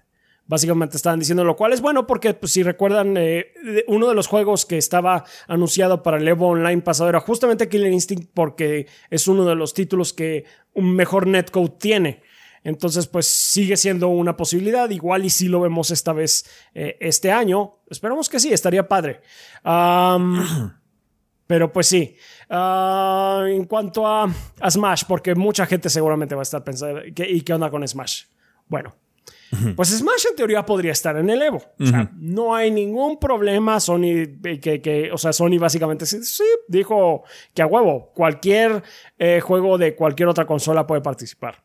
Básicamente 0.49 0.97
estaban 0.97 1.21
diciendo 1.21 1.45
lo 1.45 1.55
cual 1.57 1.73
es 1.75 1.81
bueno 1.83 2.07
porque 2.07 2.33
pues, 2.35 2.53
si 2.53 2.63
recuerdan 2.63 3.15
eh, 3.19 3.53
uno 3.87 4.09
de 4.09 4.15
los 4.15 4.27
juegos 4.27 4.65
que 4.67 4.79
estaba 4.79 5.25
anunciado 5.47 6.03
para 6.03 6.17
el 6.17 6.27
Evo 6.27 6.49
Online 6.49 6.81
pasado 6.83 7.09
era 7.11 7.21
justamente 7.21 7.69
Killer 7.69 7.93
Instinct 7.93 8.31
porque 8.35 8.87
es 9.11 9.29
uno 9.29 9.45
de 9.45 9.55
los 9.55 9.75
títulos 9.75 10.13
que 10.15 10.45
un 10.73 10.97
mejor 10.97 11.27
netcode 11.27 11.75
tiene. 11.79 12.23
Entonces 12.65 13.07
pues 13.07 13.27
sigue 13.29 13.77
siendo 13.77 14.09
una 14.09 14.37
posibilidad 14.37 14.89
igual 14.91 15.25
y 15.27 15.31
si 15.31 15.49
lo 15.49 15.61
vemos 15.61 15.91
esta 15.91 16.13
vez 16.15 16.45
eh, 16.75 16.97
este 16.99 17.31
año. 17.31 17.77
Esperamos 17.91 18.29
que 18.29 18.41
sí, 18.41 18.53
estaría 18.53 18.89
padre. 18.89 19.21
Pero 21.47 21.73
pues 21.73 21.87
sí. 21.87 22.17
Ah, 22.51 23.45
en 23.49 23.65
cuanto 23.65 24.07
a, 24.07 24.25
a 24.61 24.71
Smash, 24.71 25.05
porque 25.07 25.35
mucha 25.35 25.67
gente 25.67 25.89
seguramente 25.91 26.35
va 26.35 26.41
a 26.41 26.45
estar 26.45 26.65
pensando, 26.65 27.01
¿qué- 27.15 27.29
¿y 27.31 27.41
qué 27.43 27.53
onda 27.55 27.71
con 27.71 27.87
Smash? 27.87 28.25
Bueno, 28.67 28.95
pues 29.77 29.89
Smash 29.89 30.27
en 30.31 30.37
teoría 30.37 30.65
podría 30.65 30.93
estar 30.93 31.17
en 31.17 31.31
el 31.31 31.41
Evo. 31.41 31.63
O 31.79 31.87
sea, 31.87 32.11
no 32.17 32.55
hay 32.55 32.71
ningún 32.71 33.19
problema. 33.19 33.81
Sony, 33.81 34.39
eh, 34.45 34.61
que, 34.61 34.81
que, 34.81 35.11
o 35.13 35.19
sea, 35.19 35.33
Sony 35.33 35.59
básicamente 35.59 36.07
sí, 36.07 36.45
dijo 36.69 37.25
que 37.55 37.63
a 37.63 37.67
huevo, 37.67 38.13
cualquier 38.15 38.83
eh, 39.19 39.41
juego 39.41 39.79
de 39.79 39.95
cualquier 39.95 40.29
otra 40.29 40.47
consola 40.47 40.87
puede 40.87 41.01
participar. 41.01 41.63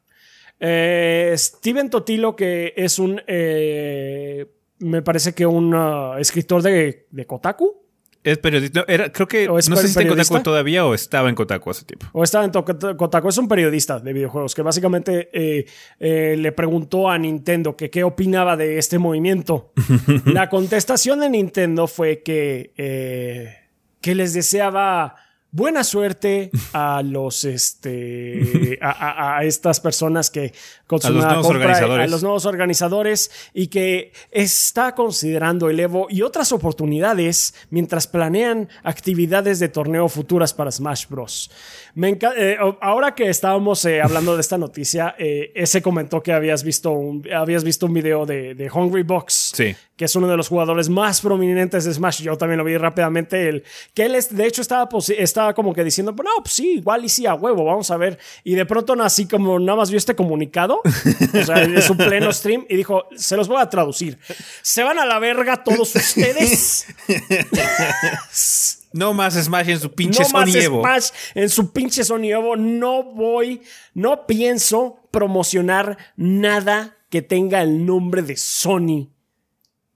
Eh, 0.60 1.34
Steven 1.38 1.90
Totilo, 1.90 2.36
que 2.36 2.74
es 2.76 3.00
un, 3.00 3.22
eh, 3.28 4.46
me 4.80 5.02
parece 5.02 5.34
que 5.34 5.46
un 5.46 5.74
ah, 5.76 6.16
escritor 6.20 6.62
de, 6.62 7.08
de 7.10 7.26
Kotaku, 7.26 7.83
Es 8.24 8.38
periodista. 8.38 8.86
Era, 8.88 9.12
creo 9.12 9.28
que 9.28 9.50
¿O 9.50 9.58
es 9.58 9.70
no 9.70 9.76
sé 9.76 9.84
si 9.84 9.88
está 9.90 10.02
en? 10.02 10.08
Kotaku 10.08 10.42
todavía 10.42 10.86
o 10.86 10.94
estaba 10.94 11.28
en 11.28 11.36
Kotaku 11.36 11.70
hace 11.70 11.86
tiempo. 11.86 12.08
o 12.14 12.24
estaba 12.24 12.46
en 12.46 12.52
Kotaku, 12.52 13.30
es 13.30 13.38
un 13.38 13.48
periodista 13.48 14.00
de 14.00 14.14
videojuegos 14.14 14.56
que 14.56 14.62
básicamente 14.62 15.30
eh, 15.34 15.66
eh, 16.00 16.36
le 16.38 16.52
preguntó 16.54 17.10
a 17.10 17.18
Nintendo 17.18 17.76
que 17.76 17.90
qué 17.90 18.04
opinaba 18.04 18.56
de 18.56 18.78
este 18.78 18.98
movimiento. 18.98 19.74
La 20.26 20.50
contestación 20.50 21.20
de 21.20 21.30
Nintendo 21.30 21.88
fue 21.88 22.24
que, 22.24 22.72
eh, 22.78 23.56
que 24.00 24.16
les 24.16 24.34
deseaba 24.34 25.16
buena 25.54 25.84
suerte 25.86 26.50
a 26.74 27.02
los 27.04 27.46
este 27.46 28.78
a, 28.82 28.90
a- 28.92 29.38
a 29.38 29.44
estas 29.46 29.80
personas 29.80 30.30
que 30.30 30.52
con 30.88 31.00
su 31.00 31.08
A 31.08 31.10
los 31.12 31.24
nuevos 31.26 31.46
compra, 31.48 31.60
organizadores. 31.62 32.08
a 32.08 32.12
los 32.12 32.24
nuevos 32.24 32.46
organizadores 32.46 33.32
y 33.54 33.68
que 33.68 34.12
está 34.32 34.94
considerando 34.96 35.70
el 35.70 35.80
Evo 35.80 36.08
y 36.10 36.22
otras 36.24 36.52
oportunidades 36.52 37.54
mientras 37.70 38.08
planean 38.08 38.68
actividades 38.84 39.60
de 39.60 39.70
torneo 39.70 40.10
futuras 40.10 40.54
para 40.54 40.72
Smash 40.72 41.08
Bros. 41.08 41.50
Me 41.96 42.10
enca- 42.18 42.34
eh, 42.36 42.58
ahora 42.82 43.16
que 43.16 43.30
estábamos 43.30 43.86
eh, 43.86 44.02
hablando 44.02 44.36
de 44.36 44.42
esta 44.42 44.58
noticia, 44.58 45.16
eh, 45.18 45.52
ese 45.56 45.82
comentó 45.82 46.22
que 46.22 46.34
habías 46.34 46.64
visto 46.64 46.92
un, 46.92 47.24
habías 47.34 47.64
visto 47.64 47.86
un 47.86 47.94
video 47.94 48.26
de, 48.26 48.56
de 48.56 48.70
Hungry 48.72 49.04
Box, 49.04 49.52
Sí. 49.56 49.76
Que 50.04 50.08
es 50.08 50.16
uno 50.18 50.28
de 50.28 50.36
los 50.36 50.50
jugadores 50.50 50.90
más 50.90 51.22
prominentes 51.22 51.86
de 51.86 51.94
Smash. 51.94 52.24
Yo 52.24 52.38
también 52.38 52.58
lo 52.58 52.66
vi 52.66 52.76
rápidamente. 52.76 53.48
El, 53.48 53.64
que 53.94 54.04
él, 54.04 54.16
es, 54.16 54.36
de 54.36 54.46
hecho, 54.46 54.62
estaba, 54.62 54.90
estaba 55.18 55.54
como 55.54 55.74
que 55.74 55.82
diciendo, 55.82 56.12
no, 56.12 56.44
pues 56.44 56.56
sí, 56.56 56.74
igual 56.74 57.06
y 57.06 57.08
sí, 57.08 57.26
a 57.26 57.36
huevo, 57.36 57.64
vamos 57.64 57.90
a 57.90 57.96
ver. 57.96 58.20
Y 58.44 58.56
de 58.56 58.66
pronto, 58.66 59.02
así 59.02 59.30
como 59.30 59.58
nada 59.60 59.78
más 59.78 59.90
vio 59.90 59.98
este 59.98 60.14
comunicado, 60.14 60.82
o 60.84 61.46
sea, 61.46 61.64
en 61.64 61.82
su 61.82 61.96
pleno 61.96 62.34
stream, 62.34 62.66
y 62.68 62.76
dijo, 62.76 63.06
se 63.16 63.38
los 63.38 63.48
voy 63.48 63.62
a 63.62 63.70
traducir. 63.70 64.20
Se 64.62 64.84
van 64.84 65.00
a 65.00 65.06
la 65.06 65.20
verga 65.20 65.64
todos 65.64 65.96
ustedes. 65.96 66.86
No 68.92 69.12
más 69.12 69.34
Smash 69.34 69.70
en 69.70 69.80
su 69.80 69.92
pinche 69.92 70.22
no 70.22 70.30
más 70.30 70.54
Evo. 70.54 70.82
Smash 70.82 71.10
en 71.34 71.50
su 71.50 71.72
pinche 71.72 72.04
Sony 72.04 72.26
Evo. 72.26 72.56
No 72.56 73.04
voy, 73.04 73.64
no 73.96 74.28
pienso 74.28 75.00
promocionar 75.10 75.98
nada 76.16 76.96
que 77.10 77.24
tenga 77.24 77.64
el 77.64 77.88
nombre 77.88 78.22
de 78.22 78.38
Sony 78.38 79.13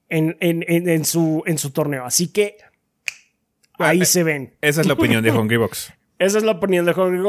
en, 0.09 0.37
en- 0.39 0.63
en- 0.67 0.89
en 0.89 1.05
su, 1.05 1.43
en 1.45 1.57
su 1.57 1.71
torneo. 1.71 2.05
Así 2.05 2.27
que 2.29 2.57
ahí 3.79 4.01
Ah, 4.01 4.05
se 4.05 4.23
ven. 4.23 4.55
Esa 4.61 4.81
es 4.81 4.87
la 4.87 4.93
opinión 4.93 5.23
de 5.23 5.31
Hungrybox. 5.31 5.93
Esa 6.19 6.39
es 6.39 6.43
la 6.43 6.53
opinión 6.53 6.83
de 6.85 6.93
Hungry 6.93 7.21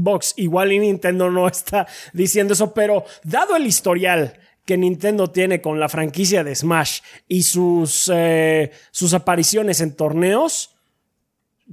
Box. 0.00 0.34
Igual 0.36 0.72
y 0.72 0.80
Nintendo 0.80 1.30
no 1.30 1.46
está 1.46 1.86
diciendo 2.12 2.54
eso, 2.54 2.74
pero 2.74 3.04
dado 3.22 3.54
el 3.54 3.66
historial 3.68 4.36
que 4.64 4.76
Nintendo 4.76 5.30
tiene 5.30 5.60
con 5.60 5.78
la 5.78 5.88
franquicia 5.88 6.42
de 6.42 6.54
Smash 6.56 7.00
y 7.28 7.44
sus, 7.44 8.10
eh, 8.12 8.72
sus 8.90 9.14
apariciones 9.14 9.80
en 9.80 9.94
torneos, 9.94 10.71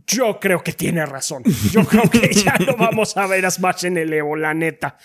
yo 0.08 0.40
creo 0.40 0.62
que 0.64 0.74
tiene 0.74 1.06
razón. 1.06 1.44
Yo 1.72 1.84
creo 1.86 2.10
que 2.10 2.32
ya 2.34 2.56
no 2.66 2.76
vamos 2.78 3.16
a 3.18 3.28
ver 3.28 3.46
a 3.46 3.52
Smash 3.52 3.86
en 3.86 3.98
el 3.98 4.14
Evo, 4.14 4.36
la 4.36 4.54
neta. 4.54 4.98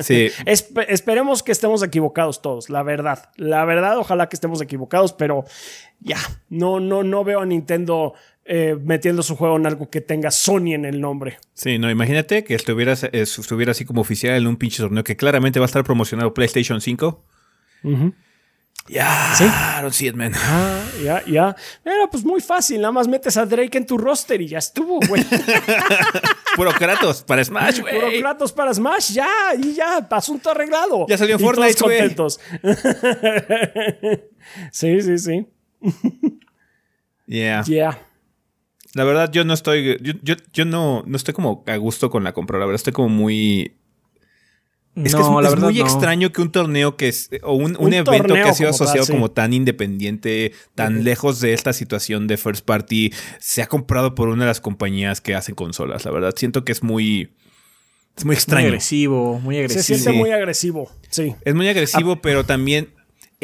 Sí. 0.00 0.30
Espe- 0.46 0.86
esperemos 0.88 1.42
que 1.42 1.52
estemos 1.52 1.82
equivocados 1.82 2.42
todos, 2.42 2.70
la 2.70 2.82
verdad. 2.82 3.30
La 3.36 3.64
verdad, 3.64 3.98
ojalá 3.98 4.28
que 4.28 4.36
estemos 4.36 4.60
equivocados, 4.60 5.12
pero 5.12 5.44
ya, 6.00 6.18
no, 6.48 6.80
no, 6.80 7.02
no 7.02 7.24
veo 7.24 7.40
a 7.40 7.46
Nintendo 7.46 8.14
eh, 8.44 8.76
metiendo 8.82 9.22
su 9.22 9.36
juego 9.36 9.56
en 9.56 9.66
algo 9.66 9.88
que 9.88 10.00
tenga 10.00 10.30
Sony 10.30 10.74
en 10.74 10.84
el 10.84 11.00
nombre. 11.00 11.38
Sí, 11.54 11.78
no, 11.78 11.90
imagínate 11.90 12.44
que 12.44 12.54
estuviera, 12.54 12.92
eh, 12.94 13.08
estuviera 13.22 13.70
así 13.72 13.84
como 13.84 14.00
oficial 14.00 14.34
en 14.36 14.46
un 14.48 14.56
pinche 14.56 14.82
torneo 14.82 15.04
que 15.04 15.16
claramente 15.16 15.60
va 15.60 15.64
a 15.64 15.66
estar 15.66 15.84
promocionado 15.84 16.34
PlayStation 16.34 16.80
5. 16.80 17.24
Ya, 18.88 19.32
Sí. 19.36 19.44
I 19.44 19.80
don't 19.80 19.94
see 19.94 20.08
it, 20.08 20.14
man. 20.14 20.32
Ah, 20.34 20.82
ya, 21.02 21.22
ya. 21.24 21.56
Era 21.84 22.08
pues 22.10 22.24
muy 22.24 22.40
fácil, 22.40 22.80
nada 22.80 22.92
más 22.92 23.06
metes 23.06 23.36
a 23.36 23.46
Drake 23.46 23.78
en 23.78 23.86
tu 23.86 23.96
roster 23.96 24.40
y 24.40 24.48
ya 24.48 24.58
estuvo, 24.58 24.98
güey. 25.08 25.24
Puro 26.56 26.72
Kratos 26.72 27.22
para 27.22 27.44
Smash, 27.44 27.80
Puro 27.80 28.00
güey. 28.06 28.20
Kratos 28.20 28.52
para 28.52 28.74
Smash, 28.74 29.12
ya, 29.12 29.28
y 29.56 29.74
ya, 29.74 29.98
asunto 30.10 30.50
arreglado. 30.50 31.06
Ya 31.08 31.16
salió 31.16 31.36
en 31.36 31.40
todos 31.40 31.54
Fortnite, 31.56 31.84
güey. 31.84 31.98
contentos. 31.98 32.40
sí, 34.72 35.00
sí, 35.00 35.18
sí. 35.18 35.46
Yeah. 37.26 37.62
Ya. 37.66 37.98
La 38.94 39.04
verdad, 39.04 39.30
yo 39.32 39.44
no 39.44 39.54
estoy. 39.54 39.96
Yo, 40.02 40.12
yo, 40.22 40.34
yo 40.52 40.64
no, 40.64 41.02
no 41.06 41.16
estoy 41.16 41.32
como 41.32 41.64
a 41.66 41.76
gusto 41.76 42.10
con 42.10 42.24
la 42.24 42.32
compra. 42.32 42.58
La 42.58 42.66
verdad, 42.66 42.76
estoy 42.76 42.92
como 42.92 43.08
muy. 43.08 43.76
Es 44.94 45.14
que 45.14 45.20
es, 45.22 45.26
no, 45.26 45.40
la 45.40 45.48
es 45.48 45.54
verdad 45.54 45.68
muy 45.70 45.78
no. 45.78 45.84
extraño 45.84 46.32
que 46.32 46.42
un 46.42 46.52
torneo 46.52 46.96
que 46.98 47.08
es. 47.08 47.30
O 47.42 47.54
un, 47.54 47.76
un 47.78 47.86
Un 47.86 47.94
evento 47.94 48.34
que 48.34 48.40
ha 48.42 48.52
sido 48.52 48.68
como 48.70 48.78
tal, 48.78 48.86
asociado 48.86 49.06
sí. 49.06 49.12
como 49.12 49.30
tan 49.30 49.52
independiente, 49.54 50.52
tan 50.74 51.02
lejos 51.04 51.40
de 51.40 51.54
esta 51.54 51.72
situación 51.72 52.26
de 52.26 52.36
first 52.36 52.64
party, 52.64 53.12
se 53.40 53.62
ha 53.62 53.66
comprado 53.66 54.14
por 54.14 54.28
una 54.28 54.44
de 54.44 54.48
las 54.48 54.60
compañías 54.60 55.20
que 55.22 55.34
hacen 55.34 55.54
consolas. 55.54 56.04
La 56.04 56.10
verdad, 56.10 56.34
siento 56.36 56.64
que 56.64 56.72
es 56.72 56.82
muy. 56.82 57.30
Es 58.16 58.24
muy 58.26 58.32
Muy 58.32 58.34
extraño. 58.36 58.66
agresivo, 58.66 59.40
muy 59.40 59.54
Se 59.54 59.60
agresivo. 59.62 59.82
siente 59.82 60.10
Sí. 60.10 60.16
muy 60.18 60.30
agresivo, 60.30 60.90
sí. 61.08 61.34
Es 61.44 61.54
muy 61.54 61.66
Ah. 61.68 61.70
agresivo, 61.70 62.16
pero 62.20 62.44
también 62.44 62.90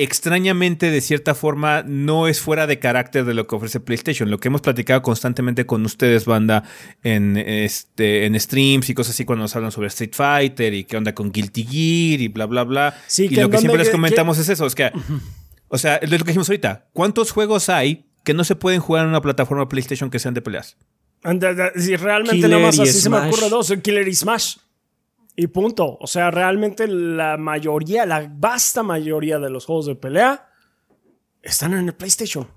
extrañamente, 0.02 0.90
de 0.90 1.00
cierta 1.00 1.34
forma, 1.34 1.82
no 1.84 2.28
es 2.28 2.40
fuera 2.40 2.66
de 2.66 2.78
carácter 2.78 3.24
de 3.24 3.34
lo 3.34 3.46
que 3.46 3.56
ofrece 3.56 3.80
PlayStation. 3.80 4.30
Lo 4.30 4.38
que 4.38 4.48
hemos 4.48 4.60
platicado 4.60 5.02
constantemente 5.02 5.66
con 5.66 5.84
ustedes, 5.84 6.24
banda, 6.24 6.64
en, 7.02 7.36
este, 7.36 8.24
en 8.26 8.38
streams 8.40 8.88
y 8.90 8.94
cosas 8.94 9.14
así, 9.14 9.24
cuando 9.24 9.42
nos 9.42 9.54
hablan 9.56 9.72
sobre 9.72 9.88
Street 9.88 10.12
Fighter 10.14 10.72
y 10.74 10.84
qué 10.84 10.96
onda 10.96 11.14
con 11.14 11.30
Guilty 11.32 11.64
Gear 11.64 12.20
y 12.20 12.28
bla, 12.28 12.46
bla, 12.46 12.64
bla. 12.64 12.94
Sí, 13.06 13.24
y 13.26 13.28
que 13.28 13.42
lo 13.42 13.50
que 13.50 13.58
siempre 13.58 13.78
les 13.78 13.88
que- 13.88 13.92
comentamos 13.92 14.38
es 14.38 14.48
eso, 14.48 14.66
es 14.66 14.74
que, 14.74 14.90
o 15.68 15.78
sea, 15.78 15.96
es 15.96 16.10
lo 16.10 16.16
que 16.18 16.24
dijimos 16.24 16.48
ahorita. 16.48 16.86
¿Cuántos 16.92 17.30
juegos 17.30 17.68
hay 17.68 18.06
que 18.24 18.34
no 18.34 18.44
se 18.44 18.56
pueden 18.56 18.80
jugar 18.80 19.04
en 19.04 19.10
una 19.10 19.20
plataforma 19.20 19.68
PlayStation 19.68 20.10
que 20.10 20.18
sean 20.18 20.34
de 20.34 20.42
peleas? 20.42 20.76
And, 21.24 21.44
Si 21.76 21.96
realmente 21.96 22.36
Killer 22.36 22.50
nada 22.50 22.62
más 22.66 22.76
y 22.78 22.82
así 22.82 23.00
se 23.00 23.10
me 23.10 23.16
ocurre 23.18 23.48
dos, 23.48 23.72
Killer 23.82 24.06
y 24.06 24.14
Smash. 24.14 24.56
Y 25.40 25.46
punto. 25.46 25.96
O 26.00 26.08
sea, 26.08 26.32
realmente 26.32 26.88
la 26.88 27.36
mayoría, 27.36 28.04
la 28.06 28.28
vasta 28.28 28.82
mayoría 28.82 29.38
de 29.38 29.48
los 29.48 29.66
juegos 29.66 29.86
de 29.86 29.94
pelea 29.94 30.48
están 31.42 31.74
en 31.74 31.86
el 31.86 31.94
PlayStation. 31.94 32.48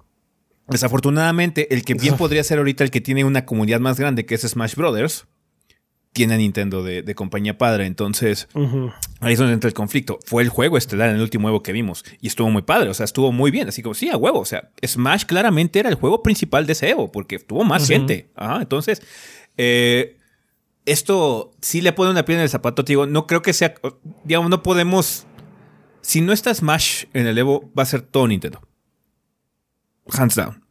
Desafortunadamente, 0.67 1.71
el 1.75 1.85
que 1.85 1.93
bien 1.93 2.17
podría 2.17 2.43
ser 2.43 2.57
ahorita 2.57 2.83
el 2.83 2.89
que 2.89 2.99
tiene 2.99 3.23
una 3.23 3.45
comunidad 3.45 3.79
más 3.79 3.99
grande, 3.99 4.25
que 4.25 4.33
es 4.33 4.41
Smash 4.41 4.73
Brothers, 4.73 5.27
tiene 6.11 6.33
a 6.33 6.37
Nintendo 6.37 6.81
de, 6.81 7.03
de 7.03 7.13
compañía 7.13 7.55
padre. 7.55 7.85
Entonces, 7.85 8.47
ahí 9.19 9.33
es 9.33 9.37
donde 9.37 9.53
entra 9.53 9.67
el 9.67 9.75
conflicto. 9.75 10.17
Fue 10.25 10.41
el 10.41 10.49
juego 10.49 10.75
estelar 10.75 11.09
en 11.09 11.17
el 11.17 11.21
último 11.21 11.49
Evo 11.49 11.61
que 11.61 11.73
vimos. 11.73 12.03
Y 12.19 12.25
estuvo 12.25 12.49
muy 12.49 12.63
padre, 12.63 12.89
o 12.89 12.95
sea, 12.95 13.03
estuvo 13.03 13.31
muy 13.31 13.51
bien. 13.51 13.67
Así 13.67 13.83
como, 13.83 13.93
sí, 13.93 14.09
a 14.09 14.17
huevo. 14.17 14.39
O 14.39 14.45
sea, 14.45 14.71
Smash 14.83 15.25
claramente 15.25 15.79
era 15.79 15.89
el 15.89 15.95
juego 15.95 16.23
principal 16.23 16.65
de 16.65 16.71
ese 16.71 16.89
Evo, 16.89 17.11
porque 17.11 17.37
tuvo 17.37 17.63
más 17.63 17.87
gente. 17.87 18.31
Ajá, 18.33 18.59
entonces, 18.59 19.03
eh, 19.55 20.17
esto 20.85 21.51
sí 21.61 21.81
le 21.81 21.93
pone 21.93 22.11
una 22.11 22.25
piedra 22.25 22.41
en 22.41 22.43
el 22.43 22.49
zapato, 22.49 22.83
te 22.83 22.91
digo. 22.93 23.05
No 23.05 23.27
creo 23.27 23.41
que 23.41 23.53
sea, 23.53 23.75
digamos, 24.23 24.49
no 24.49 24.63
podemos. 24.63 25.27
Si 26.01 26.21
no 26.21 26.33
está 26.33 26.53
Smash 26.53 27.05
en 27.13 27.27
el 27.27 27.37
Evo, 27.37 27.71
va 27.77 27.83
a 27.83 27.85
ser 27.85 28.01
todo 28.01 28.27
Nintendo. 28.27 28.61
Hands 30.11 30.35
down. 30.35 30.63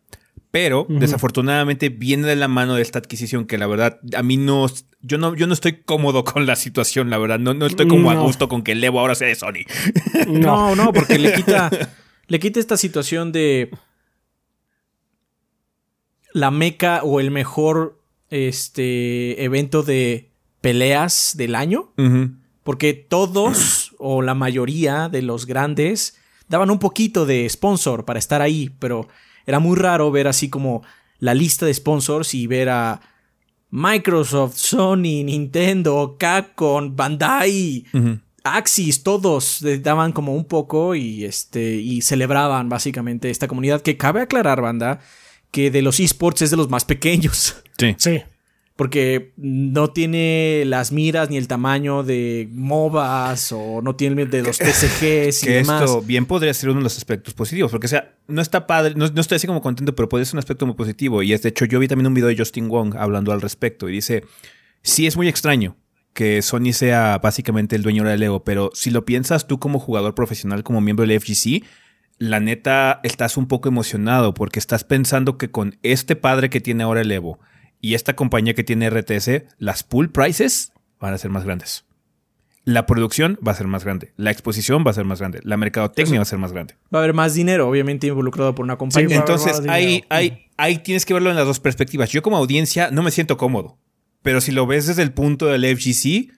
Pero 0.50 0.86
desafortunadamente 0.88 1.90
viene 1.90 2.26
de 2.26 2.34
la 2.34 2.48
mano 2.48 2.74
de 2.74 2.82
esta 2.82 2.98
adquisición 2.98 3.46
que 3.46 3.56
la 3.56 3.68
verdad 3.68 4.00
a 4.16 4.24
mí 4.24 4.36
no 4.36 4.66
yo 5.00 5.16
no 5.16 5.36
yo 5.36 5.46
no 5.46 5.52
estoy 5.52 5.82
cómodo 5.82 6.24
con 6.24 6.44
la 6.44 6.56
situación, 6.56 7.08
la 7.08 7.18
verdad, 7.18 7.38
no, 7.38 7.54
no 7.54 7.66
estoy 7.66 7.86
como 7.86 8.10
a 8.10 8.16
gusto 8.16 8.48
con 8.48 8.62
que 8.62 8.72
el 8.72 8.82
Evo 8.82 8.98
ahora 8.98 9.14
sea 9.14 9.28
de 9.28 9.36
Sony. 9.36 9.64
No, 10.26 10.74
no, 10.74 10.92
porque 10.92 11.20
le 11.20 11.34
quita, 11.34 11.70
le 12.26 12.40
quita 12.40 12.58
esta 12.58 12.76
situación 12.76 13.30
de 13.30 13.70
la 16.32 16.50
meca 16.50 17.02
o 17.04 17.20
el 17.20 17.30
mejor 17.30 17.99
este 18.30 19.42
evento 19.44 19.82
de 19.82 20.30
peleas 20.60 21.34
del 21.36 21.54
año. 21.54 21.92
Porque 22.62 22.94
todos 22.94 23.94
o 23.98 24.22
la 24.22 24.34
mayoría 24.34 25.08
de 25.08 25.22
los 25.22 25.46
grandes 25.46 26.16
daban 26.48 26.70
un 26.70 26.78
poquito 26.78 27.26
de 27.26 27.48
sponsor 27.48 28.04
para 28.04 28.18
estar 28.18 28.42
ahí, 28.42 28.70
pero 28.78 29.08
era 29.46 29.58
muy 29.58 29.76
raro 29.76 30.10
ver 30.10 30.26
así 30.26 30.48
como 30.48 30.82
la 31.18 31.34
lista 31.34 31.66
de 31.66 31.74
sponsors 31.74 32.34
y 32.34 32.46
ver 32.46 32.68
a 32.70 33.00
Microsoft, 33.70 34.56
Sony, 34.56 35.22
Nintendo, 35.24 36.16
Capcom, 36.18 36.94
Bandai. 36.96 37.84
Axis, 38.42 39.02
todos 39.02 39.62
daban 39.82 40.12
como 40.12 40.34
un 40.34 40.44
poco 40.44 40.94
y 40.94 41.24
este 41.24 41.74
y 41.74 42.00
celebraban 42.00 42.68
básicamente 42.68 43.30
esta 43.30 43.48
comunidad 43.48 43.82
que 43.82 43.96
cabe 43.96 44.22
aclarar, 44.22 44.62
banda, 44.62 45.00
que 45.50 45.70
de 45.70 45.82
los 45.82 46.00
esports 46.00 46.42
es 46.42 46.50
de 46.50 46.56
los 46.56 46.70
más 46.70 46.84
pequeños. 46.84 47.56
Sí. 47.80 47.94
Sí. 47.98 48.22
Porque 48.76 49.34
no 49.36 49.88
tiene 49.88 50.62
las 50.64 50.90
miras 50.90 51.28
ni 51.28 51.36
el 51.36 51.48
tamaño 51.48 52.02
de 52.02 52.48
MOBAs 52.50 53.52
o 53.52 53.82
no 53.82 53.94
tiene 53.94 54.24
de 54.24 54.42
los 54.42 54.56
TCGs 54.56 55.42
y 55.42 55.46
Que 55.46 55.52
demás. 55.56 55.82
esto 55.82 56.00
bien 56.00 56.24
podría 56.24 56.54
ser 56.54 56.70
uno 56.70 56.78
de 56.78 56.84
los 56.84 56.96
aspectos 56.96 57.34
positivos, 57.34 57.70
porque 57.70 57.86
o 57.86 57.90
sea, 57.90 58.14
no 58.26 58.40
está 58.40 58.66
padre, 58.66 58.94
no, 58.96 59.06
no 59.08 59.20
estoy 59.20 59.36
así 59.36 59.46
como 59.46 59.60
contento, 59.60 59.94
pero 59.94 60.08
puede 60.08 60.24
ser 60.24 60.36
un 60.36 60.38
aspecto 60.38 60.64
muy 60.64 60.76
positivo. 60.76 61.22
Y 61.22 61.34
es 61.34 61.42
de 61.42 61.50
hecho, 61.50 61.66
yo 61.66 61.78
vi 61.78 61.88
también 61.88 62.06
un 62.06 62.14
video 62.14 62.28
de 62.28 62.38
Justin 62.38 62.68
Wong 62.68 62.96
hablando 62.96 63.32
al 63.32 63.42
respecto 63.42 63.86
y 63.86 63.92
dice, 63.92 64.24
sí 64.82 65.06
es 65.06 65.14
muy 65.14 65.28
extraño 65.28 65.76
que 66.14 66.40
Sony 66.40 66.72
sea 66.72 67.18
básicamente 67.18 67.76
el 67.76 67.82
dueño 67.82 68.02
del 68.04 68.22
Evo, 68.22 68.44
pero 68.44 68.70
si 68.72 68.90
lo 68.90 69.04
piensas 69.04 69.46
tú 69.46 69.58
como 69.58 69.78
jugador 69.78 70.14
profesional, 70.14 70.62
como 70.62 70.80
miembro 70.80 71.06
del 71.06 71.20
FGC, 71.20 71.64
la 72.18 72.40
neta 72.40 73.00
estás 73.02 73.36
un 73.36 73.46
poco 73.46 73.68
emocionado 73.68 74.34
porque 74.34 74.58
estás 74.58 74.84
pensando 74.84 75.36
que 75.38 75.50
con 75.50 75.78
este 75.82 76.16
padre 76.16 76.48
que 76.50 76.60
tiene 76.60 76.82
ahora 76.82 77.02
el 77.02 77.12
Evo 77.12 77.38
y 77.80 77.94
esta 77.94 78.14
compañía 78.16 78.54
que 78.54 78.64
tiene 78.64 78.90
RTS, 78.90 79.42
las 79.58 79.82
pool 79.82 80.10
prices 80.10 80.72
van 80.98 81.14
a 81.14 81.18
ser 81.18 81.30
más 81.30 81.44
grandes. 81.44 81.84
La 82.64 82.84
producción 82.84 83.38
va 83.46 83.52
a 83.52 83.54
ser 83.54 83.66
más 83.66 83.84
grande, 83.84 84.12
la 84.16 84.30
exposición 84.30 84.84
va 84.86 84.90
a 84.90 84.94
ser 84.94 85.04
más 85.06 85.18
grande, 85.18 85.40
la 85.44 85.56
mercadotecnia 85.56 86.18
va 86.18 86.22
a 86.22 86.26
ser 86.26 86.38
más 86.38 86.52
grande. 86.52 86.74
Va 86.94 86.98
a 86.98 87.02
haber 87.02 87.14
más 87.14 87.32
dinero, 87.34 87.66
obviamente, 87.68 88.06
involucrado 88.08 88.54
por 88.54 88.64
una 88.64 88.76
compañía. 88.76 89.16
Entonces, 89.16 89.62
ahí, 89.66 90.04
ahí, 90.10 90.46
ahí 90.58 90.78
tienes 90.78 91.06
que 91.06 91.14
verlo 91.14 91.30
en 91.30 91.36
las 91.36 91.46
dos 91.46 91.58
perspectivas. 91.58 92.10
Yo 92.10 92.20
como 92.22 92.36
audiencia 92.36 92.90
no 92.90 93.02
me 93.02 93.10
siento 93.10 93.38
cómodo, 93.38 93.78
pero 94.22 94.42
si 94.42 94.52
lo 94.52 94.66
ves 94.66 94.86
desde 94.86 95.02
el 95.02 95.12
punto 95.12 95.46
del 95.46 95.64
FGC, 95.74 96.32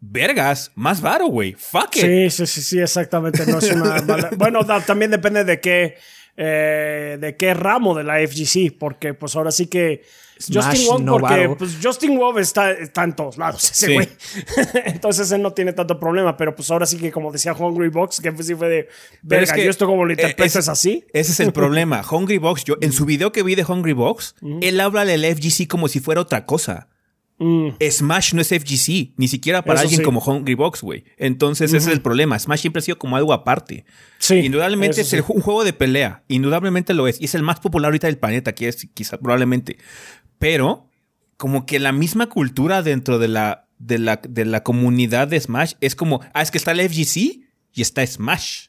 vergas, 0.00 0.72
más 0.74 1.00
varo, 1.00 1.26
güey. 1.26 1.52
Fuck 1.58 1.96
it. 1.96 2.02
Sí, 2.02 2.30
sí, 2.30 2.46
sí, 2.46 2.62
sí, 2.62 2.78
exactamente. 2.80 3.46
No 3.46 3.58
es 3.58 3.70
una 3.70 4.00
mala- 4.06 4.30
Bueno, 4.36 4.64
da- 4.64 4.80
también 4.84 5.10
depende 5.10 5.44
de 5.44 5.60
qué, 5.60 5.96
eh, 6.36 7.18
de 7.20 7.36
qué 7.36 7.54
ramo 7.54 7.94
de 7.94 8.04
la 8.04 8.16
FGC, 8.26 8.76
porque 8.78 9.14
pues 9.14 9.36
ahora 9.36 9.50
sí 9.50 9.66
que 9.66 10.02
Smash, 10.40 10.64
Justin 10.64 10.86
Wong, 10.88 11.02
no 11.04 11.12
porque 11.18 11.34
varo. 11.36 11.56
pues 11.56 11.76
Justin 11.80 12.18
Wong 12.18 12.38
está, 12.38 12.72
está 12.72 13.04
en 13.04 13.14
todos 13.14 13.36
lados, 13.38 13.70
ese 13.70 13.86
Sí. 13.86 13.94
güey. 13.94 14.08
Entonces 14.86 15.30
él 15.30 15.42
no 15.42 15.52
tiene 15.52 15.72
tanto 15.72 16.00
problema, 16.00 16.36
pero 16.36 16.54
pues 16.56 16.70
ahora 16.70 16.86
sí 16.86 16.96
que 16.98 17.12
como 17.12 17.30
decía 17.30 17.52
Hungry 17.52 17.90
Box, 17.90 18.20
que 18.20 18.32
pues 18.32 18.46
sí 18.46 18.54
fue 18.54 18.68
de, 18.68 18.88
verga, 19.22 19.56
yo 19.56 19.70
esto 19.70 19.86
como 19.86 20.04
lo 20.04 20.10
eh, 20.10 20.14
interpretas 20.14 20.56
es- 20.56 20.68
así. 20.68 21.04
Ese 21.12 21.32
es 21.32 21.40
el 21.40 21.52
problema. 21.52 22.02
Hungry 22.10 22.38
Box, 22.38 22.64
yo 22.64 22.76
en 22.80 22.92
su 22.92 23.04
video 23.04 23.30
que 23.30 23.42
vi 23.42 23.54
de 23.54 23.64
Hungry 23.64 23.92
Box, 23.92 24.34
él 24.62 24.80
habla 24.80 25.04
del 25.04 25.24
FGC 25.24 25.68
como 25.68 25.86
si 25.88 26.00
fuera 26.00 26.20
otra 26.22 26.44
cosa. 26.46 26.88
Smash 27.80 28.34
no 28.34 28.40
es 28.40 28.48
FGC, 28.48 29.14
ni 29.16 29.28
siquiera 29.28 29.62
para 29.62 29.80
Eso 29.80 29.82
alguien 29.84 30.00
sí. 30.00 30.04
como 30.04 30.20
Hungry 30.20 30.54
Box, 30.54 30.82
güey. 30.82 31.04
Entonces 31.16 31.72
ese 31.72 31.78
es 31.78 31.94
el 31.94 32.02
problema. 32.02 32.38
Smash 32.38 32.60
siempre 32.60 32.80
ha 32.80 32.82
sido 32.82 32.98
como 32.98 33.16
algo 33.16 33.32
aparte. 33.32 33.84
Sí, 34.18 34.36
Indudablemente 34.36 35.00
es 35.00 35.08
sí. 35.08 35.18
un 35.28 35.40
juego 35.40 35.64
de 35.64 35.72
pelea. 35.72 36.24
Indudablemente 36.28 36.94
lo 36.94 37.08
es. 37.08 37.20
Y 37.20 37.24
es 37.24 37.34
el 37.34 37.42
más 37.42 37.60
popular 37.60 37.88
ahorita 37.88 38.06
del 38.06 38.18
planeta, 38.18 38.54
que 38.54 38.68
es 38.68 38.88
quizá 38.94 39.18
probablemente. 39.18 39.78
Pero 40.38 40.88
como 41.36 41.66
que 41.66 41.78
la 41.78 41.92
misma 41.92 42.28
cultura 42.28 42.82
dentro 42.82 43.18
de 43.18 43.28
la, 43.28 43.68
de 43.78 43.98
la, 43.98 44.20
de 44.28 44.44
la 44.44 44.62
comunidad 44.62 45.28
de 45.28 45.40
Smash 45.40 45.72
es 45.80 45.96
como, 45.96 46.20
ah, 46.34 46.42
es 46.42 46.50
que 46.50 46.58
está 46.58 46.72
el 46.72 46.88
FGC 46.88 47.40
y 47.72 47.82
está 47.82 48.06
Smash. 48.06 48.66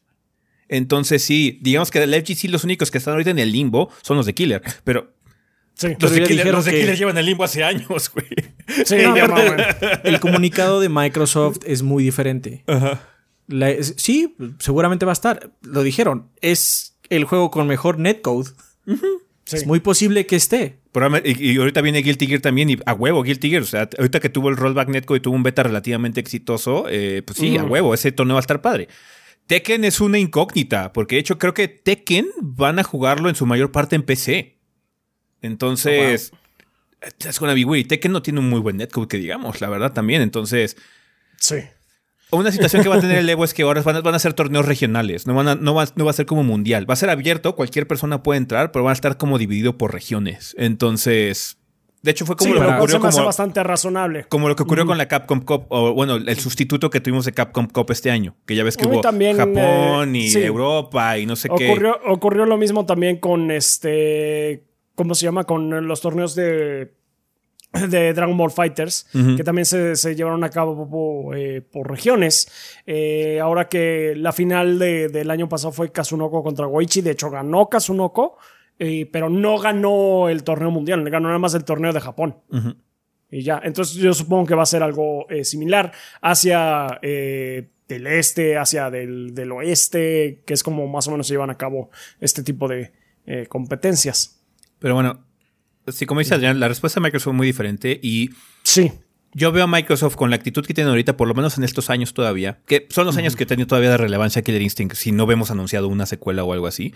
Entonces 0.70 1.24
sí, 1.24 1.60
digamos 1.62 1.92
que 1.92 2.00
del 2.00 2.14
FGC 2.14 2.50
los 2.50 2.64
únicos 2.64 2.90
que 2.90 2.98
están 2.98 3.14
ahorita 3.14 3.30
en 3.30 3.40
el 3.40 3.52
limbo 3.52 3.92
son 4.02 4.18
los 4.18 4.26
de 4.26 4.34
Killer. 4.34 4.62
Pero 4.84 5.14
Sí, 5.76 5.88
los 6.00 6.12
de 6.12 6.18
Killer, 6.18 6.28
dijeron 6.30 6.52
los 6.56 6.66
de 6.66 6.72
que- 6.72 6.80
Killer 6.82 6.98
llevan 6.98 7.18
el 7.18 7.26
limbo 7.26 7.44
hace 7.44 7.64
años, 7.64 8.12
güey. 8.12 8.28
sí, 8.86 8.96
No, 9.06 9.16
el 10.04 10.20
comunicado 10.20 10.80
de 10.80 10.90
Microsoft 10.90 11.60
es 11.66 11.82
muy 11.82 12.04
diferente. 12.04 12.64
La- 13.48 13.70
es- 13.72 13.96
sí, 13.98 14.36
seguramente 14.60 15.06
va 15.06 15.12
a 15.12 15.14
estar. 15.14 15.52
Lo 15.62 15.84
dijeron. 15.84 16.30
Es 16.42 16.98
el 17.10 17.26
juego 17.26 17.52
con 17.52 17.68
mejor 17.68 18.00
netcode. 18.00 18.52
Sí. 19.46 19.58
Es 19.58 19.68
muy 19.68 19.82
posible 19.82 20.26
que 20.26 20.36
esté. 20.38 20.80
Y 21.26 21.58
ahorita 21.58 21.82
viene 21.82 22.02
Guilty 22.02 22.28
Gear 22.28 22.40
también, 22.42 22.70
y 22.70 22.78
a 22.86 22.94
huevo, 22.94 23.24
Guilty 23.24 23.50
Gear. 23.50 23.64
O 23.64 23.66
sea, 23.66 23.90
ahorita 23.98 24.20
que 24.22 24.30
tuvo 24.30 24.50
el 24.50 24.56
rollback 24.58 24.88
netcode 24.90 25.18
y 25.18 25.22
tuvo 25.22 25.36
un 25.36 25.44
beta 25.44 25.64
relativamente 25.64 26.20
exitoso, 26.22 26.86
eh, 26.88 27.24
pues 27.26 27.40
sí, 27.40 27.58
a 27.58 27.64
huevo, 27.64 27.94
ese 27.94 28.12
torneo 28.12 28.36
va 28.36 28.40
a 28.40 28.42
estar 28.42 28.62
padre. 28.62 28.88
Tekken 29.48 29.84
es 29.84 30.00
una 30.00 30.18
incógnita, 30.20 30.94
porque 30.94 31.16
de 31.16 31.22
hecho 31.22 31.38
creo 31.40 31.54
que 31.54 31.68
Tekken 31.68 32.28
van 32.42 32.80
a 32.80 32.84
jugarlo 32.84 33.28
en 33.28 33.36
su 33.36 33.46
mayor 33.46 33.72
parte 33.72 33.96
en 33.98 34.04
PC. 34.04 34.60
Entonces, 35.44 36.32
es 37.20 37.40
gonna 37.40 37.54
be 37.54 37.66
weird. 37.66 37.88
Tekken 37.88 38.12
no 38.12 38.22
tiene 38.24 38.40
un 38.40 38.50
muy 38.50 38.60
buen 38.60 38.78
netcode, 38.78 39.08
que 39.08 39.18
digamos, 39.18 39.62
la 39.62 39.70
verdad 39.70 39.94
también. 39.94 40.22
Entonces, 40.24 40.76
Sí. 41.38 41.58
una 42.32 42.52
situación 42.52 42.82
que 42.82 42.90
va 42.90 42.96
a 42.96 43.02
tener 43.02 43.18
el 43.20 43.30
Evo 43.30 43.44
es 43.44 43.54
que 43.54 43.62
ahora 43.64 43.82
van 43.84 43.98
a, 43.98 44.02
van 44.02 44.16
a 44.16 44.20
ser 44.20 44.34
torneos 44.34 44.66
regionales, 44.66 45.28
no, 45.28 45.36
van 45.36 45.48
a- 45.50 45.56
no, 45.56 45.76
va, 45.76 45.86
no 45.96 46.06
va 46.06 46.12
a 46.12 46.14
ser 46.16 46.26
como 46.26 46.44
mundial. 46.44 46.90
Va 46.90 46.94
a 46.94 46.98
ser 46.98 47.10
abierto, 47.12 47.56
cualquier 47.56 47.86
persona 47.88 48.24
puede 48.24 48.38
entrar, 48.40 48.72
pero 48.72 48.84
van 48.84 48.92
a 48.92 48.94
estar 48.96 49.18
como 49.18 49.38
dividido 49.38 49.78
por 49.78 49.94
regiones. 49.94 50.56
Entonces, 50.58 51.58
de 52.02 52.12
hecho 52.12 52.26
fue 52.26 52.36
como 52.38 52.54
sí, 52.54 52.60
lo 52.60 52.66
que 52.66 52.74
ocurrió 52.74 53.00
me 53.00 53.08
hace 53.10 53.18
como, 53.18 53.26
bastante 53.28 53.64
razonable. 53.64 54.26
como 54.30 54.48
lo 54.50 54.56
que 54.56 54.64
ocurrió 54.64 54.86
con 54.86 54.98
la 54.98 55.08
Capcom 55.08 55.42
Cup, 55.42 55.66
o 55.70 55.94
bueno, 55.94 56.16
el 56.16 56.40
sustituto 56.40 56.90
que 56.90 57.00
tuvimos 57.02 57.26
de 57.26 57.34
Capcom 57.34 57.68
Cup 57.68 57.92
este 57.92 58.12
año, 58.12 58.36
que 58.46 58.56
ya 58.56 58.64
ves 58.64 58.78
que 58.78 58.88
hubo 58.88 59.02
también, 59.02 59.38
Japón 59.38 60.16
eh, 60.16 60.20
y 60.20 60.30
sí. 60.30 60.42
Europa 60.42 61.18
y 61.18 61.26
no 61.26 61.36
sé 61.36 61.50
qué. 61.58 61.70
Ocurrió, 61.70 62.00
ocurrió 62.08 62.46
lo 62.46 62.58
mismo 62.58 62.86
también 62.86 63.18
con 63.18 63.52
este. 63.52 64.64
¿Cómo 64.96 65.16
se 65.16 65.26
llama? 65.26 65.44
Con 65.46 65.88
los 65.88 66.02
torneos 66.02 66.36
de. 66.36 66.94
De 67.90 68.14
Dragon 68.14 68.38
Ball 68.38 68.52
Fighters, 68.52 69.08
que 69.36 69.44
también 69.44 69.66
se, 69.66 69.96
se 69.96 70.16
llevaron 70.16 70.44
a 70.44 70.50
cabo 70.52 70.88
po- 70.88 71.34
eh, 71.34 71.60
por 71.62 71.90
regiones. 71.90 72.48
Eh, 72.86 73.40
ahora 73.40 73.68
que 73.68 74.14
la 74.16 74.32
final 74.32 74.78
de- 74.78 75.08
del 75.10 75.32
año 75.32 75.50
pasado 75.50 75.72
fue 75.72 75.92
Kazunoko 75.92 76.44
contra 76.44 76.68
Goichi, 76.68 77.02
de 77.02 77.10
hecho 77.12 77.32
ganó 77.32 77.70
Kazunoko, 77.70 78.38
eh, 78.78 79.10
pero 79.12 79.28
no 79.28 79.58
ganó 79.58 80.30
el 80.30 80.44
torneo 80.44 80.70
mundial, 80.70 81.04
ganó 81.10 81.30
nada 81.30 81.40
más 81.40 81.56
el 81.56 81.64
torneo 81.64 81.92
de 81.92 82.00
Japón. 82.00 82.36
Y 83.32 83.42
ya, 83.42 83.60
entonces 83.64 83.96
yo 83.96 84.14
supongo 84.14 84.46
que 84.46 84.54
va 84.54 84.62
a 84.62 84.68
ser 84.68 84.84
algo 84.84 85.28
eh, 85.32 85.44
similar 85.44 85.94
hacia 86.22 87.00
eh, 87.02 87.70
del 87.88 88.06
este, 88.06 88.56
hacia 88.56 88.92
del, 88.92 89.34
del 89.34 89.52
oeste, 89.52 90.44
que 90.46 90.54
es 90.54 90.62
como 90.62 90.88
más 90.88 91.08
o 91.08 91.12
menos 91.12 91.26
se 91.26 91.34
llevan 91.34 91.50
a 91.50 91.58
cabo 91.58 91.90
este 92.20 92.44
tipo 92.44 92.68
de 92.68 92.92
eh, 93.26 93.48
competencias. 93.50 94.43
Pero 94.84 94.96
bueno, 94.96 95.26
sí, 95.88 96.06
como 96.06 96.20
dice 96.20 96.36
Adrián, 96.36 96.60
la 96.60 96.68
respuesta 96.68 97.00
de 97.00 97.06
Microsoft 97.06 97.24
fue 97.24 97.34
muy 97.34 97.48
diferente 97.48 98.02
y 98.04 98.32
Sí, 98.64 98.92
Yo 99.32 99.54
veo 99.54 99.64
a 99.64 99.68
Microsoft 99.68 100.18
con 100.18 100.30
la 100.30 100.36
actitud 100.36 100.66
que 100.66 100.74
tiene 100.74 100.90
ahorita, 100.90 101.16
por 101.16 101.30
lo 101.30 101.34
menos 101.34 101.58
en 101.58 101.64
estos 101.64 101.90
años 101.90 102.14
todavía, 102.14 102.60
que 102.66 102.86
son 102.90 103.06
los 103.06 103.16
años 103.16 103.38
que 103.38 103.46
tiene 103.46 103.66
todavía 103.66 103.92
de 103.92 103.96
relevancia 103.98 104.42
Killer 104.42 104.62
Instinct, 104.62 104.96
si 104.96 105.14
no 105.14 105.26
vemos 105.26 105.52
anunciado 105.52 105.88
una 105.88 106.06
secuela 106.06 106.44
o 106.44 106.52
algo 106.52 106.68
así. 106.68 106.94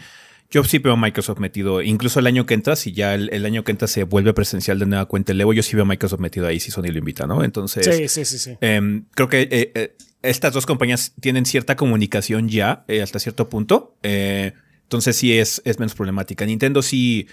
Yo 0.51 0.65
sí 0.65 0.79
veo 0.79 0.93
a 0.93 0.97
Microsoft 0.97 1.39
metido, 1.39 1.81
incluso 1.81 2.19
el 2.19 2.27
año 2.27 2.45
que 2.45 2.55
entra, 2.55 2.75
si 2.75 2.91
ya 2.91 3.15
el, 3.15 3.29
el 3.31 3.45
año 3.45 3.63
que 3.63 3.71
entra 3.71 3.87
se 3.87 4.03
vuelve 4.03 4.33
presencial 4.33 4.79
de 4.79 4.85
nueva 4.85 5.05
cuenta 5.05 5.31
el 5.31 5.39
Evo, 5.39 5.53
yo 5.53 5.63
sí 5.63 5.77
veo 5.77 5.83
a 5.83 5.87
Microsoft 5.87 6.19
metido 6.19 6.45
ahí 6.45 6.59
si 6.59 6.71
Sony 6.71 6.91
lo 6.91 6.97
invita, 6.97 7.25
¿no? 7.25 7.41
Entonces, 7.41 7.85
sí, 7.85 8.09
sí, 8.09 8.25
sí, 8.25 8.37
sí. 8.37 8.57
em, 8.59 9.05
creo 9.15 9.29
que 9.29 9.43
eh, 9.43 9.71
eh, 9.75 9.95
estas 10.23 10.51
dos 10.51 10.65
compañías 10.65 11.13
tienen 11.21 11.45
cierta 11.45 11.77
comunicación 11.77 12.49
ya 12.49 12.83
eh, 12.89 13.01
hasta 13.01 13.19
cierto 13.19 13.47
punto. 13.47 13.95
Eh, 14.03 14.51
entonces 14.83 15.17
sí 15.17 15.37
es, 15.37 15.61
es 15.65 15.79
menos 15.79 15.95
problemática. 15.95 16.45
Nintendo 16.45 16.81
sí 16.81 17.27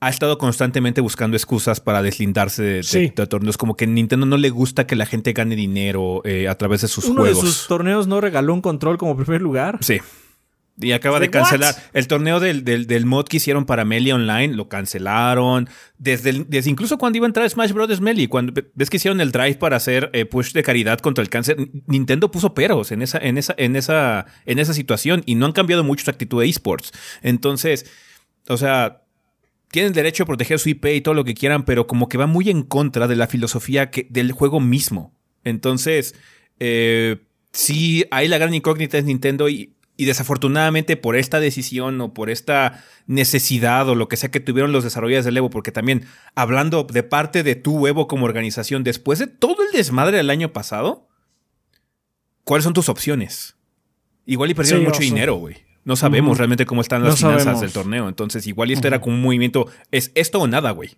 ha 0.00 0.10
estado 0.10 0.38
constantemente 0.38 1.00
buscando 1.00 1.36
excusas 1.36 1.80
para 1.80 2.02
deslindarse 2.02 2.62
de, 2.62 2.72
de- 2.74 2.82
Sí. 2.84 3.12
de 3.16 3.26
torneos. 3.26 3.56
Como 3.56 3.76
que 3.76 3.86
Nintendo 3.86 4.26
no 4.26 4.36
le 4.36 4.50
gusta 4.50 4.86
que 4.86 4.94
la 4.96 5.06
gente 5.06 5.32
gane 5.32 5.56
dinero 5.56 6.22
eh, 6.24 6.46
a 6.48 6.54
través 6.56 6.82
de 6.82 6.88
sus 6.88 7.06
Uno 7.06 7.22
juegos. 7.22 7.42
de 7.44 7.48
sus 7.50 7.66
torneos 7.66 8.06
no 8.06 8.20
regaló 8.20 8.54
un 8.54 8.60
control 8.60 8.96
como 8.98 9.16
primer 9.16 9.40
lugar. 9.42 9.78
Sí. 9.80 9.98
Y 10.80 10.92
acaba 10.92 11.18
de 11.18 11.26
¿What? 11.26 11.32
cancelar. 11.32 11.74
El 11.92 12.06
torneo 12.06 12.38
del, 12.38 12.62
del, 12.64 12.86
del 12.86 13.04
mod 13.04 13.24
que 13.26 13.38
hicieron 13.38 13.64
para 13.66 13.84
Melee 13.84 14.12
Online 14.12 14.54
lo 14.54 14.68
cancelaron. 14.68 15.68
Desde, 15.98 16.30
el- 16.30 16.48
desde 16.48 16.70
incluso 16.70 16.98
cuando 16.98 17.16
iba 17.16 17.26
a 17.26 17.30
entrar 17.30 17.50
Smash 17.50 17.72
Bros. 17.72 18.00
Melee, 18.00 18.28
cuando 18.28 18.52
ves 18.74 18.88
que 18.88 18.98
hicieron 18.98 19.20
el 19.20 19.32
drive 19.32 19.56
para 19.56 19.76
hacer 19.78 20.10
eh, 20.12 20.24
push 20.26 20.52
de 20.52 20.62
caridad 20.62 21.00
contra 21.00 21.22
el 21.22 21.28
cáncer, 21.30 21.56
Nintendo 21.88 22.30
puso 22.30 22.54
peros 22.54 22.92
en 22.92 23.02
esa, 23.02 23.18
en 23.18 23.36
esa, 23.38 23.56
en 23.58 23.74
esa, 23.74 24.26
en 24.46 24.60
esa 24.60 24.72
situación 24.74 25.24
y 25.26 25.34
no 25.34 25.46
han 25.46 25.52
cambiado 25.52 25.82
mucho 25.82 26.04
su 26.04 26.10
actitud 26.12 26.40
de 26.40 26.48
esports. 26.48 26.92
Entonces, 27.22 27.86
o 28.48 28.56
sea, 28.56 29.02
tienen 29.70 29.92
derecho 29.92 30.22
a 30.22 30.26
proteger 30.26 30.58
su 30.58 30.70
IP 30.70 30.86
y 30.86 31.00
todo 31.00 31.14
lo 31.14 31.24
que 31.24 31.34
quieran, 31.34 31.64
pero 31.64 31.86
como 31.86 32.08
que 32.08 32.18
va 32.18 32.26
muy 32.26 32.50
en 32.50 32.62
contra 32.62 33.06
de 33.06 33.16
la 33.16 33.26
filosofía 33.26 33.90
que, 33.90 34.06
del 34.10 34.32
juego 34.32 34.60
mismo. 34.60 35.14
Entonces, 35.44 36.14
eh, 36.58 37.18
sí, 37.52 38.04
ahí 38.10 38.28
la 38.28 38.38
gran 38.38 38.54
incógnita 38.54 38.98
es 38.98 39.04
Nintendo 39.04 39.48
y, 39.48 39.74
y 39.96 40.04
desafortunadamente 40.04 40.96
por 40.96 41.16
esta 41.16 41.40
decisión 41.40 42.00
o 42.00 42.14
por 42.14 42.30
esta 42.30 42.84
necesidad 43.06 43.88
o 43.88 43.94
lo 43.94 44.08
que 44.08 44.16
sea 44.16 44.30
que 44.30 44.40
tuvieron 44.40 44.72
los 44.72 44.84
desarrolladores 44.84 45.24
del 45.24 45.36
Evo, 45.36 45.50
porque 45.50 45.72
también 45.72 46.06
hablando 46.34 46.84
de 46.84 47.02
parte 47.02 47.42
de 47.42 47.54
tu 47.54 47.86
Evo 47.86 48.08
como 48.08 48.24
organización, 48.24 48.84
después 48.84 49.18
de 49.18 49.26
todo 49.26 49.56
el 49.66 49.72
desmadre 49.72 50.16
del 50.16 50.30
año 50.30 50.52
pasado, 50.52 51.08
¿cuáles 52.44 52.64
son 52.64 52.74
tus 52.74 52.88
opciones? 52.88 53.56
Igual 54.24 54.50
y 54.50 54.54
perdieron 54.54 54.82
Sí, 54.82 54.86
mucho 54.86 55.00
dinero, 55.00 55.34
güey. 55.34 55.67
No 55.88 55.96
sabemos 55.96 56.36
realmente 56.36 56.66
cómo 56.66 56.82
están 56.82 57.00
No 57.00 57.08
las 57.08 57.16
finanzas 57.18 57.44
sabemos. 57.44 57.62
del 57.62 57.72
torneo. 57.72 58.08
Entonces, 58.10 58.46
igual 58.46 58.68
y 58.68 58.74
esto 58.74 58.86
era 58.88 59.00
como 59.00 59.16
un 59.16 59.22
movimiento. 59.22 59.68
Es 59.90 60.12
esto 60.14 60.38
o 60.38 60.46
nada, 60.46 60.70
güey. 60.72 60.90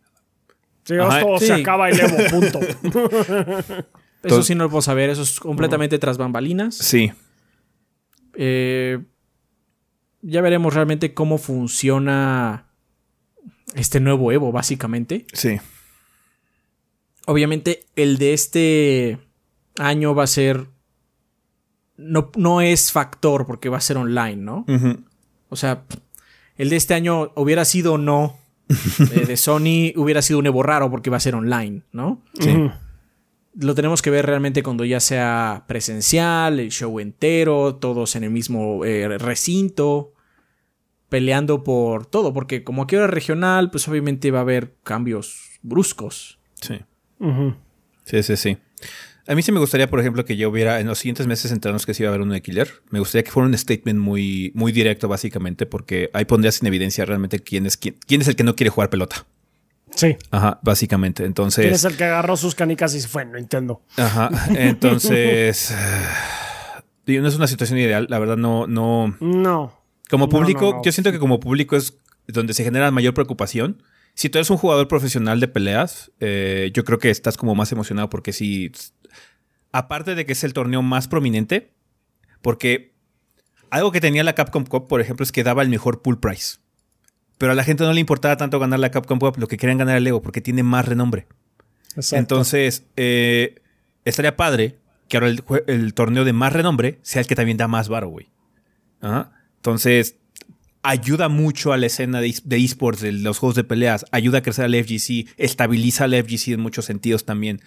Sí, 0.82 0.94
esto 0.96 1.38
se 1.38 1.52
acaba 1.52 1.88
el 1.88 2.00
Evo, 2.00 2.16
punto. 2.28 2.58
Eso 4.24 4.42
sí 4.42 4.56
no 4.56 4.64
lo 4.64 4.70
puedo 4.70 4.82
saber. 4.82 5.08
Eso 5.08 5.22
es 5.22 5.38
completamente 5.38 6.00
tras 6.00 6.18
bambalinas. 6.18 6.74
Sí. 6.74 7.12
Eh, 8.34 8.98
ya 10.22 10.40
veremos 10.40 10.74
realmente 10.74 11.14
cómo 11.14 11.38
funciona 11.38 12.66
este 13.76 14.00
nuevo 14.00 14.32
Evo, 14.32 14.50
básicamente. 14.50 15.24
Sí. 15.32 15.60
Obviamente, 17.26 17.86
el 17.94 18.18
de 18.18 18.32
este 18.32 19.18
año 19.78 20.16
va 20.16 20.24
a 20.24 20.26
ser. 20.26 20.66
No, 22.00 22.30
no 22.36 22.60
es 22.60 22.92
factor 22.92 23.46
porque 23.46 23.68
va 23.68 23.76
a 23.78 23.82
ser 23.82 23.96
online, 23.98 24.36
¿no? 24.36 24.64
O 25.48 25.56
sea, 25.56 25.84
el 26.56 26.70
de 26.70 26.76
este 26.76 26.94
año 26.94 27.32
hubiera 27.36 27.64
sido 27.64 27.94
o 27.94 27.98
no. 27.98 28.38
eh, 28.68 29.26
de 29.26 29.36
Sony 29.36 29.92
hubiera 29.96 30.22
sido 30.22 30.38
un 30.38 30.46
Evo 30.46 30.62
raro 30.62 30.90
porque 30.90 31.10
va 31.10 31.16
a 31.16 31.20
ser 31.20 31.34
online, 31.34 31.82
¿no? 31.92 32.22
Sí. 32.38 32.70
Lo 33.54 33.74
tenemos 33.74 34.00
que 34.00 34.10
ver 34.10 34.26
realmente 34.26 34.62
cuando 34.62 34.84
ya 34.84 35.00
sea 35.00 35.64
presencial, 35.66 36.60
el 36.60 36.70
show 36.70 37.00
entero, 37.00 37.74
todos 37.76 38.14
en 38.14 38.24
el 38.24 38.30
mismo 38.30 38.84
eh, 38.84 39.18
recinto, 39.18 40.12
peleando 41.08 41.64
por 41.64 42.06
todo, 42.06 42.32
porque 42.32 42.62
como 42.62 42.82
aquí 42.82 42.94
era 42.94 43.08
regional, 43.08 43.70
pues 43.72 43.88
obviamente 43.88 44.30
va 44.30 44.38
a 44.38 44.42
haber 44.42 44.76
cambios 44.84 45.58
bruscos. 45.62 46.38
Sí. 46.60 46.80
Sí, 48.04 48.22
sí, 48.22 48.36
sí. 48.36 48.58
A 49.26 49.34
mí 49.34 49.42
sí 49.42 49.52
me 49.52 49.60
gustaría, 49.60 49.88
por 49.88 50.00
ejemplo, 50.00 50.24
que 50.24 50.36
yo 50.36 50.48
hubiera 50.50 50.80
en 50.80 50.86
los 50.86 50.98
siguientes 50.98 51.26
meses 51.26 51.52
enterarnos 51.52 51.86
que 51.86 51.94
sí 51.94 52.02
iba 52.02 52.10
a 52.10 52.14
haber 52.14 52.22
uno 52.22 52.32
de 52.32 52.42
Killer. 52.42 52.68
Me 52.90 52.98
gustaría 52.98 53.22
que 53.24 53.30
fuera 53.30 53.46
un 53.48 53.56
statement 53.56 53.98
muy, 54.00 54.50
muy 54.54 54.72
directo, 54.72 55.08
básicamente, 55.08 55.66
porque 55.66 56.10
ahí 56.12 56.24
pondrías 56.24 56.60
en 56.62 56.66
evidencia 56.68 57.04
realmente 57.04 57.40
quién 57.40 57.66
es, 57.66 57.76
quién, 57.76 57.96
quién 58.06 58.22
es 58.22 58.28
el 58.28 58.36
que 58.36 58.44
no 58.44 58.56
quiere 58.56 58.70
jugar 58.70 58.90
pelota. 58.90 59.26
Sí. 59.94 60.16
Ajá, 60.30 60.58
básicamente. 60.62 61.22
¿Quién 61.22 61.28
Entonces. 61.28 61.72
es 61.72 61.84
el 61.84 61.96
que 61.96 62.04
agarró 62.04 62.36
sus 62.36 62.54
canicas 62.54 62.94
y 62.94 63.00
se 63.00 63.08
fue? 63.08 63.24
Nintendo. 63.24 63.82
Ajá. 63.96 64.30
Entonces. 64.56 65.74
no 67.06 67.28
es 67.28 67.36
una 67.36 67.46
situación 67.46 67.78
ideal. 67.78 68.06
La 68.08 68.18
verdad, 68.18 68.36
no, 68.36 68.66
no. 68.66 69.16
No. 69.20 69.78
Como 70.08 70.26
No, 70.26 70.30
público, 70.30 70.70
no, 70.70 70.76
no. 70.78 70.82
yo 70.84 70.92
siento 70.92 71.12
que 71.12 71.18
como 71.18 71.40
público 71.40 71.76
es 71.76 71.96
donde 72.26 72.54
se 72.54 72.64
genera 72.64 72.90
mayor 72.90 73.14
preocupación. 73.14 73.82
Si 74.14 74.28
tú 74.28 74.38
eres 74.38 74.50
un 74.50 74.56
jugador 74.56 74.88
profesional 74.88 75.40
de 75.40 75.48
peleas, 75.48 76.10
eh, 76.20 76.70
yo 76.74 76.84
creo 76.84 76.98
que 76.98 77.10
estás 77.10 77.36
como 77.36 77.54
más 77.54 77.72
emocionado 77.72 78.10
porque 78.10 78.32
si, 78.32 78.72
aparte 79.72 80.14
de 80.14 80.26
que 80.26 80.32
es 80.32 80.44
el 80.44 80.52
torneo 80.52 80.82
más 80.82 81.08
prominente, 81.08 81.72
porque 82.42 82.94
algo 83.70 83.92
que 83.92 84.00
tenía 84.00 84.24
la 84.24 84.34
Capcom 84.34 84.64
Cup, 84.64 84.88
por 84.88 85.00
ejemplo, 85.00 85.24
es 85.24 85.32
que 85.32 85.44
daba 85.44 85.62
el 85.62 85.68
mejor 85.68 86.02
pool 86.02 86.18
price. 86.18 86.58
Pero 87.38 87.52
a 87.52 87.54
la 87.54 87.64
gente 87.64 87.84
no 87.84 87.92
le 87.92 88.00
importaba 88.00 88.36
tanto 88.36 88.58
ganar 88.58 88.80
la 88.80 88.90
Capcom 88.90 89.18
Cup, 89.18 89.38
lo 89.38 89.48
que 89.48 89.56
querían 89.56 89.78
ganar 89.78 89.96
el 89.96 90.06
Evo, 90.06 90.20
porque 90.20 90.40
tiene 90.40 90.62
más 90.62 90.86
renombre. 90.86 91.26
Exacto. 91.96 92.16
Entonces, 92.16 92.86
eh, 92.96 93.62
estaría 94.04 94.36
padre 94.36 94.78
que 95.08 95.16
ahora 95.16 95.28
el, 95.66 95.94
torneo 95.94 96.24
de 96.24 96.32
más 96.32 96.52
renombre 96.52 96.98
sea 97.02 97.22
el 97.22 97.26
que 97.26 97.34
también 97.34 97.56
da 97.56 97.68
más 97.68 97.88
varo, 97.88 98.08
güey. 98.08 98.30
Ajá. 99.00 99.32
Entonces, 99.56 100.19
ayuda 100.82 101.28
mucho 101.28 101.72
a 101.72 101.76
la 101.76 101.86
escena 101.86 102.20
de, 102.20 102.28
es- 102.28 102.48
de 102.48 102.56
esports, 102.58 103.00
de 103.00 103.12
los 103.12 103.38
juegos 103.38 103.56
de 103.56 103.64
peleas, 103.64 104.04
ayuda 104.12 104.38
a 104.38 104.42
crecer 104.42 104.64
al 104.64 104.74
FGC, 104.74 105.28
estabiliza 105.36 106.04
al 106.04 106.14
FGC 106.14 106.48
en 106.54 106.60
muchos 106.60 106.84
sentidos 106.86 107.24
también, 107.24 107.60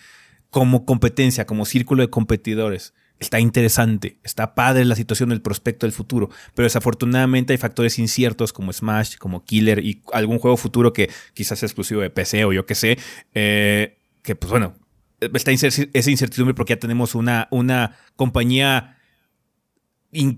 como 0.50 0.86
competencia, 0.86 1.46
como 1.46 1.66
círculo 1.66 2.04
de 2.04 2.10
competidores. 2.10 2.94
Está 3.20 3.40
interesante, 3.40 4.18
está 4.24 4.54
padre 4.56 4.84
la 4.86 4.96
situación 4.96 5.30
del 5.30 5.42
prospecto 5.42 5.86
del 5.86 5.94
futuro, 5.94 6.30
pero 6.56 6.66
desafortunadamente 6.66 7.54
hay 7.54 7.58
factores 7.58 7.98
inciertos 8.00 8.52
como 8.52 8.74
Smash, 8.74 9.16
como 9.18 9.46
Killer 9.46 9.80
y 9.86 10.02
algún 10.12 10.40
juego 10.40 10.58
futuro 10.58 10.92
que 10.92 11.10
quizás 11.34 11.60
sea 11.60 11.68
exclusivo 11.68 12.02
de 12.02 12.10
PC 12.10 12.44
o 12.46 12.52
yo 12.52 12.66
qué 12.66 12.76
sé, 12.76 12.98
eh, 13.34 13.98
que 14.24 14.36
pues 14.36 14.50
bueno, 14.52 14.76
está 15.22 15.52
esa 15.52 16.12
incertidumbre 16.12 16.54
porque 16.54 16.74
ya 16.74 16.80
tenemos 16.80 17.16
una, 17.16 17.48
una 17.52 17.96
compañía 18.18 18.93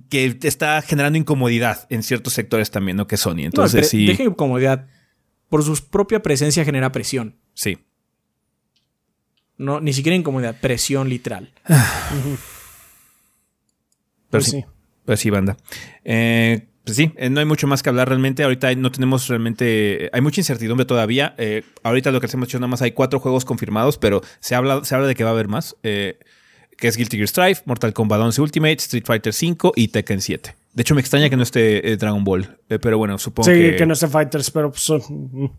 que 0.10 0.38
está 0.44 0.82
generando 0.82 1.18
incomodidad 1.20 1.86
en 1.90 2.02
ciertos 2.04 2.34
sectores 2.34 2.72
también, 2.72 2.98
¿no? 2.98 3.08
Que 3.08 3.18
Sony. 3.18 3.40
Entonces 3.46 3.82
No, 3.84 3.88
sí. 3.88 4.06
Deja 4.06 4.24
incomodidad. 4.24 4.88
Por 5.50 5.64
su 5.64 5.76
propia 5.90 6.22
presencia 6.22 6.66
genera 6.66 6.92
presión. 6.92 7.36
Sí. 7.54 7.78
No, 9.58 9.80
ni 9.80 9.94
siquiera 9.94 10.16
incomodidad, 10.16 10.60
presión 10.60 11.08
literal. 11.10 11.54
Pero 11.66 11.78
Pues 14.30 14.46
sí. 14.46 14.52
sí. 14.52 14.66
Pues 15.06 15.20
sí, 15.20 15.30
banda. 15.30 15.56
Eh, 16.04 16.68
pues 16.84 16.98
sí, 16.98 17.12
eh, 17.16 17.30
no 17.30 17.40
hay 17.40 17.46
mucho 17.46 17.68
más 17.68 17.84
que 17.84 17.90
hablar 17.90 18.10
realmente. 18.10 18.44
Ahorita 18.44 18.74
no 18.76 18.92
tenemos 18.92 19.28
realmente. 19.28 20.10
Hay 20.14 20.22
mucha 20.22 20.42
incertidumbre 20.42 20.86
todavía. 20.86 21.36
Eh, 21.38 21.64
ahorita 21.84 22.12
lo 22.12 22.20
que 22.20 22.28
hemos 22.32 22.48
hecho 22.48 22.60
nada 22.60 22.68
más 22.68 22.82
hay 22.82 22.92
cuatro 22.92 23.20
juegos 23.20 23.46
confirmados, 23.46 23.98
pero 23.98 24.22
se 24.40 24.56
habla, 24.56 24.84
se 24.84 24.96
habla 24.96 25.08
de 25.08 25.16
que 25.16 25.24
va 25.24 25.30
a 25.30 25.34
haber 25.34 25.48
más. 25.48 25.76
eh, 25.84 26.20
que 26.78 26.88
es 26.88 26.98
Guilty 26.98 27.18
Gear 27.18 27.28
Strive, 27.28 27.58
Mortal 27.66 27.94
Kombat 27.94 28.20
11 28.22 28.42
Ultimate, 28.42 28.74
Street 28.78 29.04
Fighter 29.06 29.34
5 29.34 29.74
y 29.76 29.88
Tekken 29.90 30.22
7. 30.22 30.56
De 30.74 30.82
hecho, 30.82 30.94
me 30.96 31.02
extraña 31.02 31.30
que 31.30 31.38
no 31.38 31.44
esté 31.44 31.92
eh, 31.92 31.98
Dragon 31.98 32.24
Ball. 32.24 32.58
eh, 32.70 32.80
pero 32.80 32.98
bueno, 32.98 33.18
supongo 33.18 33.50
Sí, 33.50 33.56
que. 33.58 33.76
que, 33.78 33.86
no 33.86 33.94
esté 33.94 34.08
Fighters, 34.08 34.52
pero 34.52 34.70
pues 34.72 34.82
son- 34.82 35.02
mm, 35.32 35.50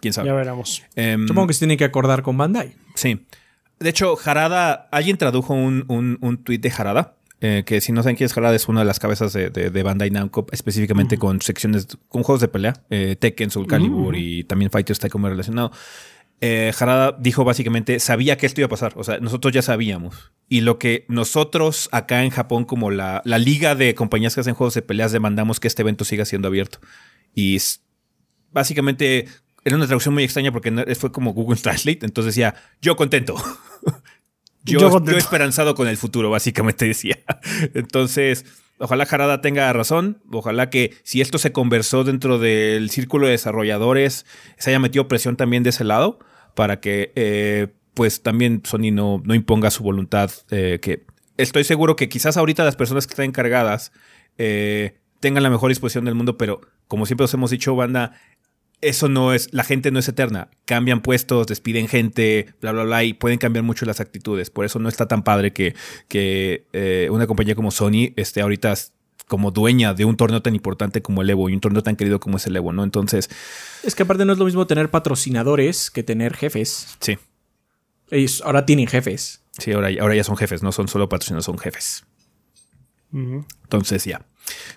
Quién 0.00 0.12
sabe. 0.12 0.28
ya 0.28 0.34
veremos. 0.34 0.82
Em, 0.96 1.26
Supongo 1.26 1.48
que 1.48 1.54
se 1.54 1.60
tiene 1.60 1.76
que 1.76 1.84
acordar 1.84 2.22
con 2.22 2.36
Bandai. 2.36 2.74
Sí. 2.94 3.26
De 3.80 3.90
hecho, 3.90 4.16
Harada, 4.24 4.88
alguien 4.90 5.16
tradujo 5.16 5.54
un, 5.54 5.84
un, 5.88 6.18
un 6.20 6.38
tweet 6.42 6.58
de 6.58 6.72
Harada, 6.76 7.14
eh, 7.40 7.62
que 7.64 7.80
si 7.80 7.92
no 7.92 8.02
saben 8.02 8.16
quién 8.16 8.26
es 8.26 8.36
Harada, 8.36 8.56
es 8.56 8.66
una 8.68 8.80
de 8.80 8.86
las 8.86 8.98
cabezas 8.98 9.32
de, 9.32 9.50
de, 9.50 9.70
de 9.70 9.82
Bandai 9.84 10.10
Namco, 10.10 10.46
específicamente 10.50 11.16
con 11.18 11.40
secciones, 11.40 11.86
con 12.08 12.24
juegos 12.24 12.40
de 12.40 12.48
pelea, 12.48 12.82
eh, 12.90 13.14
Tekken, 13.18 13.50
Soul 13.50 13.68
Calibur 13.68 14.16
y 14.16 14.42
también 14.44 14.70
Fighters 14.72 14.96
está 14.98 15.08
como 15.08 15.28
relacionado. 15.28 15.70
Eh, 16.40 16.72
Harada 16.78 17.16
dijo 17.18 17.44
básicamente, 17.44 17.98
sabía 17.98 18.36
que 18.36 18.46
esto 18.46 18.60
iba 18.60 18.66
a 18.66 18.70
pasar, 18.70 18.92
o 18.96 19.02
sea, 19.02 19.18
nosotros 19.18 19.52
ya 19.52 19.62
sabíamos. 19.62 20.32
Y 20.48 20.60
lo 20.60 20.78
que 20.78 21.04
nosotros 21.08 21.88
acá 21.90 22.22
en 22.22 22.30
Japón, 22.30 22.64
como 22.64 22.90
la, 22.90 23.22
la 23.24 23.38
liga 23.38 23.74
de 23.74 23.94
compañías 23.94 24.34
que 24.34 24.40
hacen 24.42 24.54
juegos 24.54 24.74
de 24.74 24.82
peleas, 24.82 25.10
demandamos 25.10 25.58
que 25.58 25.66
este 25.66 25.82
evento 25.82 26.04
siga 26.04 26.24
siendo 26.24 26.46
abierto. 26.48 26.78
Y 27.34 27.58
básicamente 28.52 29.26
era 29.64 29.76
una 29.76 29.86
traducción 29.86 30.14
muy 30.14 30.22
extraña 30.24 30.52
porque 30.52 30.70
fue 30.94 31.10
como 31.10 31.32
Google 31.32 31.58
Translate, 31.62 32.06
entonces 32.06 32.34
decía, 32.34 32.54
yo 32.80 32.94
contento. 32.94 33.34
yo, 34.64 34.74
Yo 34.74 34.80
yo 34.80 34.90
contento. 34.90 35.18
esperanzado 35.18 35.74
con 35.74 35.88
el 35.88 35.96
futuro, 35.96 36.30
básicamente 36.30 36.84
decía. 36.86 37.18
Entonces, 37.74 38.44
ojalá 38.78 39.04
Harada 39.10 39.40
tenga 39.40 39.72
razón, 39.72 40.22
ojalá 40.30 40.70
que 40.70 40.94
si 41.02 41.20
esto 41.20 41.38
se 41.38 41.50
conversó 41.50 42.04
dentro 42.04 42.38
del 42.38 42.90
círculo 42.90 43.26
de 43.26 43.32
desarrolladores, 43.32 44.24
se 44.56 44.70
haya 44.70 44.78
metido 44.78 45.08
presión 45.08 45.36
también 45.36 45.64
de 45.64 45.70
ese 45.70 45.82
lado 45.82 46.20
para 46.58 46.80
que 46.80 47.12
eh, 47.14 47.68
pues 47.94 48.20
también 48.24 48.62
Sony 48.64 48.90
no, 48.90 49.22
no 49.24 49.36
imponga 49.36 49.70
su 49.70 49.84
voluntad, 49.84 50.32
eh, 50.50 50.80
que 50.82 51.04
estoy 51.36 51.62
seguro 51.62 51.94
que 51.94 52.08
quizás 52.08 52.36
ahorita 52.36 52.64
las 52.64 52.74
personas 52.74 53.06
que 53.06 53.12
están 53.12 53.26
encargadas 53.26 53.92
eh, 54.38 54.96
tengan 55.20 55.44
la 55.44 55.50
mejor 55.50 55.68
disposición 55.68 56.04
del 56.04 56.16
mundo, 56.16 56.36
pero 56.36 56.60
como 56.88 57.06
siempre 57.06 57.26
os 57.26 57.34
hemos 57.34 57.52
dicho, 57.52 57.76
banda, 57.76 58.20
eso 58.80 59.08
no 59.08 59.32
es, 59.32 59.54
la 59.54 59.62
gente 59.62 59.92
no 59.92 60.00
es 60.00 60.08
eterna. 60.08 60.50
Cambian 60.64 61.00
puestos, 61.00 61.46
despiden 61.46 61.86
gente, 61.86 62.52
bla, 62.60 62.72
bla, 62.72 62.82
bla, 62.82 63.04
y 63.04 63.12
pueden 63.12 63.38
cambiar 63.38 63.62
mucho 63.64 63.86
las 63.86 64.00
actitudes. 64.00 64.50
Por 64.50 64.64
eso 64.64 64.80
no 64.80 64.88
está 64.88 65.06
tan 65.06 65.22
padre 65.22 65.52
que, 65.52 65.76
que 66.08 67.08
una 67.12 67.28
compañía 67.28 67.54
como 67.54 67.70
Sony 67.70 68.14
esté 68.16 68.40
ahorita 68.40 68.74
como 69.28 69.50
dueña 69.52 69.94
de 69.94 70.04
un 70.04 70.16
torneo 70.16 70.42
tan 70.42 70.54
importante 70.56 71.00
como 71.02 71.22
el 71.22 71.30
Evo 71.30 71.48
y 71.48 71.54
un 71.54 71.60
torneo 71.60 71.82
tan 71.82 71.94
querido 71.96 72.18
como 72.18 72.38
es 72.38 72.46
el 72.46 72.56
Evo, 72.56 72.72
¿no? 72.72 72.82
Entonces, 72.82 73.30
Es 73.84 73.94
que 73.94 74.02
aparte 74.02 74.24
no 74.24 74.32
es 74.32 74.38
lo 74.40 74.44
mismo 74.46 74.66
tener 74.66 74.90
patrocinadores 74.90 75.90
que 75.92 76.02
tener 76.02 76.34
jefes. 76.34 76.96
sí, 77.00 77.18
Ellos 78.10 78.42
ahora 78.44 78.66
tienen 78.66 78.86
jefes. 78.88 79.42
sí, 79.52 79.70
ahora, 79.72 79.88
ahora 80.00 80.16
ya 80.16 80.24
son 80.24 80.36
jefes, 80.36 80.62
no 80.62 80.72
son 80.72 80.88
solo 80.88 81.08
patrocinados, 81.08 81.44
son 81.44 81.58
jefes. 81.58 82.04
Entonces, 83.12 84.04
ya. 84.04 84.22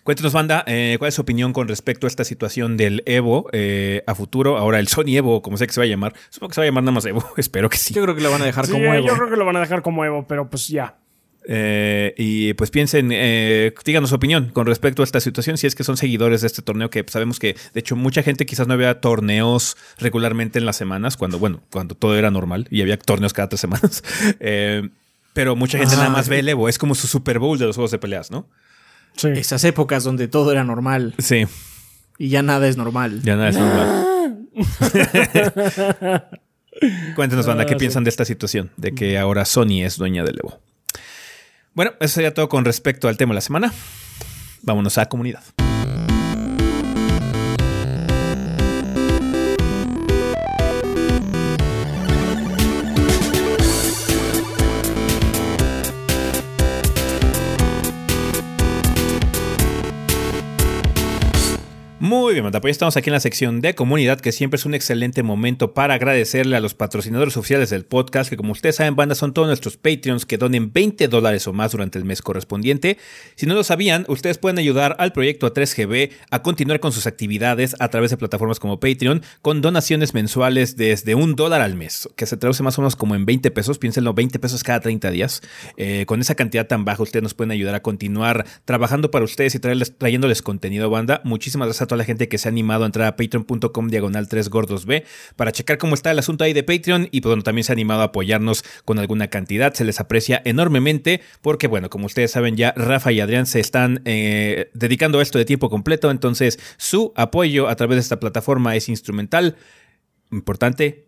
Cuéntenos, 0.03 0.33
banda, 0.33 0.63
eh, 0.67 0.95
¿cuál 0.99 1.09
es 1.09 1.15
su 1.15 1.21
opinión 1.21 1.53
con 1.53 1.67
respecto 1.67 2.07
a 2.07 2.09
esta 2.09 2.23
situación 2.23 2.75
del 2.77 3.03
Evo 3.05 3.47
eh, 3.53 4.03
a 4.07 4.15
futuro? 4.15 4.57
Ahora, 4.57 4.79
el 4.79 4.87
Sony 4.87 5.15
Evo, 5.17 5.41
como 5.41 5.57
sea 5.57 5.67
que 5.67 5.73
se 5.73 5.79
va 5.79 5.85
a 5.85 5.87
llamar. 5.87 6.13
Supongo 6.29 6.49
que 6.49 6.55
se 6.55 6.61
va 6.61 6.65
a 6.65 6.67
llamar 6.67 6.83
nada 6.83 6.93
más 6.93 7.05
Evo. 7.05 7.23
Espero 7.37 7.69
que 7.69 7.77
sí. 7.77 7.93
Yo 7.93 8.03
creo 8.03 8.15
que 8.15 8.21
lo 8.21 8.31
van 8.31 8.41
a 8.41 8.45
dejar 8.45 8.65
Sí, 8.65 8.71
como 8.73 8.93
Evo. 8.93 9.07
yo 9.07 9.15
creo 9.15 9.29
que 9.29 9.35
lo 9.37 9.45
van 9.45 9.55
a 9.57 9.59
dejar 9.61 9.81
como 9.81 10.03
Evo, 10.05 10.25
pero 10.27 10.49
pues 10.49 10.67
ya. 10.67 10.97
Eh, 11.47 12.13
y 12.17 12.53
pues 12.53 12.69
piensen, 12.69 13.09
eh, 13.11 13.73
díganos 13.83 14.09
su 14.09 14.15
opinión 14.15 14.49
con 14.53 14.67
respecto 14.67 15.01
a 15.01 15.05
esta 15.05 15.19
situación, 15.19 15.57
si 15.57 15.65
es 15.65 15.73
que 15.73 15.83
son 15.83 15.97
seguidores 15.97 16.41
de 16.41 16.47
este 16.47 16.61
torneo, 16.61 16.91
que 16.91 17.03
sabemos 17.07 17.39
que 17.39 17.55
de 17.73 17.79
hecho 17.79 17.95
mucha 17.95 18.21
gente 18.21 18.45
quizás 18.45 18.67
no 18.67 18.75
había 18.75 19.01
torneos 19.01 19.75
regularmente 19.97 20.59
en 20.59 20.65
las 20.67 20.75
semanas, 20.75 21.17
cuando, 21.17 21.39
bueno, 21.39 21.61
cuando 21.71 21.95
todo 21.95 22.15
era 22.15 22.29
normal 22.29 22.67
y 22.69 22.81
había 22.81 22.97
torneos 22.99 23.33
cada 23.33 23.49
tres 23.49 23.61
semanas. 23.61 24.03
Eh, 24.39 24.87
pero 25.33 25.55
mucha 25.55 25.77
gente 25.77 25.95
Ah, 25.95 25.99
nada 25.99 26.09
más 26.09 26.25
sí. 26.25 26.31
ve 26.31 26.39
el 26.39 26.49
Evo, 26.49 26.67
es 26.69 26.77
como 26.77 26.93
su 26.93 27.07
Super 27.07 27.39
Bowl 27.39 27.57
de 27.57 27.65
los 27.65 27.75
juegos 27.75 27.91
de 27.91 27.97
peleas, 27.99 28.31
¿no? 28.31 28.47
Sí. 29.15 29.29
Esas 29.29 29.63
épocas 29.63 30.03
donde 30.03 30.27
todo 30.27 30.51
era 30.51 30.63
normal 30.63 31.13
Sí, 31.17 31.45
y 32.17 32.29
ya 32.29 32.41
nada 32.43 32.67
es 32.67 32.77
normal. 32.77 33.21
ya 33.23 33.35
nada 33.35 33.49
es 33.49 33.57
normal. 33.57 34.47
Cuéntenos, 37.15 37.45
banda, 37.45 37.65
¿qué 37.65 37.73
Ah, 37.73 37.75
sí. 37.75 37.79
piensan 37.79 38.03
de 38.03 38.09
esta 38.09 38.25
situación? 38.25 38.71
De 38.77 38.93
que 38.93 39.17
ahora 39.17 39.45
Sony 39.45 39.83
es 39.83 39.97
dueña 39.97 40.23
del 40.23 40.39
Evo. 40.39 40.59
Bueno, 41.73 41.93
eso 41.99 42.15
sería 42.15 42.33
todo 42.33 42.49
con 42.49 42.65
respecto 42.65 43.07
al 43.07 43.17
tema 43.17 43.31
de 43.31 43.35
la 43.35 43.41
semana. 43.41 43.73
Vámonos 44.63 44.97
a 44.97 45.07
comunidad. 45.07 45.43
Muy 62.31 62.35
bien, 62.35 62.45
Manta, 62.45 62.61
pues 62.61 62.71
estamos 62.71 62.95
aquí 62.95 63.09
en 63.09 63.13
la 63.13 63.19
sección 63.19 63.59
de 63.59 63.75
comunidad, 63.75 64.21
que 64.21 64.31
siempre 64.31 64.55
es 64.55 64.65
un 64.65 64.73
excelente 64.73 65.21
momento 65.21 65.73
para 65.73 65.95
agradecerle 65.95 66.55
a 66.55 66.61
los 66.61 66.73
patrocinadores 66.73 67.35
oficiales 67.35 67.69
del 67.69 67.83
podcast, 67.83 68.29
que 68.29 68.37
como 68.37 68.53
ustedes 68.53 68.77
saben, 68.77 68.95
banda, 68.95 69.15
son 69.15 69.33
todos 69.33 69.49
nuestros 69.49 69.75
Patreons 69.75 70.25
que 70.25 70.37
donen 70.37 70.71
20 70.71 71.09
dólares 71.09 71.45
o 71.47 71.51
más 71.51 71.73
durante 71.73 71.99
el 71.99 72.05
mes 72.05 72.21
correspondiente. 72.21 72.97
Si 73.35 73.47
no 73.47 73.53
lo 73.53 73.65
sabían, 73.65 74.05
ustedes 74.07 74.37
pueden 74.37 74.59
ayudar 74.59 74.95
al 74.97 75.11
proyecto 75.11 75.53
A3GB 75.53 76.11
a 76.29 76.41
continuar 76.41 76.79
con 76.79 76.93
sus 76.93 77.05
actividades 77.05 77.75
a 77.79 77.89
través 77.89 78.11
de 78.11 78.15
plataformas 78.15 78.61
como 78.61 78.79
Patreon, 78.79 79.23
con 79.41 79.59
donaciones 79.59 80.13
mensuales 80.13 80.77
desde 80.77 81.15
un 81.15 81.35
dólar 81.35 81.59
al 81.59 81.75
mes, 81.75 82.07
que 82.15 82.25
se 82.25 82.37
traduce 82.37 82.63
más 82.63 82.77
o 82.77 82.81
menos 82.81 82.95
como 82.95 83.13
en 83.15 83.25
20 83.25 83.51
pesos, 83.51 83.77
piénsenlo, 83.77 84.13
20 84.13 84.39
pesos 84.39 84.63
cada 84.63 84.79
30 84.79 85.11
días. 85.11 85.41
Eh, 85.75 86.05
con 86.07 86.21
esa 86.21 86.35
cantidad 86.35 86.65
tan 86.65 86.85
baja, 86.85 87.03
ustedes 87.03 87.23
nos 87.23 87.33
pueden 87.33 87.51
ayudar 87.51 87.75
a 87.75 87.81
continuar 87.81 88.45
trabajando 88.63 89.11
para 89.11 89.25
ustedes 89.25 89.53
y 89.55 89.59
traerles, 89.59 89.97
trayéndoles 89.97 90.41
contenido, 90.41 90.89
banda. 90.89 91.19
Muchísimas 91.25 91.65
gracias 91.65 91.81
a 91.81 91.87
toda 91.87 91.97
la 91.97 92.05
gente 92.05 92.20
que 92.27 92.37
se 92.37 92.47
ha 92.47 92.51
animado 92.51 92.83
a 92.83 92.85
entrar 92.87 93.07
a 93.07 93.15
patreon.com 93.15 93.87
diagonal 93.87 94.27
3 94.27 94.49
gordos 94.49 94.85
B 94.85 95.05
para 95.35 95.51
checar 95.51 95.77
cómo 95.77 95.93
está 95.93 96.11
el 96.11 96.19
asunto 96.19 96.43
ahí 96.43 96.53
de 96.53 96.63
Patreon 96.63 97.07
y 97.11 97.21
pues, 97.21 97.31
bueno, 97.31 97.43
también 97.43 97.63
se 97.63 97.71
ha 97.71 97.73
animado 97.73 98.01
a 98.01 98.05
apoyarnos 98.05 98.63
con 98.85 98.99
alguna 98.99 99.27
cantidad. 99.27 99.73
Se 99.73 99.83
les 99.83 99.99
aprecia 99.99 100.41
enormemente 100.45 101.21
porque, 101.41 101.67
bueno, 101.67 101.89
como 101.89 102.05
ustedes 102.05 102.31
saben 102.31 102.55
ya, 102.55 102.73
Rafa 102.75 103.11
y 103.11 103.19
Adrián 103.19 103.45
se 103.45 103.59
están 103.59 104.01
eh, 104.05 104.69
dedicando 104.73 105.19
a 105.19 105.21
esto 105.23 105.37
de 105.37 105.45
tiempo 105.45 105.69
completo, 105.69 106.11
entonces 106.11 106.59
su 106.77 107.13
apoyo 107.15 107.67
a 107.67 107.75
través 107.75 107.97
de 107.97 108.01
esta 108.01 108.19
plataforma 108.19 108.75
es 108.75 108.89
instrumental, 108.89 109.55
importante, 110.31 111.07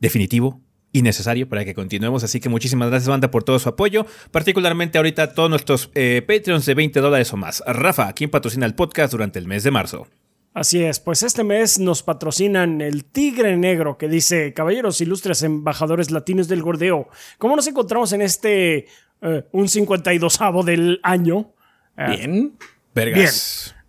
definitivo 0.00 0.60
y 0.94 1.02
necesario 1.02 1.48
para 1.48 1.64
que 1.64 1.74
continuemos. 1.74 2.22
Así 2.22 2.40
que 2.40 2.48
muchísimas 2.48 2.88
gracias, 2.88 3.08
banda, 3.08 3.30
por 3.30 3.42
todo 3.42 3.58
su 3.58 3.68
apoyo. 3.68 4.06
Particularmente 4.30 4.96
ahorita 4.96 5.24
a 5.24 5.34
todos 5.34 5.50
nuestros 5.50 5.90
eh, 5.94 6.22
Patreons 6.26 6.64
de 6.64 6.74
20 6.74 7.00
dólares 7.00 7.32
o 7.32 7.36
más. 7.36 7.64
Rafa, 7.66 8.12
¿quién 8.12 8.30
patrocina 8.30 8.64
el 8.64 8.76
podcast 8.76 9.10
durante 9.10 9.40
el 9.40 9.48
mes 9.48 9.64
de 9.64 9.72
marzo? 9.72 10.06
Así 10.54 10.84
es, 10.84 11.00
pues 11.00 11.24
este 11.24 11.42
mes 11.42 11.80
nos 11.80 12.04
patrocinan 12.04 12.80
el 12.80 13.04
Tigre 13.04 13.56
Negro 13.56 13.98
que 13.98 14.08
dice, 14.08 14.54
caballeros 14.54 15.00
ilustres 15.00 15.42
embajadores 15.42 16.12
latinos 16.12 16.46
del 16.46 16.62
gordeo, 16.62 17.08
¿cómo 17.38 17.56
nos 17.56 17.66
encontramos 17.66 18.12
en 18.12 18.22
este, 18.22 18.86
eh, 19.20 19.44
un 19.50 19.66
52avo 19.66 20.62
del 20.62 21.00
año? 21.02 21.52
Eh, 21.98 22.16
Bien. 22.16 22.56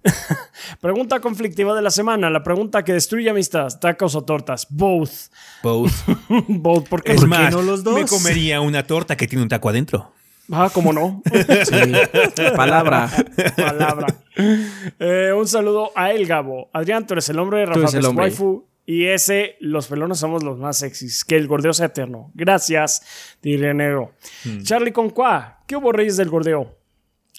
Pregunta 0.81 1.19
conflictiva 1.19 1.75
de 1.75 1.81
la 1.81 1.91
semana. 1.91 2.29
La 2.29 2.43
pregunta 2.43 2.83
que 2.83 2.93
destruye 2.93 3.29
amistad. 3.29 3.67
¿Tacos 3.79 4.15
o 4.15 4.23
tortas? 4.23 4.67
Both. 4.69 5.31
Both. 5.63 5.91
Both. 6.47 6.87
¿Por 6.87 7.03
qué? 7.03 7.13
Es 7.13 7.21
¿Por 7.21 7.29
qué 7.29 7.35
más, 7.35 7.51
no 7.53 7.61
los 7.61 7.83
dos? 7.83 7.95
me 7.95 8.05
comería 8.05 8.61
una 8.61 8.85
torta 8.85 9.15
que 9.15 9.27
tiene 9.27 9.43
un 9.43 9.49
taco 9.49 9.69
adentro. 9.69 10.11
Ah, 10.51 10.69
¿cómo 10.71 10.93
no? 10.93 11.23
Sí. 11.65 11.93
Palabra. 12.55 13.09
Palabra. 13.55 14.07
Eh, 14.99 15.31
un 15.35 15.47
saludo 15.47 15.91
a 15.95 16.11
El 16.11 16.27
Gabo. 16.27 16.69
Adrián, 16.71 17.07
tú 17.07 17.13
eres 17.15 17.29
el 17.29 17.39
hombre, 17.39 17.65
Rafa 17.65 17.79
eres 17.79 17.93
el 17.95 18.05
hombre. 18.05 18.25
Waifu. 18.25 18.65
Y 18.85 19.05
ese, 19.07 19.55
los 19.59 19.87
pelones 19.87 20.19
somos 20.19 20.43
los 20.43 20.59
más 20.59 20.77
sexys. 20.77 21.25
Que 21.25 21.35
el 21.37 21.47
gordeo 21.47 21.73
sea 21.73 21.87
eterno. 21.87 22.31
Gracias, 22.35 23.01
diré 23.41 23.73
negro. 23.73 24.11
Hmm. 24.43 24.61
Charlie 24.61 24.91
Conqua, 24.91 25.63
¿qué 25.65 25.75
hubo, 25.75 25.91
Reyes 25.91 26.17
del 26.17 26.29
Gordeo? 26.29 26.77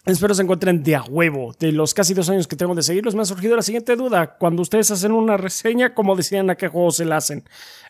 Espero 0.06 0.34
se 0.34 0.42
encuentren 0.42 0.82
de 0.84 0.94
a 0.94 1.02
huevo. 1.02 1.52
De 1.58 1.72
los 1.72 1.92
casi 1.92 2.14
dos 2.14 2.30
años 2.30 2.46
que 2.46 2.54
tengo 2.54 2.74
de 2.76 2.82
seguirlos, 2.82 3.16
me 3.16 3.22
ha 3.22 3.24
surgido 3.24 3.56
la 3.56 3.62
siguiente 3.62 3.96
duda. 3.96 4.36
Cuando 4.38 4.62
ustedes 4.62 4.88
hacen 4.92 5.10
una 5.12 5.36
reseña, 5.36 5.94
¿cómo 5.94 6.14
decían 6.14 6.48
a 6.48 6.54
qué 6.54 6.68
juego 6.68 6.92
se 6.92 7.04
la 7.04 7.16
hacen? 7.16 7.42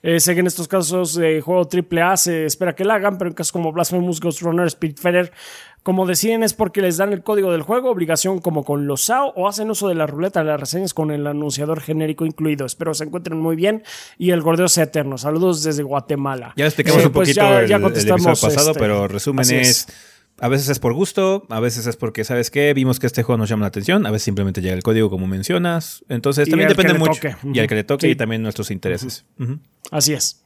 Eh, 0.02 0.18
sé 0.18 0.32
que 0.34 0.40
en 0.40 0.46
estos 0.46 0.66
casos 0.66 1.14
de 1.14 1.42
juego 1.42 1.68
AAA 1.68 2.16
se 2.16 2.46
espera 2.46 2.74
que 2.74 2.84
la 2.86 2.94
hagan, 2.94 3.18
pero 3.18 3.28
en 3.28 3.34
casos 3.34 3.52
como 3.52 3.70
Blasphemous, 3.70 4.20
Ghost 4.20 4.40
Runner, 4.40 4.70
Spiritfarer, 4.70 5.30
como 5.82 6.06
deciden 6.06 6.42
es 6.42 6.54
porque 6.54 6.80
les 6.80 6.96
dan 6.96 7.12
el 7.12 7.22
código 7.22 7.52
del 7.52 7.62
juego, 7.62 7.90
obligación 7.90 8.38
como 8.40 8.64
con 8.64 8.86
los 8.86 9.02
SAO, 9.04 9.32
o 9.36 9.46
hacen 9.46 9.70
uso 9.70 9.86
de 9.86 9.94
la 9.94 10.06
ruleta 10.06 10.40
de 10.40 10.46
las 10.46 10.58
reseñas 10.58 10.94
con 10.94 11.10
el 11.10 11.26
anunciador 11.26 11.80
genérico 11.80 12.24
incluido. 12.24 12.64
Espero 12.66 12.94
se 12.94 13.04
encuentren 13.04 13.38
muy 13.38 13.56
bien 13.56 13.82
y 14.16 14.30
el 14.30 14.40
gordeo 14.40 14.68
sea 14.68 14.84
eterno. 14.84 15.18
Saludos 15.18 15.62
desde 15.62 15.82
Guatemala. 15.82 16.54
Ya 16.56 16.64
explicamos 16.64 17.02
Eh, 17.02 17.06
un 17.08 17.12
pues 17.12 17.28
poquito 17.28 17.42
ya- 17.46 17.60
el, 17.60 17.68
ya 17.68 17.78
contestamos, 17.80 18.40
pasado, 18.40 18.70
este, 18.70 18.80
pero 18.80 19.06
resumen 19.06 19.48
es. 19.50 19.86
A 20.38 20.48
veces 20.48 20.68
es 20.68 20.78
por 20.78 20.92
gusto, 20.92 21.46
a 21.48 21.60
veces 21.60 21.86
es 21.86 21.96
porque, 21.96 22.22
¿sabes 22.24 22.50
qué? 22.50 22.74
Vimos 22.74 22.98
que 22.98 23.06
este 23.06 23.22
juego 23.22 23.38
nos 23.38 23.48
llama 23.48 23.62
la 23.62 23.68
atención, 23.68 24.04
a 24.06 24.10
veces 24.10 24.24
simplemente 24.24 24.60
llega 24.60 24.74
el 24.74 24.82
código 24.82 25.08
como 25.08 25.26
mencionas. 25.26 26.04
Entonces 26.10 26.46
Y 26.46 26.50
también 26.50 26.68
al 26.68 26.76
que 26.76 26.82
depende 26.82 26.98
mucho. 26.98 27.14
toque. 27.20 27.36
Y 27.54 27.58
al 27.58 27.66
que 27.66 27.74
le 27.74 27.84
toque 27.84 28.06
Sí. 28.06 28.12
y 28.12 28.16
también 28.16 28.42
nuestros 28.42 28.70
intereses. 28.70 29.24
Así 29.90 30.12
es. 30.12 30.42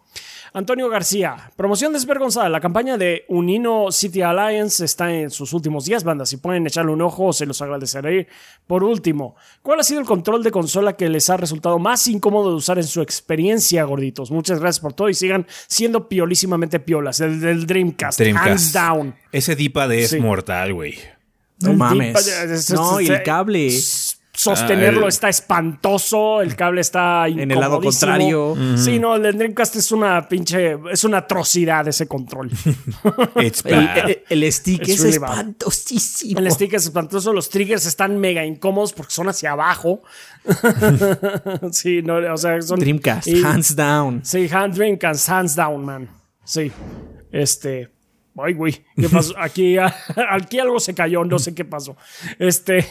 Antonio 0.52 0.88
García, 0.88 1.50
promoción 1.56 1.92
desvergonzada. 1.92 2.48
La 2.48 2.60
campaña 2.60 2.96
de 2.98 3.24
Unino 3.28 3.92
City 3.92 4.22
Alliance 4.22 4.84
está 4.84 5.12
en 5.12 5.30
sus 5.30 5.52
últimos 5.52 5.84
días, 5.84 6.02
bandas. 6.02 6.28
Si 6.28 6.38
pueden 6.38 6.66
echarle 6.66 6.90
un 6.92 7.02
ojo, 7.02 7.32
se 7.32 7.46
los 7.46 7.62
agradeceré. 7.62 8.26
Por 8.66 8.82
último, 8.82 9.36
¿cuál 9.62 9.78
ha 9.80 9.82
sido 9.84 10.00
el 10.00 10.06
control 10.06 10.42
de 10.42 10.50
consola 10.50 10.96
que 10.96 11.08
les 11.08 11.30
ha 11.30 11.36
resultado 11.36 11.78
más 11.78 12.06
incómodo 12.08 12.50
de 12.50 12.56
usar 12.56 12.78
en 12.78 12.84
su 12.84 13.00
experiencia, 13.00 13.84
gorditos? 13.84 14.30
Muchas 14.32 14.58
gracias 14.58 14.80
por 14.80 14.92
todo 14.92 15.08
y 15.08 15.14
sigan 15.14 15.46
siendo 15.68 16.08
piolísimamente 16.08 16.80
piolas. 16.80 17.20
El 17.20 17.40
del 17.40 17.66
Dreamcast, 17.66 18.18
Dreamcast. 18.18 18.48
hands 18.48 18.72
down. 18.72 19.14
Ese 19.30 19.54
D-pad 19.54 19.92
es 19.92 20.10
Sí. 20.10 20.18
mortal, 20.20 20.74
güey. 20.74 20.94
No 21.62 21.72
El 21.72 21.76
mames. 21.76 22.26
es- 22.26 22.50
es- 22.50 22.70
No, 22.70 23.00
y 23.00 23.04
es- 23.04 23.10
el 23.10 23.22
cable. 23.22 23.68
Sostenerlo 24.42 25.00
Ah, 25.00 25.04
el- 25.04 25.08
está 25.08 25.28
espantoso, 25.28 26.40
el 26.40 26.56
cable 26.56 26.80
está 26.80 27.26
En 27.28 27.50
el 27.50 27.60
lado 27.60 27.76
incomodísimo. 27.76 28.10
contrario. 28.54 28.56
Sí, 28.78 28.98
no, 28.98 29.16
el 29.16 29.36
Dreamcast 29.36 29.76
es 29.76 29.92
una 29.92 30.26
pinche, 30.28 30.78
es 30.90 31.04
una 31.04 31.18
atrocidad 31.18 31.86
ese 31.88 32.06
control. 32.08 32.50
El, 33.36 33.52
bad. 33.64 34.08
el- 34.08 34.22
el 34.28 34.52
stick 34.52 34.82
It's 34.82 34.90
es 34.90 35.02
really 35.02 35.18
bad. 35.18 35.30
espantosísimo. 35.30 36.40
El 36.40 36.50
stick 36.52 36.72
es 36.74 36.84
espantoso, 36.84 37.32
los 37.32 37.48
triggers 37.50 37.86
están 37.86 38.18
mega 38.18 38.44
incómodos 38.44 38.92
porque 38.92 39.12
son 39.12 39.28
hacia 39.28 39.52
abajo. 39.52 40.02
sí, 41.72 42.02
no, 42.02 42.16
o 42.32 42.36
sea, 42.36 42.60
son. 42.62 42.78
Dreamcast, 42.80 43.28
y- 43.28 43.42
hands 43.44 43.74
down. 43.76 44.20
Sí, 44.24 44.48
hand 44.50 44.74
Dreamcast, 44.74 45.28
hands 45.28 45.54
down, 45.56 45.84
man. 45.84 46.08
Sí. 46.44 46.70
Este. 47.32 47.90
Ay, 48.36 48.54
güey. 48.54 48.84
¿Qué 48.96 49.08
pasó? 49.08 49.34
Aquí, 49.38 49.76
aquí 50.30 50.58
algo 50.58 50.80
se 50.80 50.94
cayó, 50.94 51.24
no 51.24 51.38
sé 51.38 51.54
qué 51.54 51.64
pasó. 51.64 51.96
Este. 52.38 52.86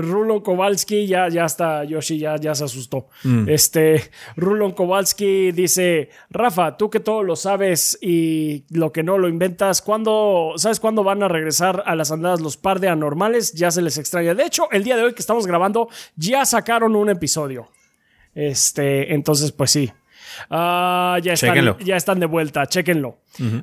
Rulon 0.00 0.40
Kowalski, 0.40 1.06
ya, 1.06 1.28
ya 1.28 1.44
está, 1.44 1.84
Yoshi 1.84 2.18
ya, 2.18 2.36
ya 2.36 2.54
se 2.54 2.64
asustó. 2.64 3.08
Este, 3.46 4.10
Rulon 4.36 4.72
Kowalski 4.72 5.52
dice, 5.52 6.10
Rafa, 6.30 6.76
tú 6.76 6.90
que 6.90 7.00
todo 7.00 7.22
lo 7.22 7.36
sabes 7.36 7.98
y 8.00 8.64
lo 8.70 8.92
que 8.92 9.02
no 9.02 9.18
lo 9.18 9.28
inventas, 9.28 9.82
¿cuándo, 9.82 10.54
¿sabes 10.56 10.80
cuándo 10.80 11.04
van 11.04 11.22
a 11.22 11.28
regresar 11.28 11.82
a 11.86 11.94
las 11.94 12.10
andadas 12.10 12.40
los 12.40 12.56
par 12.56 12.80
de 12.80 12.88
anormales? 12.88 13.52
Ya 13.52 13.70
se 13.70 13.82
les 13.82 13.98
extraña. 13.98 14.34
De 14.34 14.44
hecho, 14.44 14.70
el 14.70 14.84
día 14.84 14.96
de 14.96 15.02
hoy 15.02 15.14
que 15.14 15.20
estamos 15.20 15.46
grabando, 15.46 15.88
ya 16.16 16.44
sacaron 16.44 16.96
un 16.96 17.10
episodio. 17.10 17.68
Este, 18.34 19.14
entonces, 19.14 19.52
pues 19.52 19.70
sí. 19.70 19.90
Ah, 20.50 21.18
ya, 21.22 21.32
están, 21.34 21.50
Chéquenlo. 21.50 21.78
ya 21.80 21.96
están 21.96 22.20
de 22.20 22.26
vuelta, 22.26 22.66
chéquenlo. 22.66 23.18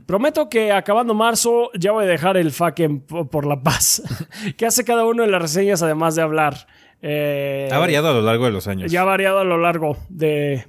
Prometo 0.06 0.50
que 0.50 0.72
acabando 0.72 1.14
marzo 1.14 1.70
ya 1.78 1.92
voy 1.92 2.06
a 2.06 2.08
dejar 2.08 2.38
el 2.38 2.52
fucking 2.52 3.02
po- 3.02 3.30
por 3.30 3.46
la 3.46 3.62
paz. 3.62 4.02
¿Qué 4.58 4.66
hace 4.66 4.84
cada 4.86 5.06
uno 5.06 5.24
de 5.24 5.30
las 5.30 5.42
reseñas 5.42 5.82
además 5.82 6.16
de 6.16 6.22
hablar? 6.22 6.68
Eh, 7.02 7.70
ha 7.72 7.78
variado 7.78 8.10
a 8.10 8.14
lo 8.14 8.22
largo 8.22 8.46
de 8.46 8.52
los 8.52 8.68
años. 8.68 8.92
Ya 8.92 9.02
ha 9.02 9.06
variado 9.06 9.40
a 9.40 9.44
lo 9.44 9.58
largo 9.58 9.98
de... 10.10 10.54
eh, 10.56 10.64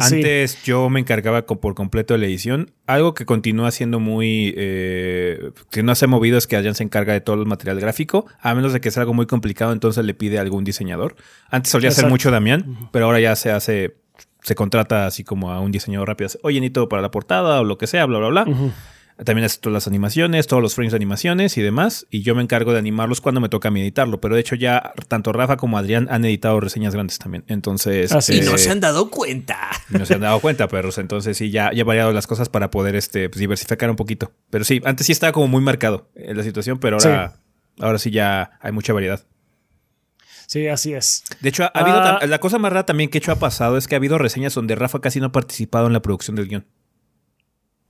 sí. 0.00 0.14
Antes 0.16 0.62
yo 0.64 0.88
me 0.88 1.00
encargaba 1.00 1.44
por 1.44 1.74
completo 1.74 2.14
de 2.14 2.18
la 2.20 2.26
edición. 2.26 2.70
Algo 2.86 3.12
que 3.12 3.26
continúa 3.26 3.70
siendo 3.70 4.00
muy... 4.00 4.54
eh, 4.56 5.50
que 5.70 5.82
no 5.82 5.94
se 5.94 6.06
ha 6.06 6.08
movido 6.08 6.38
es 6.38 6.46
que 6.46 6.56
Adrián 6.56 6.74
se 6.74 6.84
encarga 6.84 7.12
de 7.12 7.20
todo 7.20 7.36
el 7.42 7.46
material 7.46 7.80
gráfico. 7.80 8.26
A 8.40 8.54
menos 8.54 8.72
de 8.72 8.80
que 8.80 8.90
sea 8.90 9.02
algo 9.02 9.12
muy 9.14 9.26
complicado, 9.26 9.72
entonces 9.72 10.04
le 10.04 10.14
pide 10.14 10.38
a 10.38 10.42
algún 10.42 10.64
diseñador. 10.64 11.16
Antes 11.50 11.72
solía 11.72 11.90
ser 11.90 12.06
mucho 12.08 12.30
Damián, 12.30 12.88
pero 12.92 13.06
ahora 13.06 13.20
ya 13.20 13.34
se 13.36 13.50
hace... 13.50 13.96
Se 14.44 14.54
contrata 14.54 15.06
así 15.06 15.24
como 15.24 15.50
a 15.50 15.60
un 15.60 15.72
diseñador 15.72 16.06
rápido. 16.06 16.30
Oye, 16.42 16.60
necesito 16.60 16.88
para 16.88 17.00
la 17.02 17.10
portada 17.10 17.60
o 17.60 17.64
lo 17.64 17.78
que 17.78 17.86
sea, 17.86 18.04
bla, 18.04 18.18
bla, 18.18 18.28
bla. 18.28 18.46
También 19.24 19.46
hace 19.46 19.58
todas 19.58 19.72
las 19.72 19.86
animaciones, 19.86 20.46
todos 20.46 20.62
los 20.62 20.74
frames 20.74 20.92
de 20.92 20.96
animaciones 20.96 21.56
y 21.56 21.62
demás. 21.62 22.06
Y 22.10 22.22
yo 22.22 22.34
me 22.34 22.42
encargo 22.42 22.72
de 22.72 22.78
animarlos 22.78 23.22
cuando 23.22 23.40
me 23.40 23.48
toca 23.48 23.68
a 23.68 23.70
mí 23.70 23.80
editarlo. 23.80 24.20
Pero 24.20 24.34
de 24.34 24.42
hecho 24.42 24.54
ya 24.54 24.92
tanto 25.08 25.32
Rafa 25.32 25.56
como 25.56 25.78
Adrián 25.78 26.08
han 26.10 26.26
editado 26.26 26.60
reseñas 26.60 26.92
grandes 26.92 27.18
también. 27.18 27.44
Entonces... 27.46 28.12
Así 28.12 28.38
Y 28.38 28.40
no 28.42 28.56
eh, 28.56 28.58
se 28.58 28.70
han 28.70 28.80
dado 28.80 29.10
cuenta. 29.10 29.70
no 29.88 30.04
se 30.04 30.14
han 30.14 30.20
dado 30.20 30.40
cuenta, 30.40 30.68
perros. 30.68 30.98
Entonces 30.98 31.38
sí, 31.38 31.50
ya, 31.50 31.72
ya 31.72 31.80
he 31.80 31.84
variado 31.84 32.12
las 32.12 32.26
cosas 32.26 32.50
para 32.50 32.70
poder 32.70 32.96
este, 32.96 33.30
pues, 33.30 33.40
diversificar 33.40 33.88
un 33.88 33.96
poquito. 33.96 34.32
Pero 34.50 34.64
sí, 34.64 34.82
antes 34.84 35.06
sí 35.06 35.12
estaba 35.12 35.32
como 35.32 35.48
muy 35.48 35.62
marcado 35.62 36.10
en 36.16 36.36
la 36.36 36.42
situación, 36.42 36.78
pero 36.78 36.96
ahora 36.96 37.30
sí, 37.30 37.82
ahora 37.82 37.98
sí 37.98 38.10
ya 38.10 38.58
hay 38.60 38.72
mucha 38.72 38.92
variedad. 38.92 39.24
Sí, 40.46 40.66
así 40.68 40.94
es. 40.94 41.24
De 41.40 41.48
hecho, 41.48 41.64
ha, 41.64 41.68
habido 41.74 41.98
Ah. 41.98 42.20
tam- 42.20 42.26
la 42.28 42.38
cosa 42.38 42.58
más 42.58 42.72
rara 42.72 42.86
también 42.86 43.10
que 43.10 43.18
he 43.18 43.20
hecho 43.20 43.32
ha 43.32 43.36
pasado 43.38 43.76
es 43.76 43.88
que 43.88 43.94
ha 43.94 43.98
habido 43.98 44.18
reseñas 44.18 44.54
donde 44.54 44.74
Rafa 44.74 45.00
casi 45.00 45.20
no 45.20 45.26
ha 45.26 45.32
participado 45.32 45.86
en 45.86 45.92
la 45.92 46.02
producción 46.02 46.36
del 46.36 46.48
guion. 46.48 46.66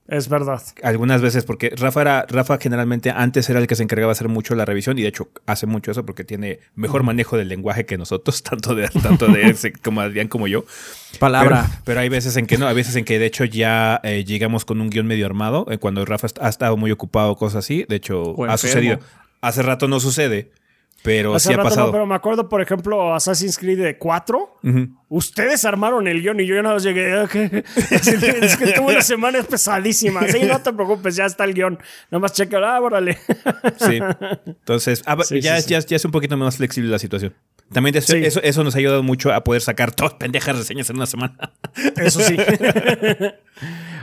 Es 0.07 0.29
verdad. 0.29 0.61
Algunas 0.83 1.23
veces, 1.23 1.45
porque 1.45 1.71
Rafa 1.75 2.03
era, 2.03 2.27
Rafa 2.29 2.59
generalmente 2.61 3.11
antes 3.11 3.49
era 3.49 3.59
el 3.59 3.67
que 3.67 3.75
se 3.75 3.83
encargaba 3.83 4.11
de 4.11 4.13
hacer 4.13 4.29
mucho 4.29 4.55
la 4.55 4.67
revisión, 4.67 4.99
y 4.99 5.03
de 5.03 5.09
hecho 5.09 5.31
hace 5.47 5.67
mucho 5.67 5.93
eso 5.93 6.05
porque 6.05 6.25
tiene 6.25 6.59
mejor 6.75 7.05
manejo 7.05 7.39
del 7.39 7.49
lenguaje 7.49 7.87
que 7.87 7.97
nosotros, 7.97 8.43
tanto 8.43 8.75
de, 8.75 8.87
tanto 8.89 9.29
de 9.29 9.45
él 9.45 9.57
como 9.83 10.03
Adrián 10.03 10.29
como 10.29 10.47
yo. 10.47 10.67
Palabra. 11.19 11.65
Pero, 11.71 11.81
pero 11.85 12.01
hay 12.01 12.11
veces 12.11 12.37
en 12.37 12.47
que 12.47 12.59
no, 12.59 12.69
hay 12.69 12.75
veces 12.75 12.97
en 12.97 13.07
que 13.07 13.19
de 13.19 13.25
hecho 13.25 13.47
ya 13.47 13.99
eh, 14.05 14.25
llegamos 14.27 14.67
con 14.67 14.83
un 14.83 14.91
guion 14.91 15.07
medio 15.07 15.25
armado, 15.25 15.67
eh, 15.71 15.79
cuando 15.79 16.05
Rafa 16.05 16.27
ha 16.39 16.49
estado 16.51 16.77
muy 16.77 16.91
ocupado 16.91 17.35
cosas 17.37 17.65
así. 17.65 17.87
De 17.89 17.97
hecho, 17.97 18.37
ha 18.47 18.59
sucedido. 18.59 18.99
Hace 19.41 19.63
rato 19.63 19.89
no 19.89 20.01
sucede, 20.01 20.51
pero 21.05 21.35
Hace 21.35 21.49
sí 21.49 21.53
ha 21.53 21.59
rato 21.59 21.69
pasado. 21.69 21.87
no, 21.89 21.93
pero 21.93 22.07
me 22.07 22.15
acuerdo, 22.15 22.49
por 22.49 22.63
ejemplo, 22.63 23.15
Assassin's 23.15 23.59
Creed 23.59 23.79
de 23.79 23.99
4. 23.99 24.59
Ujú. 24.63 24.89
Ustedes 25.11 25.67
armaron 25.67 26.09
el 26.09 26.23
guion 26.23 26.41
y 26.41 26.47
yo 26.47 26.55
ya 26.55 26.63
nada 26.63 26.77
más 26.77 26.83
llegué. 26.83 27.13
"Ah, 27.13 27.29
¿qué?". 27.31 27.63
Así 27.95 28.19
que, 28.19 28.39
es 28.41 28.57
que 28.57 28.69
tuve 28.73 28.93
una 28.93 29.03
semana 29.03 29.43
pesadísima. 29.43 30.27
Sí, 30.29 30.41
no 30.45 30.59
te 30.63 30.73
preocupes, 30.73 31.15
ya 31.15 31.27
está 31.27 31.45
el 31.45 31.53
guion. 31.53 31.79
Nada 32.11 32.21
más 32.21 32.33
checa, 32.33 32.57
ah, 32.65 32.81
órale. 32.81 33.19
Sí. 33.77 33.99
Entonces, 34.47 35.03
ah, 35.05 35.19
Sí, 35.23 35.43
ya, 35.43 35.61
sí, 35.61 35.69
ya, 35.69 35.81
ya 35.81 35.97
es 35.97 36.05
un 36.07 36.11
poquito 36.11 36.39
más 36.39 36.57
flexible 36.57 36.91
la 36.91 36.99
situación. 36.99 37.35
También 37.73 37.97
eso, 37.97 38.13
Sí. 38.13 38.25
eso, 38.25 38.41
eso 38.43 38.63
nos 38.63 38.75
ha 38.75 38.79
ayudado 38.79 39.03
mucho 39.03 39.33
a 39.33 39.43
poder 39.43 39.63
sacar 39.63 39.93
todas 39.93 40.15
pendejas 40.15 40.57
reseñas 40.57 40.89
en 40.91 40.97
una 40.97 41.07
semana. 41.07 41.53
Eso 41.97 42.21
sí. 42.21 42.37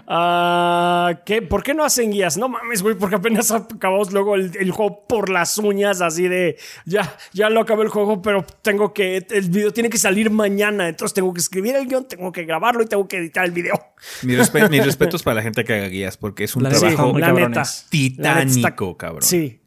Ah, 0.08 1.22
¿qué? 1.26 1.42
¿Por 1.42 1.64
qué 1.64 1.74
no 1.74 1.84
hacen 1.86 2.12
guías? 2.12 2.36
No 2.38 2.50
mames, 2.50 2.82
güey, 2.82 2.96
porque 2.96 3.16
apenas 3.16 3.52
acabamos 3.52 4.12
luego 4.12 4.36
el, 4.36 4.52
el 4.60 4.72
juego 4.72 5.06
por 5.08 5.30
las 5.30 5.58
uñas, 5.58 6.02
así 6.02 6.28
de 6.28 6.58
ya, 6.86 7.16
ya 7.34 7.50
lo 7.50 7.62
acabé 7.62 7.84
el 7.84 7.90
juego, 7.90 8.22
pero 8.22 8.46
tengo 8.62 8.94
que. 8.94 9.26
El 9.30 9.50
video 9.50 9.72
tiene 9.72 9.90
que 9.90 9.98
salir 9.98 10.30
mañana, 10.30 10.90
entonces 10.90 11.14
tengo 11.14 11.34
que 11.34 11.40
escribir 11.40 11.76
el 11.76 11.88
guion, 11.88 12.08
tengo 12.08 12.32
que 12.32 12.44
grabarlo 12.44 12.84
y 12.84 12.88
tengo 12.88 13.08
que 13.08 13.18
editar 13.18 13.46
el 13.46 13.52
video. 13.52 13.76
Mis, 14.24 14.38
respe- 14.38 14.70
mis 14.72 14.84
respetos 14.84 15.24
para 15.24 15.36
la 15.36 15.44
gente 15.44 15.64
que 15.64 15.74
haga 15.74 15.88
guías, 15.88 16.18
porque 16.18 16.44
es 16.46 16.56
un 16.56 16.64
La 16.64 16.70
trabajo 16.72 17.18
la 17.18 17.32
neta. 17.32 17.64
titánico, 17.90 18.22
La 18.24 18.46
neta 18.46 18.70
está- 18.70 18.76
cabrón. 18.98 19.22
Sí, 19.22 19.62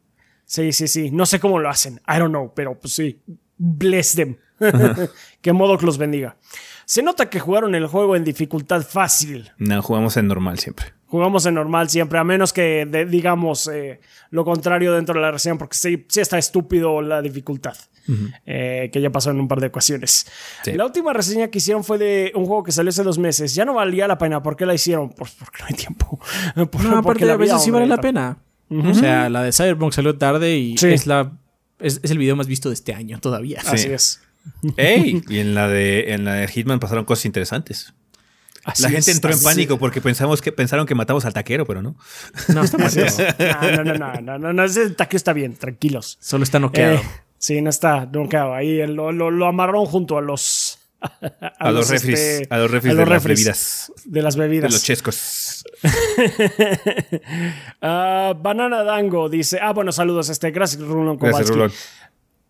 sí, 0.45 0.73
sí, 0.73 0.89
sí. 0.89 1.11
No 1.11 1.27
sé 1.27 1.39
cómo 1.41 1.59
lo 1.59 1.71
hacen. 1.71 2.01
I 2.09 2.19
don't 2.19 2.31
know, 2.31 2.53
pero 2.55 2.79
pues 2.79 2.93
sí. 2.95 3.23
Bless 3.59 4.15
them. 4.15 4.37
que 5.41 5.53
modo 5.53 5.77
que 5.79 5.87
los 5.87 5.99
bendiga. 5.99 6.37
Se 6.87 7.03
nota 7.03 7.31
que 7.31 7.41
jugaron 7.41 7.75
el 7.75 7.87
juego 7.87 8.15
en 8.17 8.25
dificultad 8.25 8.83
fácil. 8.83 9.51
No, 9.59 9.81
jugamos 9.83 10.17
en 10.17 10.27
normal 10.29 10.59
siempre. 10.59 10.93
Jugamos 11.07 11.47
en 11.47 11.55
normal 11.55 11.89
siempre, 11.89 12.19
a 12.19 12.25
menos 12.25 12.53
que 12.53 12.87
de- 12.87 13.07
digamos 13.07 13.69
eh, 13.73 14.01
lo 14.31 14.45
contrario 14.45 14.93
dentro 14.93 15.15
de 15.15 15.21
la 15.21 15.31
reseña, 15.31 15.57
porque 15.57 15.77
sí, 15.77 16.05
sí 16.09 16.21
está 16.21 16.39
estúpido 16.39 17.01
la 17.03 17.23
dificultad. 17.23 17.77
eh, 18.45 18.91
que 18.93 19.01
ya 19.01 19.09
pasó 19.11 19.31
en 19.31 19.41
un 19.41 19.49
par 19.49 19.61
de 19.61 19.69
ocasiones. 19.69 20.27
Sí. 20.63 20.73
La 20.73 20.85
última 20.85 21.13
reseña 21.15 21.49
que 21.49 21.57
hicieron 21.59 21.85
fue 21.85 21.97
de 21.97 22.33
un 22.35 22.45
juego 22.45 22.63
que 22.65 22.73
salió 22.73 22.91
hace 22.91 23.03
dos 23.03 23.17
meses. 23.19 23.55
Ya 23.55 23.65
no 23.65 23.75
valía 23.75 24.07
la 24.07 24.19
pena. 24.19 24.43
¿Por 24.43 24.57
qué 24.57 24.67
la 24.67 24.75
hicieron? 24.75 25.09
Pues 25.11 25.31
porque 25.39 25.61
no 25.61 25.67
hay 25.69 25.75
tiempo. 25.75 26.19
Por- 26.71 26.85
No, 26.85 27.01
porque 27.03 27.25
aparte 27.25 27.25
la 27.27 27.33
a 27.33 27.37
veces 27.37 27.55
vida, 27.55 27.59
sí 27.65 27.71
vale 27.71 27.87
la 27.87 27.97
pena. 27.99 28.39
O 28.71 28.93
sea, 28.95 29.29
la 29.31 29.43
de 29.43 29.53
Cyberpunk 29.53 29.93
salió 29.93 30.19
tarde 30.19 30.57
y 30.57 30.77
Sí. 30.77 30.89
es 30.89 31.07
la 31.07 31.33
Es, 31.79 32.01
es 32.03 32.11
el 32.11 32.19
video 32.19 32.37
más 32.37 32.47
visto 32.47 32.69
de 32.69 32.75
este 32.75 32.95
año 32.95 33.19
todavía. 33.21 33.61
Así 33.67 33.89
es. 33.89 34.21
¡Ey! 34.77 35.23
Y 35.29 35.39
en 35.39 35.55
la 35.55 35.69
de 35.69 36.13
en 36.13 36.25
la 36.25 36.35
de 36.35 36.49
Hitman 36.49 36.81
pasaron 36.81 37.05
cosas 37.05 37.25
interesantes. 37.25 37.95
Así 38.65 38.83
la 38.83 38.89
gente 38.91 39.11
es, 39.11 39.17
entró 39.17 39.31
en 39.31 39.43
pánico 39.43 39.79
porque 39.79 40.01
pensamos 40.01 40.41
que 40.41 40.51
pensaron 40.51 40.87
que 40.87 40.95
matamos 40.95 41.25
al 41.27 41.35
taquero, 41.35 41.67
pero 41.67 41.83
no. 41.83 41.97
No, 42.49 42.63
está. 42.63 42.79
No, 43.77 43.85
no, 43.85 43.95
no, 43.95 44.21
no, 44.21 44.39
no, 44.39 44.53
no, 44.53 44.65
ese 44.65 44.91
taquio 44.91 45.19
está 45.19 45.33
bien, 45.33 45.55
tranquilos. 45.55 46.17
Solo 46.21 46.45
está 46.45 46.59
noqueado. 46.59 46.97
Eh, 46.97 47.03
sí, 47.39 47.61
no 47.61 47.69
está 47.69 48.07
noqueado. 48.07 48.55
Ahí 48.55 48.87
lo, 48.87 49.13
lo, 49.13 49.31
lo 49.31 49.47
amarraron 49.47 49.85
junto 49.85 50.17
a 50.17 50.23
los. 50.23 50.64
A, 51.05 51.69
A, 51.69 51.71
los 51.71 51.91
refris, 51.91 52.19
este, 52.19 52.47
a 52.55 52.59
los 52.59 52.71
refris 52.71 52.93
a 52.93 52.97
de 52.97 53.01
los 53.03 53.09
las 53.11 53.25
bebidas, 53.25 53.93
De 54.07 54.23
las 54.23 54.35
de 54.37 54.41
bebidas. 54.41 54.73
los 54.73 54.83
chescos. 54.83 55.65
Ah, 57.83 58.35
Banana 58.41 58.83
Dango 58.83 59.29
dice: 59.29 59.59
Ah, 59.61 59.73
bueno, 59.73 59.93
saludos. 59.93 60.29
Este, 60.31 60.51
gracias, 60.51 60.83
Rulon 60.83 61.17
Gracias, 61.19 61.51
Kowalski. 61.51 61.77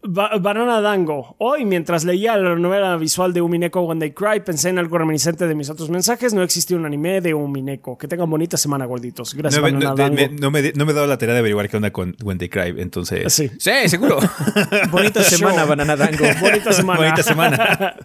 Ba- 0.06 0.31
Banana 0.40 0.81
Dango. 0.81 1.35
Hoy, 1.39 1.64
mientras 1.64 2.05
leía 2.05 2.36
la 2.36 2.55
novela 2.56 2.97
visual 2.97 3.32
de 3.32 3.40
Umineko 3.40 3.81
When 3.82 3.98
They 3.98 4.12
Cry, 4.12 4.40
pensé 4.44 4.68
en 4.68 4.78
algo 4.78 4.98
reminiscente 4.98 5.47
de 5.47 5.55
mis 5.55 5.70
otros 5.70 5.89
mensajes. 5.90 6.35
No 6.35 6.43
existe 6.43 6.74
un 6.74 6.85
anime 6.85 7.20
de 7.20 7.32
Umineko. 7.32 7.97
Que 7.97 8.06
tengan 8.06 8.28
bonita 8.28 8.56
semana, 8.56 8.85
gorditos. 8.85 9.35
Gracias, 9.35 9.60
No 9.62 9.66
me, 9.66 9.72
Banana 9.72 9.90
no, 9.90 9.97
Dango. 9.97 10.14
me- 10.16 10.28
no 10.28 10.51
me- 10.51 10.72
no 10.74 10.85
me 10.85 10.93
he 10.93 10.94
dado 10.94 11.06
la 11.06 11.16
tarea 11.18 11.35
de 11.35 11.39
averiguar 11.40 11.68
qué 11.68 11.76
onda 11.78 11.90
con 11.90 12.14
When 12.22 12.39
They 12.39 12.48
Cry, 12.48 12.74
entonces... 12.78 13.32
Sí. 13.32 13.51
seguro. 13.86 14.18
Bonita 14.90 15.22
semana, 15.22 15.64
Banana 15.64 15.97
Dango. 15.97 16.24
Bonita 16.40 16.72
semana. 16.74 16.98
Bonita 17.01 17.22
semana. 17.22 17.97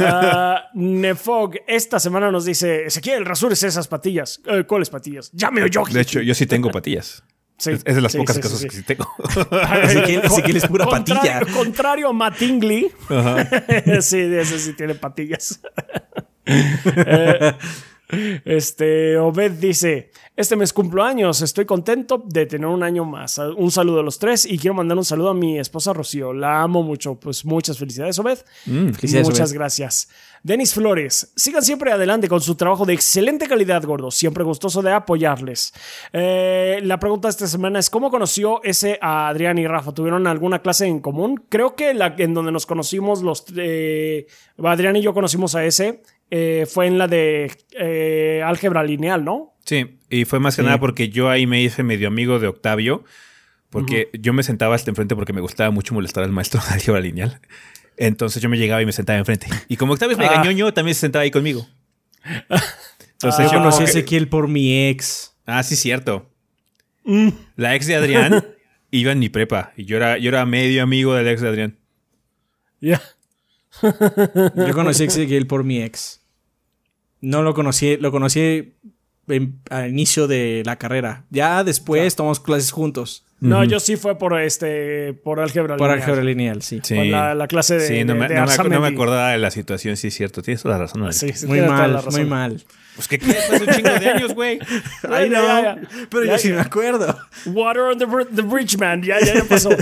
Ah, 0.00 0.64
Nefog, 0.74 1.54
esta 1.66 2.00
semana 2.00 2.30
nos 2.30 2.44
dice: 2.44 2.86
Ezequiel, 2.86 3.24
rasures 3.24 3.62
esas 3.62 3.86
patillas. 3.88 4.40
Eh, 4.46 4.64
¿Cuáles 4.66 4.90
patillas? 4.90 5.30
Llame 5.32 5.62
o 5.62 5.66
yo. 5.66 5.84
De 5.90 6.00
hecho, 6.00 6.20
yo 6.20 6.34
sí 6.34 6.46
tengo 6.46 6.70
patillas. 6.70 7.22
Sí. 7.58 7.72
es, 7.72 7.82
es 7.84 7.94
de 7.96 8.00
las 8.00 8.12
Sí, 8.12 8.18
pocas 8.18 8.36
sí, 8.36 8.42
cosas 8.42 8.60
que 8.62 8.70
sí 8.70 8.82
tengo. 8.84 9.04
Ezequiel- 9.18 10.24
Ezequiel 10.26 10.56
es 10.58 10.66
pura 10.66 10.86
patilla. 10.86 11.40
Contrario 11.52 12.08
a 12.08 12.12
Matingly. 12.12 12.90
sí, 14.00 14.18
ese 14.18 14.58
sí 14.58 14.72
tiene 14.74 14.94
patillas. 14.94 15.60
Eh, 16.50 17.52
este, 18.44 19.18
Obed 19.18 19.52
dice: 19.52 20.10
Este 20.36 20.56
mes 20.56 20.72
cumplo 20.72 21.02
años, 21.02 21.42
estoy 21.42 21.64
contento 21.66 22.22
de 22.26 22.46
tener 22.46 22.66
un 22.66 22.82
año 22.82 23.04
más. 23.04 23.38
Un 23.38 23.70
saludo 23.70 24.00
a 24.00 24.02
los 24.02 24.18
tres 24.18 24.46
y 24.46 24.58
quiero 24.58 24.74
mandar 24.74 24.96
un 24.98 25.04
saludo 25.04 25.30
a 25.30 25.34
mi 25.34 25.58
esposa 25.58 25.92
Rocío. 25.92 26.32
La 26.32 26.62
amo 26.62 26.82
mucho. 26.82 27.14
Pues 27.16 27.44
muchas 27.44 27.78
felicidades, 27.78 28.18
Obed. 28.18 28.38
felicidades, 28.64 29.28
Muchas 29.28 29.50
Obed. 29.50 29.58
gracias. 29.58 30.08
Denis 30.42 30.72
Flores, 30.72 31.32
sigan 31.34 31.62
siempre 31.62 31.90
adelante 31.90 32.28
con 32.28 32.40
su 32.40 32.54
trabajo 32.54 32.86
de 32.86 32.94
excelente 32.94 33.48
calidad, 33.48 33.82
gordo. 33.84 34.10
Siempre 34.10 34.44
gustoso 34.44 34.82
de 34.82 34.92
apoyarles. 34.92 35.74
Eh, 36.12 36.78
la 36.84 36.98
pregunta 37.00 37.28
de 37.28 37.30
esta 37.30 37.46
semana 37.46 37.78
es: 37.80 37.90
¿Cómo 37.90 38.10
conoció 38.10 38.62
ese 38.62 38.98
a 39.02 39.28
Adrián 39.28 39.58
y 39.58 39.66
Rafa? 39.66 39.92
¿Tuvieron 39.92 40.26
alguna 40.26 40.60
clase 40.62 40.86
en 40.86 41.00
común? 41.00 41.44
Creo 41.48 41.74
que 41.74 41.92
la 41.92 42.14
en 42.18 42.34
donde 42.34 42.52
nos 42.52 42.66
conocimos, 42.66 43.22
los 43.22 43.44
eh, 43.56 44.26
Adrián 44.62 44.96
y 44.96 45.02
yo 45.02 45.12
conocimos 45.12 45.54
a 45.54 45.64
ese, 45.64 46.02
eh, 46.30 46.66
fue 46.70 46.86
en 46.86 46.98
la 46.98 47.08
de 47.08 47.50
eh, 47.78 48.42
álgebra 48.44 48.82
lineal, 48.84 49.24
¿no? 49.24 49.54
Sí, 49.64 49.98
y 50.10 50.24
fue 50.24 50.40
más 50.40 50.56
que 50.56 50.62
Sí. 50.62 50.66
nada 50.66 50.78
porque 50.80 51.08
yo 51.10 51.28
ahí 51.30 51.46
me 51.46 51.62
hice 51.62 51.82
medio 51.82 52.08
amigo 52.08 52.38
de 52.38 52.46
Octavio, 52.48 53.04
porque 53.70 54.08
yo 54.18 54.32
me 54.32 54.42
sentaba 54.42 54.74
hasta 54.74 54.90
enfrente 54.90 55.14
porque 55.14 55.32
me 55.32 55.40
gustaba 55.40 55.70
mucho 55.70 55.92
molestar 55.94 56.24
al 56.24 56.32
maestro 56.32 56.60
de 56.66 56.74
álgebra 56.74 57.00
lineal. 57.00 57.40
Entonces 57.96 58.40
yo 58.42 58.48
me 58.48 58.56
llegaba 58.58 58.80
y 58.80 58.86
me 58.86 58.92
sentaba 58.92 59.18
enfrente. 59.18 59.48
Y 59.68 59.76
como 59.76 59.92
Octavio 59.92 60.12
es 60.12 60.18
mega 60.18 60.40
Ah. 60.40 60.44
ñoño, 60.44 60.72
también 60.72 60.94
se 60.94 61.00
sentaba 61.02 61.24
ahí 61.24 61.30
conmigo. 61.30 61.66
Entonces 62.24 63.46
Yo 63.46 63.52
yo 63.52 63.58
conocí 63.58 63.82
a 63.82 63.86
Ezequiel 63.86 64.28
por 64.28 64.48
mi 64.48 64.88
ex. 64.88 65.34
Ah, 65.46 65.62
sí, 65.62 65.76
cierto. 65.76 66.30
La 67.56 67.74
ex 67.74 67.86
de 67.86 67.96
Adrián 67.96 68.44
iba 68.90 69.12
en 69.12 69.18
mi 69.18 69.28
prepa 69.28 69.72
y 69.76 69.84
yo 69.86 69.96
era, 69.96 70.18
yo 70.18 70.28
era 70.28 70.44
medio 70.46 70.82
amigo 70.82 71.14
del 71.14 71.26
ex 71.28 71.40
de 71.40 71.48
Adrián. 71.48 71.78
Ya. 72.80 73.02
Yo 73.82 74.72
conocí 74.74 75.02
a 75.02 75.06
Ezequiel 75.06 75.46
por 75.46 75.64
mi 75.64 75.82
ex. 75.82 76.17
No 77.20 77.42
lo 77.42 77.54
conocí, 77.54 77.96
lo 77.96 78.10
conocí 78.10 78.74
en- 79.28 79.60
al 79.70 79.90
inicio 79.90 80.26
de 80.28 80.62
la 80.64 80.76
carrera. 80.76 81.24
Ya 81.30 81.62
después 81.64 82.14
tomamos 82.16 82.40
clases 82.40 82.70
juntos. 82.72 83.24
No, 83.40 83.62
yo 83.62 83.78
sí 83.78 83.94
fue 83.96 84.18
por 84.18 84.40
este 84.40 85.12
por 85.12 85.38
álgebra 85.38 85.76
Por 85.76 85.88
lineal. 85.90 86.02
álgebra 86.02 86.24
lineal, 86.24 86.62
sí. 86.62 86.80
Sí. 86.82 86.96
Con 86.96 87.10
la, 87.12 87.36
la 87.36 87.46
clase 87.46 87.78
de, 87.78 87.86
Sí, 87.86 88.04
no 88.04 88.14
de- 88.14 88.18
me, 88.18 88.28
de 88.28 88.34
no 88.34 88.40
me 88.40 88.46
ac- 88.46 88.56
no 88.56 88.64
me 88.64 88.74
Arzamendi. 88.74 88.94
acordaba 88.96 89.30
de 89.30 89.38
la 89.38 89.50
situación, 89.52 89.96
sí 89.96 90.08
es 90.08 90.14
cierto. 90.14 90.42
Tienes 90.42 90.62
toda 90.62 90.74
la 90.76 90.82
razón. 90.86 91.12
Sí, 91.12 91.32
sí, 91.32 91.46
Muy 91.46 91.60
mal, 91.60 91.92
razón. 91.94 92.14
muy 92.14 92.24
mal. 92.24 92.60
Pues 92.96 93.06
que 93.06 93.20
quieres, 93.20 93.48
hace 93.48 93.62
un 93.64 93.70
chingo 93.76 93.90
de 93.90 94.08
años, 94.08 94.34
güey. 94.34 94.58
Ay, 95.08 95.30
no. 95.30 95.40
Ya, 95.46 95.62
ya. 95.62 95.78
Pero 96.10 96.24
Ya, 96.24 96.32
yo 96.32 96.38
sí 96.38 96.48
me 96.50 96.58
acuerdo. 96.60 97.16
Water 97.46 97.82
on 97.82 97.98
the, 97.98 98.06
br- 98.06 98.26
the 98.34 98.42
bridge, 98.42 98.76
man. 98.76 99.02
Ya, 99.04 99.20
ya, 99.20 99.34
ya 99.34 99.44
pasó. 99.44 99.70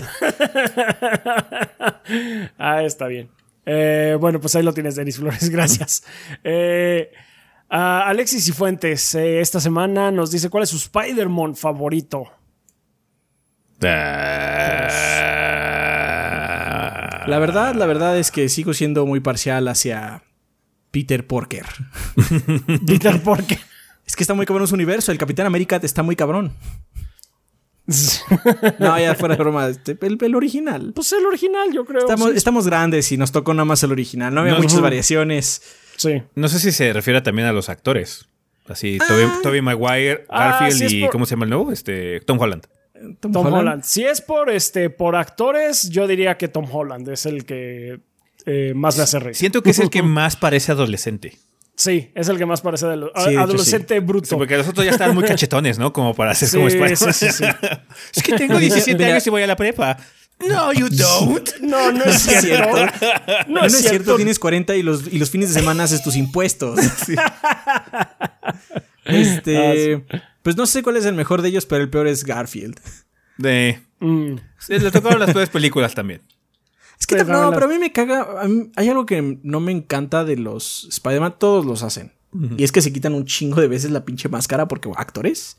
ah, 2.58 2.82
está 2.82 3.06
bien. 3.06 3.28
Eh, 3.66 4.16
bueno, 4.18 4.40
pues 4.40 4.54
ahí 4.54 4.62
lo 4.62 4.72
tienes, 4.72 4.94
Denis 4.94 5.18
Flores. 5.18 5.50
Gracias. 5.52 6.04
Eh, 6.42 7.10
Alexis 7.68 8.46
y 8.48 8.52
Fuentes, 8.52 9.14
eh, 9.16 9.40
esta 9.40 9.58
semana 9.60 10.12
nos 10.12 10.30
dice 10.30 10.48
cuál 10.48 10.62
es 10.62 10.70
su 10.70 10.76
Spider-Man 10.76 11.56
favorito. 11.56 12.24
La 17.26 17.38
verdad, 17.40 17.74
la 17.74 17.86
verdad 17.86 18.16
es 18.18 18.30
que 18.30 18.48
sigo 18.48 18.72
siendo 18.72 19.04
muy 19.04 19.18
parcial 19.18 19.66
hacia 19.66 20.22
Peter 20.92 21.26
Porker. 21.26 21.66
Peter, 22.86 23.20
¿por 23.20 23.44
qué? 23.44 23.58
Es 24.06 24.14
que 24.14 24.22
está 24.22 24.34
muy 24.34 24.46
cabrón 24.46 24.68
su 24.68 24.74
universo. 24.74 25.10
El 25.10 25.18
Capitán 25.18 25.46
América 25.46 25.80
está 25.82 26.04
muy 26.04 26.14
cabrón. 26.14 26.52
No, 28.78 28.98
ya 28.98 29.14
fuera 29.14 29.36
de 29.36 29.42
broma. 29.42 29.68
este, 29.68 29.96
El, 30.00 30.18
el 30.20 30.34
original. 30.34 30.92
Pues 30.94 31.12
el 31.12 31.24
original, 31.26 31.72
yo 31.72 31.84
creo. 31.84 32.00
Estamos, 32.00 32.30
sí. 32.30 32.36
estamos 32.36 32.66
grandes 32.66 33.10
y 33.12 33.16
nos 33.16 33.32
tocó 33.32 33.54
nada 33.54 33.64
más 33.64 33.82
el 33.82 33.92
original. 33.92 34.34
No 34.34 34.40
había 34.40 34.54
No, 34.54 34.58
muchas 34.58 34.76
no. 34.76 34.82
variaciones. 34.82 35.62
Sí. 35.96 36.22
No 36.34 36.48
sé 36.48 36.58
si 36.58 36.72
se 36.72 36.92
refiere 36.92 37.20
también 37.22 37.48
a 37.48 37.52
los 37.52 37.68
actores. 37.68 38.26
Así, 38.68 38.98
Tobey, 39.06 39.26
Tobey 39.42 39.62
Maguire, 39.62 40.24
Ah, 40.28 40.58
Garfield 40.60 40.88
sí, 40.90 40.98
y 40.98 41.02
por- 41.02 41.10
¿cómo 41.12 41.26
se 41.26 41.30
llama 41.36 41.44
el 41.44 41.50
nuevo? 41.50 41.70
Este, 41.72 42.20
Tom 42.20 42.40
Holland. 42.40 42.66
Tom, 43.20 43.32
Tom 43.32 43.46
Holland. 43.46 43.54
Holland. 43.60 43.82
Si 43.84 44.02
es 44.04 44.20
por 44.20 44.50
este 44.50 44.90
por 44.90 45.14
actores, 45.14 45.88
yo 45.90 46.06
diría 46.08 46.36
que 46.36 46.48
Tom 46.48 46.66
Holland 46.70 47.08
es 47.10 47.26
el 47.26 47.44
que 47.44 48.00
eh, 48.44 48.72
más 48.74 48.96
me 48.96 49.04
hace 49.04 49.20
reír. 49.20 49.36
Siento 49.36 49.62
que 49.62 49.70
es 49.70 49.78
el 49.78 49.88
que 49.90 50.02
más 50.02 50.34
parece 50.36 50.72
adolescente. 50.72 51.38
Sí, 51.76 52.10
es 52.14 52.28
el 52.28 52.38
que 52.38 52.46
más 52.46 52.62
parece 52.62 52.86
de 52.86 52.96
lo- 52.96 53.12
Sí, 53.16 53.24
de 53.24 53.30
hecho, 53.32 53.40
adolescente 53.40 54.00
bruto. 54.00 54.26
Sí, 54.26 54.34
porque 54.34 54.56
los 54.56 54.66
otros 54.66 54.84
ya 54.86 54.92
están 54.92 55.14
muy 55.14 55.24
cachetones, 55.24 55.78
¿no? 55.78 55.92
Como 55.92 56.14
para 56.14 56.34
ser 56.34 56.48
como 56.50 56.68
Spider-Man. 56.68 57.12
sí, 57.12 57.26
sí, 57.28 57.32
sí. 57.32 57.44
es 58.16 58.22
que 58.22 58.32
tengo 58.34 58.58
17 58.58 58.96
Mira. 58.96 59.10
años 59.12 59.26
y 59.26 59.30
voy 59.30 59.42
a 59.42 59.46
la 59.46 59.56
prepa. 59.56 59.96
No, 60.48 60.72
you 60.72 60.88
don't. 60.90 61.48
No, 61.60 61.92
no 61.92 62.04
es 62.06 62.22
cierto. 62.22 62.46
cierto. 62.46 62.76
No, 63.48 63.60
No, 63.60 63.64
es, 63.66 63.72
cierto, 63.72 63.88
cierto. 63.90 64.16
tienes 64.16 64.38
40 64.38 64.74
y 64.76 64.82
los, 64.82 65.06
y 65.12 65.18
los 65.18 65.30
fines 65.30 65.52
de 65.52 65.60
semana 65.60 65.84
haces 65.84 66.02
tus 66.02 66.16
impuestos. 66.16 66.78
Este. 69.04 70.04
Pues 70.42 70.56
no 70.56 70.66
sé 70.66 70.82
cuál 70.82 70.96
es 70.96 71.04
el 71.04 71.14
mejor 71.14 71.42
de 71.42 71.48
ellos, 71.48 71.66
pero 71.66 71.82
el 71.82 71.90
peor 71.90 72.06
es 72.06 72.24
Garfield. 72.24 72.78
De... 73.38 73.80
Mm, 74.00 74.36
tocaron 74.92 75.20
las 75.20 75.30
peores 75.32 75.48
películas 75.50 75.94
también. 75.94 76.22
Es 76.98 77.06
que 77.06 77.18
Sí, 77.18 77.24
no, 77.26 77.32
no, 77.32 77.50
la- 77.50 77.56
pero 77.56 77.66
a 77.66 77.68
mí 77.68 77.78
me 77.78 77.92
caga. 77.92 78.40
a 78.42 78.48
mí- 78.48 78.70
hay 78.76 78.88
algo 78.88 79.04
que 79.06 79.38
no 79.42 79.60
me 79.60 79.72
encanta 79.72 80.24
de 80.24 80.36
los 80.36 80.86
Spider-Man, 80.90 81.34
todos 81.38 81.64
los 81.66 81.82
hacen. 81.82 82.12
Y 82.58 82.64
es 82.64 82.72
que 82.72 82.82
se 82.82 82.92
quitan 82.92 83.14
un 83.14 83.24
chingo 83.24 83.60
de 83.62 83.68
veces 83.68 83.90
la 83.90 84.04
pinche 84.04 84.28
máscara 84.28 84.68
porque 84.68 84.90
actores. 84.96 85.56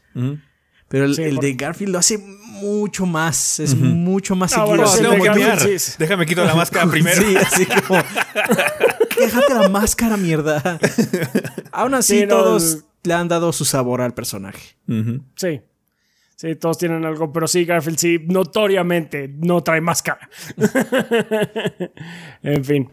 Pero 0.90 1.04
el, 1.06 1.16
Sí, 1.16 1.24
el 1.24 1.36
por- 1.36 1.44
de 1.44 1.54
Garfield 1.54 1.92
lo 1.92 2.00
hace 2.00 2.18
mucho 2.18 3.06
más. 3.08 3.60
Es 3.60 3.76
mucho 3.76 4.36
más 4.36 4.54
Ah, 4.54 4.58
seguido. 4.66 4.68
bueno, 4.78 4.84
No, 5.18 5.24
sí, 5.34 5.40
mear. 5.40 5.60
sí, 5.60 5.80
sí. 5.80 5.92
Déjame 5.98 6.26
quito 6.26 6.46
la 6.46 6.54
máscara 6.56 6.86
primero. 6.92 7.22
Sí, 7.22 7.36
así 7.36 7.66
como. 7.66 8.00
Déjate 9.20 9.54
la 9.56 9.70
máscara, 9.70 10.18
mierda. 10.18 10.80
Aún 11.72 11.94
así, 11.96 12.20
Sí, 12.20 12.26
no, 12.26 12.36
todos 12.38 12.74
el- 12.76 12.84
le 13.04 13.14
han 13.16 13.28
dado 13.28 13.52
su 13.54 13.66
sabor 13.66 14.02
al 14.02 14.14
personaje. 14.14 14.78
Sí. 15.36 15.62
Sí, 16.38 16.56
todos 16.56 16.78
tienen 16.78 17.04
algo, 17.04 17.34
pero 17.34 17.48
sí, 17.48 17.66
Garfield 17.66 17.98
sí, 17.98 18.20
notoriamente 18.28 19.28
no 19.28 19.64
trae 19.64 19.82
máscara. 19.82 20.30
en 22.44 22.64
fin. 22.64 22.92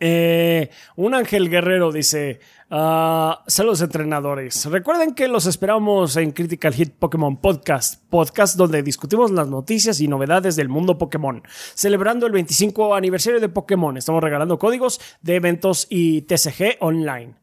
Eh, 0.00 0.68
un 0.96 1.14
ángel 1.14 1.48
guerrero 1.48 1.92
dice: 1.92 2.40
ah, 2.70 3.44
Saludos, 3.46 3.82
entrenadores. 3.82 4.66
Recuerden 4.66 5.14
que 5.14 5.28
los 5.28 5.46
esperamos 5.46 6.16
en 6.16 6.32
Critical 6.32 6.74
Hit 6.74 6.92
Pokémon 6.98 7.36
Podcast, 7.36 8.02
podcast 8.10 8.56
donde 8.56 8.82
discutimos 8.82 9.30
las 9.30 9.46
noticias 9.46 10.00
y 10.00 10.08
novedades 10.08 10.56
del 10.56 10.68
mundo 10.68 10.98
Pokémon. 10.98 11.44
Celebrando 11.74 12.26
el 12.26 12.32
25 12.32 12.96
aniversario 12.96 13.38
de 13.38 13.48
Pokémon, 13.48 13.96
estamos 13.96 14.24
regalando 14.24 14.58
códigos 14.58 15.00
de 15.22 15.36
eventos 15.36 15.86
y 15.88 16.22
TCG 16.22 16.78
online. 16.80 17.39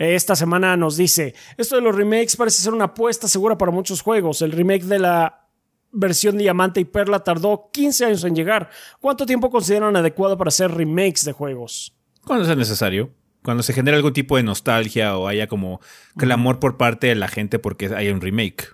Esta 0.00 0.34
semana 0.34 0.78
nos 0.78 0.96
dice: 0.96 1.34
Esto 1.58 1.76
de 1.76 1.82
los 1.82 1.94
remakes 1.94 2.34
parece 2.34 2.62
ser 2.62 2.72
una 2.72 2.86
apuesta 2.86 3.28
segura 3.28 3.58
para 3.58 3.70
muchos 3.70 4.00
juegos. 4.00 4.40
El 4.40 4.52
remake 4.52 4.84
de 4.84 4.98
la 4.98 5.46
versión 5.92 6.38
Diamante 6.38 6.80
y 6.80 6.86
Perla 6.86 7.22
tardó 7.22 7.68
15 7.70 8.06
años 8.06 8.24
en 8.24 8.34
llegar. 8.34 8.70
¿Cuánto 9.00 9.26
tiempo 9.26 9.50
consideran 9.50 9.94
adecuado 9.96 10.38
para 10.38 10.48
hacer 10.48 10.70
remakes 10.70 11.26
de 11.26 11.32
juegos? 11.32 11.94
Cuando 12.24 12.46
sea 12.46 12.56
necesario. 12.56 13.10
Cuando 13.42 13.62
se 13.62 13.74
genera 13.74 13.98
algún 13.98 14.14
tipo 14.14 14.38
de 14.38 14.42
nostalgia 14.42 15.18
o 15.18 15.28
haya 15.28 15.46
como 15.46 15.80
clamor 16.16 16.60
por 16.60 16.78
parte 16.78 17.06
de 17.08 17.14
la 17.14 17.28
gente 17.28 17.58
porque 17.58 17.90
hay 17.94 18.08
un 18.08 18.22
remake, 18.22 18.68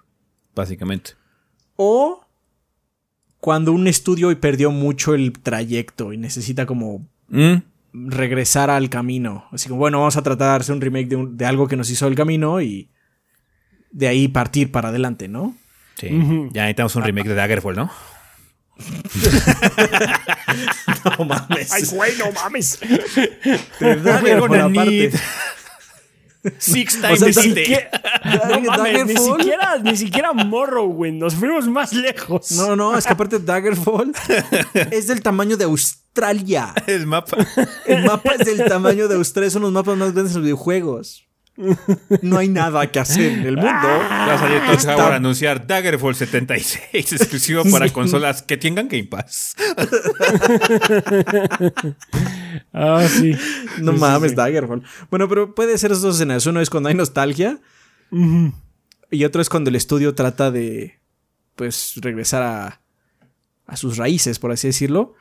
básicamente. 0.55 1.13
O 1.75 2.25
cuando 3.39 3.73
un 3.73 3.89
estudio 3.89 4.41
perdió 4.41 4.71
mucho 4.71 5.15
el 5.15 5.33
trayecto 5.33 6.13
y 6.13 6.19
necesita 6.19 6.67
como 6.67 7.07
Mm, 7.29 7.57
regresar 8.09 8.71
al 8.71 8.89
camino. 8.91 9.47
Así 9.53 9.69
como, 9.69 9.79
bueno, 9.81 9.99
vamos 9.99 10.17
a 10.17 10.23
tratar 10.23 10.59
de 10.59 10.63
hacer 10.65 10.75
un 10.75 10.81
remake 10.81 11.09
de, 11.09 11.17
un- 11.17 11.37
de 11.37 11.47
algo 11.47 11.69
que 11.69 11.77
nos 11.77 11.91
hizo 11.91 12.07
el 12.07 12.15
camino 12.15 12.61
y 12.61 12.91
de 13.91 14.09
ahí 14.09 14.29
partir 14.29 14.71
para 14.73 14.89
adelante, 14.91 15.29
¿no? 15.29 15.57
Sí. 15.99 16.09
Ya 16.53 16.63
necesitamos 16.63 16.95
un 16.97 17.05
remake 17.05 17.29
de 17.29 17.35
Daggerfall, 17.35 17.77
¿no? 17.77 17.91
No 21.19 21.25
mames. 21.25 21.73
Ay, 21.73 21.83
güey, 21.93 22.13
no 22.19 22.33
mames. 22.33 22.79
Daggerfall 23.81 24.61
aparte. 24.61 24.91
need- 24.91 25.21
Six 26.59 26.99
O 26.99 27.01
times 27.17 27.35
sea. 27.35 27.55
¿Qué? 27.55 27.89
No 28.25 28.61
mames, 28.61 28.93
ni 29.07 29.15
Daggerfall. 29.15 29.41
siquiera, 29.41 29.79
ni 29.83 29.97
siquiera 29.97 30.33
Morrowind. 30.33 31.19
Nos 31.21 31.35
fuimos 31.35 31.67
más 31.69 31.93
lejos. 31.93 32.53
No, 32.53 32.77
no, 32.77 32.97
es 32.97 33.05
que 33.07 33.13
aparte 33.13 33.39
Daggerfall 33.41 34.13
es 34.93 35.07
del 35.09 35.23
tamaño 35.23 35.57
de 35.57 35.65
Australia. 35.65 36.06
El 36.87 37.07
mapa. 37.07 37.37
El 37.87 38.05
mapa 38.05 38.33
es 38.39 38.47
del 38.47 38.65
tamaño 38.69 39.07
de 39.09 39.15
Australia, 39.17 39.51
son 39.51 39.63
los 39.63 39.73
mapas 39.73 39.97
más 39.97 40.13
grandes 40.13 40.33
de 40.35 40.39
los 40.41 40.45
videojuegos. 40.45 41.23
No 42.21 42.37
hay 42.37 42.49
nada 42.49 42.87
que 42.93 42.99
hacer 43.01 43.33
en 43.33 43.47
el 43.47 43.57
mundo. 43.57 43.71
Va 43.71 44.35
a 44.35 44.39
salir 44.39 44.61
Todd 44.67 44.75
Está- 44.75 44.95
Howard 44.97 45.13
a 45.15 45.17
anunciar 45.17 45.67
Daggerfall 45.67 46.15
76, 46.15 47.13
exclusivo 47.15 47.63
para 47.71 47.89
consolas 47.89 48.43
que 48.43 48.59
tengan 48.59 48.89
Game 48.89 49.05
Pass. 49.05 49.57
Ah, 52.73 53.07
sí. 53.09 53.33
No 53.81 53.93
Sí, 53.93 53.99
mames, 53.99 54.31
sí. 54.33 54.37
Daggerfall. 54.37 54.83
Bueno, 55.11 55.29
pero 55.29 55.55
puede 55.55 55.77
ser 55.79 55.93
esos 55.93 56.03
dos 56.03 56.17
escenarios. 56.17 56.47
Uno 56.47 56.61
es 56.61 56.71
cuando 56.71 56.89
hay 56.89 56.95
nostalgia 56.95 57.59
y 59.11 59.25
otro 59.25 59.41
es 59.43 59.49
cuando 59.49 59.71
el 59.71 59.77
estudio 59.77 60.15
trata 60.15 60.51
de, 60.51 60.99
pues, 61.55 61.93
regresar 61.97 62.43
a, 62.43 62.81
a 63.67 63.77
sus 63.77 63.97
raíces, 63.97 64.39
por 64.39 64.53
así 64.53 64.69
decirlo. 64.69 65.15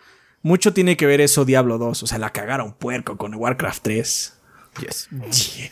Mucho 0.46 0.74
tiene 0.74 0.96
que 0.96 1.08
ver 1.08 1.22
eso 1.22 1.44
Diablo 1.44 1.80
2. 1.80 2.04
O 2.04 2.06
sea, 2.06 2.20
la 2.20 2.30
cagaron 2.32 2.74
puerco 2.74 3.18
con 3.18 3.34
Warcraft 3.34 3.82
3. 3.82 4.40
Yes. 4.80 5.10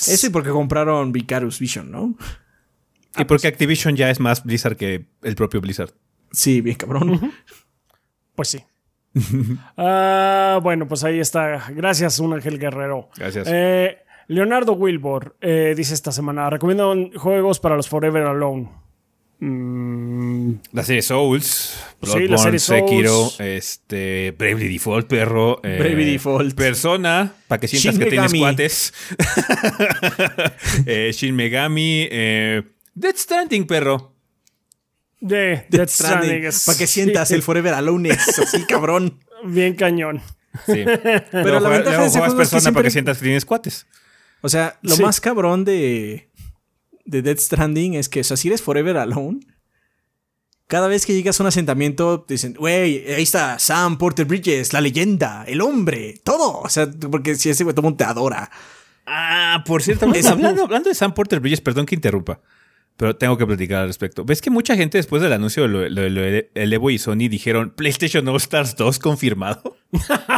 Eso 0.08 0.26
y 0.26 0.30
porque 0.32 0.50
compraron 0.50 1.12
Vicarious 1.12 1.60
Vision, 1.60 1.91
¿no? 1.91 2.16
Y 3.16 3.26
porque 3.26 3.48
Activision 3.48 3.95
ya 3.95 4.10
es 4.10 4.20
más 4.20 4.44
Blizzard 4.44 4.76
que 4.76 5.06
el 5.22 5.36
propio 5.36 5.62
Blizzard. 5.62 5.91
Sí, 6.32 6.62
bien 6.62 6.76
cabrón. 6.76 7.34
Pues 8.34 8.48
sí. 8.48 8.64
Ah, 9.78 10.60
bueno, 10.64 10.88
pues 10.88 11.04
ahí 11.04 11.20
está. 11.20 11.70
Gracias, 11.70 12.18
un 12.18 12.34
Ángel 12.34 12.58
Guerrero. 12.58 13.10
Gracias. 13.16 13.48
Eh, 13.52 14.00
Leonardo 14.26 14.74
Wilbur 14.74 15.38
eh, 15.40 15.76
dice 15.78 15.94
esta 15.94 16.12
semana: 16.12 16.50
recomiendo 16.50 16.95
juegos 17.18 17.60
para 17.60 17.76
los 17.76 17.88
Forever 17.88 18.24
Alone. 18.24 18.72
Mm, 19.45 20.53
La 20.72 20.84
serie 20.84 21.02
Souls, 21.02 21.45
Sí, 21.45 22.07
la 22.07 22.15
Bloodborne, 22.15 22.38
serie 22.38 22.60
Souls. 22.60 22.90
Sekiro, 22.90 23.32
este, 23.40 24.32
Bravely 24.38 24.70
Default, 24.70 25.07
perro. 25.07 25.60
eh, 25.64 25.78
Bravely 25.80 26.14
Default. 26.14 26.56
Persona, 26.56 27.34
para 27.49 27.60
que 27.60 27.68
sientas 27.68 27.95
Shin 27.95 28.03
que 28.03 28.10
tienes 28.10 28.34
cuates. 28.34 28.94
eh, 30.86 31.11
Shin 31.14 31.36
Megami, 31.36 32.07
eh, 32.10 32.64
Death 32.95 33.18
Stranding, 33.18 33.65
perro. 33.68 34.14
de 35.20 35.65
Death 35.70 35.90
Stranding. 35.90 36.45
es- 36.45 36.64
Para 36.65 36.78
que 36.78 36.88
sientas 36.88 37.32
el 37.32 37.41
Forever 37.41 37.74
Alone 37.74 38.11
así, 38.11 38.64
cabrón. 38.68 39.20
Bien 39.45 39.74
cañón. 39.76 40.22
Sí. 40.65 40.84
Pero 41.32 41.60
la 41.60 41.70
ventaja 41.70 42.02
de 42.02 42.07
ese 42.07 42.10
juegas 42.10 42.11
juego 42.11 42.26
es 42.26 42.32
que 42.34 42.38
Persona 42.38 42.61
siempre- 42.61 42.74
para 42.74 42.84
que 42.84 42.91
sientas 42.91 43.18
que 43.18 43.24
tienes 43.24 43.45
cuates. 43.45 43.88
O 44.41 44.49
sea, 44.49 44.78
lo 44.82 44.95
Sí. 44.95 45.02
más 45.02 45.22
cabrón 45.22 45.64
de, 45.64 46.30
de 47.05 47.21
Dead 47.21 47.38
Stranding 47.38 47.95
es 47.95 48.09
que, 48.09 48.21
o 48.21 48.23
sea, 48.23 48.38
si 48.38 48.47
eres 48.47 48.61
Forever 48.61 48.97
Alone, 48.97 49.39
cada 50.67 50.88
vez 50.88 51.05
que 51.05 51.13
llegas 51.13 51.39
a 51.39 51.43
un 51.43 51.47
asentamiento, 51.47 52.21
te 52.21 52.35
dicen, 52.35 52.53
güey, 52.57 53.05
ahí 53.13 53.23
está 53.23 53.59
Sam 53.59 53.97
Porter 53.97 54.25
Bridges, 54.25 54.73
la 54.73 54.81
leyenda, 54.81 55.43
el 55.47 55.61
hombre, 55.61 56.21
todo. 56.23 56.59
O 56.61 56.69
sea, 56.69 56.89
porque 57.11 57.35
si 57.35 57.49
ese 57.49 57.63
güey 57.63 57.75
todo 57.75 57.93
te 57.95 58.03
adora. 58.05 58.49
Ah, 59.05 59.63
por 59.67 59.84
cierto, 59.84 60.05
hablando, 60.05 60.30
hablando- 60.30 60.63
hablando 60.63 60.89
de 60.89 60.95
Sam 60.95 61.13
Porter 61.13 61.39
Bridges, 61.41 61.59
perdón 61.61 61.85
que 61.85 61.93
interrumpa, 61.95 62.39
pero 62.95 63.15
tengo 63.17 63.38
que 63.38 63.45
platicar 63.45 63.81
al 63.81 63.88
respecto. 63.88 64.23
¿Ves 64.23 64.41
que 64.41 64.49
mucha 64.49 64.75
gente 64.77 64.97
después 64.97 65.21
del 65.21 65.34
anuncio 65.34 65.63
de 65.63 65.69
lo, 65.69 65.89
lo- 65.89 66.23
el 66.23 66.73
Evo 66.73 66.89
y 66.89 66.97
Sony 66.97 67.27
dijeron 67.30 67.71
PlayStation 67.75 68.25
All 68.30 68.38
Stars 68.38 68.75
2 68.77 68.97
confirmado? 68.99 69.77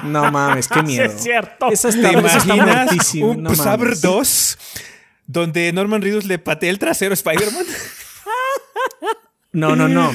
No 0.03 0.31
mames, 0.31 0.67
qué 0.67 0.79
Sí, 0.79 0.85
miedo. 0.85 1.05
es 1.05 1.21
cierto. 1.21 1.67
Esa 1.71 1.91
¿Te 1.91 1.97
está, 1.97 2.09
está 2.09 2.55
imaginas 2.55 2.85
muertísimo, 2.87 3.29
un 3.29 3.43
no 3.43 3.55
Saber 3.55 3.89
mames. 3.89 4.01
2 4.01 4.57
donde 5.27 5.71
Norman 5.73 6.01
Reedus 6.01 6.25
le 6.25 6.39
patea 6.39 6.69
el 6.69 6.79
trasero 6.79 7.11
a 7.11 7.15
Spider-Man? 7.15 7.65
No, 9.51 9.73
no, 9.73 9.87
no. 9.87 10.11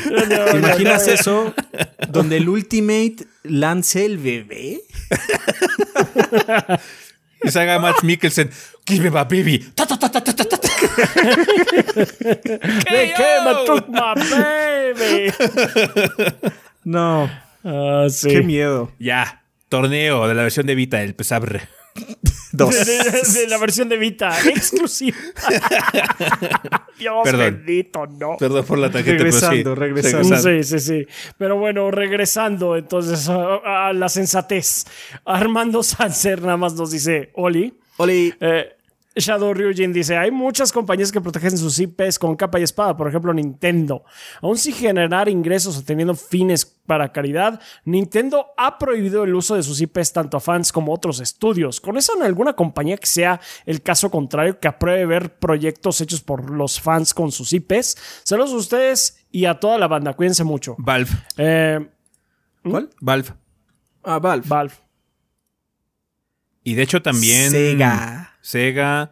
¿Te 0.50 0.56
imaginas 0.58 1.06
no. 1.06 1.12
eso? 1.14 1.54
Donde 2.10 2.36
el 2.36 2.46
Ultimate 2.50 3.16
lance 3.42 4.04
el 4.04 4.18
bebé. 4.18 4.82
y 7.42 7.50
salga 7.50 7.78
Matt 7.78 8.02
Mikkelsen, 8.02 8.50
give 8.86 9.02
me 9.02 9.08
my 9.10 9.24
baby. 9.24 9.58
Ta, 9.74 9.86
ta, 9.86 9.98
ta. 9.98 10.22
They 12.90 13.12
came 13.14 13.46
and 13.46 13.66
took 13.66 13.88
my 13.88 14.14
baby. 14.30 15.32
No, 16.84 17.30
Ah, 17.64 18.06
sí. 18.10 18.28
qué 18.28 18.42
miedo. 18.42 18.92
Ya, 18.98 19.42
torneo 19.70 20.28
de 20.28 20.34
la 20.34 20.42
versión 20.42 20.66
de 20.66 20.74
Vita, 20.74 21.02
el 21.02 21.14
Pesabre. 21.14 21.62
Dos. 22.66 22.86
De, 22.86 22.94
de- 23.10 23.40
de 23.40 23.46
la 23.48 23.58
versión 23.58 23.88
de 23.88 23.96
Vita, 23.96 24.30
exclusiva. 24.48 25.16
Dios 26.98 27.14
Perdón. 27.24 27.40
bendito, 27.64 28.06
no. 28.06 28.36
Perdón 28.38 28.64
por 28.66 28.78
la 28.78 28.90
tarjeta, 28.90 29.16
Regresando, 29.16 29.74
sí. 29.74 29.80
regresando. 29.80 30.38
Sí, 30.38 30.62
sí, 30.64 30.78
sí. 30.80 31.06
Pero 31.38 31.56
bueno, 31.56 31.90
regresando 31.90 32.76
entonces 32.76 33.28
a, 33.28 33.88
a 33.88 33.92
la 33.92 34.08
sensatez. 34.08 34.84
Armando 35.24 35.82
Sanser 35.82 36.42
nada 36.42 36.56
más 36.56 36.74
nos 36.74 36.90
dice, 36.90 37.30
Oli. 37.34 37.74
Oli, 37.96 38.34
Eh, 38.40 38.76
Shadow 39.16 39.52
Ryujin 39.52 39.92
dice, 39.92 40.16
hay 40.16 40.30
muchas 40.30 40.70
compañías 40.70 41.10
que 41.10 41.20
protegen 41.20 41.58
sus 41.58 41.78
IPs 41.80 42.18
con 42.18 42.36
capa 42.36 42.60
y 42.60 42.62
espada, 42.62 42.96
por 42.96 43.08
ejemplo 43.08 43.34
Nintendo. 43.34 44.04
Aún 44.40 44.56
sin 44.56 44.74
generar 44.74 45.28
ingresos 45.28 45.76
o 45.76 45.82
teniendo 45.82 46.14
fines 46.14 46.64
para 46.64 47.12
caridad, 47.12 47.60
Nintendo 47.84 48.46
ha 48.56 48.78
prohibido 48.78 49.24
el 49.24 49.34
uso 49.34 49.56
de 49.56 49.64
sus 49.64 49.80
IPs 49.80 50.12
tanto 50.12 50.36
a 50.36 50.40
fans 50.40 50.70
como 50.70 50.92
a 50.92 50.94
otros 50.94 51.20
estudios. 51.20 51.80
¿Conocen 51.80 52.22
alguna 52.22 52.52
compañía 52.52 52.96
que 52.96 53.06
sea 53.06 53.40
el 53.66 53.82
caso 53.82 54.10
contrario, 54.10 54.60
que 54.60 54.68
apruebe 54.68 55.06
ver 55.06 55.38
proyectos 55.38 56.00
hechos 56.00 56.20
por 56.20 56.50
los 56.50 56.80
fans 56.80 57.12
con 57.12 57.32
sus 57.32 57.52
IPs? 57.52 57.96
Saludos 58.22 58.52
a 58.52 58.56
ustedes 58.56 59.26
y 59.32 59.44
a 59.44 59.58
toda 59.58 59.76
la 59.78 59.88
banda, 59.88 60.14
cuídense 60.14 60.44
mucho. 60.44 60.76
Valve. 60.78 61.10
Eh, 61.36 61.84
¿cuál? 62.62 62.90
Valve. 63.00 63.30
Ah, 64.04 64.18
Valve. 64.18 64.46
Valve. 64.46 64.89
Y 66.70 66.74
de 66.74 66.82
hecho 66.82 67.02
también. 67.02 67.50
Sega. 67.50 68.36
Sega. 68.40 69.10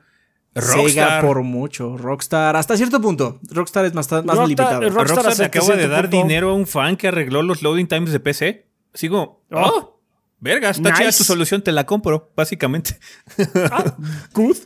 Rockstar. 0.55 0.89
Sega 0.91 1.21
por 1.21 1.43
mucho. 1.43 1.97
Rockstar, 1.97 2.55
hasta 2.57 2.77
cierto 2.77 3.01
punto. 3.01 3.41
Rockstar 3.51 3.85
es 3.85 3.95
más, 3.95 4.11
más 4.11 4.25
Rockstar- 4.25 4.43
limitado. 4.45 4.81
Rockstar- 4.83 4.93
Rockstar 5.09 5.39
le 5.39 5.45
acaba 5.45 5.77
de 5.77 5.89
dar 5.89 6.09
punto. 6.11 6.17
dinero 6.27 6.51
a 6.51 6.55
un 6.55 6.67
fan 6.67 6.97
que 6.97 7.09
arregló 7.09 7.43
los 7.43 7.63
loading 7.63 7.87
times 7.87 8.13
de 8.13 8.21
PC. 8.21 8.67
Sigo. 8.95 9.45
Oh. 9.51 9.59
Oh, 9.61 10.01
verga, 10.41 10.71
está 10.71 10.93
chida 10.95 11.07
Nice. 11.07 11.19
tu 11.19 11.25
solución, 11.25 11.63
te 11.63 11.73
la 11.73 11.85
compro, 11.85 12.31
básicamente. 12.37 12.99
Good. 14.35 14.57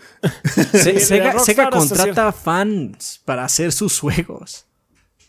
Se- 0.73 0.93
de 0.93 1.01
Sega, 1.01 1.39
Sega 1.41 1.71
contrata 1.71 2.31
fans 2.33 3.21
para 3.25 3.45
hacer 3.45 3.73
sus 3.73 3.99
juegos. 3.99 4.67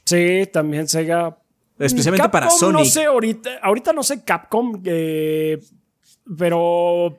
Sí, 0.06 0.50
también 0.52 0.88
Sega. 0.88 1.38
Especialmente 1.80 2.30
para 2.30 2.50
Sonic. 2.50 2.80
No 2.80 2.86
sé, 2.86 3.06
ahorita, 3.06 3.50
ahorita 3.62 3.94
no 3.94 4.04
sé 4.04 4.24
Capcom, 4.24 4.82
eh, 4.86 5.60
pero 6.38 7.18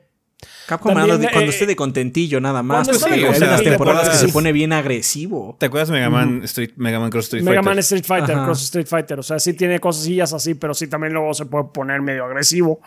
Capcom 0.67 0.93
También, 0.93 1.11
habla 1.13 1.17
de 1.25 1.31
cuando 1.31 1.51
eh, 1.51 1.53
esté 1.53 1.65
de 1.65 1.75
contentillo 1.75 2.41
nada 2.41 2.63
más. 2.63 2.87
porque 2.87 3.09
de 3.21 3.27
hay 3.27 3.37
unas 3.37 3.63
temporadas 3.63 4.09
que 4.09 4.17
sí. 4.17 4.25
se 4.27 4.33
pone 4.33 4.51
bien 4.51 4.73
agresivo. 4.73 5.55
¿Te 5.59 5.67
acuerdas 5.67 5.91
Mega 5.91 6.09
Man, 6.09 6.41
Street, 6.43 6.71
Mega 6.75 6.99
Man 6.99 7.11
Cross 7.11 7.25
Street 7.25 7.43
Mega 7.43 7.57
Fighter? 7.57 7.71
Man 7.71 7.79
Street 7.79 8.05
Fighter, 8.05 8.35
Ajá. 8.35 8.45
Cross 8.45 8.63
Street 8.63 8.87
Fighter, 8.87 9.19
o 9.19 9.23
sea, 9.23 9.39
sí 9.39 9.53
tiene 9.53 9.79
cosillas 9.79 10.33
así, 10.33 10.55
pero 10.55 10.73
sí 10.73 10.87
también 10.87 11.13
luego 11.13 11.33
se 11.33 11.45
puede 11.45 11.65
poner 11.65 12.01
medio 12.01 12.25
agresivo. 12.25 12.81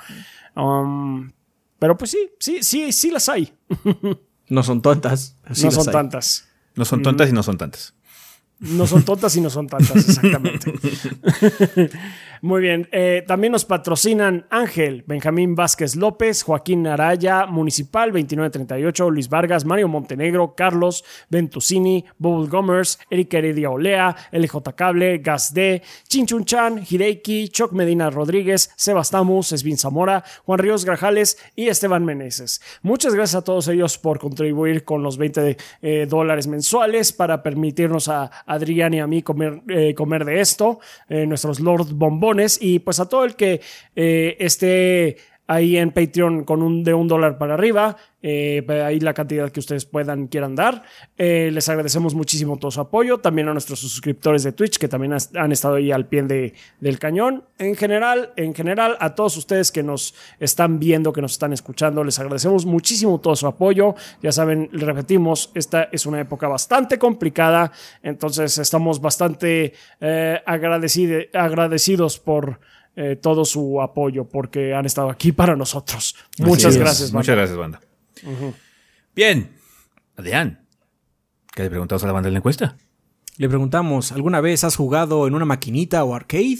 Um, 0.56 1.30
pero 1.78 1.96
pues 1.96 2.10
sí, 2.10 2.30
sí, 2.40 2.62
sí, 2.62 2.92
sí 2.92 3.10
las 3.10 3.28
hay. 3.28 3.52
No 4.50 4.62
son 4.62 4.80
tontas. 4.80 5.36
sí 5.52 5.64
no 5.64 5.66
las 5.66 5.74
son 5.74 5.88
hay. 5.88 5.92
tantas. 5.92 6.48
No 6.74 6.86
son 6.86 7.02
tontas 7.02 7.28
y 7.28 7.32
no 7.32 7.42
son 7.42 7.58
tantas. 7.58 7.92
No 8.60 8.86
son 8.86 9.02
tontas 9.04 9.36
y 9.36 9.40
no 9.42 9.50
son 9.50 9.68
tantas, 9.68 9.96
exactamente. 10.08 10.72
Muy 12.40 12.60
bien. 12.60 12.88
eh, 12.92 13.24
también 13.26 13.52
nos 13.52 13.64
patrocinan 13.64 14.46
Ángel, 14.50 15.04
Benjamín 15.06 15.54
Vázquez 15.54 15.96
López, 15.96 16.42
Joaquín 16.42 16.86
Araya, 16.86 17.46
Municipal 17.46 18.10
2938, 18.12 19.10
Luis 19.10 19.28
Vargas, 19.28 19.64
Mario 19.64 19.88
Montenegro, 19.88 20.54
Carlos 20.54 21.04
Ventusini, 21.28 22.04
Bubble 22.18 22.48
Gomers, 22.48 22.98
Erika 23.10 23.38
Heredia 23.38 23.70
Olea, 23.70 24.14
LJ 24.32 24.74
Cable, 24.76 25.18
Gas 25.18 25.52
D, 25.52 25.82
Chinchun 26.06 26.44
Chan, 26.44 26.84
Hideiki, 26.88 27.48
Choc 27.48 27.72
Medina 27.72 28.10
Rodríguez, 28.10 28.70
Sebastamus, 28.76 29.52
Esvin 29.52 29.76
Zamora, 29.76 30.22
Juan 30.44 30.58
Ríos 30.58 30.84
Grajales 30.84 31.38
y 31.56 31.68
Esteban 31.68 32.04
Meneses. 32.04 32.60
Muchas 32.82 33.14
gracias 33.14 33.42
a 33.42 33.44
todos 33.44 33.66
ellos 33.68 33.98
por 33.98 34.18
contribuir 34.20 34.84
con 34.84 35.02
los 35.02 35.18
20 35.18 35.56
eh, 35.82 36.06
dólares 36.08 36.46
mensuales 36.46 37.12
para 37.12 37.42
permitirnos 37.42 38.08
a 38.08 38.30
Adrián 38.46 38.94
y 38.94 39.00
a 39.00 39.06
mí 39.06 39.22
comer, 39.22 39.62
eh, 39.68 39.94
comer 39.94 40.24
de 40.24 40.40
esto, 40.40 40.80
nuestros 41.08 41.60
Lord 41.60 41.88
Y 42.60 42.80
pues 42.80 43.00
a 43.00 43.08
todo 43.08 43.24
el 43.24 43.36
que 43.36 43.60
eh, 43.96 44.36
esté 44.38 45.16
ahí 45.48 45.76
en 45.76 45.90
Patreon 45.90 46.44
con 46.44 46.62
un 46.62 46.84
de 46.84 46.94
un 46.94 47.08
dólar 47.08 47.38
para 47.38 47.54
arriba. 47.54 47.96
Eh, 48.20 48.66
ahí 48.84 48.98
la 49.00 49.14
cantidad 49.14 49.50
que 49.50 49.60
ustedes 49.60 49.84
puedan, 49.86 50.26
quieran 50.26 50.54
dar. 50.56 50.82
Eh, 51.16 51.50
les 51.52 51.68
agradecemos 51.68 52.14
muchísimo 52.14 52.56
todo 52.58 52.70
su 52.70 52.80
apoyo. 52.80 53.18
También 53.18 53.48
a 53.48 53.52
nuestros 53.52 53.78
suscriptores 53.78 54.42
de 54.42 54.52
Twitch 54.52 54.76
que 54.78 54.88
también 54.88 55.14
han 55.34 55.52
estado 55.52 55.76
ahí 55.76 55.90
al 55.92 56.06
pie 56.06 56.22
de- 56.24 56.52
del 56.80 56.98
cañón. 56.98 57.44
En 57.58 57.74
general, 57.76 58.32
en 58.36 58.54
general, 58.54 58.96
a 59.00 59.14
todos 59.14 59.36
ustedes 59.36 59.72
que 59.72 59.82
nos 59.82 60.14
están 60.38 60.78
viendo, 60.78 61.12
que 61.12 61.22
nos 61.22 61.32
están 61.32 61.52
escuchando, 61.52 62.02
les 62.04 62.18
agradecemos 62.18 62.66
muchísimo 62.66 63.20
todo 63.20 63.34
su 63.36 63.46
apoyo. 63.46 63.94
Ya 64.22 64.32
saben, 64.32 64.68
repetimos, 64.72 65.50
esta 65.54 65.84
es 65.92 66.04
una 66.04 66.20
época 66.20 66.46
bastante 66.48 66.98
complicada. 66.98 67.72
Entonces 68.02 68.58
estamos 68.58 69.00
bastante 69.00 69.72
eh, 70.00 70.40
agradecidos 71.32 72.18
por 72.18 72.60
eh, 72.96 73.16
todo 73.16 73.44
su 73.44 73.80
apoyo 73.80 74.24
porque 74.24 74.74
han 74.74 74.86
estado 74.86 75.10
aquí 75.10 75.32
para 75.32 75.56
nosotros. 75.56 76.16
Muchas 76.38 76.76
gracias, 76.76 77.12
Muchas 77.12 77.56
banda. 77.56 77.80
gracias, 77.80 78.38
banda. 78.38 78.54
Bien. 79.14 79.52
Adrián, 80.16 80.66
¿qué 81.54 81.62
le 81.62 81.70
preguntamos 81.70 82.02
a 82.02 82.06
la 82.06 82.12
banda 82.12 82.28
en 82.28 82.34
la 82.34 82.38
encuesta? 82.38 82.76
Le 83.36 83.48
preguntamos, 83.48 84.10
¿alguna 84.10 84.40
vez 84.40 84.64
has 84.64 84.74
jugado 84.74 85.28
en 85.28 85.34
una 85.34 85.44
maquinita 85.44 86.02
o 86.02 86.14
arcade? 86.14 86.58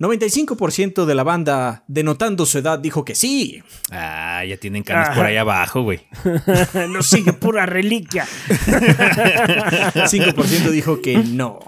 95% 0.00 1.06
de 1.06 1.14
la 1.14 1.24
banda, 1.24 1.84
denotando 1.88 2.46
su 2.46 2.58
edad, 2.58 2.78
dijo 2.78 3.04
que 3.04 3.14
sí. 3.14 3.62
Ah, 3.90 4.44
ya 4.44 4.56
tienen 4.56 4.84
canas 4.84 5.16
por 5.16 5.26
ahí 5.26 5.36
abajo, 5.36 5.82
güey. 5.82 6.06
Nos 6.90 7.06
sigue 7.06 7.32
pura 7.32 7.66
reliquia. 7.66 8.24
5% 8.48 10.70
dijo 10.70 11.00
que 11.00 11.18
no. 11.18 11.58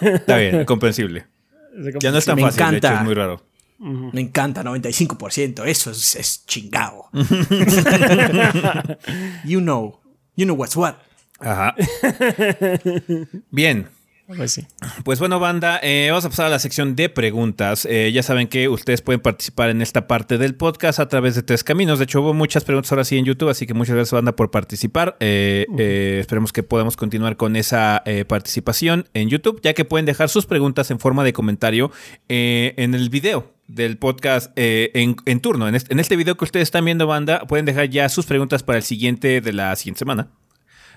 Está 0.00 0.36
bien, 0.36 0.64
comprensible. 0.64 1.26
Ya 2.00 2.10
no 2.10 2.18
es 2.18 2.24
tan 2.24 2.36
Me 2.36 2.42
fácil, 2.42 2.58
de 2.58 2.64
encanta. 2.64 2.88
hecho, 2.88 2.98
es 2.98 3.04
muy 3.04 3.14
raro. 3.14 3.42
Me 3.78 4.20
encanta, 4.20 4.64
95%. 4.64 5.64
Eso 5.66 5.90
es, 5.92 6.16
es 6.16 6.44
chingao. 6.46 7.08
you 9.44 9.60
know. 9.60 10.00
You 10.36 10.44
know 10.46 10.54
what's 10.56 10.76
what. 10.76 10.96
Ajá. 11.40 11.74
Bien. 13.50 13.88
Pues 14.36 14.52
sí. 14.52 14.66
Pues 15.04 15.18
bueno, 15.20 15.40
banda, 15.40 15.80
eh, 15.82 16.08
vamos 16.10 16.26
a 16.26 16.28
pasar 16.28 16.46
a 16.46 16.48
la 16.50 16.58
sección 16.58 16.94
de 16.94 17.08
preguntas. 17.08 17.86
Eh, 17.90 18.12
ya 18.12 18.22
saben 18.22 18.46
que 18.46 18.68
ustedes 18.68 19.00
pueden 19.00 19.20
participar 19.20 19.70
en 19.70 19.80
esta 19.80 20.06
parte 20.06 20.36
del 20.36 20.54
podcast 20.54 21.00
a 21.00 21.08
través 21.08 21.34
de 21.34 21.42
tres 21.42 21.64
caminos. 21.64 21.98
De 21.98 22.04
hecho, 22.04 22.20
hubo 22.20 22.34
muchas 22.34 22.62
preguntas 22.62 22.92
ahora 22.92 23.04
sí 23.04 23.16
en 23.16 23.24
YouTube, 23.24 23.48
así 23.48 23.66
que 23.66 23.72
muchas 23.72 23.94
gracias, 23.94 24.12
banda, 24.12 24.36
por 24.36 24.50
participar. 24.50 25.16
Eh, 25.20 25.64
esperemos 26.20 26.52
que 26.52 26.62
podamos 26.62 26.98
continuar 26.98 27.38
con 27.38 27.56
esa 27.56 28.04
participación 28.26 29.08
en 29.14 29.30
YouTube, 29.30 29.60
ya 29.62 29.72
que 29.72 29.86
pueden 29.86 30.04
dejar 30.04 30.28
sus 30.28 30.44
preguntas 30.44 30.90
en 30.90 30.98
forma 30.98 31.24
de 31.24 31.32
comentario 31.32 31.90
en 32.28 32.94
el 32.94 33.08
video 33.08 33.54
del 33.66 33.98
podcast 33.98 34.52
eh, 34.56 34.90
en, 34.94 35.16
en 35.24 35.40
turno. 35.40 35.68
En 35.68 35.74
este, 35.74 35.92
en 35.92 36.00
este 36.00 36.16
video 36.16 36.36
que 36.36 36.44
ustedes 36.44 36.64
están 36.64 36.84
viendo, 36.84 37.06
banda, 37.06 37.46
pueden 37.46 37.64
dejar 37.64 37.88
ya 37.88 38.08
sus 38.08 38.26
preguntas 38.26 38.62
para 38.62 38.78
el 38.78 38.82
siguiente 38.84 39.40
de 39.40 39.52
la 39.52 39.74
siguiente 39.76 40.00
semana 40.00 40.28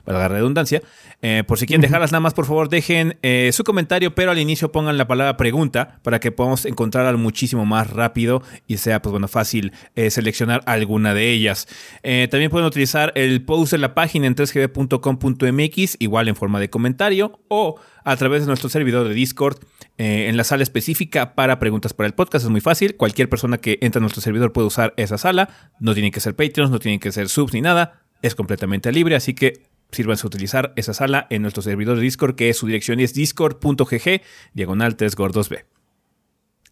para 0.04 0.20
la 0.20 0.28
redundancia. 0.28 0.82
Eh, 1.22 1.44
por 1.48 1.60
si 1.60 1.66
quieren 1.66 1.82
dejarlas 1.82 2.12
nada 2.12 2.22
más, 2.22 2.34
por 2.34 2.46
favor, 2.46 2.70
dejen 2.70 3.18
eh, 3.22 3.52
su 3.54 3.64
comentario, 3.64 4.16
pero 4.16 4.32
al 4.32 4.40
inicio 4.40 4.72
pongan 4.72 4.98
la 4.98 5.08
palabra 5.08 5.38
pregunta 5.38 6.00
para 6.04 6.20
que 6.20 6.32
podamos 6.32 6.66
encontrarla 6.66 7.16
muchísimo 7.18 7.66
más 7.66 7.90
rápido 7.90 8.42
y 8.68 8.78
sea, 8.78 9.02
pues 9.02 9.12
bueno, 9.12 9.28
fácil 9.28 9.72
eh, 9.96 10.10
seleccionar 10.10 10.62
alguna 10.66 11.14
de 11.14 11.32
ellas. 11.32 11.68
También 12.02 12.50
pueden 12.50 12.68
utilizar 12.68 13.12
el 13.16 13.44
post 13.44 13.72
de 13.72 13.78
la 13.78 13.94
página 13.94 14.28
en 14.28 14.36
3gb.com.mx, 14.36 15.98
igual 16.00 16.28
en 16.28 16.36
forma 16.36 16.60
de 16.60 16.70
comentario, 16.70 17.40
o 17.48 17.80
a 18.04 18.16
través 18.16 18.42
de 18.42 18.48
nuestro 18.48 18.70
servidor 18.70 19.08
de 19.08 19.14
Discord 19.14 19.60
en 19.98 20.36
la 20.36 20.44
sala 20.44 20.64
específica 20.64 21.36
para 21.36 21.60
preguntas 21.60 21.94
para 21.94 22.08
el 22.08 22.14
podcast. 22.14 22.46
Es 22.46 22.50
muy 22.50 22.62
fácil. 22.62 22.96
Cualquier 22.96 23.30
persona 23.30 23.60
que 23.60 23.78
entre 23.82 24.00
a 24.00 24.02
nuestro 24.02 24.22
servidor 24.22 24.52
puede 24.52 24.68
usar 24.68 24.94
esa 24.98 25.18
sala. 25.18 25.50
No 25.80 25.94
tienen 25.94 26.12
que 26.12 26.20
ser 26.20 26.36
Patreons, 26.36 26.72
no 26.72 26.80
tienen 26.80 27.00
que 27.00 27.12
ser 27.12 27.30
subs 27.30 27.54
ni 27.54 27.62
nada. 27.62 28.02
Es 28.22 28.36
completamente 28.36 28.92
libre, 28.92 29.16
así 29.16 29.34
que 29.34 29.62
sírvanse 29.92 30.26
a 30.26 30.28
utilizar 30.28 30.74
esa 30.76 30.94
sala 30.94 31.28
en 31.30 31.42
nuestro 31.42 31.62
servidor 31.62 31.98
de 31.98 32.04
Discord, 32.04 32.36
que 32.36 32.54
su 32.54 32.66
dirección 32.68 33.00
es 33.00 33.14
discord.gg, 33.14 34.22
diagonal 34.54 34.96
3 34.96 35.16
gordos 35.16 35.50
B. 35.50 35.66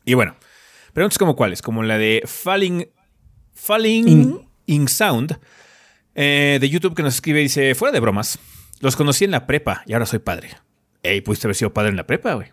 Y 0.05 0.13
bueno, 0.13 0.35
preguntas 0.93 1.17
como 1.17 1.35
cuáles, 1.35 1.61
como 1.61 1.83
la 1.83 1.97
de 1.97 2.21
Falling, 2.25 2.87
Falling 3.53 4.07
in, 4.07 4.39
In- 4.65 4.87
Sound, 4.87 5.39
eh, 6.15 6.57
de 6.61 6.69
YouTube 6.69 6.95
que 6.95 7.03
nos 7.03 7.15
escribe 7.15 7.39
y 7.39 7.43
dice, 7.43 7.75
fuera 7.75 7.91
de 7.91 7.99
bromas, 7.99 8.39
los 8.79 8.95
conocí 8.95 9.25
en 9.25 9.31
la 9.31 9.45
prepa 9.45 9.83
y 9.85 9.93
ahora 9.93 10.05
soy 10.05 10.19
padre. 10.19 10.49
Ey, 11.03 11.21
pudiste 11.21 11.47
haber 11.47 11.55
sido 11.55 11.73
padre 11.73 11.89
en 11.89 11.95
la 11.97 12.07
prepa, 12.07 12.33
güey. 12.33 12.51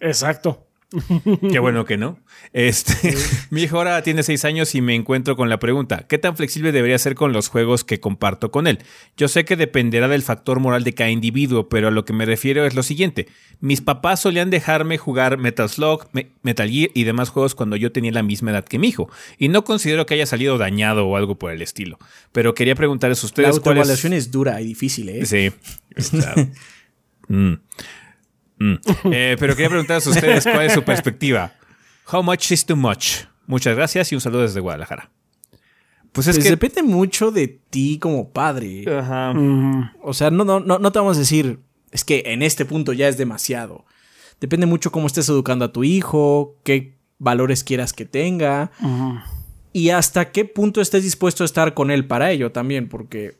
Exacto. 0.00 0.66
Qué 1.52 1.58
bueno 1.58 1.84
que 1.84 1.96
no. 1.96 2.18
Este, 2.52 3.14
mi 3.50 3.62
hijo 3.62 3.78
ahora 3.78 4.02
tiene 4.02 4.22
seis 4.22 4.44
años 4.44 4.74
y 4.74 4.80
me 4.80 4.94
encuentro 4.94 5.36
con 5.36 5.48
la 5.48 5.58
pregunta: 5.58 6.06
¿qué 6.08 6.18
tan 6.18 6.36
flexible 6.36 6.72
debería 6.72 6.98
ser 6.98 7.14
con 7.14 7.32
los 7.32 7.48
juegos 7.48 7.84
que 7.84 8.00
comparto 8.00 8.50
con 8.50 8.66
él? 8.66 8.78
Yo 9.16 9.28
sé 9.28 9.44
que 9.44 9.56
dependerá 9.56 10.08
del 10.08 10.22
factor 10.22 10.60
moral 10.60 10.84
de 10.84 10.94
cada 10.94 11.10
individuo, 11.10 11.68
pero 11.68 11.88
a 11.88 11.90
lo 11.90 12.04
que 12.04 12.12
me 12.12 12.26
refiero 12.26 12.64
es 12.64 12.74
lo 12.74 12.82
siguiente: 12.82 13.26
mis 13.60 13.80
papás 13.80 14.20
solían 14.20 14.50
dejarme 14.50 14.98
jugar 14.98 15.38
Metal 15.38 15.68
Slug, 15.68 16.06
Me- 16.12 16.28
Metal 16.42 16.68
Gear 16.70 16.90
y 16.94 17.04
demás 17.04 17.30
juegos 17.30 17.54
cuando 17.54 17.76
yo 17.76 17.90
tenía 17.92 18.12
la 18.12 18.22
misma 18.22 18.50
edad 18.52 18.64
que 18.64 18.78
mi 18.78 18.88
hijo, 18.88 19.10
y 19.38 19.48
no 19.48 19.64
considero 19.64 20.06
que 20.06 20.14
haya 20.14 20.26
salido 20.26 20.58
dañado 20.58 21.06
o 21.06 21.16
algo 21.16 21.36
por 21.38 21.50
el 21.52 21.62
estilo. 21.62 21.98
Pero 22.32 22.54
quería 22.54 22.74
preguntarles 22.74 23.18
a 23.18 23.22
La 23.22 23.26
ustedes 23.26 23.48
es- 23.50 23.56
autoevaluación 23.56 24.12
es 24.12 24.30
dura 24.30 24.60
y 24.60 24.66
difícil, 24.66 25.08
¿eh? 25.08 25.26
Sí. 25.26 25.50
Está- 25.96 26.34
Mm. 27.26 27.54
Mm. 28.58 28.74
Eh, 29.12 29.36
pero 29.38 29.54
quería 29.54 29.68
preguntarles 29.68 30.06
a 30.06 30.10
ustedes 30.10 30.44
cuál 30.44 30.66
es 30.66 30.72
su 30.72 30.82
perspectiva. 30.82 31.52
How 32.10 32.22
much 32.22 32.50
is 32.52 32.64
too 32.64 32.76
much? 32.76 33.24
Muchas 33.46 33.76
gracias 33.76 34.10
y 34.12 34.14
un 34.14 34.20
saludo 34.20 34.42
desde 34.42 34.60
Guadalajara. 34.60 35.10
Pues 36.12 36.28
es 36.28 36.36
Pues 36.36 36.44
que. 36.44 36.50
depende 36.50 36.82
mucho 36.82 37.30
de 37.30 37.48
ti 37.48 37.98
como 37.98 38.30
padre. 38.30 38.84
Ajá. 38.96 39.34
O 40.02 40.14
sea, 40.14 40.30
no, 40.30 40.44
no, 40.44 40.60
no, 40.60 40.78
no 40.78 40.92
te 40.92 40.98
vamos 40.98 41.16
a 41.16 41.20
decir, 41.20 41.58
es 41.90 42.04
que 42.04 42.22
en 42.26 42.42
este 42.42 42.64
punto 42.64 42.92
ya 42.92 43.08
es 43.08 43.16
demasiado. 43.16 43.84
Depende 44.40 44.66
mucho 44.66 44.92
cómo 44.92 45.06
estés 45.06 45.28
educando 45.28 45.64
a 45.64 45.72
tu 45.72 45.82
hijo, 45.84 46.56
qué 46.64 46.94
valores 47.18 47.64
quieras 47.64 47.92
que 47.92 48.04
tenga 48.04 48.70
y 49.72 49.90
hasta 49.90 50.30
qué 50.30 50.44
punto 50.44 50.80
estés 50.80 51.02
dispuesto 51.02 51.42
a 51.42 51.46
estar 51.46 51.74
con 51.74 51.90
él 51.90 52.06
para 52.06 52.30
ello 52.30 52.52
también, 52.52 52.88
porque 52.88 53.36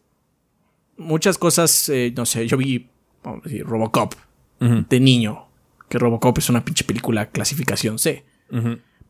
muchas 0.96 1.36
cosas, 1.38 1.88
eh, 1.88 2.12
no 2.16 2.24
sé, 2.26 2.46
yo 2.46 2.56
vi, 2.56 2.88
vamos 3.22 3.40
a 3.44 3.48
decir, 3.48 3.64
Robocop 3.66 4.14
De 4.60 5.00
niño, 5.00 5.46
que 5.88 5.98
Robocop 5.98 6.38
es 6.38 6.48
una 6.48 6.64
pinche 6.64 6.84
película 6.84 7.30
clasificación 7.30 7.98
C, 7.98 8.24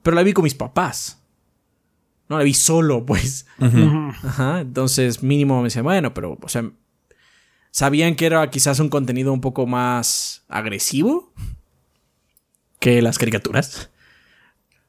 pero 0.02 0.16
la 0.16 0.22
vi 0.22 0.32
con 0.32 0.44
mis 0.44 0.54
papás. 0.54 1.20
No 2.28 2.38
la 2.38 2.44
vi 2.44 2.54
solo, 2.54 3.04
pues. 3.06 3.46
Ajá, 3.58 4.60
entonces 4.60 5.22
mínimo 5.22 5.58
me 5.58 5.64
decía, 5.64 5.82
bueno, 5.82 6.14
pero, 6.14 6.38
o 6.40 6.48
sea, 6.48 6.70
sabían 7.70 8.14
que 8.16 8.26
era 8.26 8.48
quizás 8.50 8.80
un 8.80 8.88
contenido 8.88 9.32
un 9.32 9.40
poco 9.40 9.66
más 9.66 10.44
agresivo 10.48 11.32
que 12.78 13.02
las 13.02 13.18
caricaturas. 13.18 13.90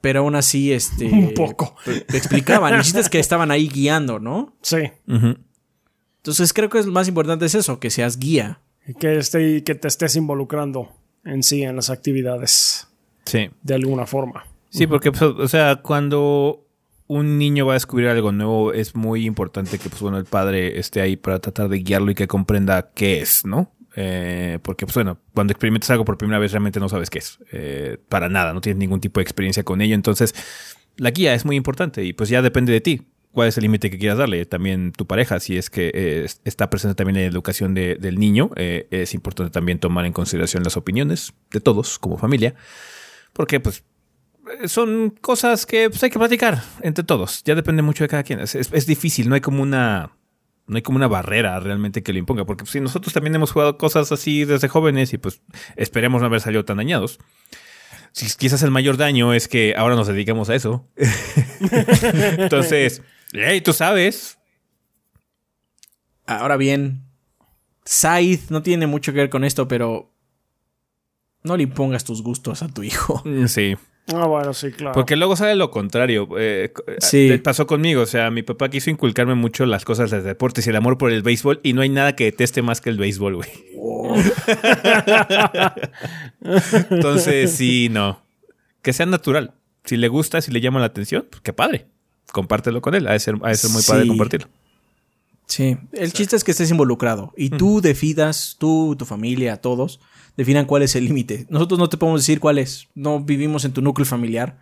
Pero 0.02 0.19
aún 0.19 0.36
así, 0.36 0.72
este... 0.72 1.06
Un 1.06 1.34
poco. 1.34 1.76
Te 1.84 2.02
te 2.02 2.18
explicaban. 2.18 2.76
Es 2.76 3.10
que 3.10 3.19
estaban 3.19 3.49
ahí 3.49 3.68
guiando, 3.68 4.19
¿no? 4.19 4.56
Sí. 4.61 4.91
Entonces 5.07 6.53
creo 6.53 6.69
que 6.69 6.77
es 6.80 6.86
más 6.86 7.07
importante 7.07 7.45
es 7.45 7.56
eso, 7.56 7.80
que 7.80 7.90
seas 7.90 8.19
guía. 8.19 8.60
Que, 8.99 9.18
esté, 9.18 9.64
que 9.64 9.76
te 9.76 9.88
estés 9.88 10.16
involucrando 10.16 10.91
en 11.24 11.41
sí 11.44 11.64
en 11.64 11.76
las 11.76 11.90
actividades 11.90 12.88
Sí. 13.26 13.49
de 13.64 13.74
alguna 13.74 14.06
forma. 14.06 14.45
Sí, 14.70 14.86
porque, 14.88 15.12
pues, 15.12 15.22
o 15.24 15.48
sea, 15.48 15.78
cuando 15.78 16.62
un 17.07 17.38
niño 17.38 17.66
va 17.66 17.74
a 17.74 17.76
descubrir 17.76 18.10
algo 18.10 18.32
nuevo, 18.32 18.74
es 18.74 18.95
muy 18.95 19.26
importante 19.26 19.80
que, 19.80 19.90
pues, 19.90 20.02
bueno, 20.02 20.18
el 20.18 20.26
padre 20.26 20.80
esté 20.80 21.02
ahí 21.02 21.16
para 21.16 21.40
tratar 21.40 21.70
de 21.70 21.80
guiarlo 21.80 22.12
y 22.12 22.16
que 22.16 22.28
comprenda 22.28 22.91
qué 22.94 23.22
es, 23.22 23.45
¿no? 23.45 23.72
Eh, 23.95 24.60
porque, 24.62 24.86
pues, 24.86 24.95
bueno, 24.95 25.18
cuando 25.34 25.52
experimentas 25.52 25.90
algo 25.91 26.03
por 26.06 26.18
primera 26.18 26.38
vez, 26.40 26.52
realmente 26.52 26.80
no 26.80 26.90
sabes 26.90 27.10
qué 27.10 27.20
es. 27.20 27.40
Eh, 27.52 27.98
para 28.10 28.28
nada, 28.30 28.53
no 28.53 28.62
tienes 28.62 28.78
ningún 28.78 28.99
tipo 28.99 29.20
de 29.20 29.24
experiencia 29.24 29.64
con 29.64 29.82
ello. 29.82 29.95
Entonces, 29.95 30.36
la 30.98 31.12
guía 31.12 31.34
es 31.34 31.45
muy 31.45 31.56
importante 31.56 32.03
y, 32.03 32.14
pues, 32.14 32.30
ya 32.30 32.41
depende 32.41 32.74
de 32.74 32.82
ti. 32.82 33.02
¿Cuál 33.36 33.49
es 33.49 33.57
el 33.57 33.64
límite 33.64 33.91
que 33.91 33.98
quieras 33.99 34.18
darle? 34.18 34.45
También 34.45 34.94
tu 34.94 35.06
pareja, 35.06 35.41
si 35.41 35.57
es 35.57 35.70
que 35.70 35.91
eh, 35.94 36.26
está 36.45 36.70
presente 36.70 36.95
también 36.95 37.18
la 37.18 37.24
educación 37.26 37.74
de- 37.74 37.95
del 37.95 38.18
niño, 38.18 38.49
eh, 38.56 38.88
es 38.91 39.14
importante 39.14 39.52
también 39.52 39.78
tomar 39.78 40.06
en 40.06 40.14
consideración 40.14 40.64
las 40.64 40.78
opiniones 40.78 41.34
de 41.52 41.60
todos 41.60 41.99
como 41.99 42.18
familia. 42.18 42.56
Porque, 43.34 43.60
pues, 43.60 43.84
son 44.68 45.10
cosas 45.20 45.66
que 45.66 45.90
pues, 45.90 46.02
hay 46.03 46.10
que 46.12 46.18
platicar 46.18 46.64
entre 46.82 47.03
todos. 47.03 47.44
Ya 47.44 47.56
depende 47.56 47.82
mucho 47.82 48.06
de 48.06 48.07
cada 48.07 48.24
quien. 48.24 48.40
Es, 48.40 48.56
es- 48.56 48.86
difícil, 48.86 49.28
no 49.28 49.36
hay 49.36 49.41
como 49.41 49.62
una. 49.62 50.12
No 50.68 50.78
hay 50.78 50.82
como 50.82 50.95
una 50.95 51.07
barrera 51.07 51.60
realmente 51.60 52.03
que 52.03 52.14
lo 52.14 52.20
imponga. 52.20 52.45
Porque 52.45 52.66
si 52.66 52.80
nosotros 52.80 53.14
también 53.14 53.36
hemos 53.36 53.52
jugado 53.52 53.78
cosas 53.78 54.12
así 54.14 54.45
desde 54.45 54.70
jóvenes 54.70 55.12
y 55.14 55.18
pues 55.18 55.41
esperemos 55.76 56.22
no 56.22 56.28
haber 56.28 56.40
salido 56.40 56.64
tan 56.64 56.78
dañados. 56.78 57.20
Si 58.14 58.28
quizás 58.38 58.64
el 58.64 58.72
mayor 58.72 58.95
daño 58.95 59.34
es 59.34 59.49
que 59.49 59.74
ahora 59.76 59.95
nos 59.95 60.07
dedicamos 60.07 60.49
a 60.49 60.56
eso. 60.56 60.88
Entonces, 62.38 63.02
hey, 63.40 63.62
tú 63.62 63.74
sabes. 63.74 64.38
Ahora 66.26 66.57
bien, 66.57 67.03
Side 67.86 68.40
no 68.49 68.62
tiene 68.64 68.88
mucho 68.88 69.12
que 69.14 69.20
ver 69.20 69.30
con 69.30 69.44
esto, 69.44 69.68
pero 69.68 70.12
no 71.44 71.56
le 71.57 71.64
impongas 71.64 72.03
tus 72.03 72.22
gustos 72.24 72.62
a 72.64 72.68
tu 72.68 72.84
hijo. 72.84 73.22
Mm, 73.26 73.45
Sí. 73.48 73.76
Ah, 74.14 74.28
bueno, 74.28 74.53
sí, 74.53 74.72
claro. 74.72 74.94
Porque 74.94 75.16
luego 75.16 75.36
sale 75.36 75.56
lo 75.56 75.72
contrario. 75.72 76.28
eh, 76.38 76.72
Sí. 76.99 77.28
eh, 77.32 77.40
Pasó 77.40 77.66
conmigo. 77.66 78.03
O 78.03 78.06
sea, 78.06 78.30
mi 78.30 78.44
papá 78.44 78.70
quiso 78.70 78.91
inculcarme 78.91 79.34
mucho 79.34 79.66
las 79.66 79.84
cosas 79.84 80.12
de 80.12 80.22
deportes 80.22 80.68
y 80.68 80.70
el 80.70 80.76
amor 80.76 80.99
por 80.99 81.12
el 81.12 81.24
béisbol. 81.24 81.60
Y 81.64 81.74
no 81.74 81.82
hay 81.82 81.90
nada 81.90 82.16
que 82.16 82.26
deteste 82.26 82.62
más 82.62 82.82
que 82.82 82.91
el 82.91 82.98
béisbol, 82.99 83.38
güey. 83.38 83.49
Entonces, 86.91 87.52
sí, 87.52 87.90
no. 87.91 88.22
Que 88.82 88.94
sea 88.94 89.06
natural. 89.07 89.53
Si 89.84 89.98
le 89.98 90.07
gusta, 90.07 90.41
si 90.41 90.52
le 90.52 90.62
llama 90.62 90.80
la 90.80 90.86
atención, 90.88 91.26
pues 91.30 91.41
qué 91.41 91.53
padre. 91.53 91.88
Compártelo 92.31 92.81
con 92.81 92.95
él. 92.95 93.07
Ha 93.07 93.14
de 93.14 93.19
ser, 93.19 93.35
ha 93.43 93.49
de 93.49 93.56
ser 93.56 93.69
muy 93.72 93.81
padre 93.84 94.07
compartirlo. 94.07 94.47
Sí, 95.47 95.77
el 95.93 96.11
chiste 96.11 96.35
es 96.35 96.43
que 96.43 96.52
estés 96.52 96.72
involucrado 96.72 97.31
y 97.38 97.49
tú 97.52 97.80
defidas, 97.80 98.56
tú, 98.60 98.95
tu 98.97 99.06
familia, 99.06 99.57
todos, 99.57 99.99
definan 100.38 100.65
cuál 100.65 100.81
es 100.81 100.95
el 100.95 101.06
límite. 101.06 101.45
Nosotros 101.49 101.80
no 101.80 101.88
te 101.88 101.97
podemos 101.97 102.22
decir 102.22 102.39
cuál 102.39 102.57
es, 102.57 102.88
no 102.95 103.19
vivimos 103.19 103.64
en 103.64 103.72
tu 103.72 103.81
núcleo 103.81 104.06
familiar. 104.07 104.57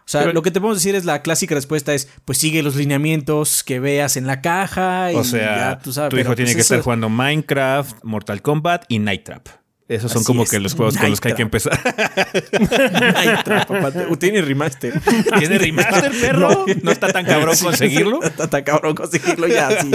O 0.00 0.08
sea, 0.10 0.22
Pero- 0.22 0.32
lo 0.32 0.42
que 0.42 0.50
te 0.50 0.60
podemos 0.60 0.78
decir 0.78 0.96
es 0.96 1.04
la 1.04 1.22
clásica 1.22 1.54
respuesta 1.54 1.94
es, 1.94 2.08
pues 2.24 2.38
sigue 2.38 2.64
los 2.64 2.74
lineamientos 2.74 3.62
que 3.62 3.78
veas 3.78 4.16
en 4.16 4.26
la 4.26 4.40
caja 4.40 5.12
y 5.12 5.16
O 5.16 5.22
sea, 5.22 5.74
ya, 5.74 5.78
tú 5.78 5.92
sabes. 5.92 6.10
tu 6.10 6.16
pero, 6.16 6.28
hijo 6.30 6.34
tiene 6.34 6.48
pues, 6.48 6.56
que 6.56 6.62
estar 6.62 6.80
jugando 6.82 7.08
Minecraft, 7.08 8.02
Mortal 8.02 8.42
Kombat 8.42 8.86
y 8.88 8.98
Night 8.98 9.22
Trap. 9.22 9.46
Esos 9.90 10.12
son 10.12 10.20
Así 10.20 10.26
como 10.26 10.44
es, 10.44 10.50
que 10.50 10.60
los 10.60 10.74
juegos 10.74 10.96
con 10.96 11.10
los 11.10 11.20
que 11.20 11.28
hay 11.30 11.34
que 11.34 11.42
Night 11.44 11.52
empezar. 11.54 11.80
Ay, 13.16 13.28
tra- 13.44 13.66
papá, 13.66 13.90
tiene 14.20 14.40
remaster. 14.40 15.00
¿Tiene 15.38 15.58
remaster, 15.58 16.12
perro? 16.20 16.64
No, 16.84 16.92
está 16.92 17.08
tan 17.12 17.24
cabrón 17.26 17.56
conseguirlo. 17.60 18.22
Está 18.30 18.48
tan 18.48 18.62
cabrón 18.62 18.94
conseguirlo 18.94 19.48
ya, 19.48 19.82
sí. 19.82 19.90